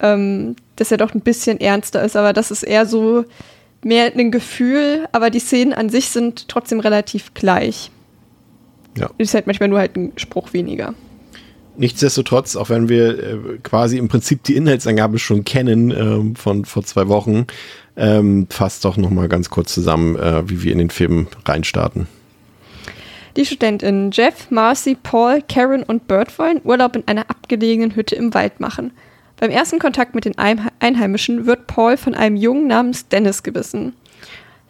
Ähm, 0.00 0.56
das 0.76 0.90
ja 0.90 0.96
doch 0.96 1.14
ein 1.14 1.20
bisschen 1.20 1.60
ernster 1.60 2.02
ist, 2.04 2.16
aber 2.16 2.32
das 2.32 2.50
ist 2.50 2.62
eher 2.62 2.86
so 2.86 3.24
mehr 3.84 4.12
ein 4.16 4.30
Gefühl, 4.30 5.08
aber 5.12 5.30
die 5.30 5.40
Szenen 5.40 5.72
an 5.72 5.88
sich 5.88 6.08
sind 6.08 6.48
trotzdem 6.48 6.80
relativ 6.80 7.34
gleich. 7.34 7.90
Ja. 8.96 9.10
Ist 9.18 9.34
halt 9.34 9.46
manchmal 9.46 9.68
nur 9.68 9.78
halt 9.78 9.96
ein 9.96 10.12
Spruch 10.16 10.52
weniger. 10.52 10.94
Nichtsdestotrotz, 11.76 12.54
auch 12.54 12.68
wenn 12.68 12.88
wir 12.88 13.18
äh, 13.18 13.38
quasi 13.62 13.96
im 13.96 14.08
Prinzip 14.08 14.42
die 14.42 14.56
Inhaltsangabe 14.56 15.18
schon 15.18 15.44
kennen 15.44 15.90
ähm, 15.90 16.36
von 16.36 16.66
vor 16.66 16.84
zwei 16.84 17.08
Wochen, 17.08 17.46
ähm, 17.96 18.46
fasst 18.50 18.84
doch 18.84 18.98
noch 18.98 19.10
mal 19.10 19.28
ganz 19.28 19.48
kurz 19.48 19.72
zusammen, 19.72 20.16
äh, 20.16 20.48
wie 20.48 20.62
wir 20.62 20.72
in 20.72 20.78
den 20.78 20.90
Film 20.90 21.28
reinstarten. 21.46 22.06
Die 23.36 23.46
StudentInnen 23.46 24.10
Jeff, 24.10 24.50
Marcy, 24.50 24.94
Paul, 24.94 25.42
Karen 25.48 25.82
und 25.82 26.06
Bert 26.06 26.38
wollen 26.38 26.60
Urlaub 26.64 26.96
in 26.96 27.08
einer 27.08 27.30
abgelegenen 27.30 27.96
Hütte 27.96 28.14
im 28.14 28.34
Wald 28.34 28.60
machen. 28.60 28.92
Beim 29.40 29.50
ersten 29.50 29.78
Kontakt 29.78 30.14
mit 30.14 30.26
den 30.26 30.36
Einhe- 30.36 30.70
Einheimischen 30.80 31.46
wird 31.46 31.66
Paul 31.66 31.96
von 31.96 32.14
einem 32.14 32.36
Jungen 32.36 32.66
namens 32.66 33.08
Dennis 33.08 33.42
gebissen. 33.42 33.94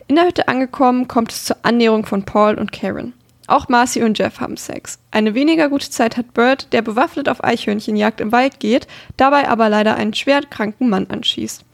In 0.06 0.14
der 0.14 0.26
Hütte 0.26 0.46
angekommen, 0.46 1.08
kommt 1.08 1.32
es 1.32 1.44
zur 1.44 1.56
Annäherung 1.62 2.06
von 2.06 2.22
Paul 2.24 2.54
und 2.54 2.70
Karen. 2.70 3.14
Auch 3.48 3.68
Marcy 3.68 4.02
und 4.04 4.16
Jeff 4.16 4.40
haben 4.40 4.56
Sex. 4.56 5.00
Eine 5.10 5.34
weniger 5.34 5.68
gute 5.68 5.90
Zeit 5.90 6.16
hat 6.16 6.32
Bert, 6.32 6.72
der 6.72 6.82
bewaffnet 6.82 7.28
auf 7.28 7.42
Eichhörnchenjagd 7.42 8.20
im 8.20 8.30
Wald 8.30 8.60
geht, 8.60 8.86
dabei 9.16 9.48
aber 9.48 9.68
leider 9.68 9.96
einen 9.96 10.14
schwerkranken 10.14 10.88
Mann 10.88 11.08
anschießt. 11.08 11.64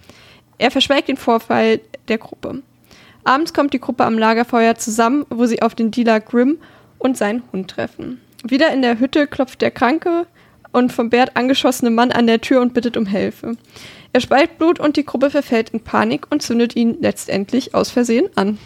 Er 0.56 0.70
verschweigt 0.70 1.08
den 1.08 1.18
Vorfall 1.18 1.80
der 2.08 2.18
Gruppe. 2.18 2.62
Abends 3.24 3.52
kommt 3.52 3.74
die 3.74 3.80
Gruppe 3.80 4.06
am 4.06 4.18
Lagerfeuer 4.18 4.76
zusammen, 4.76 5.26
wo 5.28 5.44
sie 5.44 5.60
auf 5.60 5.74
den 5.74 5.90
Dealer 5.90 6.20
Grimm 6.20 6.56
und 6.98 7.16
seinen 7.16 7.42
Hund 7.52 7.70
treffen. 7.70 8.20
Wieder 8.44 8.72
in 8.72 8.82
der 8.82 8.98
Hütte 8.98 9.26
klopft 9.26 9.62
der 9.62 9.70
kranke 9.70 10.26
und 10.72 10.92
vom 10.92 11.10
Bert 11.10 11.36
angeschossene 11.36 11.90
Mann 11.90 12.12
an 12.12 12.26
der 12.26 12.40
Tür 12.40 12.60
und 12.60 12.74
bittet 12.74 12.96
um 12.96 13.06
Hilfe. 13.06 13.56
Er 14.12 14.20
speit 14.20 14.58
Blut 14.58 14.80
und 14.80 14.96
die 14.96 15.04
Gruppe 15.04 15.30
verfällt 15.30 15.70
in 15.70 15.80
Panik 15.80 16.26
und 16.30 16.42
zündet 16.42 16.76
ihn 16.76 16.96
letztendlich 17.00 17.74
aus 17.74 17.90
Versehen 17.90 18.28
an. 18.36 18.58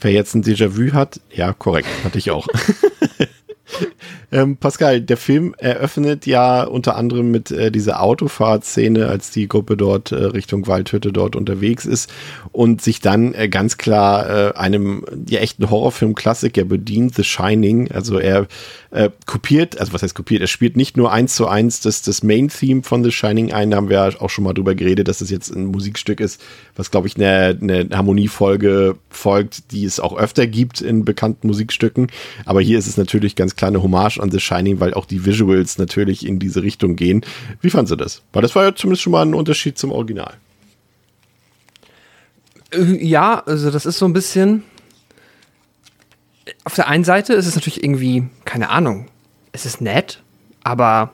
Wer 0.00 0.12
jetzt 0.12 0.34
ein 0.34 0.44
Déjà-vu 0.44 0.92
hat, 0.92 1.20
ja, 1.30 1.52
korrekt, 1.52 1.88
hatte 2.04 2.18
ich 2.18 2.30
auch. 2.30 2.46
ähm, 4.32 4.56
Pascal, 4.56 5.00
der 5.00 5.16
Film 5.16 5.54
eröffnet 5.58 6.26
ja 6.26 6.64
unter 6.64 6.96
anderem 6.96 7.30
mit 7.30 7.50
äh, 7.50 7.70
dieser 7.70 8.02
Autofahrtszene, 8.02 9.08
als 9.08 9.30
die 9.30 9.48
Gruppe 9.48 9.76
dort 9.76 10.12
äh, 10.12 10.16
Richtung 10.16 10.66
Waldhütte 10.66 11.12
dort 11.12 11.36
unterwegs 11.36 11.84
ist 11.84 12.10
und 12.52 12.82
sich 12.82 13.00
dann 13.00 13.34
äh, 13.34 13.48
ganz 13.48 13.78
klar 13.78 14.28
äh, 14.28 14.54
einem 14.54 15.04
ja 15.28 15.40
echten 15.40 15.70
Horrorfilm-Klassiker 15.70 16.64
bedient, 16.64 17.14
The 17.14 17.24
Shining. 17.24 17.90
Also 17.92 18.18
er 18.18 18.46
äh, 18.90 19.10
kopiert, 19.26 19.78
also 19.78 19.92
was 19.92 20.02
heißt 20.02 20.14
kopiert, 20.14 20.40
er 20.40 20.46
spielt 20.46 20.76
nicht 20.76 20.96
nur 20.96 21.12
eins 21.12 21.34
zu 21.34 21.46
eins 21.46 21.80
das, 21.80 22.02
das 22.02 22.22
Main-Theme 22.22 22.82
von 22.82 23.04
The 23.04 23.12
Shining 23.12 23.52
ein, 23.52 23.70
da 23.70 23.76
haben 23.76 23.90
wir 23.90 24.14
auch 24.20 24.30
schon 24.30 24.44
mal 24.44 24.54
drüber 24.54 24.74
geredet, 24.74 25.08
dass 25.08 25.20
es 25.20 25.30
jetzt 25.30 25.50
ein 25.50 25.66
Musikstück 25.66 26.20
ist, 26.20 26.40
was 26.74 26.90
glaube 26.90 27.06
ich 27.06 27.16
eine, 27.16 27.58
eine 27.60 27.88
Harmoniefolge 27.92 28.96
folgt, 29.10 29.72
die 29.72 29.84
es 29.84 30.00
auch 30.00 30.16
öfter 30.16 30.46
gibt 30.46 30.80
in 30.80 31.04
bekannten 31.04 31.46
Musikstücken. 31.48 32.08
Aber 32.46 32.60
hier 32.60 32.78
ist 32.78 32.86
es 32.86 32.96
natürlich 32.96 33.36
ganz 33.36 33.56
klar 33.58 33.68
eine 33.68 33.82
Hommage 33.82 34.18
an 34.18 34.30
The 34.30 34.40
Shining, 34.40 34.80
weil 34.80 34.94
auch 34.94 35.04
die 35.04 35.26
Visuals 35.26 35.78
natürlich 35.78 36.26
in 36.26 36.38
diese 36.38 36.62
Richtung 36.62 36.96
gehen. 36.96 37.24
Wie 37.60 37.70
fandst 37.70 37.92
du 37.92 37.96
das? 37.96 38.22
Weil 38.32 38.42
das 38.42 38.54
war 38.54 38.64
ja 38.64 38.74
zumindest 38.74 39.02
schon 39.02 39.10
mal 39.10 39.22
ein 39.22 39.34
Unterschied 39.34 39.76
zum 39.76 39.92
Original. 39.92 40.34
Äh, 42.72 43.04
Ja, 43.04 43.42
also 43.44 43.70
das 43.70 43.84
ist 43.84 43.98
so 43.98 44.06
ein 44.06 44.12
bisschen. 44.12 44.62
Auf 46.64 46.74
der 46.74 46.88
einen 46.88 47.04
Seite 47.04 47.34
ist 47.34 47.46
es 47.46 47.54
natürlich 47.54 47.82
irgendwie, 47.82 48.28
keine 48.46 48.70
Ahnung, 48.70 49.08
es 49.52 49.66
ist 49.66 49.80
nett, 49.80 50.22
aber 50.64 51.12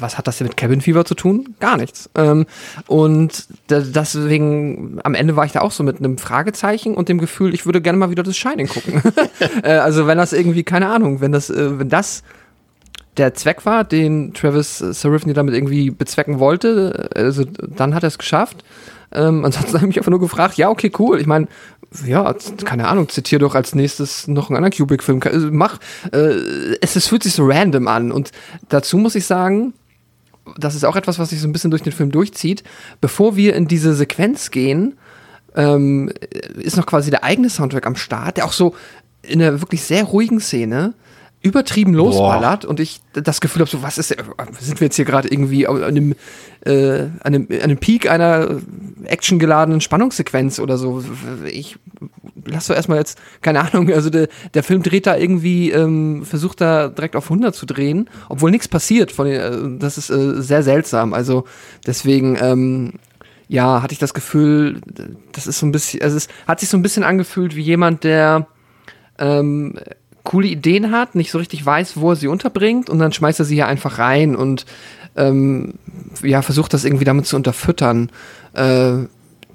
was 0.00 0.18
hat 0.18 0.26
das 0.26 0.38
denn 0.38 0.46
mit 0.46 0.56
Cabin 0.56 0.80
Fever 0.80 1.04
zu 1.04 1.14
tun? 1.14 1.54
Gar 1.60 1.76
nichts. 1.76 2.10
Ähm, 2.14 2.46
und 2.86 3.46
deswegen, 3.68 5.00
am 5.04 5.14
Ende 5.14 5.36
war 5.36 5.44
ich 5.44 5.52
da 5.52 5.60
auch 5.60 5.72
so 5.72 5.82
mit 5.82 5.98
einem 5.98 6.18
Fragezeichen 6.18 6.94
und 6.94 7.08
dem 7.08 7.18
Gefühl, 7.18 7.54
ich 7.54 7.66
würde 7.66 7.80
gerne 7.80 7.98
mal 7.98 8.10
wieder 8.10 8.22
das 8.22 8.36
Shining 8.36 8.68
gucken. 8.68 9.02
äh, 9.62 9.72
also 9.72 10.06
wenn 10.06 10.18
das 10.18 10.32
irgendwie, 10.32 10.64
keine 10.64 10.88
Ahnung, 10.88 11.20
wenn 11.20 11.32
das, 11.32 11.50
äh, 11.50 11.78
wenn 11.78 11.88
das 11.88 12.22
der 13.16 13.34
Zweck 13.34 13.66
war, 13.66 13.84
den 13.84 14.32
Travis 14.32 14.80
äh, 14.80 14.92
Sarifni 14.92 15.32
damit 15.32 15.54
irgendwie 15.54 15.90
bezwecken 15.90 16.38
wollte, 16.38 17.10
äh, 17.14 17.20
also 17.20 17.44
dann 17.44 17.94
hat 17.94 18.04
er 18.04 18.08
es 18.08 18.18
geschafft. 18.18 18.64
Ähm, 19.12 19.44
ansonsten 19.44 19.74
habe 19.74 19.84
ich 19.84 19.88
mich 19.88 19.98
einfach 19.98 20.10
nur 20.10 20.20
gefragt, 20.20 20.56
ja, 20.56 20.70
okay, 20.70 20.92
cool. 20.98 21.20
Ich 21.20 21.26
meine, 21.26 21.48
ja, 22.06 22.34
keine 22.64 22.88
Ahnung, 22.88 23.08
zitiere 23.08 23.40
doch 23.40 23.54
als 23.54 23.74
nächstes 23.74 24.28
noch 24.28 24.50
einen 24.50 24.56
anderen 24.56 24.74
Kubrick-Film. 24.76 25.20
Also 25.24 25.48
Mach, 25.50 25.78
äh, 26.12 26.76
es, 26.80 26.96
es 26.96 27.06
fühlt 27.06 27.22
sich 27.22 27.32
so 27.32 27.46
random 27.46 27.88
an. 27.88 28.12
Und 28.12 28.30
dazu 28.68 28.98
muss 28.98 29.14
ich 29.14 29.26
sagen, 29.26 29.72
das 30.56 30.74
ist 30.74 30.84
auch 30.84 30.96
etwas, 30.96 31.18
was 31.18 31.30
sich 31.30 31.40
so 31.40 31.48
ein 31.48 31.52
bisschen 31.52 31.70
durch 31.70 31.82
den 31.82 31.92
Film 31.92 32.10
durchzieht. 32.10 32.62
Bevor 33.00 33.36
wir 33.36 33.54
in 33.54 33.68
diese 33.68 33.94
Sequenz 33.94 34.50
gehen, 34.50 34.96
ähm, 35.54 36.10
ist 36.56 36.76
noch 36.76 36.86
quasi 36.86 37.10
der 37.10 37.24
eigene 37.24 37.50
Soundtrack 37.50 37.86
am 37.86 37.96
Start, 37.96 38.36
der 38.36 38.44
auch 38.44 38.52
so 38.52 38.74
in 39.22 39.42
einer 39.42 39.60
wirklich 39.60 39.82
sehr 39.82 40.04
ruhigen 40.04 40.40
Szene 40.40 40.94
übertrieben 41.40 41.94
losballert 41.94 42.64
und 42.64 42.80
ich 42.80 43.00
das 43.12 43.40
Gefühl 43.40 43.60
habe, 43.60 43.70
so 43.70 43.82
was 43.82 43.96
ist, 43.96 44.08
sind 44.08 44.80
wir 44.80 44.86
jetzt 44.86 44.96
hier 44.96 45.04
gerade 45.04 45.28
irgendwie 45.28 45.68
an 45.68 45.82
einem, 45.84 46.14
äh, 46.64 47.02
an 47.02 47.10
einem, 47.22 47.46
an 47.50 47.60
einem 47.60 47.78
Peak 47.78 48.10
einer 48.10 48.60
actiongeladenen 49.04 49.80
Spannungssequenz 49.80 50.58
oder 50.58 50.78
so. 50.78 51.04
Ich 51.46 51.78
lass 52.44 52.66
doch 52.66 52.74
erstmal 52.74 52.98
jetzt, 52.98 53.18
keine 53.40 53.60
Ahnung, 53.60 53.92
also 53.92 54.10
der, 54.10 54.28
der 54.54 54.62
Film 54.64 54.82
dreht 54.82 55.06
da 55.06 55.16
irgendwie, 55.16 55.70
ähm, 55.70 56.24
versucht 56.24 56.60
da 56.60 56.88
direkt 56.88 57.14
auf 57.14 57.24
100 57.24 57.54
zu 57.54 57.66
drehen, 57.66 58.10
obwohl 58.28 58.50
nichts 58.50 58.66
passiert. 58.66 59.12
Von 59.12 59.26
den, 59.26 59.40
äh, 59.40 59.78
das 59.78 59.96
ist 59.96 60.10
äh, 60.10 60.42
sehr 60.42 60.64
seltsam. 60.64 61.14
Also 61.14 61.44
deswegen, 61.86 62.36
ähm, 62.40 62.94
ja, 63.46 63.80
hatte 63.82 63.92
ich 63.92 63.98
das 63.98 64.12
Gefühl, 64.12 64.80
das 65.32 65.46
ist 65.46 65.60
so 65.60 65.66
ein 65.66 65.72
bisschen, 65.72 66.02
also 66.02 66.16
es 66.16 66.28
hat 66.46 66.60
sich 66.60 66.68
so 66.68 66.76
ein 66.76 66.82
bisschen 66.82 67.04
angefühlt 67.04 67.56
wie 67.56 67.62
jemand, 67.62 68.04
der 68.04 68.46
ähm, 69.18 69.74
coole 70.28 70.48
Ideen 70.48 70.90
hat, 70.90 71.14
nicht 71.14 71.30
so 71.30 71.38
richtig 71.38 71.64
weiß, 71.64 71.96
wo 71.96 72.10
er 72.10 72.16
sie 72.16 72.28
unterbringt 72.28 72.90
und 72.90 72.98
dann 72.98 73.14
schmeißt 73.14 73.38
er 73.38 73.46
sie 73.46 73.54
hier 73.54 73.66
einfach 73.66 73.98
rein 73.98 74.36
und 74.36 74.66
ähm, 75.16 75.72
ja, 76.22 76.42
versucht 76.42 76.74
das 76.74 76.84
irgendwie 76.84 77.06
damit 77.06 77.24
zu 77.24 77.34
unterfüttern, 77.34 78.10
äh, 78.52 79.06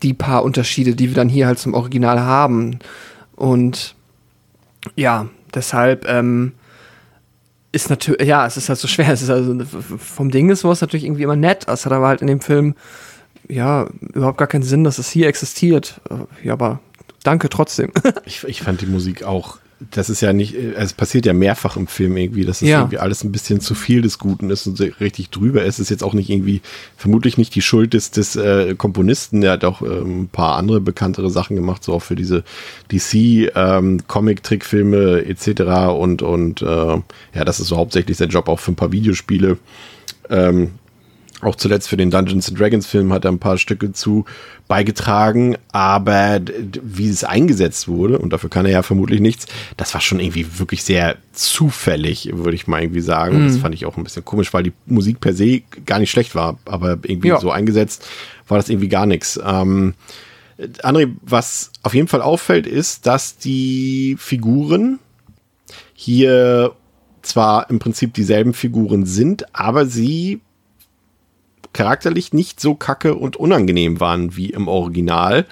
die 0.02 0.16
paar 0.16 0.44
Unterschiede, 0.44 0.96
die 0.96 1.10
wir 1.10 1.16
dann 1.16 1.30
hier 1.30 1.46
halt 1.46 1.60
zum 1.60 1.76
Original 1.76 2.22
haben. 2.22 2.80
Und 3.36 3.94
ja, 4.96 5.28
deshalb 5.54 6.10
ähm, 6.10 6.54
ist 7.72 7.92
natürlich, 7.92 8.28
ja, 8.28 8.48
es 8.48 8.58
ist 8.58 8.68
halt 8.68 8.80
so 8.80 8.88
schwer. 8.88 9.10
Es 9.14 9.22
ist 9.22 9.30
also 9.30 9.56
vom 10.00 10.32
Ding 10.32 10.50
ist 10.50 10.64
was 10.64 10.82
natürlich 10.82 11.06
irgendwie 11.06 11.24
immer 11.24 11.36
nett. 11.36 11.68
Es 11.68 11.86
hat 11.86 11.94
aber 11.94 12.08
halt 12.08 12.22
in 12.22 12.28
dem 12.28 12.42
Film 12.42 12.74
ja 13.48 13.88
überhaupt 14.12 14.40
gar 14.40 14.48
keinen 14.48 14.64
Sinn, 14.64 14.84
dass 14.84 14.98
es 14.98 15.12
hier 15.12 15.28
existiert. 15.28 16.02
Ja, 16.44 16.54
aber 16.54 16.80
danke 17.24 17.48
trotzdem. 17.50 17.92
ich, 18.26 18.44
ich 18.46 18.64
fand 18.64 18.82
die 18.82 18.88
Musik 18.88 19.24
auch 19.24 19.60
das 19.92 20.10
ist 20.10 20.22
ja 20.22 20.34
nicht, 20.34 20.56
äh, 20.56 20.74
es 20.76 20.94
passiert 20.94 21.26
ja 21.26 21.34
mehrfach 21.34 21.76
im 21.78 21.88
Film 21.88 22.16
irgendwie, 22.18 22.46
dass 22.46 22.62
es 22.62 22.70
Ja. 22.70 22.80
irgendwie 22.80 22.98
alles 23.00 23.24
ein 23.24 23.32
bisschen 23.32 23.60
zu 23.60 23.76
viel 23.76 24.02
des 24.02 24.20
Guten 24.20 24.50
ist 24.50 24.66
und 24.68 24.80
richtig 25.00 25.30
drüber 25.30 25.64
ist. 25.64 25.80
Ist 25.80 25.90
jetzt 25.90 26.04
auch 26.04 26.14
nicht 26.14 26.30
irgendwie, 26.30 26.62
vermutlich 26.98 27.38
nicht 27.38 27.54
die 27.56 27.62
Schuld 27.62 27.94
des, 27.94 28.12
des 28.12 28.36
äh, 28.36 28.76
Komponisten. 28.76 29.42
Der 29.42 29.52
hat 29.54 29.66
auch 29.66 29.82
ähm, 29.82 30.22
ein 30.24 30.28
paar 30.30 30.56
andere 30.58 30.80
bekanntere 30.82 31.30
Sachen 31.30 31.56
gemacht, 31.56 31.84
so 31.84 31.94
auch 31.94 32.02
für 32.02 32.16
diese 32.16 32.44
DC 32.92 33.52
ähm, 33.56 34.02
Comic-Trickfilme 34.08 35.26
etc. 35.26 35.62
Und, 35.98 36.22
und 36.22 36.62
äh, 36.62 36.66
ja, 36.66 37.46
das 37.46 37.60
ist 37.60 37.68
so 37.68 37.78
hauptsächlich 37.78 38.18
sein 38.18 38.30
Job 38.30 38.48
auch 38.48 38.60
für 38.60 38.72
ein 38.72 38.76
paar 38.76 38.92
Videospiele. 38.92 39.58
Ähm, 40.30 40.72
auch 41.46 41.56
zuletzt 41.56 41.88
für 41.90 41.98
den 41.98 42.12
Dungeons 42.12 42.50
and 42.50 42.60
Dragons 42.60 42.86
Film 42.88 43.12
hat 43.14 43.26
er 43.26 43.32
ein 43.32 43.40
paar 43.40 43.58
Stücke 43.58 43.92
zu 43.94 44.26
beigetragen, 44.68 45.58
aber 45.72 46.40
wie 46.82 47.10
es 47.10 47.24
eingesetzt 47.24 47.88
wurde, 47.88 48.18
und 48.20 48.32
dafür 48.34 48.50
kann 48.50 48.66
er 48.66 48.72
ja 48.72 48.84
vermutlich 48.84 49.20
nichts, 49.20 49.46
das 49.78 49.94
war 49.94 50.02
schon 50.02 50.20
irgendwie 50.20 50.60
wirklich 50.60 50.84
sehr 50.84 51.18
zufällig, 51.34 52.30
würde 52.34 52.56
ich 52.56 52.68
mal 52.68 52.82
irgendwie 52.82 53.02
sagen. 53.02 53.36
Und 53.38 53.48
Das 53.48 53.58
fand 53.58 53.76
ich 53.76 53.86
auch 53.86 53.98
ein 53.98 54.04
bisschen 54.04 54.26
komisch, 54.26 54.54
weil 54.54 54.64
die 54.64 54.74
Musik 54.86 55.20
per 55.20 55.34
se 55.34 55.62
gar 55.86 56.00
nicht 56.00 56.12
schlecht 56.12 56.36
war, 56.36 56.58
aber 56.66 56.98
irgendwie 57.04 57.30
Ja. 57.30 57.40
so 57.40 57.52
eingesetzt 57.52 58.06
war 58.48 58.58
das 58.58 58.70
irgendwie 58.70 58.90
gar 58.90 59.06
nichts. 59.06 59.40
Ähm, 59.46 59.94
André, 60.82 61.12
was 61.22 61.72
auf 61.82 61.94
jeden 61.94 62.08
Fall 62.08 62.22
auffällt, 62.22 62.68
ist, 62.68 63.06
dass 63.08 63.38
die 63.38 64.16
Figuren 64.20 65.00
hier 65.94 66.72
zwar 67.22 67.70
im 67.70 67.80
Prinzip 67.80 68.14
dieselben 68.14 68.54
Figuren 68.54 69.06
sind, 69.06 69.46
aber 69.56 69.86
sie 69.86 70.42
charakterlich 71.74 72.34
nicht 72.34 72.60
so 72.60 72.76
kacke 72.76 73.16
und 73.16 73.36
unangenehm 73.36 74.00
waren 74.00 74.36
wie 74.36 74.50
im 74.52 74.68
Original. 74.68 75.46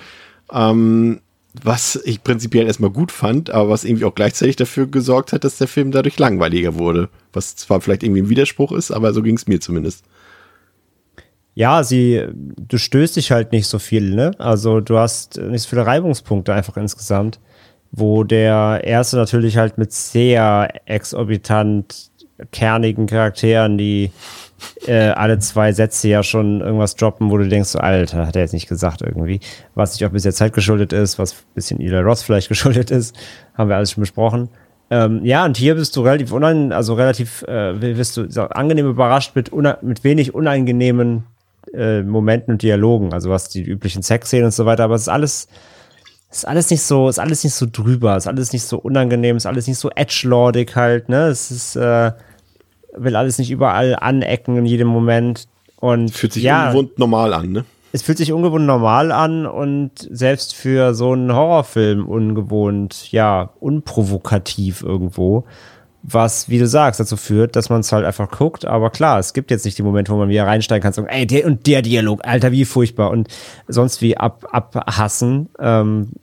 Ähm, 0.52 1.22
was 1.64 2.00
ich 2.06 2.24
prinzipiell 2.24 2.66
erstmal 2.66 2.92
gut 2.92 3.12
fand, 3.12 3.50
aber 3.50 3.70
was 3.70 3.84
irgendwie 3.84 4.06
auch 4.06 4.16
gleichzeitig 4.16 4.56
dafür 4.56 4.88
gesorgt 4.88 5.34
hat, 5.34 5.44
dass 5.44 5.58
der 5.58 5.68
Film 5.68 5.92
dadurch 5.92 6.18
langweiliger 6.18 6.76
wurde. 6.76 7.10
Was 7.34 7.56
zwar 7.56 7.82
vielleicht 7.82 8.04
irgendwie 8.04 8.22
ein 8.22 8.30
Widerspruch 8.30 8.72
ist, 8.72 8.92
aber 8.92 9.14
so 9.14 9.22
ging 9.22 9.36
es 9.36 9.48
mir 9.48 9.60
zumindest. 9.60 10.06
Ja, 11.54 11.84
sie, 11.84 12.26
du 12.34 12.78
stößt 12.78 13.18
dich 13.18 13.32
halt 13.32 13.52
nicht 13.52 13.68
so 13.68 13.80
viel, 13.80 14.16
ne? 14.16 14.32
Also 14.38 14.80
du 14.80 14.98
hast 14.98 15.38
nicht 15.38 15.64
so 15.64 15.70
viele 15.70 15.86
Reibungspunkte 15.86 16.54
einfach 16.54 16.78
insgesamt, 16.78 17.42
wo 17.92 18.24
der 18.24 18.82
erste 18.86 19.18
natürlich 19.18 19.58
halt 19.58 19.78
mit 19.78 19.92
sehr 19.92 20.70
exorbitant 20.86 22.12
kernigen 22.52 23.06
Charakteren, 23.08 23.78
die 23.78 24.12
äh, 24.86 25.10
alle 25.10 25.40
zwei 25.40 25.72
Sätze 25.72 26.08
ja 26.08 26.24
schon 26.24 26.62
irgendwas 26.62 26.96
droppen, 26.96 27.30
wo 27.30 27.38
du 27.38 27.48
denkst, 27.48 27.76
Alter, 27.76 28.28
hat 28.28 28.36
er 28.36 28.44
jetzt 28.44 28.54
nicht 28.54 28.68
gesagt 28.68 29.02
irgendwie. 29.02 29.40
Was 29.76 29.94
sich 29.94 30.06
auch 30.06 30.12
bis 30.12 30.24
der 30.24 30.34
Zeit 30.34 30.54
geschuldet 30.54 30.94
ist, 30.94 31.20
was 31.20 31.34
ein 31.34 31.54
bisschen 31.56 31.80
Eli 31.80 32.00
Roth 32.00 32.20
vielleicht 32.20 32.50
geschuldet 32.50 32.92
ist, 32.92 33.16
haben 33.56 33.70
wir 33.70 33.76
alles 33.76 33.92
schon 33.92 34.02
besprochen. 34.02 34.50
Ähm, 34.90 35.24
ja, 35.24 35.46
und 35.46 35.56
hier 35.56 35.76
bist 35.76 35.96
du 35.96 36.02
relativ 36.02 36.34
unan, 36.34 36.74
also 36.74 36.96
relativ, 36.96 37.44
äh, 37.44 37.82
wirst 37.98 38.18
du 38.18 38.30
so 38.30 38.42
angenehm 38.44 38.90
überrascht 38.90 39.36
mit, 39.36 39.52
mit 39.82 40.04
wenig 40.04 40.36
unangenehmen 40.36 41.24
äh, 41.74 42.02
Momenten 42.02 42.54
und 42.54 42.62
Dialogen, 42.62 43.14
also 43.14 43.30
was 43.30 43.48
die 43.48 43.64
üblichen 43.64 44.02
Sexszenen 44.02 44.46
und 44.46 44.52
so 44.52 44.66
weiter, 44.66 44.84
aber 44.84 44.96
es 44.96 45.04
ist 45.04 45.08
alles, 45.08 45.48
ist 46.30 46.48
alles 46.48 46.70
nicht 46.70 46.82
so, 46.82 47.08
ist 47.08 47.20
alles 47.20 47.44
nicht 47.46 47.54
so 47.54 47.68
drüber, 47.72 48.18
ist 48.18 48.28
alles 48.28 48.52
nicht 48.52 48.64
so 48.64 48.78
unangenehm, 48.80 49.38
ist 49.38 49.46
alles 49.46 49.68
nicht 49.68 49.78
so 49.78 49.90
edgelordig 49.92 50.76
halt, 50.76 51.08
ne? 51.08 51.28
Es 51.28 51.52
ist, 51.52 51.78
äh, 51.78 52.12
will 52.96 53.16
alles 53.16 53.38
nicht 53.38 53.52
überall 53.52 53.96
anecken 54.00 54.58
in 54.58 54.66
jedem 54.66 54.88
Moment. 54.88 55.48
Und 55.78 56.12
Fühlt 56.12 56.34
sich 56.34 56.44
ja, 56.44 56.68
ungewohnt 56.68 57.00
normal 57.00 57.34
an, 57.34 57.52
ne? 57.52 57.66
es 57.94 58.02
fühlt 58.02 58.18
sich 58.18 58.32
ungewohnt 58.32 58.66
normal 58.66 59.12
an 59.12 59.46
und 59.46 59.92
selbst 60.10 60.56
für 60.56 60.94
so 60.94 61.12
einen 61.12 61.34
Horrorfilm 61.34 62.08
ungewohnt, 62.08 63.12
ja, 63.12 63.52
unprovokativ 63.60 64.82
irgendwo. 64.82 65.46
Was, 66.04 66.50
wie 66.50 66.58
du 66.58 66.66
sagst, 66.68 67.00
dazu 67.00 67.16
führt, 67.16 67.56
dass 67.56 67.70
man 67.70 67.82
es 67.82 67.92
halt 67.92 68.06
einfach 68.06 68.32
guckt. 68.32 68.66
Aber 68.66 68.90
klar, 68.90 69.20
es 69.20 69.34
gibt 69.34 69.52
jetzt 69.52 69.66
nicht 69.66 69.78
die 69.78 69.84
Momente, 69.84 70.12
wo 70.12 70.18
man 70.18 70.30
wieder 70.30 70.48
reinsteigen 70.48 70.82
kann 70.82 70.90
und 70.90 70.96
sagen, 70.96 71.08
ey, 71.10 71.28
der 71.28 71.46
und 71.46 71.68
der 71.68 71.84
Dialog, 71.84 72.22
Alter, 72.26 72.52
wie 72.52 72.66
furchtbar. 72.66 73.12
Und 73.12 73.28
sonst 73.68 74.02
wie 74.02 74.18
ab, 74.18 74.48
abhassen. 74.52 75.50
Ähm, 75.60 76.14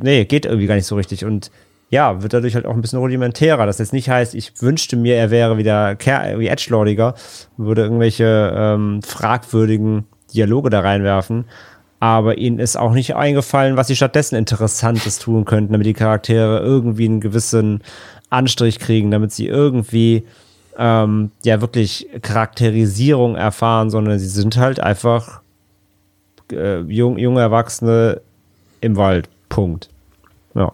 nee, 0.00 0.24
geht 0.24 0.46
irgendwie 0.46 0.66
gar 0.66 0.76
nicht 0.76 0.86
so 0.86 0.94
richtig. 0.94 1.24
Und 1.24 1.50
ja, 1.92 2.22
wird 2.22 2.32
dadurch 2.32 2.54
halt 2.54 2.64
auch 2.64 2.74
ein 2.74 2.80
bisschen 2.80 3.00
rudimentärer. 3.00 3.66
Das 3.66 3.78
jetzt 3.78 3.92
nicht 3.92 4.08
heißt, 4.08 4.34
ich 4.34 4.62
wünschte 4.62 4.96
mir, 4.96 5.14
er 5.16 5.30
wäre 5.30 5.58
wieder 5.58 5.98
wie 6.38 6.48
Edgelordiger, 6.48 7.14
würde 7.58 7.82
irgendwelche 7.82 8.50
ähm, 8.56 9.02
fragwürdigen 9.02 10.06
Dialoge 10.32 10.70
da 10.70 10.80
reinwerfen. 10.80 11.44
Aber 12.00 12.38
ihnen 12.38 12.58
ist 12.60 12.76
auch 12.76 12.92
nicht 12.92 13.14
eingefallen, 13.14 13.76
was 13.76 13.88
sie 13.88 13.96
stattdessen 13.96 14.36
Interessantes 14.36 15.18
tun 15.18 15.44
könnten, 15.44 15.74
damit 15.74 15.86
die 15.86 15.92
Charaktere 15.92 16.60
irgendwie 16.60 17.04
einen 17.04 17.20
gewissen 17.20 17.82
Anstrich 18.30 18.78
kriegen, 18.78 19.10
damit 19.10 19.32
sie 19.32 19.46
irgendwie 19.46 20.24
ähm, 20.78 21.30
ja 21.44 21.60
wirklich 21.60 22.08
Charakterisierung 22.22 23.36
erfahren, 23.36 23.90
sondern 23.90 24.18
sie 24.18 24.28
sind 24.28 24.56
halt 24.56 24.80
einfach 24.80 25.42
äh, 26.50 26.80
jung, 26.80 27.18
junge 27.18 27.42
Erwachsene 27.42 28.22
im 28.80 28.96
Wald. 28.96 29.28
Punkt. 29.50 29.90
Ja. 30.54 30.72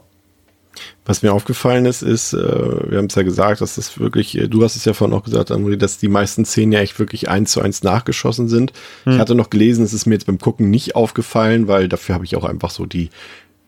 Was 1.05 1.23
mir 1.23 1.33
aufgefallen 1.33 1.87
ist, 1.87 2.03
ist, 2.03 2.33
äh, 2.33 2.39
wir 2.39 2.99
haben 2.99 3.07
es 3.07 3.15
ja 3.15 3.23
gesagt, 3.23 3.61
dass 3.61 3.77
das 3.77 3.99
wirklich, 3.99 4.37
äh, 4.37 4.49
du 4.49 4.63
hast 4.63 4.77
es 4.77 4.85
ja 4.85 4.93
vorhin 4.93 5.17
auch 5.17 5.25
gesagt, 5.25 5.51
Amri, 5.51 5.79
dass 5.79 5.99
die 5.99 6.09
meisten 6.09 6.45
Szenen 6.45 6.73
ja 6.73 6.81
echt 6.81 6.99
wirklich 6.99 7.29
eins 7.29 7.53
zu 7.53 7.61
eins 7.61 7.83
nachgeschossen 7.83 8.49
sind. 8.49 8.73
Ich 9.07 9.19
hatte 9.19 9.35
noch 9.35 9.51
gelesen, 9.51 9.85
es 9.85 9.93
ist 9.93 10.07
mir 10.07 10.15
jetzt 10.15 10.27
beim 10.27 10.39
Gucken 10.39 10.71
nicht 10.71 10.95
aufgefallen, 10.97 11.69
weil 11.69 11.89
dafür 11.89 12.15
habe 12.15 12.25
ich 12.25 12.37
auch 12.37 12.45
einfach 12.45 12.71
so 12.71 12.87
die 12.87 13.11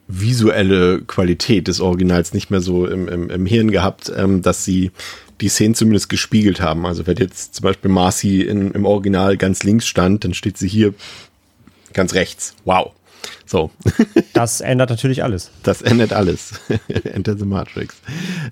visuelle 0.07 1.03
Qualität 1.03 1.69
des 1.69 1.81
Originals 1.81 2.35
nicht 2.35 2.51
mehr 2.51 2.61
so 2.61 2.87
im, 2.87 3.09
im, 3.09 3.31
im 3.31 3.47
Hirn 3.47 3.71
gehabt, 3.71 4.13
ähm, 4.15 4.43
dass 4.43 4.65
sie 4.65 4.91
die 5.41 5.49
Szenen 5.49 5.75
zumindest 5.75 6.09
gespiegelt 6.09 6.61
haben. 6.61 6.85
Also 6.87 7.07
wenn 7.07 7.17
jetzt 7.17 7.55
zum 7.55 7.65
Beispiel 7.65 7.91
Marcy 7.91 8.43
in, 8.43 8.73
im 8.73 8.85
Original 8.85 9.37
ganz 9.37 9.63
links 9.63 9.87
stand, 9.87 10.25
dann 10.25 10.35
steht 10.35 10.59
sie 10.59 10.69
hier 10.69 10.95
ganz 11.93 12.15
rechts. 12.15 12.55
Wow. 12.65 12.93
So, 13.47 13.71
Das 14.33 14.61
ändert 14.61 14.91
natürlich 14.91 15.25
alles. 15.25 15.51
das 15.63 15.83
ändert 15.83 16.13
alles. 16.13 16.53
Enter 17.05 17.37
the 17.37 17.45
Matrix. 17.45 17.97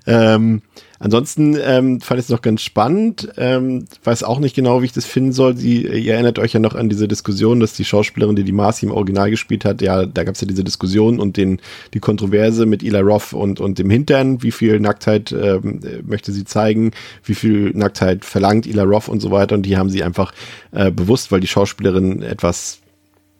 Ähm, 0.05 0.61
ansonsten 0.99 1.57
ähm, 1.61 2.01
fand 2.01 2.19
ich 2.19 2.25
es 2.25 2.29
noch 2.29 2.41
ganz 2.41 2.61
spannend. 2.61 3.29
Ähm, 3.37 3.85
weiß 4.03 4.23
auch 4.23 4.39
nicht 4.39 4.55
genau, 4.55 4.81
wie 4.81 4.85
ich 4.85 4.91
das 4.91 5.05
finden 5.05 5.31
soll. 5.31 5.55
Sie, 5.55 5.83
ihr 5.83 6.13
erinnert 6.15 6.37
euch 6.37 6.53
ja 6.53 6.59
noch 6.59 6.75
an 6.75 6.89
diese 6.89 7.07
Diskussion, 7.07 7.61
dass 7.61 7.73
die 7.73 7.85
Schauspielerin, 7.85 8.35
die 8.35 8.43
die 8.43 8.51
Marcy 8.51 8.87
im 8.87 8.91
Original 8.91 9.29
gespielt 9.29 9.63
hat, 9.63 9.81
ja, 9.81 10.05
da 10.05 10.23
gab 10.25 10.35
es 10.35 10.41
ja 10.41 10.47
diese 10.47 10.65
Diskussion 10.65 11.19
und 11.19 11.37
den, 11.37 11.61
die 11.93 11.99
Kontroverse 11.99 12.65
mit 12.65 12.83
Eli 12.83 12.99
Roth 12.99 13.31
und, 13.31 13.61
und 13.61 13.79
dem 13.79 13.89
Hintern. 13.89 14.43
Wie 14.43 14.51
viel 14.51 14.79
Nacktheit 14.81 15.31
ähm, 15.31 15.79
möchte 16.05 16.33
sie 16.33 16.43
zeigen? 16.43 16.91
Wie 17.23 17.35
viel 17.35 17.71
Nacktheit 17.71 18.25
verlangt 18.25 18.67
Eli 18.67 18.81
Roth 18.81 19.07
und 19.07 19.21
so 19.21 19.31
weiter? 19.31 19.55
Und 19.55 19.63
die 19.63 19.77
haben 19.77 19.89
sie 19.89 20.03
einfach 20.03 20.33
äh, 20.71 20.91
bewusst, 20.91 21.31
weil 21.31 21.39
die 21.39 21.47
Schauspielerin 21.47 22.21
etwas 22.21 22.79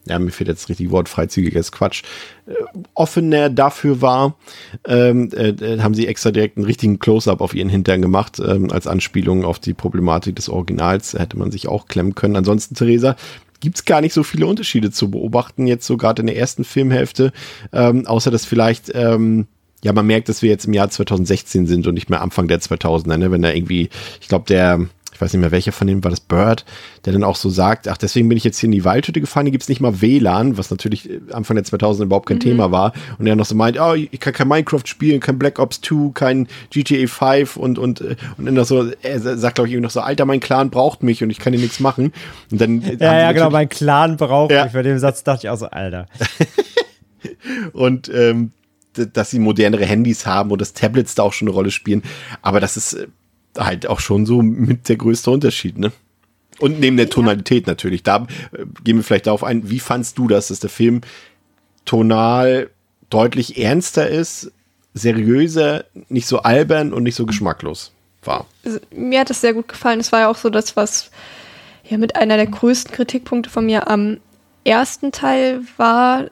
ja, 0.10 0.20
mir 0.20 0.32
fehlt 0.32 0.48
jetzt 0.48 0.70
richtig 0.70 0.92
Wort, 0.92 1.10
freizügiges 1.10 1.72
Quatsch, 1.72 2.04
äh, 2.48 2.54
offener 2.94 3.50
dafür 3.50 4.02
war, 4.02 4.36
ähm, 4.86 5.30
äh, 5.34 5.50
äh, 5.50 5.80
haben 5.82 5.94
sie 5.94 6.08
extra 6.08 6.32
direkt 6.32 6.58
einen 6.58 6.66
richtigen 6.66 7.00
Close-up 7.00 7.42
auf 7.42 7.54
ihren 7.54 7.70
Hintern 7.70 8.02
gemacht, 8.02 8.40
ähm, 8.46 8.72
als 8.72 8.88
Anspielung 8.88 9.46
auf 9.46 9.60
die 9.60 9.74
Problematik 9.74 10.36
des 10.36 10.50
Originals. 10.50 11.14
Hätte 11.14 11.38
man 11.38 11.52
sich 11.52 11.68
auch 11.68 11.88
klemmen 11.88 12.16
können. 12.16 12.36
Ansonsten, 12.36 12.76
Theresa, 12.76 13.16
gibt's 13.60 13.86
gar 13.86 14.02
nicht 14.02 14.14
so 14.14 14.24
viele 14.24 14.48
Unterschiede 14.48 14.92
zu 14.92 15.12
beobachten, 15.12 15.68
jetzt 15.68 15.86
so 15.86 15.98
gerade 15.98 16.22
in 16.22 16.28
der 16.28 16.38
ersten 16.38 16.64
Filmhälfte, 16.64 17.32
ähm, 17.74 18.08
außer 18.08 18.32
dass 18.32 18.46
vielleicht, 18.46 18.92
ähm, 18.94 19.48
ja, 19.84 19.94
man 19.94 20.08
merkt, 20.08 20.28
dass 20.28 20.42
wir 20.42 20.50
jetzt 20.50 20.66
im 20.66 20.74
Jahr 20.74 20.90
2016 20.90 21.68
sind 21.68 21.88
und 21.88 21.94
nicht 21.94 22.10
mehr 22.10 22.22
Anfang 22.22 22.48
der 22.48 22.60
2000er, 22.60 23.18
ne? 23.18 23.32
wenn 23.32 23.42
da 23.42 23.52
irgendwie, 23.52 23.90
ich 24.20 24.28
glaube, 24.28 24.46
der 24.48 24.88
ich 25.20 25.22
weiß 25.22 25.34
nicht 25.34 25.42
mehr, 25.42 25.52
welcher 25.52 25.74
von 25.74 25.86
denen 25.86 26.02
war 26.02 26.12
das 26.12 26.22
Bird, 26.22 26.64
der 27.04 27.12
dann 27.12 27.26
auch 27.26 27.36
so 27.36 27.50
sagt, 27.50 27.90
ach, 27.90 27.98
deswegen 27.98 28.30
bin 28.30 28.38
ich 28.38 28.46
jetzt 28.46 28.58
hier 28.58 28.68
in 28.68 28.72
die 28.72 28.86
Waldhütte 28.86 29.20
gefahren, 29.20 29.46
hier 29.46 29.52
gibt's 29.52 29.68
nicht 29.68 29.82
mal 29.82 30.00
WLAN, 30.00 30.58
was 30.58 30.72
natürlich 30.72 31.10
äh, 31.10 31.20
Anfang 31.34 31.56
der 31.56 31.66
2000 31.66 32.06
überhaupt 32.06 32.30
kein 32.30 32.40
Thema 32.40 32.72
war. 32.72 32.94
Und 33.18 33.28
er 33.28 33.36
noch 33.36 33.46
so 33.46 33.54
meint, 33.54 33.78
oh, 33.82 33.96
ich 33.96 34.18
kann 34.22 34.32
kein 34.32 34.48
Minecraft 34.48 34.86
spielen, 34.86 35.20
kein 35.20 35.38
Black 35.38 35.60
Ops 35.60 35.82
2, 35.82 36.12
kein 36.14 36.48
GTA 36.70 37.06
5 37.06 37.58
und, 37.58 37.78
und, 37.78 38.00
äh, 38.00 38.16
und 38.38 38.46
dann 38.46 38.54
noch 38.54 38.64
so, 38.64 38.90
er 39.02 39.20
sagt, 39.20 39.56
glaube 39.56 39.68
ich, 39.68 39.74
irgendwie 39.74 39.84
noch 39.84 39.92
so, 39.92 40.00
Alter, 40.00 40.24
mein 40.24 40.40
Clan 40.40 40.70
braucht 40.70 41.04
mich 41.04 41.22
und 41.22 41.32
ich 41.32 41.40
kann 41.40 41.52
hier 41.52 41.62
nichts 41.62 41.82
machen. 41.82 42.14
Und 42.50 42.62
dann, 42.62 42.82
äh, 42.82 42.96
Ja, 42.98 43.20
ja, 43.20 43.32
genau, 43.34 43.50
mein 43.50 43.68
Clan 43.68 44.16
braucht 44.16 44.54
Ja. 44.54 44.64
mich. 44.64 44.74
Bei 44.74 44.84
dem 44.84 45.00
Satz 45.00 45.26
dachte 45.26 45.48
ich 45.48 45.50
auch 45.50 45.58
so, 45.58 45.66
Alter. 45.66 46.06
und 47.74 48.10
ähm, 48.14 48.52
dass 48.94 49.32
sie 49.32 49.40
modernere 49.40 49.86
Handys 49.86 50.26
haben 50.26 50.52
und 50.52 50.62
dass 50.62 50.72
Tablets 50.74 51.16
da 51.16 51.24
auch 51.24 51.34
schon 51.34 51.48
eine 51.50 51.56
Rolle 51.56 51.72
spielen. 51.72 52.04
Aber 52.42 52.60
das 52.62 52.78
ist 52.78 53.06
halt 53.60 53.88
auch 53.88 54.00
schon 54.00 54.26
so 54.26 54.42
mit 54.42 54.90
der 54.90 54.98
größte 54.98 55.32
Unterschied, 55.32 55.78
ne? 55.78 55.92
Und 56.60 56.80
neben 56.80 56.98
der 56.98 57.10
Tonalität 57.10 57.68
natürlich. 57.68 58.04
Da 58.04 58.28
äh, 58.52 58.66
gehen 58.84 58.98
wir 58.98 59.04
vielleicht 59.04 59.28
darauf 59.28 59.44
ein, 59.44 59.70
wie 59.70 59.80
fandst 59.80 60.18
du 60.18 60.28
das, 60.28 60.50
dass 60.50 60.60
der 60.60 60.70
Film 60.70 61.02
tonal 61.86 62.70
deutlich 63.10 63.58
ernster 63.58 64.08
ist, 64.10 64.52
seriöser, 64.94 65.86
nicht 66.10 66.28
so 66.28 66.40
albern 66.40 66.94
und 66.94 67.04
nicht 67.04 67.16
so 67.16 67.26
geschmacklos 67.26 67.94
war? 68.24 68.46
Also, 68.66 68.80
mir 68.92 69.22
hat 69.22 69.30
das 69.30 69.42
sehr 69.42 69.54
gut 69.54 69.68
gefallen. 69.68 70.00
Es 70.00 70.12
war 70.12 70.22
ja 70.22 70.30
auch 70.30 70.36
so 70.36 70.50
das, 70.50 70.76
was 70.76 71.12
ja 71.88 71.98
mit 71.98 72.16
einer 72.16 72.36
der 72.36 72.48
größten 72.48 72.94
Kritikpunkte 72.94 73.50
von 73.50 73.66
mir 73.66 73.88
am 73.90 74.18
ersten 74.66 75.12
Teil 75.12 75.62
war, 75.78 76.30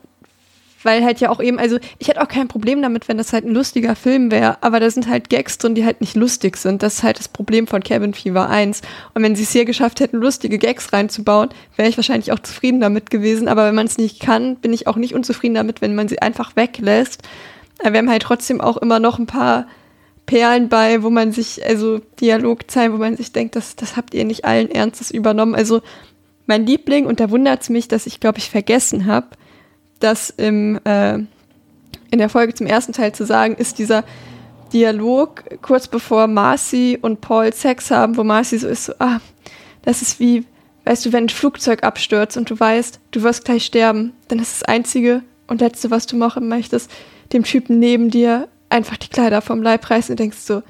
weil 0.83 1.03
halt 1.03 1.19
ja 1.19 1.29
auch 1.29 1.39
eben, 1.39 1.59
also 1.59 1.77
ich 1.97 2.07
hätte 2.07 2.21
auch 2.21 2.27
kein 2.27 2.47
Problem 2.47 2.81
damit, 2.81 3.07
wenn 3.07 3.17
das 3.17 3.33
halt 3.33 3.45
ein 3.45 3.53
lustiger 3.53 3.95
Film 3.95 4.31
wäre, 4.31 4.61
aber 4.61 4.79
da 4.79 4.89
sind 4.89 5.07
halt 5.07 5.29
Gags 5.29 5.57
drin, 5.57 5.75
die 5.75 5.85
halt 5.85 6.01
nicht 6.01 6.15
lustig 6.15 6.57
sind. 6.57 6.83
Das 6.83 6.95
ist 6.95 7.03
halt 7.03 7.19
das 7.19 7.27
Problem 7.27 7.67
von 7.67 7.83
Cabin 7.83 8.13
Fever 8.13 8.49
1. 8.49 8.81
Und 9.13 9.23
wenn 9.23 9.35
sie 9.35 9.43
es 9.43 9.51
hier 9.51 9.65
geschafft 9.65 9.99
hätten, 9.99 10.17
lustige 10.17 10.57
Gags 10.57 10.93
reinzubauen, 10.93 11.49
wäre 11.75 11.89
ich 11.89 11.97
wahrscheinlich 11.97 12.31
auch 12.31 12.39
zufrieden 12.39 12.79
damit 12.79 13.09
gewesen. 13.09 13.47
Aber 13.47 13.65
wenn 13.65 13.75
man 13.75 13.87
es 13.87 13.97
nicht 13.97 14.19
kann, 14.19 14.57
bin 14.57 14.73
ich 14.73 14.87
auch 14.87 14.97
nicht 14.97 15.15
unzufrieden 15.15 15.55
damit, 15.55 15.81
wenn 15.81 15.95
man 15.95 16.07
sie 16.07 16.21
einfach 16.21 16.55
weglässt. 16.55 17.23
Aber 17.79 17.93
wir 17.93 17.99
haben 17.99 18.09
halt 18.09 18.23
trotzdem 18.23 18.61
auch 18.61 18.77
immer 18.77 18.99
noch 18.99 19.19
ein 19.19 19.27
paar 19.27 19.67
Perlen 20.25 20.67
bei, 20.69 21.03
wo 21.03 21.09
man 21.09 21.31
sich, 21.31 21.65
also 21.65 21.99
Dialogzeilen, 22.19 22.93
wo 22.93 22.97
man 22.97 23.15
sich 23.15 23.31
denkt, 23.31 23.55
das, 23.55 23.75
das 23.75 23.95
habt 23.95 24.13
ihr 24.13 24.25
nicht 24.25 24.45
allen 24.45 24.69
Ernstes 24.69 25.09
übernommen. 25.09 25.55
Also 25.55 25.81
mein 26.45 26.65
Liebling, 26.65 27.05
und 27.05 27.19
da 27.19 27.29
wundert 27.29 27.61
es 27.61 27.69
mich, 27.69 27.87
dass 27.87 28.07
ich, 28.07 28.19
glaube 28.19 28.39
ich, 28.39 28.49
vergessen 28.49 29.05
habe, 29.05 29.27
dass 29.99 30.29
im, 30.29 30.79
äh, 30.83 31.15
in 32.11 32.19
der 32.19 32.29
Folge 32.29 32.53
zum 32.53 32.67
ersten 32.67 32.93
Teil 32.93 33.13
zu 33.13 33.25
sagen, 33.25 33.55
ist 33.55 33.79
dieser 33.79 34.03
Dialog 34.73 35.43
kurz 35.61 35.87
bevor 35.87 36.27
Marcy 36.27 36.97
und 37.01 37.21
Paul 37.21 37.53
Sex 37.53 37.91
haben, 37.91 38.17
wo 38.17 38.23
Marcy 38.23 38.57
so 38.57 38.67
ist, 38.67 38.85
so, 38.85 38.93
ah, 38.99 39.19
das 39.83 40.01
ist 40.01 40.19
wie, 40.19 40.45
weißt 40.85 41.05
du, 41.05 41.13
wenn 41.13 41.25
ein 41.25 41.29
Flugzeug 41.29 41.83
abstürzt 41.83 42.37
und 42.37 42.49
du 42.49 42.59
weißt, 42.59 42.99
du 43.11 43.23
wirst 43.23 43.45
gleich 43.45 43.65
sterben, 43.65 44.13
dann 44.27 44.39
ist 44.39 44.61
das 44.61 44.63
Einzige 44.63 45.23
und 45.47 45.61
Letzte, 45.61 45.91
was 45.91 46.05
du 46.05 46.17
machen 46.17 46.47
möchtest, 46.47 46.91
dem 47.33 47.43
Typen 47.43 47.79
neben 47.79 48.09
dir 48.09 48.47
einfach 48.69 48.97
die 48.97 49.07
Kleider 49.07 49.41
vom 49.41 49.61
Leib 49.61 49.89
reißen 49.89 50.13
und 50.13 50.19
denkst 50.19 50.37
so, 50.39 50.61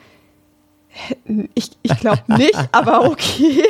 ich, 1.54 1.72
ich 1.82 1.99
glaube 1.99 2.24
nicht, 2.38 2.58
aber 2.72 3.06
okay. 3.06 3.64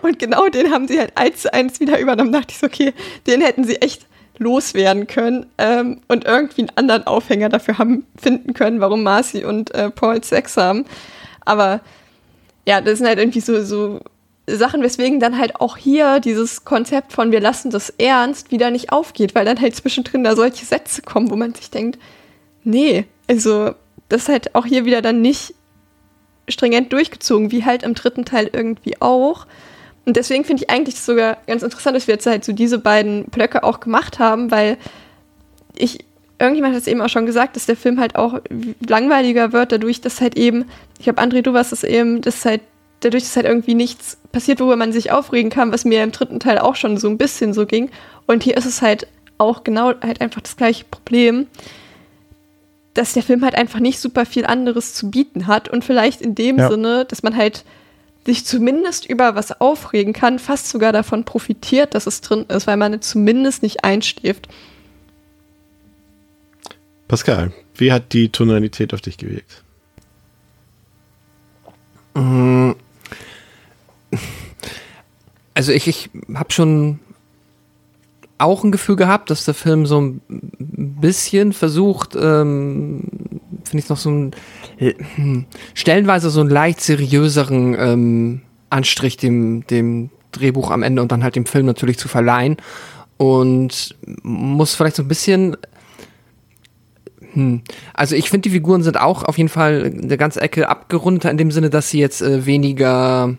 Und 0.00 0.18
genau 0.18 0.48
den 0.48 0.72
haben 0.72 0.88
sie 0.88 0.98
halt 0.98 1.12
eins 1.16 1.42
zu 1.42 1.52
eins 1.52 1.80
wieder 1.80 1.98
übernommen. 1.98 2.32
Da 2.32 2.38
dachte 2.38 2.52
ich 2.52 2.58
so, 2.58 2.66
okay, 2.66 2.94
den 3.26 3.42
hätten 3.42 3.64
sie 3.64 3.76
echt 3.76 4.06
loswerden 4.38 5.06
können 5.06 5.46
ähm, 5.58 6.00
und 6.08 6.24
irgendwie 6.24 6.62
einen 6.62 6.76
anderen 6.76 7.06
Aufhänger 7.06 7.48
dafür 7.48 7.78
haben 7.78 8.06
finden 8.20 8.54
können, 8.54 8.80
warum 8.80 9.02
Marcy 9.02 9.44
und 9.44 9.74
äh, 9.74 9.90
Paul 9.90 10.22
Sex 10.22 10.56
haben. 10.56 10.84
Aber 11.44 11.80
ja, 12.66 12.80
das 12.80 12.98
sind 12.98 13.06
halt 13.06 13.18
irgendwie 13.18 13.40
so, 13.40 13.62
so 13.64 14.00
Sachen, 14.46 14.82
weswegen 14.82 15.20
dann 15.20 15.38
halt 15.38 15.56
auch 15.56 15.76
hier 15.76 16.20
dieses 16.20 16.64
Konzept 16.64 17.12
von 17.12 17.32
wir 17.32 17.40
lassen 17.40 17.70
das 17.70 17.90
ernst 17.90 18.50
wieder 18.50 18.70
nicht 18.70 18.92
aufgeht, 18.92 19.34
weil 19.34 19.44
dann 19.44 19.60
halt 19.60 19.74
zwischendrin 19.74 20.24
da 20.24 20.36
solche 20.36 20.64
Sätze 20.64 21.02
kommen, 21.02 21.30
wo 21.30 21.36
man 21.36 21.54
sich 21.54 21.70
denkt, 21.70 21.98
nee, 22.62 23.06
also 23.28 23.72
das 24.08 24.22
ist 24.22 24.28
halt 24.28 24.54
auch 24.54 24.66
hier 24.66 24.84
wieder 24.84 25.02
dann 25.02 25.20
nicht 25.20 25.54
stringent 26.48 26.92
durchgezogen, 26.92 27.50
wie 27.50 27.64
halt 27.64 27.82
im 27.82 27.94
dritten 27.94 28.24
Teil 28.24 28.50
irgendwie 28.52 29.00
auch. 29.00 29.46
Und 30.06 30.16
deswegen 30.16 30.44
finde 30.44 30.62
ich 30.62 30.70
eigentlich 30.70 31.00
sogar 31.00 31.38
ganz 31.46 31.62
interessant, 31.62 31.96
dass 31.96 32.06
wir 32.06 32.14
jetzt 32.14 32.26
halt 32.26 32.44
so 32.44 32.52
diese 32.52 32.78
beiden 32.78 33.24
Blöcke 33.24 33.64
auch 33.64 33.80
gemacht 33.80 34.18
haben, 34.18 34.50
weil 34.50 34.78
ich, 35.76 36.04
irgendjemand 36.38 36.74
hat 36.74 36.82
es 36.82 36.86
eben 36.86 37.02
auch 37.02 37.08
schon 37.08 37.26
gesagt, 37.26 37.56
dass 37.56 37.66
der 37.66 37.76
Film 37.76 38.00
halt 38.00 38.16
auch 38.16 38.40
langweiliger 38.86 39.52
wird, 39.52 39.72
dadurch, 39.72 40.00
dass 40.00 40.20
halt 40.20 40.36
eben, 40.36 40.66
ich 40.98 41.04
glaube, 41.04 41.20
André, 41.20 41.42
du 41.42 41.52
warst 41.52 41.72
es 41.72 41.82
eben, 41.82 42.22
dass 42.22 42.44
halt, 42.44 42.60
dadurch, 43.00 43.24
dass 43.24 43.36
halt 43.36 43.46
irgendwie 43.46 43.74
nichts 43.74 44.16
passiert, 44.32 44.60
worüber 44.60 44.76
man 44.76 44.92
sich 44.92 45.10
aufregen 45.10 45.50
kann, 45.50 45.72
was 45.72 45.84
mir 45.84 46.02
im 46.02 46.12
dritten 46.12 46.40
Teil 46.40 46.58
auch 46.58 46.76
schon 46.76 46.96
so 46.96 47.08
ein 47.08 47.18
bisschen 47.18 47.52
so 47.52 47.66
ging. 47.66 47.90
Und 48.26 48.44
hier 48.44 48.56
ist 48.56 48.64
es 48.64 48.80
halt 48.80 49.08
auch 49.38 49.64
genau 49.64 49.92
halt 50.00 50.20
einfach 50.20 50.40
das 50.40 50.56
gleiche 50.56 50.84
Problem 50.90 51.46
dass 52.96 53.12
der 53.12 53.22
Film 53.22 53.44
halt 53.44 53.54
einfach 53.54 53.80
nicht 53.80 54.00
super 54.00 54.24
viel 54.24 54.46
anderes 54.46 54.94
zu 54.94 55.10
bieten 55.10 55.46
hat 55.46 55.68
und 55.68 55.84
vielleicht 55.84 56.22
in 56.22 56.34
dem 56.34 56.58
Ja. 56.58 56.70
Sinne, 56.70 57.04
dass 57.04 57.22
man 57.22 57.36
halt 57.36 57.64
sich 58.26 58.44
zumindest 58.44 59.06
über 59.06 59.34
was 59.34 59.60
aufregen 59.60 60.12
kann, 60.12 60.38
fast 60.38 60.68
sogar 60.68 60.92
davon 60.92 61.24
profitiert, 61.24 61.94
dass 61.94 62.06
es 62.06 62.20
drin 62.20 62.44
ist, 62.48 62.66
weil 62.66 62.76
man 62.76 63.00
zumindest 63.00 63.62
nicht 63.62 63.84
einschläft. 63.84 64.48
Pascal, 67.08 67.52
wie 67.76 67.92
hat 67.92 68.12
die 68.12 68.30
Tonalität 68.30 68.92
auf 68.92 69.00
dich 69.00 69.16
gewirkt? 69.16 69.62
Also 75.54 75.72
ich, 75.72 75.86
ich 75.86 76.10
habe 76.34 76.52
schon 76.52 76.98
auch 78.38 78.64
ein 78.64 78.72
Gefühl 78.72 78.96
gehabt, 78.96 79.30
dass 79.30 79.44
der 79.44 79.54
Film 79.54 79.86
so 79.86 80.00
ein 80.00 80.20
bisschen 81.00 81.52
versucht, 81.52 82.16
ähm, 82.16 83.04
finde 83.64 83.78
ich 83.78 83.88
noch 83.88 83.96
so 83.96 84.10
ein 84.10 84.30
stellenweise 85.74 86.30
so 86.30 86.40
einen 86.40 86.50
leicht 86.50 86.80
seriöseren 86.80 87.76
ähm, 87.78 88.42
Anstrich 88.70 89.16
dem, 89.16 89.66
dem 89.66 90.10
Drehbuch 90.32 90.70
am 90.70 90.82
Ende 90.82 91.02
und 91.02 91.12
dann 91.12 91.22
halt 91.22 91.36
dem 91.36 91.46
Film 91.46 91.66
natürlich 91.66 91.98
zu 91.98 92.08
verleihen. 92.08 92.56
Und 93.16 93.96
muss 94.22 94.74
vielleicht 94.74 94.96
so 94.96 95.02
ein 95.02 95.08
bisschen 95.08 95.56
hm. 97.36 97.60
Also 97.92 98.16
ich 98.16 98.30
finde, 98.30 98.48
die 98.48 98.54
Figuren 98.54 98.82
sind 98.82 98.98
auch 98.98 99.22
auf 99.22 99.36
jeden 99.36 99.50
Fall 99.50 99.92
eine 100.02 100.16
ganze 100.16 100.40
Ecke 100.40 100.70
abgerundeter 100.70 101.30
in 101.30 101.36
dem 101.36 101.50
Sinne, 101.50 101.68
dass 101.68 101.90
sie 101.90 102.00
jetzt 102.00 102.22
äh, 102.22 102.46
weniger, 102.46 103.36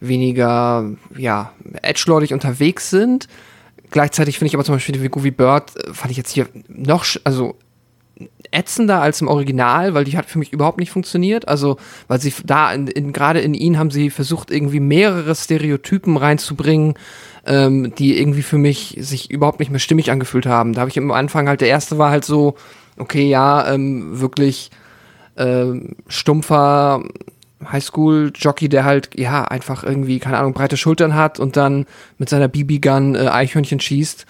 weniger, 0.00 0.90
ja, 1.16 1.52
edgelordig 1.80 2.34
unterwegs 2.34 2.90
sind. 2.90 3.28
Gleichzeitig 3.90 4.38
finde 4.38 4.48
ich 4.48 4.54
aber 4.54 4.64
zum 4.64 4.74
Beispiel 4.74 4.92
die 4.92 5.00
Figur 5.00 5.24
wie 5.24 5.30
Bird, 5.30 5.74
äh, 5.74 5.94
fand 5.94 6.10
ich 6.10 6.18
jetzt 6.18 6.32
hier 6.32 6.48
noch, 6.68 7.06
also 7.24 7.56
ätzender 8.50 9.00
als 9.00 9.20
im 9.20 9.28
Original, 9.28 9.94
weil 9.94 10.04
die 10.04 10.16
hat 10.16 10.26
für 10.26 10.38
mich 10.38 10.52
überhaupt 10.52 10.78
nicht 10.78 10.90
funktioniert. 10.90 11.48
Also, 11.48 11.76
weil 12.08 12.20
sie 12.20 12.32
da, 12.44 12.72
in, 12.72 12.86
in, 12.86 13.12
gerade 13.12 13.40
in 13.40 13.54
ihn 13.54 13.78
haben 13.78 13.90
sie 13.90 14.10
versucht, 14.10 14.50
irgendwie 14.50 14.80
mehrere 14.80 15.34
Stereotypen 15.34 16.16
reinzubringen, 16.16 16.94
ähm, 17.46 17.94
die 17.96 18.18
irgendwie 18.18 18.42
für 18.42 18.58
mich 18.58 18.96
sich 19.00 19.30
überhaupt 19.30 19.58
nicht 19.58 19.70
mehr 19.70 19.80
stimmig 19.80 20.10
angefühlt 20.10 20.46
haben. 20.46 20.72
Da 20.72 20.80
habe 20.80 20.90
ich 20.90 20.98
am 20.98 21.10
Anfang 21.10 21.48
halt, 21.48 21.60
der 21.60 21.68
erste 21.68 21.98
war 21.98 22.10
halt 22.10 22.24
so, 22.24 22.54
okay, 22.96 23.28
ja, 23.28 23.72
ähm, 23.72 24.20
wirklich 24.20 24.70
ähm, 25.36 25.96
stumpfer 26.06 27.02
Highschool-Jockey, 27.70 28.68
der 28.68 28.84
halt, 28.84 29.10
ja, 29.18 29.44
einfach 29.44 29.84
irgendwie, 29.84 30.18
keine 30.18 30.38
Ahnung, 30.38 30.52
breite 30.52 30.76
Schultern 30.76 31.14
hat 31.14 31.40
und 31.40 31.56
dann 31.56 31.86
mit 32.18 32.28
seiner 32.28 32.48
BB-Gun 32.48 33.14
äh, 33.14 33.28
Eichhörnchen 33.28 33.80
schießt, 33.80 34.26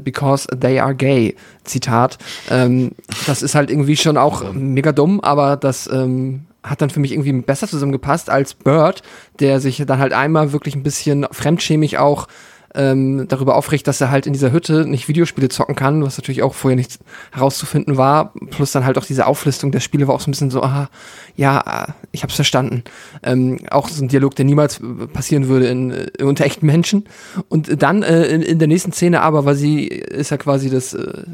because 0.00 0.46
they 0.48 0.80
are 0.80 0.94
gay. 0.94 1.34
Zitat. 1.64 2.18
Ähm, 2.50 2.92
das 3.26 3.42
ist 3.42 3.54
halt 3.54 3.70
irgendwie 3.70 3.96
schon 3.96 4.16
auch 4.16 4.52
mega 4.52 4.92
dumm, 4.92 5.20
aber 5.20 5.56
das 5.56 5.88
ähm, 5.92 6.46
hat 6.62 6.80
dann 6.80 6.90
für 6.90 7.00
mich 7.00 7.12
irgendwie 7.12 7.32
besser 7.32 7.66
zusammengepasst 7.66 8.30
als 8.30 8.54
Bird, 8.54 9.02
der 9.40 9.60
sich 9.60 9.82
dann 9.86 9.98
halt 9.98 10.12
einmal 10.12 10.52
wirklich 10.52 10.76
ein 10.76 10.82
bisschen 10.82 11.26
fremdschämig 11.30 11.98
auch 11.98 12.28
ähm, 12.74 13.26
darüber 13.28 13.56
aufregt, 13.56 13.86
dass 13.86 14.00
er 14.00 14.10
halt 14.10 14.26
in 14.26 14.32
dieser 14.32 14.52
Hütte 14.52 14.86
nicht 14.86 15.08
Videospiele 15.08 15.48
zocken 15.48 15.74
kann, 15.74 16.02
was 16.02 16.18
natürlich 16.18 16.42
auch 16.42 16.54
vorher 16.54 16.76
nicht 16.76 16.98
herauszufinden 17.32 17.96
war. 17.96 18.32
Plus 18.50 18.72
dann 18.72 18.84
halt 18.84 18.98
auch 18.98 19.04
diese 19.04 19.26
Auflistung 19.26 19.72
der 19.72 19.80
Spiele 19.80 20.08
war 20.08 20.14
auch 20.14 20.20
so 20.20 20.30
ein 20.30 20.32
bisschen 20.32 20.50
so, 20.50 20.62
aha, 20.62 20.88
ja, 21.36 21.94
ich 22.12 22.22
hab's 22.22 22.34
verstanden. 22.34 22.84
Ähm, 23.22 23.58
auch 23.70 23.88
so 23.88 24.04
ein 24.04 24.08
Dialog, 24.08 24.34
der 24.36 24.44
niemals 24.44 24.80
passieren 25.12 25.48
würde 25.48 25.66
in, 25.66 25.90
äh, 25.90 26.22
unter 26.22 26.44
echten 26.44 26.66
Menschen. 26.66 27.04
Und 27.48 27.82
dann 27.82 28.02
äh, 28.02 28.26
in, 28.26 28.42
in 28.42 28.58
der 28.58 28.68
nächsten 28.68 28.92
Szene 28.92 29.20
aber, 29.22 29.44
weil 29.44 29.56
sie 29.56 29.86
ist 29.86 30.30
ja 30.30 30.36
quasi 30.36 30.70
das 30.70 30.94
äh, 30.94 31.24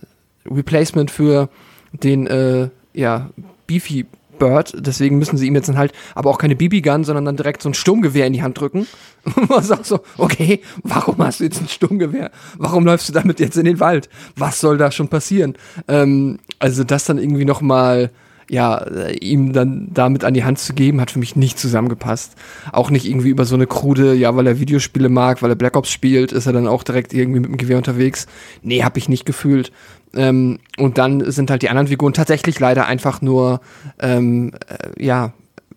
Replacement 0.50 1.10
für 1.10 1.48
den, 1.92 2.26
äh, 2.26 2.68
ja, 2.94 3.30
Beefy 3.66 4.06
Bird, 4.38 4.74
deswegen 4.76 5.18
müssen 5.18 5.36
sie 5.36 5.46
ihm 5.46 5.54
jetzt 5.54 5.68
dann 5.68 5.78
halt 5.78 5.92
aber 6.14 6.30
auch 6.30 6.38
keine 6.38 6.56
BB-Gun, 6.56 7.04
sondern 7.04 7.24
dann 7.24 7.36
direkt 7.36 7.62
so 7.62 7.68
ein 7.68 7.74
Sturmgewehr 7.74 8.26
in 8.26 8.32
die 8.32 8.42
Hand 8.42 8.60
drücken. 8.60 8.86
Und 9.24 9.50
man 9.50 9.62
sagt 9.62 9.86
so, 9.86 10.00
okay, 10.16 10.60
warum 10.82 11.18
hast 11.18 11.40
du 11.40 11.44
jetzt 11.44 11.60
ein 11.60 11.68
Sturmgewehr? 11.68 12.30
Warum 12.56 12.84
läufst 12.84 13.08
du 13.08 13.12
damit 13.12 13.40
jetzt 13.40 13.56
in 13.56 13.64
den 13.64 13.80
Wald? 13.80 14.08
Was 14.36 14.60
soll 14.60 14.78
da 14.78 14.90
schon 14.90 15.08
passieren? 15.08 15.54
Ähm, 15.86 16.38
also 16.58 16.84
das 16.84 17.04
dann 17.04 17.18
irgendwie 17.18 17.44
noch 17.44 17.60
mal 17.60 18.10
ja, 18.50 18.78
äh, 18.78 19.16
ihm 19.18 19.52
dann 19.52 19.88
damit 19.92 20.24
an 20.24 20.34
die 20.34 20.44
Hand 20.44 20.58
zu 20.58 20.72
geben, 20.72 21.00
hat 21.00 21.10
für 21.10 21.18
mich 21.18 21.36
nicht 21.36 21.58
zusammengepasst. 21.58 22.34
Auch 22.72 22.90
nicht 22.90 23.06
irgendwie 23.06 23.28
über 23.28 23.44
so 23.44 23.54
eine 23.54 23.66
krude, 23.66 24.14
ja, 24.14 24.34
weil 24.36 24.46
er 24.46 24.58
Videospiele 24.58 25.08
mag, 25.08 25.42
weil 25.42 25.50
er 25.50 25.56
Black 25.56 25.76
Ops 25.76 25.90
spielt, 25.90 26.32
ist 26.32 26.46
er 26.46 26.52
dann 26.52 26.66
auch 26.66 26.82
direkt 26.82 27.12
irgendwie 27.12 27.40
mit 27.40 27.50
dem 27.50 27.58
Gewehr 27.58 27.76
unterwegs. 27.76 28.26
Nee, 28.62 28.82
hab 28.82 28.96
ich 28.96 29.08
nicht 29.08 29.26
gefühlt. 29.26 29.70
Ähm, 30.14 30.58
und 30.76 30.98
dann 30.98 31.30
sind 31.30 31.50
halt 31.50 31.62
die 31.62 31.68
anderen 31.68 31.88
Figuren 31.88 32.12
tatsächlich 32.12 32.58
leider 32.60 32.86
einfach 32.86 33.20
nur, 33.20 33.60
ähm, 33.98 34.52
äh, 34.68 35.04
ja, 35.04 35.32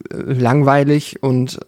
langweilig 0.09 1.21
und 1.21 1.59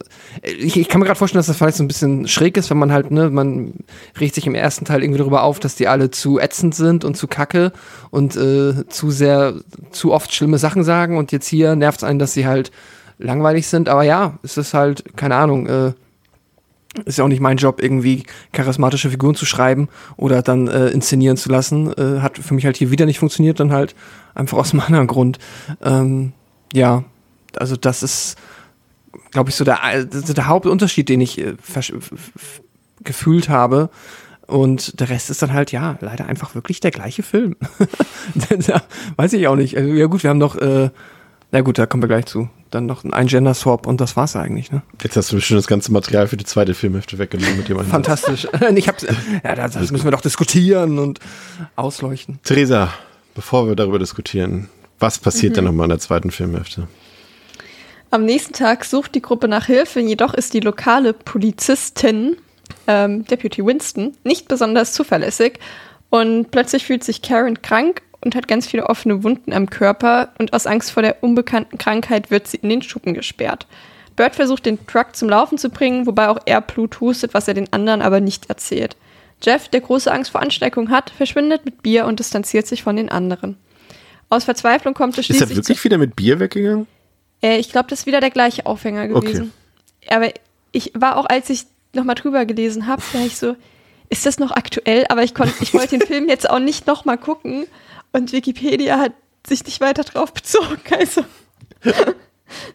äh, 0.41 0.51
ich, 0.51 0.77
ich 0.77 0.89
kann 0.89 0.99
mir 0.99 1.05
gerade 1.05 1.17
vorstellen, 1.17 1.39
dass 1.39 1.47
das 1.47 1.57
vielleicht 1.57 1.77
so 1.77 1.83
ein 1.83 1.87
bisschen 1.87 2.27
schräg 2.27 2.57
ist, 2.57 2.69
wenn 2.69 2.77
man 2.77 2.91
halt, 2.91 3.11
ne, 3.11 3.29
man 3.29 3.73
regt 4.19 4.35
sich 4.35 4.47
im 4.47 4.55
ersten 4.55 4.85
Teil 4.85 5.03
irgendwie 5.03 5.19
darüber 5.19 5.43
auf, 5.43 5.59
dass 5.59 5.75
die 5.75 5.87
alle 5.87 6.11
zu 6.11 6.39
ätzend 6.39 6.75
sind 6.75 7.05
und 7.05 7.15
zu 7.15 7.27
kacke 7.27 7.71
und 8.11 8.35
äh, 8.35 8.87
zu 8.87 9.11
sehr, 9.11 9.55
zu 9.91 10.13
oft 10.13 10.33
schlimme 10.33 10.57
Sachen 10.57 10.83
sagen 10.83 11.17
und 11.17 11.31
jetzt 11.31 11.47
hier 11.47 11.75
nervt 11.75 11.99
es 11.99 12.03
einen, 12.03 12.19
dass 12.19 12.33
sie 12.33 12.47
halt 12.47 12.71
langweilig 13.17 13.67
sind, 13.67 13.89
aber 13.89 14.03
ja, 14.03 14.39
es 14.43 14.57
ist 14.57 14.73
halt, 14.73 15.15
keine 15.15 15.35
Ahnung, 15.35 15.67
äh, 15.67 15.93
ist 17.05 17.17
ja 17.17 17.23
auch 17.23 17.29
nicht 17.29 17.41
mein 17.41 17.57
Job, 17.57 17.81
irgendwie 17.81 18.23
charismatische 18.51 19.09
Figuren 19.09 19.35
zu 19.35 19.45
schreiben 19.45 19.89
oder 20.15 20.41
dann 20.41 20.67
äh, 20.67 20.89
inszenieren 20.89 21.37
zu 21.37 21.49
lassen. 21.49 21.91
Äh, 21.93 22.21
hat 22.21 22.37
für 22.37 22.53
mich 22.53 22.65
halt 22.65 22.77
hier 22.77 22.91
wieder 22.91 23.05
nicht 23.05 23.19
funktioniert, 23.19 23.59
dann 23.59 23.71
halt 23.71 23.95
einfach 24.35 24.57
aus 24.57 24.73
einem 24.73 24.81
anderen 24.85 25.07
Grund. 25.07 25.39
Ähm, 25.81 26.33
ja, 26.71 27.03
also 27.55 27.75
das 27.75 28.03
ist, 28.03 28.37
glaube 29.31 29.49
ich, 29.49 29.55
so 29.55 29.63
der, 29.63 30.05
der 30.05 30.47
Hauptunterschied, 30.47 31.09
den 31.09 31.21
ich 31.21 31.39
äh, 31.39 31.55
gefühlt 33.03 33.49
habe. 33.49 33.89
Und 34.45 34.99
der 34.99 35.09
Rest 35.09 35.29
ist 35.29 35.41
dann 35.41 35.53
halt, 35.53 35.71
ja, 35.71 35.97
leider 36.01 36.25
einfach 36.25 36.53
wirklich 36.53 36.79
der 36.79 36.91
gleiche 36.91 37.23
Film. 37.23 37.55
Weiß 39.15 39.33
ich 39.33 39.47
auch 39.47 39.55
nicht. 39.55 39.77
Also, 39.77 39.89
ja 39.93 40.05
gut, 40.07 40.23
wir 40.23 40.29
haben 40.29 40.37
noch, 40.37 40.55
äh, 40.57 40.89
na 41.51 41.61
gut, 41.61 41.77
da 41.77 41.85
kommen 41.85 42.03
wir 42.03 42.07
gleich 42.07 42.25
zu. 42.25 42.49
Dann 42.73 42.87
noch 42.87 43.03
ein 43.03 43.27
Gender-Swap 43.27 43.85
und 43.85 44.01
das 44.01 44.17
war's 44.17 44.35
eigentlich, 44.35 44.71
ne? 44.71 44.81
Jetzt 45.03 45.15
hast 45.15 45.31
du 45.31 45.39
schon 45.39 45.57
das 45.57 45.67
ganze 45.67 45.91
Material 45.91 46.27
für 46.27 46.37
die 46.37 46.45
zweite 46.45 46.73
Filmhälfte 46.73 47.19
weggenommen 47.19 47.57
mit 47.57 47.69
dem 47.69 47.79
Fantastisch. 47.81 48.47
ich 48.75 48.87
hab's, 48.87 49.05
ja, 49.43 49.53
das, 49.53 49.73
das 49.73 49.91
müssen 49.91 50.05
wir 50.05 50.11
doch 50.11 50.21
diskutieren 50.21 50.97
und 50.97 51.19
ausleuchten. 51.75 52.39
Theresa, 52.43 52.91
bevor 53.35 53.67
wir 53.67 53.75
darüber 53.75 53.99
diskutieren, 53.99 54.69
was 54.97 55.19
passiert 55.19 55.51
mhm. 55.51 55.55
denn 55.57 55.65
nochmal 55.65 55.85
in 55.85 55.89
der 55.89 55.99
zweiten 55.99 56.31
Filmhälfte? 56.31 56.87
Am 58.09 58.25
nächsten 58.25 58.53
Tag 58.53 58.85
sucht 58.85 59.13
die 59.13 59.21
Gruppe 59.21 59.47
nach 59.47 59.67
Hilfe, 59.67 59.99
jedoch 59.99 60.33
ist 60.33 60.55
die 60.55 60.59
lokale 60.59 61.13
Polizistin, 61.13 62.37
ähm, 62.87 63.23
Deputy 63.25 63.63
Winston, 63.63 64.17
nicht 64.23 64.47
besonders 64.47 64.93
zuverlässig 64.93 65.59
und 66.09 66.49
plötzlich 66.49 66.85
fühlt 66.85 67.03
sich 67.03 67.21
Karen 67.21 67.61
krank 67.61 68.01
und 68.23 68.35
hat 68.35 68.47
ganz 68.47 68.67
viele 68.67 68.87
offene 68.87 69.23
Wunden 69.23 69.53
am 69.53 69.69
Körper 69.69 70.29
und 70.37 70.53
aus 70.53 70.67
Angst 70.67 70.91
vor 70.91 71.03
der 71.03 71.23
unbekannten 71.23 71.77
Krankheit 71.77 72.31
wird 72.31 72.47
sie 72.47 72.57
in 72.57 72.69
den 72.69 72.81
Schuppen 72.81 73.13
gesperrt. 73.13 73.67
Bert 74.15 74.35
versucht 74.35 74.65
den 74.65 74.85
Truck 74.85 75.15
zum 75.15 75.29
Laufen 75.29 75.57
zu 75.57 75.69
bringen, 75.69 76.05
wobei 76.05 76.29
auch 76.29 76.39
er 76.45 76.61
Blut 76.61 76.99
hustet, 76.99 77.33
was 77.33 77.47
er 77.47 77.53
den 77.53 77.71
anderen 77.73 78.01
aber 78.01 78.19
nicht 78.19 78.49
erzählt. 78.49 78.95
Jeff, 79.41 79.67
der 79.67 79.81
große 79.81 80.11
Angst 80.11 80.31
vor 80.31 80.41
Ansteckung 80.41 80.89
hat, 80.89 81.09
verschwindet 81.09 81.65
mit 81.65 81.81
Bier 81.81 82.05
und 82.05 82.19
distanziert 82.19 82.67
sich 82.67 82.83
von 82.83 82.95
den 82.95 83.09
anderen. 83.09 83.57
Aus 84.29 84.45
Verzweiflung 84.45 84.93
kommt 84.93 85.17
es 85.17 85.25
schließlich. 85.25 85.49
Ist 85.49 85.51
er 85.51 85.57
wirklich 85.57 85.83
wieder 85.83 85.97
mit 85.97 86.15
Bier 86.15 86.39
weggegangen? 86.39 86.87
Äh, 87.41 87.57
ich 87.57 87.69
glaube, 87.69 87.89
das 87.89 88.01
ist 88.01 88.05
wieder 88.05 88.21
der 88.21 88.29
gleiche 88.29 88.65
Aufhänger 88.65 89.07
gewesen. 89.07 89.51
Okay. 90.01 90.15
Aber 90.15 90.29
ich 90.71 90.91
war 90.95 91.17
auch, 91.17 91.25
als 91.25 91.49
ich 91.49 91.65
nochmal 91.93 92.15
drüber 92.15 92.45
gelesen 92.45 92.87
habe, 92.87 93.01
war 93.11 93.25
ich 93.25 93.37
so, 93.37 93.55
ist 94.09 94.25
das 94.25 94.39
noch 94.39 94.51
aktuell? 94.51 95.05
Aber 95.09 95.23
ich, 95.23 95.33
ich 95.59 95.73
wollte 95.73 95.97
den 95.97 96.01
Film 96.07 96.29
jetzt 96.29 96.49
auch 96.49 96.59
nicht 96.59 96.87
nochmal 96.87 97.17
gucken 97.17 97.65
und 98.13 98.31
Wikipedia 98.31 98.99
hat 98.99 99.13
sich 99.45 99.65
nicht 99.65 99.81
weiter 99.81 100.03
drauf 100.03 100.33
bezogen. 100.33 100.79
Also 100.99 101.23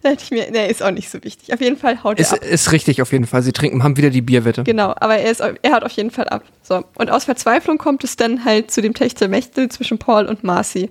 da 0.02 0.10
hätte 0.10 0.24
ich 0.24 0.31
mir, 0.31 0.51
nee, 0.51 0.69
ist 0.69 0.82
auch 0.82 0.90
nicht 0.90 1.09
so 1.09 1.23
wichtig. 1.23 1.55
Auf 1.55 1.60
jeden 1.60 1.77
Fall 1.77 2.02
haut 2.02 2.19
ist, 2.19 2.32
er 2.32 2.43
ab. 2.43 2.44
Ist 2.44 2.73
richtig, 2.73 3.01
auf 3.01 3.12
jeden 3.12 3.27
Fall. 3.27 3.43
Sie 3.43 3.52
trinken, 3.52 3.82
haben 3.82 3.97
wieder 3.97 4.10
die 4.10 4.20
Bierwette. 4.20 4.65
Genau, 4.65 4.93
aber 4.97 5.16
er, 5.16 5.31
ist, 5.31 5.40
er 5.40 5.73
hat 5.73 5.85
auf 5.85 5.93
jeden 5.93 6.10
Fall 6.10 6.28
ab. 6.28 6.43
So. 6.62 6.85
Und 6.97 7.10
aus 7.10 7.24
Verzweiflung 7.24 7.78
kommt 7.78 8.05
es 8.05 8.16
dann 8.16 8.44
halt 8.44 8.70
zu 8.70 8.82
dem 8.82 8.93
Techtelmechtel 8.93 9.69
zwischen 9.70 9.98
Paul 9.98 10.27
und 10.27 10.44
Marcy 10.44 10.90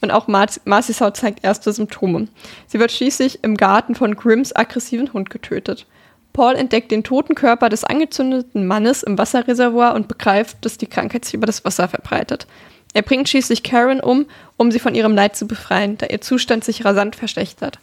und 0.00 0.10
auch 0.10 0.28
Mar 0.28 0.46
Marcy's 0.64 1.00
Haut 1.00 1.16
zeigt 1.16 1.44
erste 1.44 1.72
Symptome. 1.72 2.28
Sie 2.66 2.78
wird 2.78 2.92
schließlich 2.92 3.42
im 3.42 3.56
Garten 3.56 3.94
von 3.94 4.14
Grimms 4.14 4.54
aggressiven 4.54 5.12
Hund 5.12 5.30
getötet. 5.30 5.86
Paul 6.32 6.54
entdeckt 6.54 6.92
den 6.92 7.02
toten 7.02 7.34
Körper 7.34 7.68
des 7.68 7.84
angezündeten 7.84 8.66
Mannes 8.66 9.02
im 9.02 9.18
Wasserreservoir 9.18 9.94
und 9.94 10.06
begreift, 10.06 10.58
dass 10.60 10.78
die 10.78 10.86
Krankheit 10.86 11.24
sich 11.24 11.34
über 11.34 11.46
das 11.46 11.64
Wasser 11.64 11.88
verbreitet. 11.88 12.46
Er 12.94 13.02
bringt 13.02 13.28
schließlich 13.28 13.62
Karen 13.62 14.00
um, 14.00 14.26
um 14.56 14.70
sie 14.72 14.78
von 14.78 14.94
ihrem 14.94 15.14
Leid 15.14 15.36
zu 15.36 15.46
befreien, 15.46 15.98
da 15.98 16.06
ihr 16.06 16.20
Zustand 16.20 16.64
sich 16.64 16.84
rasant 16.84 17.16
verschlechtert. 17.16 17.78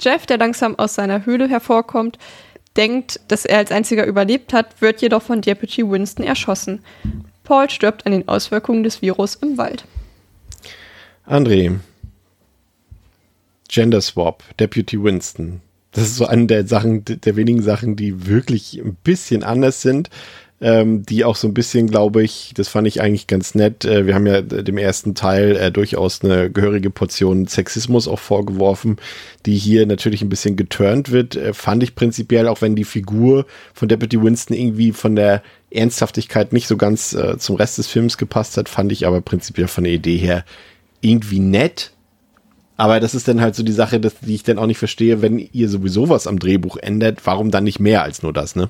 Jeff, 0.00 0.26
der 0.26 0.38
langsam 0.38 0.78
aus 0.78 0.94
seiner 0.94 1.26
Höhle 1.26 1.48
hervorkommt, 1.48 2.18
denkt, 2.76 3.20
dass 3.28 3.44
er 3.44 3.58
als 3.58 3.72
einziger 3.72 4.06
überlebt 4.06 4.52
hat, 4.52 4.80
wird 4.80 5.02
jedoch 5.02 5.22
von 5.22 5.40
Deputy 5.40 5.88
Winston 5.88 6.24
erschossen. 6.24 6.80
Paul 7.44 7.68
stirbt 7.68 8.06
an 8.06 8.12
den 8.12 8.28
Auswirkungen 8.28 8.82
des 8.82 9.02
Virus 9.02 9.34
im 9.34 9.58
Wald. 9.58 9.84
André. 11.26 11.78
Gender 13.68 14.00
Swap, 14.00 14.42
Deputy 14.58 15.02
Winston. 15.02 15.60
Das 15.92 16.04
ist 16.04 16.16
so 16.16 16.26
eine 16.26 16.46
der 16.46 16.66
Sachen, 16.66 17.04
der 17.04 17.36
wenigen 17.36 17.62
Sachen, 17.62 17.96
die 17.96 18.26
wirklich 18.26 18.80
ein 18.80 18.96
bisschen 19.02 19.42
anders 19.42 19.82
sind. 19.82 20.10
Ähm, 20.62 21.06
die 21.06 21.24
auch 21.24 21.36
so 21.36 21.48
ein 21.48 21.54
bisschen, 21.54 21.86
glaube 21.86 22.22
ich, 22.22 22.52
das 22.54 22.68
fand 22.68 22.86
ich 22.86 23.00
eigentlich 23.00 23.26
ganz 23.26 23.54
nett. 23.54 23.86
Äh, 23.86 24.06
wir 24.06 24.14
haben 24.14 24.26
ja 24.26 24.42
dem 24.42 24.76
ersten 24.76 25.14
Teil 25.14 25.56
äh, 25.56 25.72
durchaus 25.72 26.22
eine 26.22 26.50
gehörige 26.50 26.90
Portion 26.90 27.46
Sexismus 27.46 28.06
auch 28.06 28.18
vorgeworfen, 28.18 28.98
die 29.46 29.56
hier 29.56 29.86
natürlich 29.86 30.20
ein 30.20 30.28
bisschen 30.28 30.56
geturnt 30.56 31.12
wird. 31.12 31.34
Äh, 31.34 31.54
fand 31.54 31.82
ich 31.82 31.94
prinzipiell, 31.94 32.46
auch 32.46 32.60
wenn 32.60 32.76
die 32.76 32.84
Figur 32.84 33.46
von 33.72 33.88
Deputy 33.88 34.22
Winston 34.22 34.54
irgendwie 34.54 34.92
von 34.92 35.16
der 35.16 35.42
Ernsthaftigkeit 35.70 36.52
nicht 36.52 36.66
so 36.66 36.76
ganz 36.76 37.14
äh, 37.14 37.38
zum 37.38 37.56
Rest 37.56 37.78
des 37.78 37.86
Films 37.86 38.18
gepasst 38.18 38.58
hat, 38.58 38.68
fand 38.68 38.92
ich 38.92 39.06
aber 39.06 39.22
prinzipiell 39.22 39.68
von 39.68 39.84
der 39.84 39.94
Idee 39.94 40.18
her 40.18 40.44
irgendwie 41.00 41.38
nett. 41.38 41.92
Aber 42.76 43.00
das 43.00 43.14
ist 43.14 43.28
dann 43.28 43.40
halt 43.40 43.54
so 43.54 43.62
die 43.62 43.72
Sache, 43.72 43.98
dass, 43.98 44.20
die 44.20 44.34
ich 44.34 44.42
dann 44.42 44.58
auch 44.58 44.66
nicht 44.66 44.78
verstehe, 44.78 45.22
wenn 45.22 45.38
ihr 45.38 45.68
sowieso 45.68 46.08
was 46.10 46.26
am 46.26 46.38
Drehbuch 46.38 46.76
ändert, 46.76 47.20
warum 47.24 47.50
dann 47.50 47.64
nicht 47.64 47.80
mehr 47.80 48.02
als 48.02 48.22
nur 48.22 48.32
das, 48.32 48.56
ne? 48.56 48.68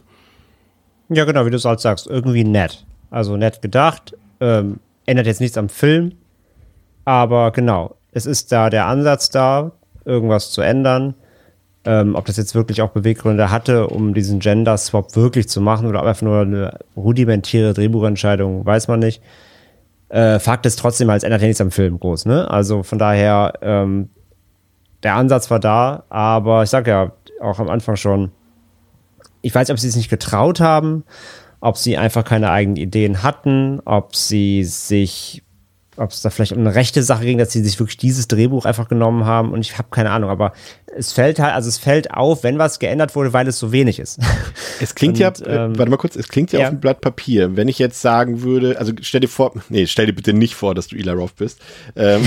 Ja, 1.13 1.25
genau, 1.25 1.45
wie 1.45 1.51
du 1.51 1.57
es 1.57 1.65
halt 1.65 1.81
sagst, 1.81 2.07
irgendwie 2.07 2.45
nett. 2.45 2.87
Also 3.11 3.37
nett 3.37 3.61
gedacht, 3.63 4.17
ähm, 4.39 4.79
ändert 5.07 5.27
jetzt 5.27 5.41
nichts 5.41 5.59
am 5.59 5.69
Film, 5.69 6.13
aber 7.05 7.51
genau, 7.51 7.97
es 8.13 8.27
ist 8.27 8.53
da 8.53 8.71
der 8.71 8.87
Ansatz 8.87 9.31
da, 9.31 9.73
irgendwas 10.05 10.53
zu 10.53 10.61
ändern. 10.61 11.15
Ähm, 11.85 12.15
ob 12.15 12.27
das 12.27 12.37
jetzt 12.37 12.55
wirklich 12.55 12.83
auch 12.83 12.91
Beweggründe 12.91 13.51
hatte, 13.51 13.87
um 13.87 14.13
diesen 14.13 14.39
Gender-Swap 14.39 15.17
wirklich 15.17 15.49
zu 15.49 15.63
machen 15.63 15.87
oder 15.87 16.03
einfach 16.03 16.21
nur 16.23 16.41
eine 16.41 16.79
rudimentäre 16.95 17.73
Drehbuchentscheidung, 17.73 18.67
weiß 18.67 18.87
man 18.89 19.01
nicht. 19.01 19.23
Äh, 20.11 20.39
Fakt 20.41 20.67
ist 20.67 20.79
trotzdem, 20.79 21.09
als 21.09 21.25
ändert 21.25 21.41
ja 21.41 21.47
nichts 21.47 21.61
am 21.63 21.71
Film 21.71 21.99
groß, 21.99 22.27
ne? 22.27 22.51
Also 22.51 22.83
von 22.83 22.99
daher, 22.99 23.55
ähm, 23.63 24.11
der 25.03 25.15
Ansatz 25.15 25.51
war 25.51 25.59
da, 25.59 26.05
aber 26.11 26.63
ich 26.65 26.69
sag 26.69 26.87
ja 26.87 27.13
auch 27.41 27.59
am 27.59 27.71
Anfang 27.71 27.97
schon, 27.97 28.31
ich 29.43 29.55
weiß 29.55 29.71
ob 29.71 29.79
sie 29.79 29.89
es 29.89 29.97
nicht 29.97 30.11
getraut 30.11 30.61
haben, 30.61 31.05
ob 31.61 31.77
sie 31.77 31.97
einfach 31.97 32.25
keine 32.25 32.51
eigenen 32.51 32.77
Ideen 32.77 33.23
hatten, 33.23 33.81
ob 33.85 34.17
sie 34.17 34.65
sich 34.65 35.43
ob 36.01 36.13
es 36.13 36.23
da 36.23 36.31
vielleicht 36.31 36.53
um 36.53 36.59
eine 36.59 36.75
rechte 36.75 37.03
Sache 37.03 37.25
ging, 37.25 37.39
dass 37.39 37.53
sie 37.53 37.63
sich 37.63 37.79
wirklich 37.79 37.99
dieses 37.99 38.27
Drehbuch 38.27 38.65
einfach 38.65 38.89
genommen 38.89 39.27
haben 39.27 39.53
und 39.53 39.61
ich 39.61 39.77
habe 39.77 39.89
keine 39.91 40.11
Ahnung, 40.11 40.31
aber 40.31 40.53
es 40.97 41.13
fällt 41.13 41.39
halt, 41.39 41.55
also 41.55 41.69
es 41.69 41.79
fällt 41.79 42.13
auf, 42.13 42.43
wenn 42.43 42.59
was 42.59 42.79
geändert 42.79 43.15
wurde, 43.15 43.33
weil 43.33 43.47
es 43.47 43.59
so 43.59 43.73
wenig 43.73 43.99
ist. 43.99 44.19
Es 44.83 44.95
klingt 44.95 45.21
und, 45.21 45.47
ja, 45.47 45.67
ähm, 45.67 45.79
warte 45.79 45.91
mal 45.91 45.99
kurz, 45.99 46.17
es 46.17 46.29
klingt 46.29 46.53
ja, 46.53 46.61
ja, 46.61 46.67
auf 46.67 46.71
dem 46.71 46.81
Blatt 46.81 47.03
Papier. 47.03 47.55
Wenn 47.55 47.69
ich 47.69 47.79
jetzt 47.79 48.01
sagen 48.01 48.41
würde, 48.41 48.79
also 48.79 48.93
stell 49.03 49.21
dir 49.21 49.29
vor, 49.29 49.53
nee, 49.69 49.87
stell 49.87 50.07
dir 50.07 50.15
bitte 50.15 50.33
nicht 50.33 50.55
vor, 50.55 50.75
dass 50.75 50.89
du 50.89 50.97
Ila 50.97 51.13
Roth 51.13 51.37
bist. 51.37 51.61
Ähm, 51.97 52.27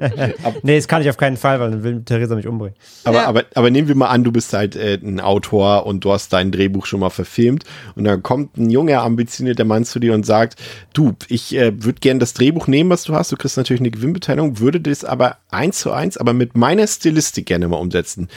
nee, 0.62 0.76
das 0.76 0.86
kann 0.86 1.02
ich 1.02 1.10
auf 1.10 1.16
keinen 1.16 1.36
Fall, 1.36 1.58
weil 1.58 1.72
dann 1.72 1.82
will 1.82 2.02
Theresa 2.04 2.36
mich 2.36 2.46
umbringen. 2.46 2.76
Aber, 3.02 3.16
ja. 3.16 3.26
aber, 3.26 3.42
aber 3.54 3.70
nehmen 3.70 3.88
wir 3.88 3.96
mal 3.96 4.08
an, 4.08 4.22
du 4.22 4.30
bist 4.30 4.52
halt 4.52 4.76
äh, 4.76 4.94
ein 4.94 5.18
Autor 5.18 5.86
und 5.86 6.04
du 6.04 6.12
hast 6.12 6.32
dein 6.32 6.52
Drehbuch 6.52 6.86
schon 6.86 7.00
mal 7.00 7.10
verfilmt 7.10 7.64
und 7.96 8.04
dann 8.04 8.22
kommt 8.22 8.56
ein 8.56 8.70
junger, 8.70 9.02
ambitionierter 9.02 9.64
Mann 9.64 9.84
zu 9.84 9.98
dir 9.98 10.14
und 10.14 10.24
sagt, 10.24 10.54
du, 10.92 11.14
ich 11.26 11.56
äh, 11.56 11.82
würde 11.82 11.98
gerne 11.98 12.20
das 12.20 12.32
Drehbuch 12.32 12.68
nehmen, 12.68 12.90
was 12.90 13.07
du 13.08 13.14
hast, 13.14 13.32
du 13.32 13.36
kriegst 13.36 13.56
natürlich 13.56 13.80
eine 13.80 13.90
Gewinnbeteiligung, 13.90 14.58
würde 14.58 14.80
das 14.80 15.04
aber 15.04 15.38
eins 15.50 15.80
zu 15.80 15.92
eins, 15.92 16.16
aber 16.16 16.32
mit 16.32 16.56
meiner 16.56 16.86
Stilistik 16.86 17.46
gerne 17.46 17.68
mal 17.68 17.76
umsetzen. 17.76 18.28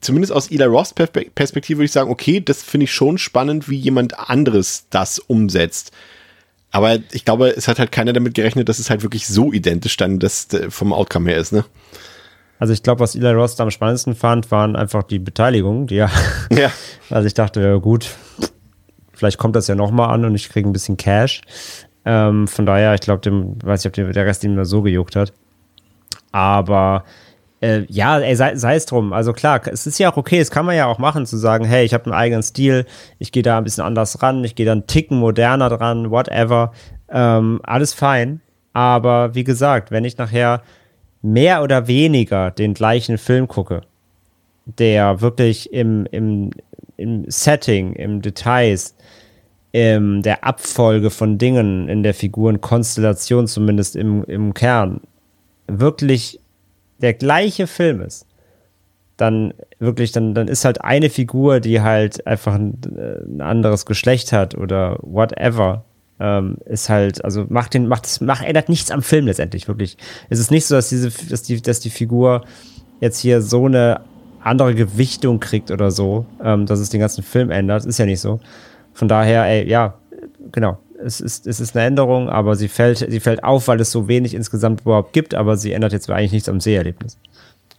Zumindest 0.00 0.32
aus 0.32 0.50
Ila 0.50 0.66
Ross 0.66 0.94
Perspektive 0.94 1.78
würde 1.78 1.84
ich 1.84 1.92
sagen, 1.92 2.10
okay, 2.10 2.40
das 2.40 2.62
finde 2.62 2.84
ich 2.84 2.92
schon 2.92 3.18
spannend, 3.18 3.68
wie 3.68 3.76
jemand 3.76 4.18
anderes 4.18 4.86
das 4.90 5.18
umsetzt. 5.18 5.92
Aber 6.70 6.98
ich 7.12 7.24
glaube, 7.24 7.48
es 7.56 7.68
hat 7.68 7.78
halt 7.78 7.92
keiner 7.92 8.12
damit 8.12 8.34
gerechnet, 8.34 8.68
dass 8.68 8.78
es 8.78 8.90
halt 8.90 9.02
wirklich 9.02 9.26
so 9.26 9.52
identisch 9.52 9.96
dann 9.96 10.18
das 10.18 10.52
äh, 10.52 10.70
vom 10.70 10.92
Outcome 10.92 11.30
her 11.30 11.38
ist, 11.38 11.52
ne? 11.52 11.64
Also 12.58 12.72
ich 12.72 12.82
glaube, 12.82 13.00
was 13.00 13.14
Eli 13.14 13.30
Ross 13.32 13.56
da 13.56 13.64
am 13.64 13.70
spannendsten 13.70 14.14
fand, 14.14 14.50
waren 14.50 14.76
einfach 14.76 15.02
die 15.02 15.18
Beteiligungen, 15.18 15.86
die 15.86 15.96
ja. 15.96 16.10
ja. 16.50 16.70
Also 17.10 17.26
ich 17.26 17.34
dachte, 17.34 17.60
ja 17.60 17.76
gut, 17.76 18.08
vielleicht 19.12 19.38
kommt 19.38 19.56
das 19.56 19.66
ja 19.66 19.74
nochmal 19.74 20.10
an 20.10 20.24
und 20.24 20.34
ich 20.34 20.48
kriege 20.48 20.68
ein 20.68 20.72
bisschen 20.72 20.96
Cash. 20.96 21.42
Ähm, 22.06 22.48
von 22.48 22.64
daher, 22.64 22.94
ich 22.94 23.02
glaube, 23.02 23.20
dem, 23.20 23.56
weiß 23.62 23.84
ich, 23.84 23.88
ob 23.88 24.12
der 24.14 24.26
Rest 24.26 24.42
ihm 24.44 24.54
nur 24.54 24.64
so 24.64 24.80
gejuckt 24.80 25.16
hat. 25.16 25.32
Aber 26.32 27.04
Äh, 27.62 27.86
ja, 27.88 28.18
ey, 28.18 28.36
sei, 28.36 28.54
sei 28.56 28.76
es 28.76 28.84
drum. 28.84 29.14
Also 29.14 29.32
klar, 29.32 29.62
es 29.66 29.86
ist 29.86 29.98
ja 29.98 30.12
auch 30.12 30.18
okay, 30.18 30.38
es 30.38 30.50
kann 30.50 30.66
man 30.66 30.76
ja 30.76 30.86
auch 30.86 30.98
machen, 30.98 31.24
zu 31.24 31.38
sagen, 31.38 31.64
hey, 31.64 31.84
ich 31.86 31.94
habe 31.94 32.04
einen 32.04 32.12
eigenen 32.14 32.42
Stil, 32.42 32.84
ich 33.18 33.32
gehe 33.32 33.42
da 33.42 33.56
ein 33.56 33.64
bisschen 33.64 33.82
anders 33.82 34.22
ran, 34.22 34.44
ich 34.44 34.54
gehe 34.54 34.66
da 34.66 34.72
einen 34.72 34.86
Ticken 34.86 35.18
moderner 35.18 35.70
dran, 35.70 36.10
whatever. 36.10 36.72
Ähm, 37.08 37.60
alles 37.62 37.94
fein. 37.94 38.42
Aber 38.74 39.34
wie 39.34 39.44
gesagt, 39.44 39.90
wenn 39.90 40.04
ich 40.04 40.18
nachher 40.18 40.60
mehr 41.22 41.62
oder 41.62 41.88
weniger 41.88 42.50
den 42.50 42.74
gleichen 42.74 43.16
Film 43.16 43.48
gucke, 43.48 43.80
der 44.66 45.22
wirklich 45.22 45.72
im, 45.72 46.06
im, 46.10 46.50
im 46.98 47.24
Setting, 47.28 47.94
im 47.94 48.20
Details, 48.20 48.95
in 49.72 50.22
der 50.22 50.44
Abfolge 50.44 51.10
von 51.10 51.38
Dingen, 51.38 51.88
in 51.88 52.02
der 52.02 52.14
Figurenkonstellation 52.14 53.46
zumindest 53.46 53.96
im, 53.96 54.24
im 54.24 54.54
Kern, 54.54 55.00
wirklich 55.66 56.40
der 57.00 57.14
gleiche 57.14 57.66
Film 57.66 58.00
ist, 58.00 58.26
dann 59.16 59.54
wirklich, 59.78 60.12
dann, 60.12 60.34
dann 60.34 60.48
ist 60.48 60.64
halt 60.64 60.82
eine 60.82 61.10
Figur, 61.10 61.60
die 61.60 61.80
halt 61.80 62.26
einfach 62.26 62.54
ein, 62.54 62.78
ein 62.96 63.40
anderes 63.40 63.86
Geschlecht 63.86 64.32
hat 64.32 64.56
oder 64.56 64.98
whatever, 65.02 65.84
ähm, 66.20 66.56
ist 66.64 66.88
halt, 66.88 67.24
also 67.24 67.46
macht 67.48 67.74
den, 67.74 67.88
macht, 67.88 68.20
macht, 68.20 68.44
ändert 68.44 68.68
nichts 68.68 68.90
am 68.90 69.02
Film 69.02 69.26
letztendlich, 69.26 69.68
wirklich. 69.68 69.96
Es 70.30 70.38
ist 70.38 70.50
nicht 70.50 70.66
so, 70.66 70.74
dass 70.74 70.88
diese, 70.88 71.10
dass 71.28 71.42
die, 71.42 71.60
dass 71.60 71.80
die 71.80 71.90
Figur 71.90 72.44
jetzt 73.00 73.18
hier 73.18 73.42
so 73.42 73.66
eine 73.66 74.00
andere 74.42 74.74
Gewichtung 74.74 75.40
kriegt 75.40 75.70
oder 75.70 75.90
so, 75.90 76.24
ähm, 76.42 76.66
dass 76.66 76.78
es 76.78 76.90
den 76.90 77.00
ganzen 77.00 77.22
Film 77.22 77.50
ändert. 77.50 77.84
Ist 77.84 77.98
ja 77.98 78.06
nicht 78.06 78.20
so. 78.20 78.40
Von 78.96 79.08
daher, 79.08 79.44
ey, 79.44 79.68
ja, 79.68 79.92
genau. 80.52 80.78
Es 81.04 81.20
ist, 81.20 81.46
es 81.46 81.60
ist 81.60 81.76
eine 81.76 81.84
Änderung, 81.84 82.30
aber 82.30 82.56
sie 82.56 82.68
fällt, 82.68 82.98
sie 82.98 83.20
fällt 83.20 83.44
auf, 83.44 83.68
weil 83.68 83.78
es 83.78 83.92
so 83.92 84.08
wenig 84.08 84.32
insgesamt 84.32 84.80
überhaupt 84.80 85.12
gibt, 85.12 85.34
aber 85.34 85.58
sie 85.58 85.72
ändert 85.72 85.92
jetzt 85.92 86.08
eigentlich 86.08 86.32
nichts 86.32 86.48
am 86.48 86.60
Seherlebnis. 86.60 87.18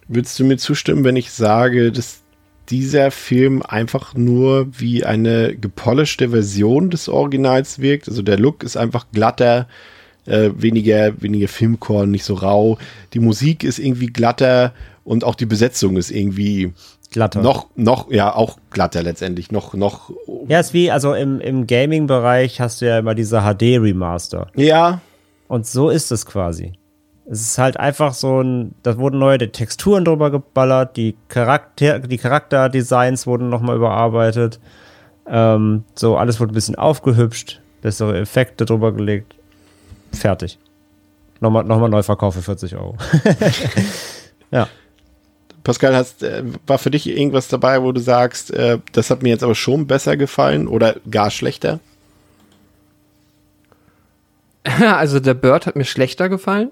Würdest 0.07 0.37
du 0.39 0.45
mir 0.45 0.57
zustimmen, 0.57 1.03
wenn 1.03 1.15
ich 1.15 1.31
sage, 1.31 1.91
dass 1.91 2.21
dieser 2.69 3.09
Film 3.09 3.63
einfach 3.63 4.13
nur 4.13 4.67
wie 4.77 5.03
eine 5.03 5.55
gepolischte 5.55 6.29
Version 6.29 6.91
des 6.91 7.09
Originals 7.09 7.79
wirkt? 7.79 8.07
Also 8.07 8.21
der 8.21 8.37
Look 8.37 8.61
ist 8.61 8.77
einfach 8.77 9.07
glatter, 9.11 9.67
äh, 10.27 10.51
weniger, 10.55 11.19
weniger 11.19 11.47
Filmkorn, 11.47 12.11
nicht 12.11 12.25
so 12.25 12.35
rau. 12.35 12.77
Die 13.15 13.19
Musik 13.19 13.63
ist 13.63 13.79
irgendwie 13.79 14.07
glatter 14.07 14.71
und 15.03 15.23
auch 15.23 15.35
die 15.35 15.47
Besetzung 15.47 15.97
ist 15.97 16.11
irgendwie 16.11 16.73
Glatter. 17.11 17.41
noch, 17.41 17.67
noch, 17.75 18.11
ja, 18.11 18.35
auch 18.35 18.57
glatter 18.69 19.01
letztendlich, 19.01 19.51
noch, 19.51 19.73
noch. 19.73 20.11
Ja, 20.47 20.59
ist 20.59 20.73
wie, 20.73 20.91
also 20.91 21.13
im, 21.13 21.39
im 21.39 21.65
Gaming-Bereich 21.65 22.59
hast 22.59 22.81
du 22.81 22.85
ja 22.85 22.99
immer 22.99 23.15
diese 23.15 23.41
HD-Remaster. 23.41 24.47
Ja. 24.55 24.99
Und 25.47 25.65
so 25.65 25.89
ist 25.89 26.11
es 26.11 26.25
quasi. 26.25 26.73
Es 27.29 27.41
ist 27.41 27.57
halt 27.57 27.77
einfach 27.77 28.13
so 28.13 28.41
ein, 28.41 28.75
da 28.83 28.97
wurden 28.97 29.19
neue 29.19 29.37
Texturen 29.51 30.05
drüber 30.05 30.31
geballert, 30.31 30.95
die 30.97 31.15
Charakter, 31.27 31.99
die 31.99 32.17
Charakterdesigns 32.17 33.25
wurden 33.25 33.49
nochmal 33.49 33.77
überarbeitet. 33.77 34.59
Ähm, 35.27 35.83
so, 35.95 36.17
alles 36.17 36.39
wurde 36.39 36.53
ein 36.53 36.55
bisschen 36.55 36.75
aufgehübscht, 36.75 37.61
bessere 37.81 38.19
Effekte 38.19 38.65
drüber 38.65 38.93
gelegt. 38.93 39.35
Fertig. 40.13 40.57
Nochmal, 41.39 41.63
nochmal 41.63 41.89
Neuverkauf 41.89 42.33
für 42.33 42.41
40 42.41 42.75
Euro. 42.75 42.95
ja. 44.51 44.67
Pascal, 45.67 45.97
hast, 45.97 46.23
äh, 46.23 46.45
war 46.65 46.77
für 46.77 46.91
dich 46.91 47.09
irgendwas 47.09 47.49
dabei, 47.49 47.83
wo 47.83 47.91
du 47.91 47.99
sagst, 47.99 48.51
äh, 48.53 48.79
das 48.93 49.09
hat 49.09 49.21
mir 49.21 49.27
jetzt 49.27 49.43
aber 49.43 49.53
schon 49.53 49.85
besser 49.85 50.15
gefallen 50.15 50.65
oder 50.65 50.95
gar 51.11 51.29
schlechter? 51.29 51.81
Also 54.79 55.19
der 55.19 55.33
Bird 55.33 55.65
hat 55.65 55.75
mir 55.75 55.83
schlechter 55.83 56.29
gefallen. 56.29 56.71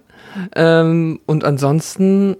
Ähm, 0.55 1.19
und 1.26 1.43
ansonsten, 1.43 2.38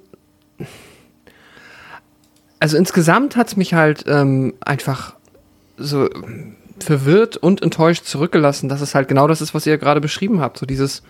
also 2.60 2.78
insgesamt 2.78 3.36
hat 3.36 3.48
es 3.48 3.58
mich 3.58 3.74
halt 3.74 4.06
ähm, 4.08 4.54
einfach 4.62 5.16
so 5.76 6.10
verwirrt 6.80 7.36
und 7.36 7.64
enttäuscht 7.64 8.06
zurückgelassen, 8.06 8.70
dass 8.70 8.80
es 8.80 8.96
halt 8.96 9.10
genau 9.10 9.28
das 9.28 9.42
ist, 9.42 9.54
was 9.54 9.66
ihr 9.66 9.78
gerade 9.78 10.00
beschrieben 10.00 10.40
habt. 10.40 10.58
So 10.58 10.66
dieses, 10.66 11.04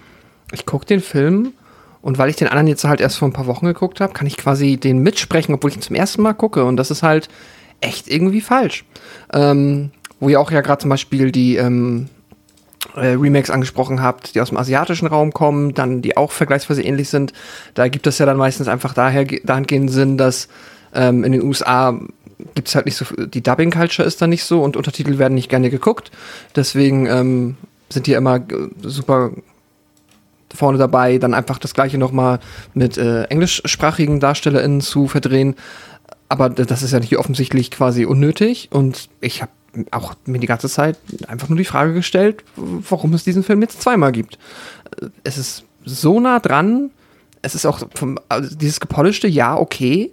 ich 0.52 0.66
gucke 0.66 0.88
den 0.88 1.02
Film 1.02 1.54
und 2.06 2.20
weil 2.20 2.30
ich 2.30 2.36
den 2.36 2.48
anderen 2.48 2.68
jetzt 2.68 2.84
halt 2.84 3.02
erst 3.02 3.18
vor 3.18 3.28
ein 3.28 3.34
paar 3.34 3.48
Wochen 3.48 3.66
geguckt 3.66 4.00
habe, 4.00 4.14
kann 4.14 4.28
ich 4.28 4.38
quasi 4.38 4.78
den 4.78 5.00
mitsprechen, 5.00 5.56
obwohl 5.56 5.72
ich 5.72 5.78
ihn 5.78 5.82
zum 5.82 5.96
ersten 5.96 6.22
Mal 6.22 6.34
gucke. 6.34 6.64
Und 6.64 6.78
das 6.78 6.92
ist 6.92 7.02
halt 7.02 7.30
echt 7.82 8.08
irgendwie 8.08 8.42
falsch. 8.42 8.86
Ähm, 9.34 9.90
wo 10.20 10.30
ihr 10.30 10.40
auch 10.40 10.52
ja 10.52 10.62
gerade 10.62 10.84
zum 10.84 10.92
Beispiel 10.92 11.32
die 11.32 11.56
ähm, 11.56 12.06
äh, 12.94 13.08
Remakes 13.08 13.50
angesprochen 13.50 14.04
habt, 14.04 14.36
die 14.36 14.42
aus 14.42 14.50
dem 14.50 14.60
asiatischen 14.60 15.08
Raum 15.08 15.34
kommen, 15.34 15.74
dann 15.74 16.04
die 16.04 16.16
auch 16.16 16.32
vergleichsweise 16.32 16.84
ähnlich 16.84 17.10
sind. 17.10 17.34
Da 17.74 17.88
gibt 17.88 18.06
es 18.06 18.20
ja 18.20 18.28
dann 18.28 18.38
meistens 18.38 18.68
einfach 18.68 18.94
daher 18.94 19.26
dahingehend 19.26 19.90
Sinn, 19.90 20.20
dass 20.20 20.48
ähm, 20.94 21.24
in 21.24 21.32
den 21.32 21.42
USA 21.42 22.00
gibt 22.54 22.68
es 22.68 22.76
halt 22.76 22.86
nicht 22.86 22.98
so, 22.98 23.06
die 23.26 23.42
Dubbing-Culture 23.42 24.08
ist 24.08 24.22
da 24.22 24.28
nicht 24.28 24.44
so 24.44 24.62
und 24.62 24.78
Untertitel 24.78 25.18
werden 25.18 25.34
nicht 25.34 25.50
gerne 25.50 25.72
geguckt. 25.72 26.12
Deswegen 26.56 27.08
ähm, 27.08 27.58
sind 27.90 28.06
die 28.06 28.14
immer 28.14 28.36
äh, 28.36 28.70
super 28.84 29.32
vorne 30.56 30.78
dabei, 30.78 31.18
dann 31.18 31.34
einfach 31.34 31.60
das 31.60 31.74
gleiche 31.74 31.98
nochmal 31.98 32.40
mit 32.74 32.98
äh, 32.98 33.24
englischsprachigen 33.26 34.20
DarstellerInnen 34.20 34.82
zu 34.82 35.08
verdrehen. 35.08 35.56
Aber 36.28 36.50
das 36.50 36.82
ist 36.82 36.92
ja 36.92 37.02
hier 37.02 37.20
offensichtlich 37.20 37.72
quasi 37.72 38.06
unnötig 38.06 38.70
und 38.72 39.10
ich 39.22 39.42
habe 39.42 39.52
auch 39.92 40.16
mir 40.26 40.40
die 40.40 40.48
ganze 40.48 40.70
Zeit 40.70 40.98
einfach 41.28 41.50
nur 41.50 41.58
die 41.58 41.66
Frage 41.66 41.94
gestellt, 41.94 42.44
warum 42.56 43.14
es 43.14 43.24
diesen 43.24 43.44
Film 43.44 43.62
jetzt 43.62 43.82
zweimal 43.82 44.12
gibt. 44.12 44.40
Es 45.24 45.38
ist 45.38 45.66
so 45.84 46.20
nah 46.20 46.40
dran, 46.40 46.92
es 47.42 47.56
ist 47.56 47.66
auch 47.66 47.82
vom, 47.94 48.18
also 48.28 48.56
dieses 48.56 48.80
gepolischte, 48.80 49.28
ja, 49.28 49.56
okay, 49.56 50.12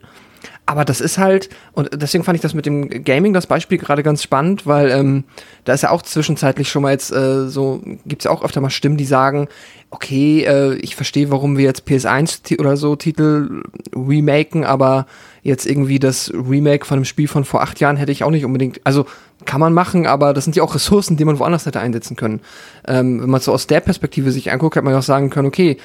aber 0.64 0.84
das 0.84 1.01
ist 1.01 1.18
halt, 1.18 1.48
und 1.72 1.90
deswegen 1.93 2.22
fand 2.22 2.36
ich 2.36 2.43
das 2.43 2.55
mit 2.55 2.66
dem 2.66 3.05
Gaming, 3.05 3.32
das 3.32 3.48
Beispiel 3.48 3.78
gerade 3.78 4.02
ganz 4.02 4.22
spannend, 4.22 4.64
weil 4.66 4.90
ähm, 4.90 5.24
da 5.64 5.72
ist 5.72 5.82
ja 5.82 5.90
auch 5.90 6.02
zwischenzeitlich 6.02 6.68
schon 6.68 6.82
mal 6.82 6.93
jetzt 6.93 7.10
äh, 7.10 7.48
so, 7.48 7.82
gibt 8.06 8.22
es 8.22 8.24
ja 8.24 8.30
auch 8.30 8.44
öfter 8.44 8.60
mal 8.60 8.70
Stimmen, 8.70 8.97
die 8.97 9.05
sagen, 9.05 9.48
okay, 9.90 10.44
äh, 10.44 10.74
ich 10.76 10.94
verstehe, 10.94 11.30
warum 11.30 11.59
wir 11.59 11.64
jetzt 11.64 11.86
PS1 11.86 12.59
oder 12.60 12.76
so 12.76 12.94
Titel 12.94 13.62
remaken, 13.94 14.64
aber 14.64 15.06
jetzt 15.43 15.66
irgendwie 15.66 15.98
das 15.98 16.32
Remake 16.32 16.86
von 16.86 16.98
einem 16.98 17.05
Spiel 17.05 17.26
von 17.26 17.44
vor 17.44 17.62
acht 17.62 17.80
Jahren 17.80 17.97
hätte 17.97 18.12
ich 18.12 18.22
auch 18.22 18.30
nicht 18.30 18.44
unbedingt, 18.44 18.80
also 18.84 19.06
kann 19.44 19.60
man 19.60 19.74
machen, 19.74 20.06
aber 20.06 20.32
das 20.32 20.44
sind 20.44 20.55
ja 20.55 20.62
auch 20.62 20.76
Ressourcen, 20.76 21.16
die 21.16 21.24
man 21.24 21.40
woanders 21.40 21.66
hätte 21.66 21.80
einsetzen 21.80 22.16
können. 22.16 22.40
Ähm, 22.86 23.20
wenn 23.20 23.30
man 23.30 23.40
so 23.40 23.52
aus 23.52 23.66
der 23.66 23.80
Perspektive 23.80 24.30
sich 24.30 24.52
anguckt, 24.52 24.76
hätte 24.76 24.84
man 24.84 24.94
ja 24.94 25.01
auch 25.01 25.05
sagen 25.05 25.30
können, 25.30 25.48
okay, 25.48 25.78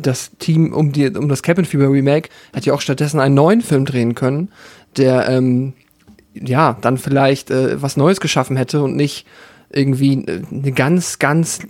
das 0.00 0.30
Team 0.38 0.72
um, 0.72 0.92
die, 0.92 1.08
um 1.08 1.28
das 1.28 1.42
Cabin 1.42 1.64
Fever 1.64 1.90
Remake 1.90 2.30
hätte 2.52 2.66
ja 2.66 2.74
auch 2.74 2.80
stattdessen 2.80 3.20
einen 3.20 3.34
neuen 3.34 3.60
Film 3.60 3.84
drehen 3.84 4.14
können, 4.14 4.50
der 4.96 5.28
ähm, 5.28 5.72
ja 6.34 6.76
dann 6.80 6.98
vielleicht 6.98 7.50
äh, 7.50 7.80
was 7.80 7.96
Neues 7.96 8.20
geschaffen 8.20 8.56
hätte 8.56 8.82
und 8.82 8.96
nicht 8.96 9.26
irgendwie 9.70 10.24
äh, 10.24 10.42
eine 10.50 10.72
ganz, 10.72 11.18
ganz 11.18 11.60
äh, 11.60 11.66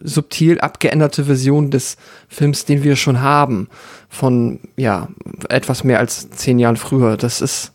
subtil 0.00 0.60
abgeänderte 0.60 1.24
Version 1.24 1.70
des 1.70 1.96
Films, 2.28 2.64
den 2.66 2.82
wir 2.82 2.96
schon 2.96 3.20
haben, 3.20 3.68
von 4.08 4.60
ja 4.76 5.08
etwas 5.48 5.82
mehr 5.82 5.98
als 5.98 6.30
zehn 6.30 6.58
Jahren 6.58 6.76
früher. 6.76 7.16
Das 7.16 7.40
ist, 7.40 7.72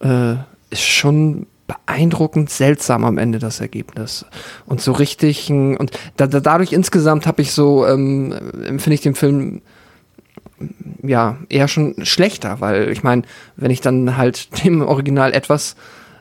äh, 0.00 0.34
ist 0.70 0.82
schon 0.82 1.46
beeindruckend 1.68 2.50
seltsam 2.50 3.04
am 3.04 3.18
Ende 3.18 3.38
das 3.38 3.60
Ergebnis 3.60 4.24
und 4.66 4.80
so 4.80 4.92
richtig 4.92 5.50
und 5.50 5.90
da, 6.16 6.26
da, 6.26 6.40
dadurch 6.40 6.72
insgesamt 6.72 7.26
habe 7.26 7.42
ich 7.42 7.52
so 7.52 7.86
ähm, 7.86 8.32
empfinde 8.66 8.94
ich 8.94 9.02
den 9.02 9.14
Film 9.14 9.60
ja 11.02 11.36
eher 11.48 11.68
schon 11.68 11.94
schlechter, 12.02 12.60
weil 12.60 12.90
ich 12.90 13.04
meine, 13.04 13.22
wenn 13.56 13.70
ich 13.70 13.80
dann 13.80 14.16
halt 14.16 14.64
dem 14.64 14.80
Original 14.80 15.32
etwas 15.32 15.76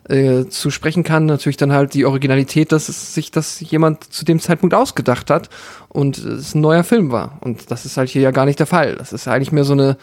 äh, 0.10 0.46
zu 0.46 0.70
sprechen 0.70 1.04
kann, 1.04 1.26
natürlich 1.26 1.58
dann 1.58 1.72
halt 1.72 1.94
die 1.94 2.06
Originalität, 2.06 2.72
dass 2.72 2.88
es 2.90 3.14
sich 3.14 3.32
das 3.32 3.60
jemand 3.60 4.04
zu 4.04 4.26
dem 4.26 4.40
Zeitpunkt 4.40 4.76
ausgedacht 4.76 5.30
hat 5.30 5.50
und 5.88 6.18
es 6.18 6.56
ein 6.56 6.62
neuer 6.62 6.84
Film 6.84 7.12
war 7.12 7.38
und 7.40 7.72
das 7.72 7.86
ist 7.86 7.98
halt 7.98 8.10
hier 8.10 8.22
ja 8.22 8.32
gar 8.32 8.46
nicht 8.46 8.60
der 8.60 8.68
Fall. 8.68 8.96
Das 8.96 9.14
ist 9.14 9.28
eigentlich 9.28 9.54
mehr 9.54 9.64
so 9.64 9.74
eine 9.74 9.98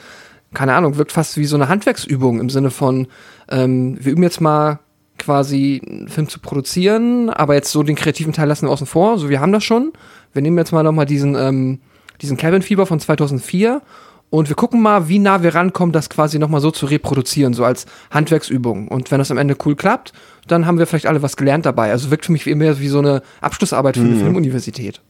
keine 0.55 0.75
Ahnung, 0.75 0.97
wirkt 0.97 1.13
fast 1.13 1.37
wie 1.37 1.45
so 1.45 1.57
eine 1.57 1.69
Handwerksübung 1.69 2.39
im 2.39 2.49
Sinne 2.49 2.71
von, 2.71 3.09
ähm, 3.51 3.99
wir 4.01 4.13
üben 4.13 4.23
jetzt 4.23 4.41
mal 4.41 4.79
quasi 5.25 5.81
einen 5.87 6.09
Film 6.09 6.29
zu 6.29 6.39
produzieren, 6.39 7.31
aber 7.31 7.55
jetzt 7.55 7.73
so 7.73 7.83
den 7.83 7.97
kreativen 7.97 8.33
Teil 8.33 8.49
lassen 8.49 8.67
wir 8.67 8.71
außen 8.71 8.87
vor. 8.87 9.19
So, 9.19 9.29
wir 9.29 9.41
haben 9.41 9.53
das 9.53 9.65
schon. 9.65 9.93
Wir 10.33 10.43
nehmen 10.43 10.59
jetzt 10.59 10.73
mal 10.73 10.83
nochmal 10.83 11.07
diesen, 11.07 11.35
ähm, 11.35 11.81
diesen 12.21 12.37
Cabin 12.37 12.63
Fever 12.63 12.87
von 12.87 13.01
2004 13.01 13.83
und 14.31 14.49
wir 14.49 14.57
gucken 14.57 14.83
mal, 14.83 15.09
wie 15.09 15.21
nah 15.21 15.43
wir 15.43 15.55
rankommen, 15.55 15.93
das 15.93 16.11
quasi 16.11 16.39
nochmal 16.39 16.61
so 16.61 16.71
zu 16.71 16.87
reproduzieren, 16.87 17.55
so 17.55 17.65
als 17.65 17.87
Handwerksübung. 18.11 18.89
Und 18.89 19.11
wenn 19.11 19.19
das 19.19 19.31
am 19.31 19.39
Ende 19.39 19.57
cool 19.65 19.77
klappt, 19.77 20.13
dann 20.49 20.67
haben 20.67 20.79
wir 20.79 20.87
vielleicht 20.87 21.07
alle 21.07 21.23
was 21.23 21.37
gelernt 21.37 21.67
dabei. 21.67 21.93
Also 21.93 22.11
wirkt 22.11 22.27
für 22.27 22.33
mich 22.33 22.45
mehr 22.47 22.81
wie 22.81 22.89
so 22.89 22.99
eine 22.99 23.23
Abschlussarbeit 23.41 23.97
für 23.97 24.03
eine 24.03 24.15
mhm. 24.15 24.21
Filmuniversität. 24.21 25.01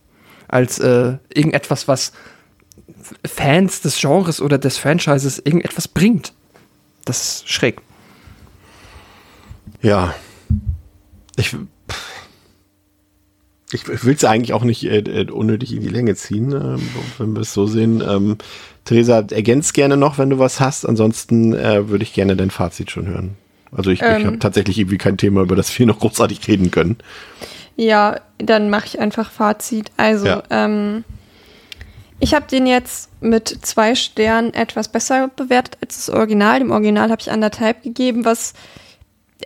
Als 0.46 0.78
äh, 0.78 1.14
irgendetwas, 1.32 1.88
was 1.88 2.12
Fans 3.26 3.80
des 3.80 3.98
Genres 3.98 4.42
oder 4.42 4.58
des 4.58 4.76
Franchises 4.76 5.38
irgendetwas 5.38 5.88
bringt. 5.88 6.34
Das 7.06 7.22
ist 7.22 7.48
schräg. 7.48 7.80
Ja. 9.84 10.14
Ich. 11.36 11.54
Ich 13.72 14.04
will 14.04 14.14
es 14.14 14.24
eigentlich 14.24 14.52
auch 14.52 14.62
nicht 14.62 14.84
äh, 14.84 14.98
äh, 14.98 15.30
unnötig 15.30 15.72
in 15.72 15.80
die 15.80 15.88
Länge 15.88 16.14
ziehen, 16.14 16.52
äh, 16.52 16.78
wenn 17.18 17.32
wir 17.32 17.40
es 17.40 17.52
so 17.52 17.66
sehen. 17.66 18.02
Ähm, 18.08 18.38
Theresa, 18.84 19.24
ergänzt 19.30 19.74
gerne 19.74 19.96
noch, 19.96 20.16
wenn 20.16 20.30
du 20.30 20.38
was 20.38 20.60
hast. 20.60 20.84
Ansonsten 20.84 21.54
äh, 21.54 21.88
würde 21.88 22.04
ich 22.04 22.12
gerne 22.12 22.36
dein 22.36 22.50
Fazit 22.50 22.92
schon 22.92 23.08
hören. 23.08 23.36
Also 23.72 23.90
ich, 23.90 24.00
ähm, 24.00 24.20
ich 24.20 24.26
habe 24.26 24.38
tatsächlich 24.38 24.78
irgendwie 24.78 24.98
kein 24.98 25.18
Thema, 25.18 25.42
über 25.42 25.56
das 25.56 25.76
wir 25.76 25.86
noch 25.86 25.98
großartig 25.98 26.46
reden 26.46 26.70
können. 26.70 26.98
Ja, 27.74 28.20
dann 28.38 28.70
mache 28.70 28.86
ich 28.86 29.00
einfach 29.00 29.30
Fazit. 29.30 29.90
Also, 29.96 30.26
ja. 30.26 30.42
ähm, 30.50 31.02
ich 32.20 32.32
habe 32.32 32.46
den 32.46 32.66
jetzt 32.66 33.10
mit 33.20 33.48
zwei 33.62 33.96
Sternen 33.96 34.54
etwas 34.54 34.88
besser 34.88 35.30
bewertet 35.34 35.78
als 35.82 36.06
das 36.06 36.10
Original. 36.14 36.60
Dem 36.60 36.70
Original 36.70 37.10
habe 37.10 37.20
ich 37.20 37.32
anderthalb 37.32 37.82
gegeben, 37.82 38.24
was 38.24 38.54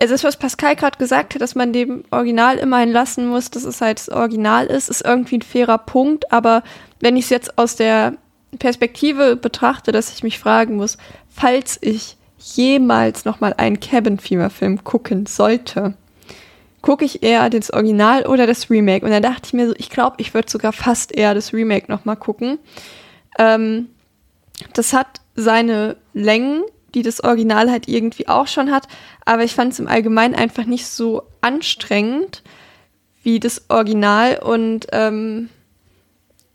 es 0.01 0.11
ist, 0.11 0.23
was 0.23 0.37
Pascal 0.37 0.75
gerade 0.77 0.97
gesagt 0.97 1.35
hat, 1.35 1.41
dass 1.41 1.55
man 1.55 1.73
dem 1.73 2.03
Original 2.09 2.57
immerhin 2.57 2.91
lassen 2.91 3.27
muss, 3.27 3.51
dass 3.51 3.65
es 3.65 3.81
halt 3.81 3.99
das 3.99 4.09
Original 4.09 4.67
ist, 4.67 4.89
ist 4.89 5.05
irgendwie 5.05 5.37
ein 5.37 5.41
fairer 5.41 5.77
Punkt. 5.77 6.31
Aber 6.31 6.63
wenn 7.01 7.17
ich 7.17 7.25
es 7.25 7.29
jetzt 7.29 7.57
aus 7.57 7.75
der 7.75 8.13
Perspektive 8.57 9.35
betrachte, 9.35 9.91
dass 9.91 10.13
ich 10.13 10.23
mich 10.23 10.39
fragen 10.39 10.77
muss, 10.77 10.97
falls 11.29 11.77
ich 11.81 12.15
jemals 12.37 13.25
nochmal 13.25 13.53
einen 13.57 13.81
Cabin 13.81 14.19
Fever 14.19 14.49
Film 14.49 14.85
gucken 14.85 15.25
sollte, 15.25 15.95
gucke 16.81 17.03
ich 17.03 17.21
eher 17.21 17.49
das 17.49 17.71
Original 17.71 18.25
oder 18.25 18.47
das 18.47 18.69
Remake. 18.69 19.05
Und 19.05 19.11
dann 19.11 19.21
dachte 19.21 19.47
ich 19.47 19.53
mir 19.53 19.67
so, 19.67 19.75
ich 19.77 19.89
glaube, 19.89 20.15
ich 20.19 20.33
würde 20.33 20.49
sogar 20.49 20.71
fast 20.71 21.13
eher 21.13 21.33
das 21.33 21.53
Remake 21.53 21.91
nochmal 21.91 22.15
gucken. 22.15 22.57
Ähm, 23.37 23.89
das 24.73 24.93
hat 24.93 25.19
seine 25.35 25.97
Längen, 26.13 26.63
die 26.93 27.01
das 27.01 27.23
Original 27.23 27.69
halt 27.69 27.87
irgendwie 27.87 28.27
auch 28.27 28.47
schon 28.47 28.71
hat, 28.71 28.87
aber 29.25 29.43
ich 29.43 29.53
fand 29.53 29.73
es 29.73 29.79
im 29.79 29.87
Allgemeinen 29.87 30.35
einfach 30.35 30.65
nicht 30.65 30.87
so 30.87 31.23
anstrengend 31.41 32.43
wie 33.23 33.39
das 33.39 33.69
Original. 33.69 34.39
Und 34.39 34.87
ähm, 34.91 35.49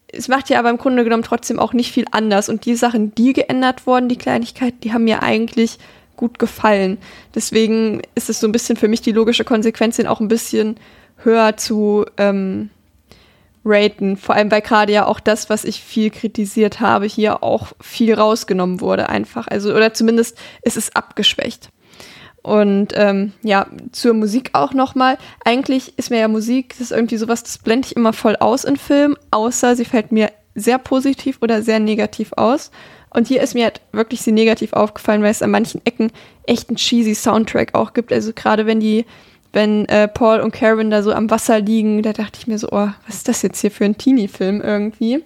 es 0.09 0.29
macht 0.29 0.49
ja 0.51 0.59
aber 0.59 0.71
im 0.71 0.79
Grunde 0.79 1.05
genommen 1.05 1.23
trotzdem 1.23 1.59
auch 1.59 1.73
nicht 1.73 1.93
viel 1.93 2.07
anders. 2.11 2.49
Und 2.49 2.65
die 2.67 2.75
Sachen, 2.75 3.15
die 3.15 3.33
geändert 3.33 3.87
wurden, 3.87 4.09
die 4.09 4.19
Kleinigkeiten, 4.19 4.81
die 4.81 4.93
haben 4.93 5.05
mir 5.05 5.23
eigentlich 5.23 5.79
gut 6.17 6.39
gefallen. 6.39 6.99
Deswegen 7.35 8.03
ist 8.15 8.31
es 8.31 8.41
so 8.41 8.47
ein 8.47 8.53
bisschen 8.53 8.77
für 8.77 8.89
mich 8.89 9.03
die 9.03 9.13
logische 9.13 9.45
Konsequenz, 9.45 9.97
den 9.97 10.07
auch 10.07 10.21
ein 10.21 10.29
bisschen 10.29 10.77
höher 11.17 11.57
zu 11.57 12.05
ähm, 12.17 12.71
raten. 13.65 14.17
Vor 14.17 14.35
allem, 14.35 14.51
weil 14.51 14.61
gerade 14.61 14.93
ja 14.93 15.07
auch 15.07 15.21
das, 15.21 15.51
was 15.51 15.65
ich 15.65 15.83
viel 15.83 16.11
kritisiert 16.11 16.81
habe, 16.81 17.07
hier 17.07 17.43
auch 17.43 17.73
viel 17.81 18.15
rausgenommen 18.15 18.81
wurde 18.81 19.09
einfach. 19.09 19.49
Also, 19.49 19.75
oder 19.75 19.95
zumindest 19.95 20.39
ist 20.63 20.77
es 20.77 20.95
abgeschwächt. 20.95 21.71
Und 22.43 22.93
ähm, 22.95 23.33
ja, 23.43 23.67
zur 23.93 24.13
Musik 24.13 24.51
auch 24.53 24.75
nochmal. 24.75 25.17
Eigentlich 25.45 25.97
ist 25.97 26.11
mir 26.11 26.21
ja 26.21 26.29
Musik, 26.29 26.71
das 26.71 26.81
ist 26.81 26.93
irgendwie 26.93 27.17
sowas, 27.17 27.43
das 27.43 27.57
blende 27.57 27.89
ich 27.89 27.97
immer 27.97 28.13
voll 28.13 28.37
aus 28.37 28.65
in 28.65 28.77
Filmen, 28.77 29.17
außer 29.31 29.77
sie 29.77 29.87
fällt 29.87 30.13
mir 30.13 30.31
sehr 30.55 30.79
positiv 30.79 31.39
oder 31.41 31.63
sehr 31.63 31.81
negativ 31.81 32.35
aus. 32.35 32.71
Und 33.09 33.29
hier 33.29 33.41
ist 33.41 33.55
mir 33.55 33.65
halt 33.65 33.81
wirklich 33.93 34.21
sie 34.21 34.33
negativ 34.33 34.75
aufgefallen, 34.75 35.23
weil 35.23 35.31
es 35.31 35.41
an 35.41 35.53
manchen 35.53 35.81
Ecken 35.87 36.11
echt 36.47 36.69
einen 36.69 36.77
cheesy 36.77 37.15
Soundtrack 37.15 37.75
auch 37.75 37.95
gibt. 37.95 38.13
Also 38.13 38.33
gerade 38.35 38.67
wenn 38.67 38.81
die 38.81 39.07
wenn 39.55 39.87
äh, 39.87 40.09
Paul 40.09 40.41
und 40.41 40.53
Karen 40.53 40.91
da 40.91 41.03
so 41.03 41.13
am 41.13 41.31
Wasser 41.31 41.61
liegen, 41.61 42.03
da 42.03 42.13
dachte 42.13 42.39
ich 42.39 42.47
mir 42.47 42.59
so, 42.59 42.69
oh, 42.71 42.89
was 43.07 43.17
ist 43.17 43.29
das 43.29 43.43
jetzt 43.43 43.61
hier 43.61 43.71
für 43.71 43.85
ein 43.85 43.97
Teenie-Film 43.97 44.61
irgendwie? 44.61 45.23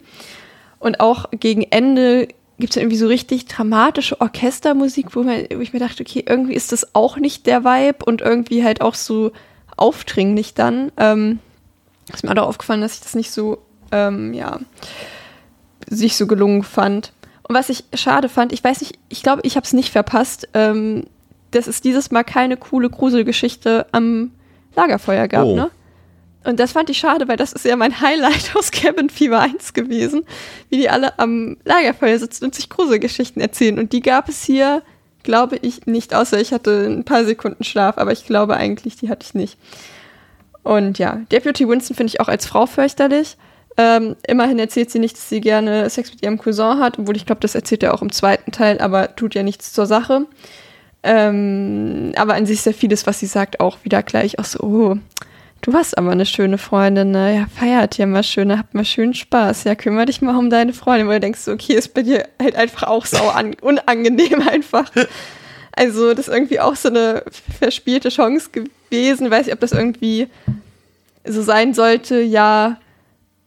Und 0.78 1.00
auch 1.00 1.26
gegen 1.32 1.62
Ende 1.62 2.28
gibt 2.58 2.70
es 2.70 2.76
irgendwie 2.76 2.96
so 2.96 3.06
richtig 3.06 3.46
dramatische 3.46 4.20
Orchestermusik, 4.20 5.14
wo, 5.14 5.22
man, 5.22 5.46
wo 5.54 5.60
ich 5.60 5.72
mir 5.72 5.78
dachte, 5.78 6.02
okay, 6.02 6.24
irgendwie 6.26 6.54
ist 6.54 6.72
das 6.72 6.94
auch 6.94 7.16
nicht 7.16 7.46
der 7.46 7.64
Vibe 7.64 8.04
und 8.04 8.20
irgendwie 8.20 8.64
halt 8.64 8.80
auch 8.80 8.94
so 8.94 9.32
aufdringlich 9.76 10.54
dann. 10.54 10.92
Ähm, 10.96 11.38
ist 12.12 12.24
mir 12.24 12.32
auch 12.32 12.48
aufgefallen, 12.48 12.80
dass 12.80 12.94
ich 12.94 13.00
das 13.00 13.14
nicht 13.14 13.30
so, 13.30 13.58
ähm, 13.92 14.34
ja, 14.34 14.58
sich 15.88 16.16
so 16.16 16.26
gelungen 16.26 16.62
fand. 16.62 17.12
Und 17.44 17.54
was 17.54 17.68
ich 17.68 17.84
schade 17.94 18.28
fand, 18.28 18.52
ich 18.52 18.62
weiß 18.62 18.80
nicht, 18.80 18.98
ich 19.08 19.22
glaube, 19.22 19.42
ich 19.44 19.56
habe 19.56 19.64
es 19.64 19.72
nicht 19.72 19.90
verpasst, 19.90 20.48
ähm, 20.54 21.04
dass 21.50 21.66
es 21.66 21.80
dieses 21.80 22.10
Mal 22.10 22.24
keine 22.24 22.56
coole 22.56 22.90
Gruselgeschichte 22.90 23.86
am 23.92 24.32
Lagerfeuer 24.74 25.28
gab, 25.28 25.44
oh. 25.44 25.56
ne? 25.56 25.70
Und 26.44 26.60
das 26.60 26.72
fand 26.72 26.88
ich 26.88 26.98
schade, 26.98 27.28
weil 27.28 27.36
das 27.36 27.52
ist 27.52 27.64
ja 27.64 27.76
mein 27.76 28.00
Highlight 28.00 28.52
aus 28.54 28.70
Cabin 28.70 29.10
Fever 29.10 29.40
1 29.40 29.74
gewesen, 29.74 30.24
wie 30.70 30.78
die 30.78 30.88
alle 30.88 31.18
am 31.18 31.56
Lagerfeuer 31.64 32.18
sitzen 32.18 32.44
und 32.44 32.54
sich 32.54 32.70
Gruselgeschichten 32.70 33.42
erzählen. 33.42 33.78
Und 33.78 33.92
die 33.92 34.00
gab 34.00 34.28
es 34.28 34.44
hier, 34.44 34.82
glaube 35.24 35.56
ich, 35.56 35.86
nicht, 35.86 36.14
außer 36.14 36.40
ich 36.40 36.52
hatte 36.52 36.86
ein 36.86 37.04
paar 37.04 37.24
Sekunden 37.24 37.64
Schlaf, 37.64 37.98
aber 37.98 38.12
ich 38.12 38.24
glaube 38.24 38.56
eigentlich, 38.56 38.96
die 38.96 39.10
hatte 39.10 39.26
ich 39.26 39.34
nicht. 39.34 39.58
Und 40.62 40.98
ja, 40.98 41.20
Deputy 41.30 41.68
Winston 41.68 41.96
finde 41.96 42.12
ich 42.12 42.20
auch 42.20 42.28
als 42.28 42.46
Frau 42.46 42.66
fürchterlich. 42.66 43.36
Ähm, 43.76 44.16
immerhin 44.26 44.58
erzählt 44.58 44.90
sie 44.90 44.98
nicht, 44.98 45.16
dass 45.16 45.28
sie 45.28 45.40
gerne 45.40 45.88
Sex 45.90 46.10
mit 46.12 46.22
ihrem 46.22 46.38
Cousin 46.38 46.78
hat, 46.78 46.98
obwohl 46.98 47.16
ich 47.16 47.26
glaube, 47.26 47.40
das 47.40 47.54
erzählt 47.54 47.82
er 47.82 47.94
auch 47.94 48.02
im 48.02 48.10
zweiten 48.10 48.52
Teil, 48.52 48.80
aber 48.80 49.14
tut 49.14 49.34
ja 49.34 49.42
nichts 49.42 49.72
zur 49.72 49.86
Sache. 49.86 50.26
Ähm, 51.02 52.12
aber 52.16 52.34
an 52.34 52.46
sich 52.46 52.64
ja 52.64 52.72
vieles, 52.72 53.06
was 53.06 53.20
sie 53.20 53.26
sagt, 53.26 53.60
auch 53.60 53.78
wieder 53.84 54.02
gleich 54.02 54.38
auch 54.38 54.44
so, 54.44 54.60
oh, 54.60 54.96
du 55.60 55.72
hast 55.72 55.96
aber 55.96 56.10
eine 56.10 56.26
schöne 56.26 56.58
Freundin, 56.58 57.12
ne? 57.12 57.36
Ja, 57.36 57.46
feiert 57.54 57.98
ja 57.98 58.06
mal 58.06 58.22
schön, 58.22 58.56
habt 58.56 58.74
mal 58.74 58.84
schön 58.84 59.14
Spaß. 59.14 59.64
Ja, 59.64 59.74
kümmere 59.74 60.06
dich 60.06 60.20
mal 60.22 60.36
um 60.36 60.50
deine 60.50 60.72
Freundin, 60.72 61.08
weil 61.08 61.20
du 61.20 61.26
denkst, 61.26 61.46
okay, 61.48 61.74
ist 61.74 61.94
bei 61.94 62.02
dir 62.02 62.28
halt 62.40 62.56
einfach 62.56 62.84
auch 62.84 63.06
sau 63.06 63.32
unangenehm 63.62 64.46
einfach. 64.48 64.90
Also, 65.72 66.14
das 66.14 66.26
ist 66.26 66.34
irgendwie 66.34 66.60
auch 66.60 66.74
so 66.74 66.88
eine 66.88 67.22
verspielte 67.58 68.08
Chance 68.08 68.50
gewesen. 68.50 69.30
Weiß 69.30 69.46
ich, 69.46 69.52
ob 69.52 69.60
das 69.60 69.72
irgendwie 69.72 70.28
so 71.24 71.42
sein 71.42 71.74
sollte, 71.74 72.20
ja, 72.20 72.78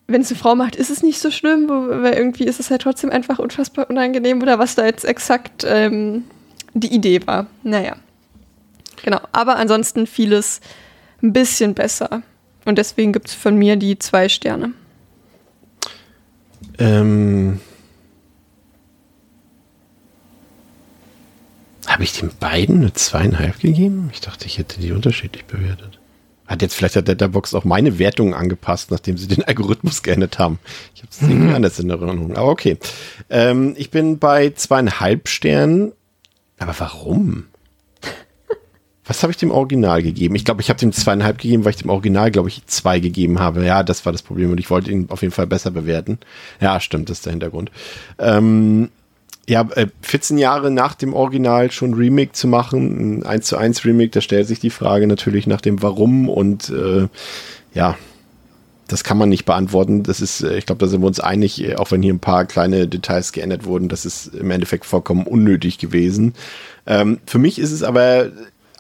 wenn 0.07 0.22
es 0.22 0.30
eine 0.30 0.40
Frau 0.40 0.56
macht, 0.56 0.76
ist 0.76 0.90
es 0.90 1.03
nicht 1.03 1.19
so 1.19 1.32
schlimm, 1.32 1.68
weil 1.69 2.14
irgendwie 2.14 2.44
ist 2.44 2.60
es 2.60 2.69
halt 2.69 2.82
trotzdem 2.82 3.10
einfach 3.10 3.40
unfassbar 3.40 3.90
unangenehm 3.90 4.41
oder 4.41 4.60
was 4.60 4.76
da 4.76 4.86
jetzt 4.86 5.06
exakt 5.06 5.65
ähm, 5.68 6.26
die 6.73 6.93
Idee 6.93 7.26
war. 7.26 7.48
Naja. 7.64 7.95
Genau. 9.03 9.19
Aber 9.31 9.57
ansonsten 9.57 10.07
vieles 10.07 10.61
ein 11.22 11.34
bisschen 11.34 11.73
besser. 11.73 12.23
Und 12.65 12.77
deswegen 12.77 13.14
gibt 13.14 13.30
es 13.30 13.34
von 13.34 13.56
mir 13.56 13.76
die 13.76 13.98
zwei 13.98 14.30
Sterne. 14.30 14.73
Ähm. 16.77 17.60
Habe 21.88 22.03
ich 22.03 22.18
den 22.18 22.31
beiden 22.39 22.77
eine 22.77 22.93
zweieinhalb 22.93 23.60
gegeben? 23.60 24.11
Ich 24.14 24.22
dachte, 24.22 24.45
ich 24.45 24.57
hätte 24.57 24.80
die 24.80 24.91
unterschiedlich 24.91 25.45
bewertet. 25.45 25.99
Hat 26.45 26.61
jetzt 26.61 26.76
vielleicht 26.76 26.95
hat 26.95 27.07
Letterbox 27.07 27.53
auch 27.53 27.64
meine 27.64 27.98
Wertungen 27.98 28.34
angepasst, 28.34 28.91
nachdem 28.91 29.18
sie 29.18 29.27
den 29.27 29.43
Algorithmus 29.48 30.03
geändert 30.03 30.38
haben. 30.38 30.60
Ich 30.93 31.02
habe 31.02 31.11
es 31.11 31.22
irgendwie 31.22 31.53
anders 31.53 31.80
in 31.80 31.89
Erinnerung. 31.89 32.35
Aber 32.35 32.49
okay. 32.49 32.77
Ähm, 33.30 33.73
ich 33.77 33.89
bin 33.89 34.19
bei 34.19 34.52
zweieinhalb 34.52 35.27
Sternen 35.27 35.93
aber 36.61 36.75
warum? 36.77 37.45
Was 39.05 39.23
habe 39.23 39.31
ich 39.31 39.38
dem 39.38 39.51
Original 39.51 40.03
gegeben? 40.03 40.35
Ich 40.35 40.45
glaube, 40.45 40.61
ich 40.61 40.69
habe 40.69 40.79
dem 40.79 40.93
zweieinhalb 40.93 41.39
gegeben, 41.39 41.65
weil 41.65 41.71
ich 41.71 41.81
dem 41.81 41.89
Original, 41.89 42.31
glaube 42.31 42.49
ich, 42.49 42.65
zwei 42.67 42.99
gegeben 42.99 43.39
habe. 43.39 43.65
Ja, 43.65 43.83
das 43.83 44.05
war 44.05 44.11
das 44.11 44.21
Problem 44.21 44.51
und 44.51 44.59
ich 44.59 44.69
wollte 44.69 44.91
ihn 44.91 45.07
auf 45.09 45.21
jeden 45.21 45.33
Fall 45.33 45.47
besser 45.47 45.71
bewerten. 45.71 46.19
Ja, 46.59 46.79
stimmt, 46.79 47.09
das 47.09 47.17
ist 47.17 47.25
der 47.25 47.31
Hintergrund. 47.31 47.71
Ähm, 48.19 48.89
ja, 49.47 49.67
14 50.01 50.38
äh, 50.38 50.41
Jahre 50.41 50.71
nach 50.71 50.93
dem 50.95 51.13
Original 51.13 51.71
schon 51.71 51.93
Remake 51.93 52.33
zu 52.33 52.47
machen, 52.47 53.19
ein 53.19 53.25
1 53.25 53.47
zu 53.47 53.57
1 53.57 53.83
Remake, 53.85 54.11
da 54.11 54.21
stellt 54.21 54.47
sich 54.47 54.59
die 54.59 54.69
Frage 54.69 55.07
natürlich 55.07 55.47
nach 55.47 55.61
dem 55.61 55.81
Warum 55.81 56.29
und 56.29 56.69
äh, 56.69 57.07
ja, 57.73 57.97
das 58.91 59.03
kann 59.03 59.18
man 59.18 59.30
nicht 59.30 59.45
beantworten. 59.45 60.03
Das 60.03 60.22
ist, 60.22 60.41
äh, 60.41 60.57
ich 60.57 60.65
glaube, 60.65 60.80
da 60.80 60.88
sind 60.88 61.01
wir 61.01 61.07
uns 61.07 61.19
einig, 61.19 61.63
äh, 61.63 61.76
auch 61.76 61.91
wenn 61.91 62.01
hier 62.01 62.13
ein 62.13 62.19
paar 62.19 62.45
kleine 62.45 62.88
Details 62.88 63.31
geändert 63.31 63.65
wurden, 63.65 63.89
das 63.89 64.05
ist 64.05 64.27
im 64.35 64.51
Endeffekt 64.51 64.85
vollkommen 64.85 65.26
unnötig 65.26 65.77
gewesen. 65.77 66.34
Ähm, 66.85 67.19
für 67.26 67.39
mich 67.39 67.59
ist 67.59 67.72
es 67.72 67.84
aber 67.84 68.31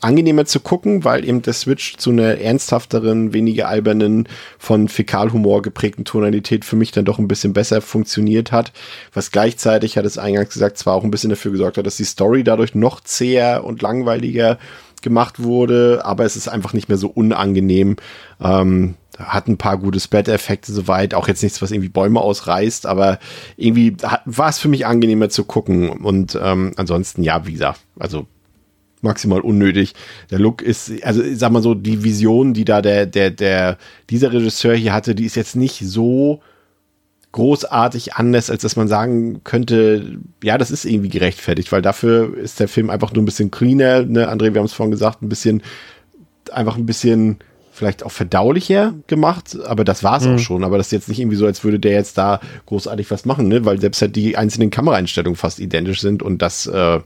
angenehmer 0.01 0.45
zu 0.45 0.59
gucken, 0.59 1.03
weil 1.05 1.23
eben 1.23 1.43
der 1.43 1.53
Switch 1.53 1.95
zu 1.97 2.09
einer 2.09 2.39
ernsthafteren, 2.39 3.33
weniger 3.33 3.67
albernen, 3.67 4.27
von 4.57 4.87
Fäkalhumor 4.87 5.61
geprägten 5.61 6.05
Tonalität 6.05 6.65
für 6.65 6.75
mich 6.75 6.91
dann 6.91 7.05
doch 7.05 7.19
ein 7.19 7.27
bisschen 7.27 7.53
besser 7.53 7.81
funktioniert 7.81 8.51
hat, 8.51 8.73
was 9.13 9.31
gleichzeitig, 9.31 9.97
hat 9.97 10.05
es 10.05 10.17
eingangs 10.17 10.53
gesagt, 10.53 10.77
zwar 10.77 10.95
auch 10.95 11.03
ein 11.03 11.11
bisschen 11.11 11.29
dafür 11.29 11.51
gesorgt 11.51 11.77
hat, 11.77 11.85
dass 11.85 11.97
die 11.97 12.03
Story 12.03 12.43
dadurch 12.43 12.73
noch 12.73 12.99
zäher 13.01 13.63
und 13.63 13.81
langweiliger 13.81 14.57
gemacht 15.03 15.41
wurde, 15.41 16.01
aber 16.03 16.25
es 16.25 16.35
ist 16.35 16.47
einfach 16.47 16.73
nicht 16.73 16.89
mehr 16.89 16.97
so 16.97 17.07
unangenehm. 17.07 17.95
Ähm, 18.39 18.95
hat 19.23 19.47
ein 19.47 19.57
paar 19.57 19.77
gute 19.77 19.99
Spat-Effekte 19.99 20.71
soweit, 20.71 21.13
auch 21.13 21.27
jetzt 21.27 21.43
nichts, 21.43 21.61
was 21.61 21.71
irgendwie 21.71 21.89
Bäume 21.89 22.19
ausreißt, 22.19 22.85
aber 22.85 23.19
irgendwie 23.57 23.95
war 24.25 24.49
es 24.49 24.59
für 24.59 24.67
mich 24.67 24.85
angenehmer 24.85 25.29
zu 25.29 25.43
gucken. 25.43 25.89
Und 25.89 26.39
ähm, 26.41 26.73
ansonsten, 26.77 27.23
ja, 27.23 27.45
wie 27.45 27.53
gesagt, 27.53 27.81
also 27.99 28.27
maximal 29.01 29.41
unnötig. 29.41 29.93
Der 30.29 30.39
Look 30.39 30.61
ist, 30.61 30.91
also 31.03 31.23
ich 31.23 31.39
sag 31.39 31.51
mal 31.51 31.61
so, 31.61 31.73
die 31.73 32.03
Vision, 32.03 32.53
die 32.53 32.65
da 32.65 32.81
der, 32.81 33.05
der, 33.05 33.31
der, 33.31 33.77
dieser 34.09 34.31
Regisseur 34.31 34.75
hier 34.75 34.93
hatte, 34.93 35.15
die 35.15 35.25
ist 35.25 35.35
jetzt 35.35 35.55
nicht 35.55 35.79
so 35.79 36.41
großartig 37.31 38.15
anders, 38.15 38.49
als 38.49 38.61
dass 38.61 38.75
man 38.75 38.87
sagen 38.87 39.41
könnte, 39.43 40.19
ja, 40.43 40.57
das 40.57 40.69
ist 40.69 40.85
irgendwie 40.85 41.09
gerechtfertigt, 41.09 41.71
weil 41.71 41.81
dafür 41.81 42.37
ist 42.37 42.59
der 42.59 42.67
Film 42.67 42.89
einfach 42.89 43.13
nur 43.13 43.23
ein 43.23 43.25
bisschen 43.25 43.51
cleaner, 43.51 44.03
ne, 44.03 44.29
André, 44.29 44.53
wir 44.53 44.59
haben 44.59 44.65
es 44.65 44.73
vorhin 44.73 44.91
gesagt, 44.91 45.21
ein 45.21 45.29
bisschen, 45.29 45.63
einfach 46.51 46.75
ein 46.75 46.85
bisschen 46.85 47.37
vielleicht 47.81 48.05
auch 48.05 48.11
verdaulicher 48.11 48.93
gemacht, 49.07 49.57
aber 49.65 49.83
das 49.83 50.03
war's 50.03 50.23
mhm. 50.23 50.35
auch 50.35 50.39
schon. 50.39 50.63
Aber 50.63 50.77
das 50.77 50.87
ist 50.87 50.91
jetzt 50.91 51.09
nicht 51.09 51.19
irgendwie 51.19 51.35
so, 51.35 51.47
als 51.47 51.63
würde 51.63 51.79
der 51.79 51.93
jetzt 51.93 52.15
da 52.15 52.39
großartig 52.67 53.09
was 53.09 53.25
machen, 53.25 53.47
ne? 53.47 53.65
weil 53.65 53.81
selbst 53.81 54.03
halt 54.03 54.15
die 54.15 54.37
einzelnen 54.37 54.69
Kameraeinstellungen 54.69 55.35
fast 55.35 55.59
identisch 55.59 55.99
sind 55.99 56.21
und 56.21 56.43
das, 56.43 56.67
äh, 56.67 56.99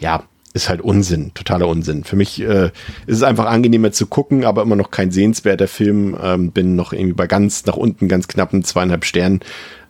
ja, 0.00 0.24
ist 0.52 0.68
halt 0.68 0.80
Unsinn, 0.80 1.32
totaler 1.34 1.68
Unsinn. 1.68 2.02
Für 2.02 2.16
mich 2.16 2.40
äh, 2.40 2.72
ist 3.06 3.18
es 3.18 3.22
einfach 3.22 3.46
angenehmer 3.46 3.92
zu 3.92 4.06
gucken, 4.08 4.44
aber 4.44 4.62
immer 4.62 4.74
noch 4.74 4.90
kein 4.90 5.12
sehenswerter 5.12 5.68
Film. 5.68 6.16
Ähm, 6.20 6.50
bin 6.50 6.74
noch 6.74 6.92
irgendwie 6.92 7.12
bei 7.12 7.28
ganz 7.28 7.66
nach 7.66 7.76
unten, 7.76 8.08
ganz 8.08 8.26
knappen 8.26 8.64
zweieinhalb 8.64 9.04
Sternen. 9.04 9.40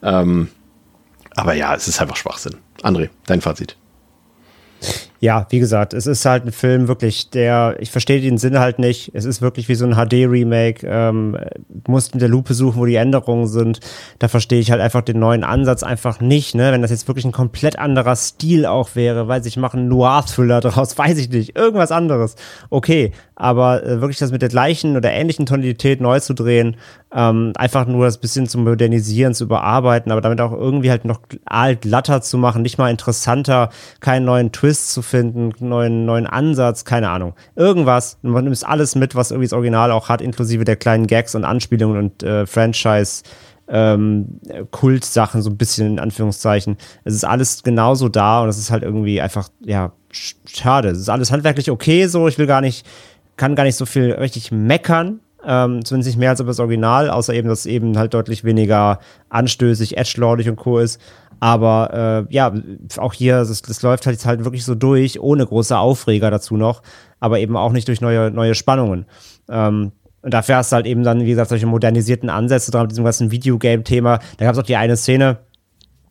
Ähm, 0.02 0.48
aber 1.34 1.54
ja, 1.54 1.74
es 1.74 1.88
ist 1.88 2.02
einfach 2.02 2.16
Schwachsinn. 2.16 2.56
André, 2.82 3.08
dein 3.24 3.40
Fazit. 3.40 3.78
Ja, 5.26 5.44
wie 5.50 5.58
gesagt, 5.58 5.92
es 5.92 6.06
ist 6.06 6.24
halt 6.24 6.44
ein 6.44 6.52
Film 6.52 6.86
wirklich, 6.86 7.30
der, 7.30 7.78
ich 7.80 7.90
verstehe 7.90 8.20
den 8.20 8.38
Sinn 8.38 8.60
halt 8.60 8.78
nicht. 8.78 9.10
Es 9.12 9.24
ist 9.24 9.42
wirklich 9.42 9.68
wie 9.68 9.74
so 9.74 9.84
ein 9.84 9.96
HD-Remake. 9.96 10.86
Ähm, 10.88 11.36
musst 11.88 12.12
in 12.12 12.20
der 12.20 12.28
Lupe 12.28 12.54
suchen, 12.54 12.78
wo 12.78 12.86
die 12.86 12.94
Änderungen 12.94 13.48
sind. 13.48 13.80
Da 14.20 14.28
verstehe 14.28 14.60
ich 14.60 14.70
halt 14.70 14.80
einfach 14.80 15.02
den 15.02 15.18
neuen 15.18 15.42
Ansatz 15.42 15.82
einfach 15.82 16.20
nicht, 16.20 16.54
ne? 16.54 16.70
Wenn 16.70 16.80
das 16.80 16.92
jetzt 16.92 17.08
wirklich 17.08 17.24
ein 17.24 17.32
komplett 17.32 17.76
anderer 17.76 18.14
Stil 18.14 18.66
auch 18.66 18.90
wäre, 18.94 19.26
weil 19.26 19.44
ich 19.44 19.56
mache 19.56 19.78
einen 19.78 19.88
Noir-Thriller 19.88 20.60
draus, 20.60 20.96
weiß 20.98 21.18
ich 21.18 21.28
nicht. 21.28 21.58
Irgendwas 21.58 21.90
anderes. 21.90 22.36
Okay, 22.70 23.10
aber 23.34 23.82
äh, 23.82 24.00
wirklich 24.00 24.18
das 24.18 24.30
mit 24.30 24.42
der 24.42 24.48
gleichen 24.48 24.96
oder 24.96 25.10
ähnlichen 25.10 25.44
Tonalität 25.44 26.00
neu 26.00 26.20
zu 26.20 26.34
drehen, 26.34 26.76
ähm, 27.14 27.52
einfach 27.56 27.86
nur 27.86 28.06
das 28.06 28.18
bisschen 28.18 28.46
zu 28.46 28.58
modernisieren, 28.58 29.34
zu 29.34 29.44
überarbeiten, 29.44 30.10
aber 30.10 30.20
damit 30.20 30.40
auch 30.40 30.52
irgendwie 30.52 30.90
halt 30.90 31.04
noch 31.04 31.20
alt 31.44 31.82
glatter 31.82 32.22
zu 32.22 32.38
machen, 32.38 32.62
nicht 32.62 32.78
mal 32.78 32.90
interessanter, 32.90 33.70
keinen 34.00 34.24
neuen 34.24 34.52
Twist 34.52 34.92
zu 34.92 35.02
finden, 35.02 35.15
neuen, 35.24 36.04
neuen 36.04 36.26
Ansatz, 36.26 36.84
keine 36.84 37.10
Ahnung. 37.10 37.34
Irgendwas, 37.54 38.18
man 38.22 38.44
nimmt 38.44 38.66
alles 38.66 38.94
mit, 38.94 39.14
was 39.14 39.30
irgendwie 39.30 39.46
das 39.46 39.52
Original 39.52 39.90
auch 39.90 40.08
hat, 40.08 40.20
inklusive 40.20 40.64
der 40.64 40.76
kleinen 40.76 41.06
Gags 41.06 41.34
und 41.34 41.44
Anspielungen 41.44 41.98
und 41.98 42.22
äh, 42.22 42.46
Franchise- 42.46 43.22
ähm, 43.68 44.40
Kultsachen, 44.70 45.42
so 45.42 45.50
ein 45.50 45.56
bisschen 45.56 45.88
in 45.88 45.98
Anführungszeichen. 45.98 46.76
Es 47.02 47.14
ist 47.14 47.24
alles 47.24 47.64
genauso 47.64 48.08
da 48.08 48.42
und 48.42 48.48
es 48.48 48.58
ist 48.58 48.70
halt 48.70 48.84
irgendwie 48.84 49.20
einfach, 49.20 49.48
ja, 49.60 49.90
schade. 50.12 50.90
Es 50.90 50.98
ist 50.98 51.08
alles 51.08 51.32
handwerklich 51.32 51.68
okay 51.68 52.06
so. 52.06 52.28
Ich 52.28 52.38
will 52.38 52.46
gar 52.46 52.60
nicht 52.60 52.86
kann 53.36 53.54
gar 53.54 53.64
nicht 53.64 53.76
so 53.76 53.86
viel 53.86 54.12
richtig 54.12 54.50
meckern. 54.50 55.20
Ähm, 55.48 55.84
zumindest 55.84 56.08
nicht 56.08 56.18
mehr 56.18 56.30
als 56.30 56.40
über 56.40 56.50
das 56.50 56.58
Original, 56.58 57.08
außer 57.08 57.32
eben, 57.32 57.48
dass 57.48 57.60
es 57.60 57.66
eben 57.66 57.96
halt 57.98 58.14
deutlich 58.14 58.42
weniger 58.42 58.98
anstößig, 59.28 59.96
edgelordig 59.96 60.48
und 60.48 60.56
co. 60.56 60.78
ist. 60.78 61.00
Aber 61.40 62.26
äh, 62.28 62.34
ja, 62.34 62.52
auch 62.96 63.12
hier, 63.12 63.38
das, 63.38 63.62
das 63.62 63.82
läuft 63.82 64.06
halt, 64.06 64.24
halt 64.24 64.44
wirklich 64.44 64.64
so 64.64 64.74
durch, 64.74 65.20
ohne 65.20 65.46
große 65.46 65.76
Aufreger 65.76 66.30
dazu 66.30 66.56
noch, 66.56 66.82
aber 67.20 67.40
eben 67.40 67.56
auch 67.56 67.72
nicht 67.72 67.88
durch 67.88 68.00
neue, 68.00 68.30
neue 68.30 68.54
Spannungen. 68.54 69.06
Ähm, 69.48 69.92
und 70.22 70.34
dafür 70.34 70.56
hast 70.56 70.72
du 70.72 70.76
halt 70.76 70.86
eben 70.86 71.04
dann, 71.04 71.20
wie 71.20 71.30
gesagt, 71.30 71.50
solche 71.50 71.66
modernisierten 71.66 72.30
Ansätze 72.30 72.70
dran 72.70 72.82
mit 72.82 72.90
diesem 72.92 73.04
ganzen 73.04 73.30
Videogame-Thema. 73.30 74.18
Da 74.38 74.44
gab 74.44 74.54
es 74.54 74.58
auch 74.58 74.66
die 74.66 74.76
eine 74.76 74.96
Szene, 74.96 75.38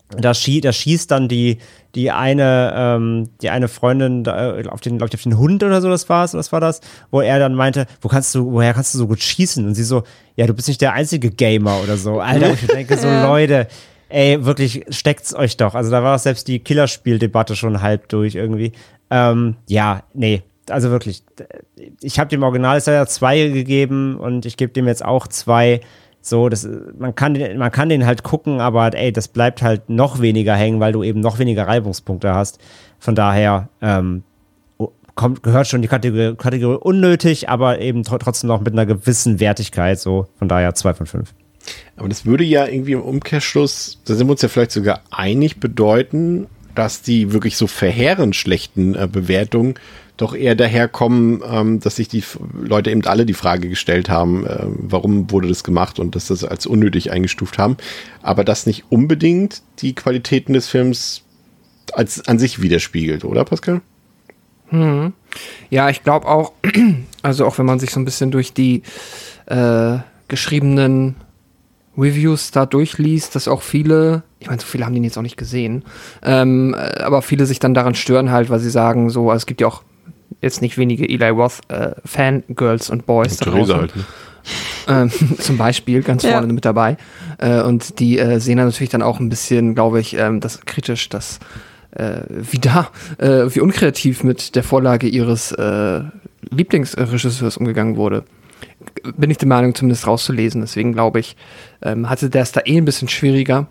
da, 0.08 0.34
schie 0.34 0.60
da 0.60 0.72
schießt 0.72 1.10
dann 1.10 1.28
die, 1.28 1.58
die 1.94 2.10
eine, 2.10 2.72
ähm, 2.76 3.30
die 3.42 3.50
eine 3.50 3.68
Freundin 3.68 4.22
da, 4.22 4.58
äh, 4.58 4.68
auf 4.68 4.80
den, 4.80 4.98
glaube 4.98 5.08
ich, 5.08 5.14
auf 5.14 5.22
den 5.22 5.36
Hund 5.36 5.64
oder 5.64 5.80
so, 5.82 5.88
das 5.88 6.08
war's, 6.08 6.34
was 6.34 6.52
war 6.52 6.60
das? 6.60 6.80
Wo 7.10 7.20
er 7.20 7.38
dann 7.38 7.54
meinte, 7.54 7.86
wo 8.00 8.08
kannst 8.08 8.34
du, 8.34 8.52
woher 8.52 8.72
kannst 8.72 8.94
du 8.94 8.98
so 8.98 9.08
gut 9.08 9.20
schießen? 9.20 9.66
Und 9.66 9.74
sie 9.74 9.84
so, 9.84 10.04
ja, 10.36 10.46
du 10.46 10.54
bist 10.54 10.68
nicht 10.68 10.80
der 10.80 10.92
einzige 10.92 11.30
Gamer 11.30 11.80
oder 11.82 11.96
so. 11.96 12.20
Alter, 12.20 12.52
ich 12.52 12.66
denke 12.66 12.96
so, 12.96 13.08
Leute, 13.22 13.66
ey, 14.08 14.44
wirklich, 14.44 14.84
steckt's 14.88 15.34
euch 15.34 15.56
doch. 15.56 15.74
Also 15.74 15.90
da 15.90 16.02
war 16.02 16.18
selbst 16.18 16.48
die 16.48 16.58
Killerspieldebatte 16.58 17.56
schon 17.56 17.82
halb 17.82 18.08
durch 18.08 18.34
irgendwie. 18.34 18.72
Ähm, 19.10 19.56
ja, 19.68 20.02
nee, 20.14 20.42
also 20.70 20.90
wirklich, 20.90 21.22
ich 22.00 22.18
habe 22.18 22.28
dem 22.28 22.42
Original 22.42 22.80
ja 22.84 23.06
zwei 23.06 23.48
gegeben 23.48 24.16
und 24.16 24.46
ich 24.46 24.56
gebe 24.56 24.72
dem 24.72 24.86
jetzt 24.86 25.04
auch 25.04 25.26
zwei. 25.26 25.80
So, 26.20 26.48
das, 26.48 26.68
man 26.98 27.14
kann 27.14 27.34
den, 27.34 27.58
man 27.58 27.70
kann 27.70 27.88
den 27.88 28.04
halt 28.04 28.24
gucken, 28.24 28.60
aber 28.60 28.92
ey, 28.94 29.12
das 29.12 29.28
bleibt 29.28 29.62
halt 29.62 29.88
noch 29.88 30.20
weniger 30.20 30.56
hängen, 30.56 30.80
weil 30.80 30.92
du 30.92 31.04
eben 31.04 31.20
noch 31.20 31.38
weniger 31.38 31.68
Reibungspunkte 31.68 32.34
hast. 32.34 32.58
Von 32.98 33.14
daher, 33.14 33.68
ähm, 33.80 34.24
kommt, 35.14 35.42
gehört 35.42 35.68
schon 35.68 35.82
die 35.82 35.88
Kategorie, 35.88 36.34
Kategorie 36.36 36.78
unnötig, 36.80 37.48
aber 37.48 37.80
eben 37.80 38.02
tr 38.02 38.18
trotzdem 38.18 38.48
noch 38.48 38.60
mit 38.60 38.72
einer 38.72 38.86
gewissen 38.86 39.38
Wertigkeit. 39.38 40.00
So, 40.00 40.26
von 40.36 40.48
daher 40.48 40.74
zwei 40.74 40.94
von 40.94 41.06
fünf. 41.06 41.32
Aber 41.96 42.08
das 42.08 42.26
würde 42.26 42.44
ja 42.44 42.66
irgendwie 42.66 42.92
im 42.92 43.02
Umkehrschluss, 43.02 43.98
da 44.04 44.14
sind 44.14 44.26
wir 44.26 44.32
uns 44.32 44.42
ja 44.42 44.48
vielleicht 44.48 44.72
sogar 44.72 45.02
einig, 45.10 45.58
bedeuten, 45.58 46.46
dass 46.74 47.02
die 47.02 47.32
wirklich 47.32 47.56
so 47.56 47.66
verheerend 47.66 48.36
schlechten 48.36 48.94
äh, 48.94 49.08
Bewertungen 49.10 49.74
doch 50.16 50.34
eher 50.34 50.54
daherkommen, 50.54 51.42
ähm, 51.46 51.80
dass 51.80 51.96
sich 51.96 52.08
die 52.08 52.22
Leute 52.58 52.90
eben 52.90 53.04
alle 53.04 53.26
die 53.26 53.34
Frage 53.34 53.68
gestellt 53.68 54.08
haben, 54.08 54.46
äh, 54.46 54.66
warum 54.66 55.30
wurde 55.30 55.48
das 55.48 55.64
gemacht 55.64 55.98
und 55.98 56.14
dass 56.14 56.28
das 56.28 56.44
als 56.44 56.66
unnötig 56.66 57.10
eingestuft 57.10 57.58
haben. 57.58 57.76
Aber 58.22 58.44
das 58.44 58.66
nicht 58.66 58.84
unbedingt 58.88 59.62
die 59.80 59.94
Qualitäten 59.94 60.54
des 60.54 60.68
Films 60.68 61.22
als 61.92 62.26
an 62.26 62.38
sich 62.38 62.62
widerspiegelt, 62.62 63.24
oder 63.24 63.44
Pascal? 63.44 63.80
Hm. 64.68 65.12
Ja, 65.70 65.90
ich 65.90 66.02
glaube 66.02 66.26
auch, 66.26 66.52
also 67.22 67.46
auch 67.46 67.58
wenn 67.58 67.66
man 67.66 67.78
sich 67.78 67.90
so 67.90 68.00
ein 68.00 68.04
bisschen 68.04 68.30
durch 68.30 68.52
die 68.52 68.82
äh, 69.46 69.98
geschriebenen 70.28 71.16
Reviews 71.96 72.50
da 72.50 72.66
durchliest, 72.66 73.34
dass 73.34 73.48
auch 73.48 73.62
viele, 73.62 74.22
ich 74.38 74.48
meine, 74.48 74.60
so 74.60 74.66
viele 74.66 74.84
haben 74.84 74.94
den 74.94 75.04
jetzt 75.04 75.16
auch 75.16 75.22
nicht 75.22 75.36
gesehen, 75.36 75.84
ähm, 76.22 76.74
äh, 76.74 77.00
aber 77.00 77.22
viele 77.22 77.46
sich 77.46 77.58
dann 77.58 77.74
daran 77.74 77.94
stören 77.94 78.30
halt, 78.30 78.50
weil 78.50 78.60
sie 78.60 78.70
sagen, 78.70 79.10
so, 79.10 79.30
also 79.30 79.42
es 79.42 79.46
gibt 79.46 79.60
ja 79.60 79.66
auch 79.66 79.82
jetzt 80.40 80.62
nicht 80.62 80.78
wenige 80.78 81.08
Eli 81.08 81.28
Roth 81.28 81.60
äh, 81.68 81.92
Fangirls 82.04 82.90
und 82.90 83.06
Boys. 83.06 83.40
Und 83.40 83.52
Theresa 83.52 83.76
halt, 83.76 83.96
ne? 83.96 84.04
ähm, 84.88 85.10
zum 85.38 85.56
Beispiel 85.56 86.02
ganz 86.02 86.22
ja. 86.22 86.32
vorne 86.32 86.52
mit 86.52 86.64
dabei. 86.64 86.96
Äh, 87.38 87.62
und 87.62 87.98
die 87.98 88.18
äh, 88.18 88.40
sehen 88.40 88.58
dann 88.58 88.66
natürlich 88.66 88.90
dann 88.90 89.02
auch 89.02 89.20
ein 89.20 89.28
bisschen, 89.28 89.74
glaube 89.74 90.00
ich, 90.00 90.16
ähm, 90.16 90.40
das 90.40 90.60
kritisch, 90.64 91.08
dass 91.08 91.38
äh, 91.92 92.20
wie 92.28 92.58
da, 92.58 92.90
äh, 93.18 93.54
wie 93.54 93.60
unkreativ 93.60 94.22
mit 94.22 94.54
der 94.54 94.62
Vorlage 94.62 95.08
ihres 95.08 95.52
äh, 95.52 96.02
Lieblingsregisseurs 96.50 97.56
umgegangen 97.56 97.96
wurde. 97.96 98.24
Bin 99.16 99.30
ich 99.30 99.38
der 99.38 99.48
Meinung, 99.48 99.74
zumindest 99.74 100.06
rauszulesen. 100.06 100.60
Deswegen 100.60 100.92
glaube 100.92 101.20
ich, 101.20 101.36
ähm, 101.82 102.08
hatte 102.08 102.30
der 102.30 102.42
es 102.42 102.52
da 102.52 102.62
eh 102.64 102.76
ein 102.76 102.84
bisschen 102.84 103.08
schwieriger. 103.08 103.68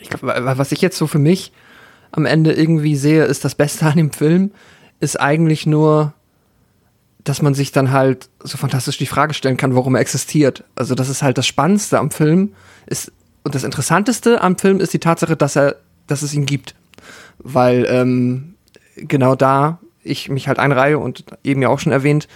Ich 0.00 0.08
glaub, 0.08 0.22
was 0.22 0.72
ich 0.72 0.80
jetzt 0.80 0.96
so 0.96 1.06
für 1.06 1.18
mich 1.18 1.52
am 2.12 2.26
Ende 2.26 2.52
irgendwie 2.52 2.96
sehe, 2.96 3.24
ist 3.24 3.44
das 3.44 3.54
Beste 3.54 3.86
an 3.86 3.96
dem 3.96 4.12
Film, 4.12 4.52
ist 5.00 5.20
eigentlich 5.20 5.66
nur, 5.66 6.12
dass 7.24 7.42
man 7.42 7.54
sich 7.54 7.72
dann 7.72 7.90
halt 7.90 8.28
so 8.42 8.56
fantastisch 8.56 8.98
die 8.98 9.06
Frage 9.06 9.34
stellen 9.34 9.56
kann, 9.56 9.74
warum 9.74 9.94
er 9.94 10.00
existiert. 10.00 10.64
Also 10.74 10.94
das 10.94 11.08
ist 11.08 11.22
halt 11.22 11.38
das 11.38 11.46
Spannendste 11.46 11.98
am 11.98 12.10
Film 12.10 12.54
ist 12.86 13.12
und 13.42 13.54
das 13.54 13.64
Interessanteste 13.64 14.42
am 14.42 14.58
Film 14.58 14.80
ist 14.80 14.92
die 14.92 14.98
Tatsache, 14.98 15.36
dass 15.36 15.56
er, 15.56 15.76
dass 16.06 16.22
es 16.22 16.34
ihn 16.34 16.46
gibt, 16.46 16.74
weil 17.38 17.86
ähm, 17.88 18.54
genau 18.96 19.34
da 19.34 19.78
ich 20.02 20.28
mich 20.28 20.48
halt 20.48 20.58
einreihe 20.58 20.98
und 20.98 21.24
eben 21.44 21.62
ja 21.62 21.68
auch 21.68 21.78
schon 21.78 21.92
erwähnt, 21.92 22.28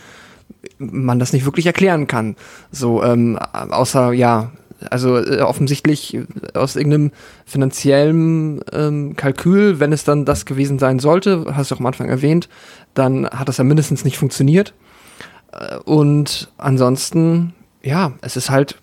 man 0.79 1.19
das 1.19 1.33
nicht 1.33 1.45
wirklich 1.45 1.67
erklären 1.67 2.07
kann. 2.07 2.37
So 2.71 3.03
ähm, 3.03 3.39
außer 3.39 4.13
ja 4.13 4.51
also 4.91 5.19
äh, 5.19 5.41
offensichtlich 5.41 6.19
aus 6.55 6.77
irgendeinem 6.77 7.13
finanziellen 7.47 8.61
ähm, 8.73 9.17
Kalkül, 9.17 9.81
wenn 9.81 9.93
es 9.93 10.05
dann 10.05 10.25
das 10.25 10.47
gewesen 10.47 10.79
sein 10.79 10.99
sollte, 10.99 11.47
hast 11.55 11.71
du 11.71 11.75
auch 11.75 11.81
am 11.81 11.87
Anfang 11.87 12.09
erwähnt, 12.09 12.49
dann 12.95 13.29
hat 13.29 13.49
das 13.49 13.59
ja 13.59 13.65
mindestens 13.65 14.05
nicht 14.05 14.19
funktioniert. 14.19 14.75
Äh, 15.53 15.79
und 15.79 16.53
ansonsten, 16.59 17.55
ja, 17.83 18.13
es 18.21 18.37
ist 18.37 18.51
halt 18.51 18.77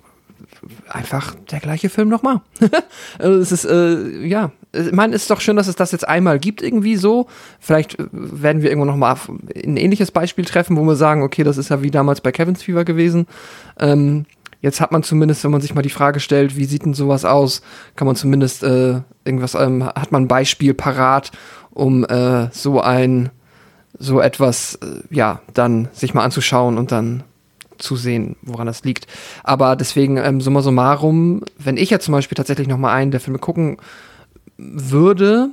einfach 0.88 1.35
der 1.51 1.59
gleiche 1.59 1.89
Film 1.89 2.09
nochmal. 2.09 2.41
also 3.19 3.39
es 3.39 3.51
ist, 3.51 3.65
äh, 3.65 4.25
ja, 4.25 4.51
ich 4.73 4.91
meine, 4.91 5.15
es 5.15 5.23
ist 5.23 5.31
doch 5.31 5.41
schön, 5.41 5.55
dass 5.55 5.67
es 5.67 5.75
das 5.75 5.91
jetzt 5.91 6.07
einmal 6.07 6.39
gibt, 6.39 6.61
irgendwie 6.61 6.95
so. 6.95 7.27
Vielleicht 7.59 7.99
äh, 7.99 8.05
werden 8.11 8.61
wir 8.61 8.69
irgendwo 8.69 8.85
nochmal 8.85 9.17
ein 9.55 9.77
ähnliches 9.77 10.11
Beispiel 10.11 10.45
treffen, 10.45 10.77
wo 10.77 10.83
wir 10.83 10.95
sagen, 10.95 11.23
okay, 11.23 11.43
das 11.43 11.57
ist 11.57 11.69
ja 11.69 11.81
wie 11.81 11.91
damals 11.91 12.21
bei 12.21 12.31
Kevin's 12.31 12.63
Fever 12.63 12.85
gewesen. 12.85 13.27
Ähm, 13.79 14.25
Jetzt 14.61 14.79
hat 14.79 14.91
man 14.91 15.01
zumindest, 15.01 15.43
wenn 15.43 15.51
man 15.51 15.61
sich 15.61 15.73
mal 15.73 15.81
die 15.81 15.89
Frage 15.89 16.19
stellt, 16.19 16.55
wie 16.55 16.65
sieht 16.65 16.85
denn 16.85 16.93
sowas 16.93 17.25
aus, 17.25 17.63
kann 17.95 18.05
man 18.05 18.15
zumindest 18.15 18.63
äh, 18.63 19.01
irgendwas, 19.25 19.55
ähm, 19.55 19.83
hat 19.83 20.11
man 20.11 20.23
ein 20.23 20.27
Beispiel 20.27 20.75
parat, 20.75 21.31
um 21.71 22.05
äh, 22.05 22.47
so 22.51 22.79
ein, 22.79 23.31
so 23.97 24.21
etwas, 24.21 24.75
äh, 24.75 25.01
ja, 25.09 25.41
dann 25.55 25.89
sich 25.93 26.13
mal 26.13 26.23
anzuschauen 26.23 26.77
und 26.77 26.91
dann 26.91 27.23
zu 27.82 27.95
sehen, 27.95 28.36
woran 28.41 28.68
das 28.68 28.84
liegt. 28.84 29.08
Aber 29.44 29.76
deswegen, 29.76 30.18
ähm, 30.18 30.41
summa 30.41 30.62
summarum, 30.62 31.44
wenn 31.58 31.78
ich 31.78 31.90
jetzt 31.90 32.06
zum 32.06 32.14
Beispiel 32.14 32.36
tatsächlich 32.36 32.68
noch 32.68 32.78
mal 32.78 32.94
einen 32.94 33.12
der 33.12 33.20
Filme 33.20 33.40
gucken 33.40 33.78
würde, 34.58 35.49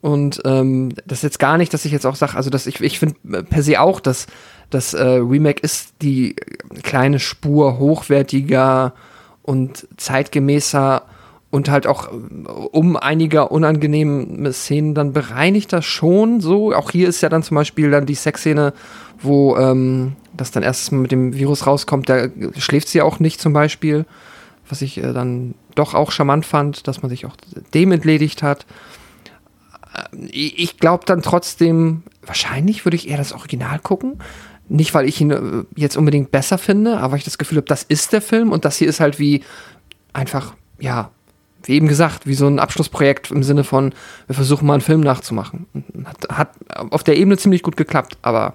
und 0.00 0.40
ähm, 0.44 0.92
das 1.06 1.18
ist 1.18 1.22
jetzt 1.24 1.38
gar 1.38 1.58
nicht, 1.58 1.74
dass 1.74 1.84
ich 1.84 1.92
jetzt 1.92 2.06
auch 2.06 2.14
sage, 2.14 2.36
also 2.36 2.50
dass 2.50 2.66
ich, 2.66 2.80
ich 2.80 2.98
finde 2.98 3.42
per 3.42 3.62
se 3.62 3.80
auch, 3.80 3.98
dass 4.00 4.26
das 4.70 4.94
äh, 4.94 5.02
Remake 5.02 5.62
ist 5.62 5.94
die 6.02 6.36
kleine 6.82 7.18
Spur 7.18 7.78
hochwertiger 7.78 8.94
und 9.42 9.88
zeitgemäßer 9.96 11.02
und 11.50 11.70
halt 11.70 11.86
auch 11.86 12.12
äh, 12.12 12.48
um 12.70 12.96
einiger 12.96 13.50
unangenehme 13.50 14.52
Szenen 14.52 14.94
dann 14.94 15.12
bereinigt 15.12 15.72
das 15.72 15.84
schon 15.84 16.40
so. 16.40 16.72
Auch 16.74 16.90
hier 16.90 17.08
ist 17.08 17.20
ja 17.20 17.28
dann 17.28 17.42
zum 17.42 17.56
Beispiel 17.56 17.90
dann 17.90 18.06
die 18.06 18.14
Sexszene, 18.14 18.74
wo 19.20 19.56
ähm, 19.56 20.16
das 20.36 20.50
dann 20.50 20.62
erst 20.62 20.92
mit 20.92 21.12
dem 21.12 21.34
Virus 21.34 21.66
rauskommt, 21.66 22.08
da 22.08 22.28
schläft 22.56 22.88
sie 22.88 23.02
auch 23.02 23.20
nicht 23.20 23.40
zum 23.40 23.52
Beispiel, 23.52 24.06
was 24.68 24.82
ich 24.82 24.98
äh, 24.98 25.12
dann 25.12 25.54
doch 25.74 25.94
auch 25.94 26.10
charmant 26.10 26.46
fand, 26.46 26.86
dass 26.86 27.02
man 27.02 27.10
sich 27.10 27.26
auch 27.26 27.36
dem 27.74 27.92
entledigt 27.92 28.42
hat. 28.42 28.66
Äh, 29.94 30.26
ich 30.30 30.78
glaube 30.78 31.04
dann 31.06 31.22
trotzdem, 31.22 32.02
wahrscheinlich 32.24 32.84
würde 32.84 32.96
ich 32.96 33.08
eher 33.08 33.18
das 33.18 33.32
Original 33.32 33.78
gucken. 33.78 34.18
Nicht, 34.68 34.92
weil 34.92 35.08
ich 35.08 35.20
ihn 35.20 35.30
äh, 35.30 35.64
jetzt 35.76 35.96
unbedingt 35.96 36.30
besser 36.30 36.58
finde, 36.58 36.98
aber 36.98 37.12
weil 37.12 37.18
ich 37.18 37.24
das 37.24 37.38
Gefühl 37.38 37.58
habe, 37.58 37.66
das 37.66 37.82
ist 37.82 38.12
der 38.12 38.22
Film 38.22 38.52
und 38.52 38.64
das 38.64 38.76
hier 38.76 38.88
ist 38.88 39.00
halt 39.00 39.18
wie 39.18 39.42
einfach, 40.12 40.54
ja, 40.78 41.10
wie 41.64 41.74
eben 41.74 41.88
gesagt, 41.88 42.26
wie 42.26 42.34
so 42.34 42.46
ein 42.46 42.58
Abschlussprojekt 42.58 43.30
im 43.30 43.42
Sinne 43.42 43.64
von, 43.64 43.92
wir 44.26 44.34
versuchen 44.34 44.66
mal 44.66 44.74
einen 44.74 44.82
Film 44.82 45.00
nachzumachen. 45.00 45.66
Hat, 46.04 46.28
hat 46.30 46.50
auf 46.90 47.02
der 47.02 47.16
Ebene 47.16 47.36
ziemlich 47.36 47.62
gut 47.62 47.76
geklappt, 47.76 48.16
aber 48.22 48.54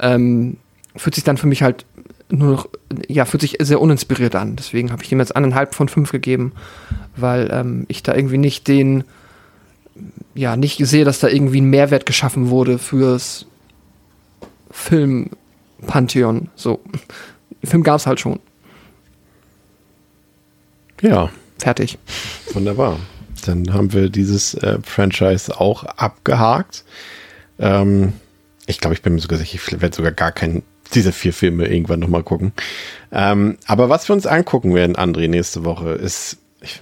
ähm, 0.00 0.56
fühlt 0.96 1.14
sich 1.14 1.24
dann 1.24 1.36
für 1.36 1.46
mich 1.46 1.62
halt 1.62 1.84
nur 2.28 2.52
noch, 2.52 2.68
ja, 3.08 3.24
fühlt 3.24 3.40
sich 3.40 3.56
sehr 3.60 3.80
uninspiriert 3.80 4.34
an. 4.34 4.56
Deswegen 4.56 4.92
habe 4.92 5.02
ich 5.02 5.10
ihm 5.10 5.18
jetzt 5.18 5.34
eineinhalb 5.34 5.74
von 5.74 5.88
fünf 5.88 6.12
gegeben, 6.12 6.52
weil 7.16 7.50
ähm, 7.52 7.86
ich 7.88 8.02
da 8.02 8.14
irgendwie 8.14 8.38
nicht 8.38 8.68
den, 8.68 9.04
ja, 10.34 10.56
nicht 10.56 10.78
sehe, 10.86 11.04
dass 11.04 11.20
da 11.20 11.28
irgendwie 11.28 11.60
ein 11.60 11.70
Mehrwert 11.70 12.06
geschaffen 12.06 12.50
wurde 12.50 12.78
fürs 12.78 13.46
Film-Pantheon. 14.70 16.48
So. 16.54 16.80
Film 17.64 17.82
gab 17.82 17.96
es 17.96 18.06
halt 18.06 18.20
schon. 18.20 18.38
Ja. 21.02 21.30
Fertig. 21.58 21.98
Wunderbar. 22.52 22.98
Dann 23.44 23.72
haben 23.72 23.92
wir 23.92 24.08
dieses 24.08 24.54
äh, 24.54 24.78
Franchise 24.82 25.60
auch 25.60 25.84
abgehakt. 25.84 26.84
Ähm, 27.58 28.14
ich 28.70 28.80
glaube, 28.80 28.94
ich 28.94 29.02
bin 29.02 29.14
mir 29.14 29.20
sogar 29.20 29.38
sicher, 29.38 29.56
ich 29.56 29.80
werde 29.80 29.94
sogar 29.94 30.12
gar 30.12 30.32
keinen 30.32 30.62
dieser 30.94 31.12
vier 31.12 31.32
Filme 31.32 31.66
irgendwann 31.66 32.00
nochmal 32.00 32.22
gucken. 32.22 32.52
Ähm, 33.12 33.58
aber 33.66 33.88
was 33.88 34.08
wir 34.08 34.14
uns 34.14 34.26
angucken 34.26 34.74
werden, 34.74 34.96
André, 34.96 35.28
nächste 35.28 35.64
Woche, 35.64 35.90
ist, 35.90 36.38
ich, 36.60 36.80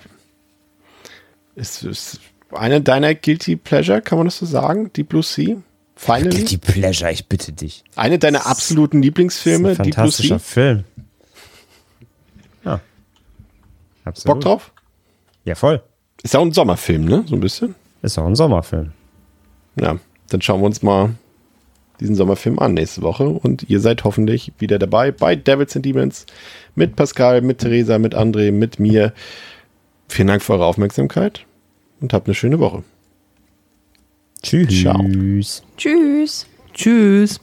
ist, 1.56 1.82
ist 1.84 2.20
eine 2.52 2.80
deiner 2.80 3.14
Guilty 3.14 3.56
Pleasure, 3.56 4.00
kann 4.00 4.18
man 4.18 4.26
das 4.26 4.38
so 4.38 4.46
sagen? 4.46 4.92
Deep 4.92 5.10
Blue 5.10 5.22
Sea? 5.22 5.56
Finally? 5.96 6.36
Guilty 6.36 6.58
Pleasure, 6.58 7.10
ich 7.12 7.26
bitte 7.26 7.52
dich. 7.52 7.84
Eine 7.96 8.18
deiner 8.18 8.46
absoluten 8.46 9.02
Lieblingsfilme, 9.02 9.74
Deep 9.74 9.76
Blue 9.76 9.84
Sea? 9.84 9.94
Fantastischer 9.94 10.38
Film. 10.38 10.84
Ja. 12.64 12.80
Absolut. 14.04 14.36
Bock 14.36 14.42
drauf? 14.42 14.72
Ja, 15.44 15.54
voll. 15.54 15.82
Ist 16.22 16.34
ja 16.34 16.40
auch 16.40 16.44
ein 16.44 16.52
Sommerfilm, 16.52 17.04
ne? 17.04 17.24
So 17.26 17.34
ein 17.34 17.40
bisschen. 17.40 17.74
Ist 18.02 18.18
auch 18.18 18.26
ein 18.26 18.36
Sommerfilm. 18.36 18.92
Ja, 19.80 19.98
dann 20.28 20.42
schauen 20.42 20.60
wir 20.60 20.66
uns 20.66 20.82
mal 20.82 21.10
diesen 22.00 22.14
Sommerfilm 22.14 22.58
an 22.58 22.74
nächste 22.74 23.02
Woche 23.02 23.28
und 23.28 23.68
ihr 23.68 23.80
seid 23.80 24.04
hoffentlich 24.04 24.52
wieder 24.58 24.78
dabei 24.78 25.10
bei 25.10 25.36
Devils 25.36 25.74
and 25.76 25.84
Demons 25.84 26.26
mit 26.74 26.96
Pascal, 26.96 27.40
mit 27.42 27.58
Theresa, 27.58 27.98
mit 27.98 28.14
André, 28.14 28.52
mit 28.52 28.78
mir. 28.78 29.12
Vielen 30.08 30.28
Dank 30.28 30.42
für 30.42 30.54
eure 30.54 30.66
Aufmerksamkeit 30.66 31.44
und 32.00 32.12
habt 32.12 32.26
eine 32.26 32.34
schöne 32.34 32.58
Woche. 32.58 32.82
Tschüss. 34.42 34.80
Ciao. 34.80 35.02
Tschüss. 35.76 36.46
Tschüss. 36.72 37.40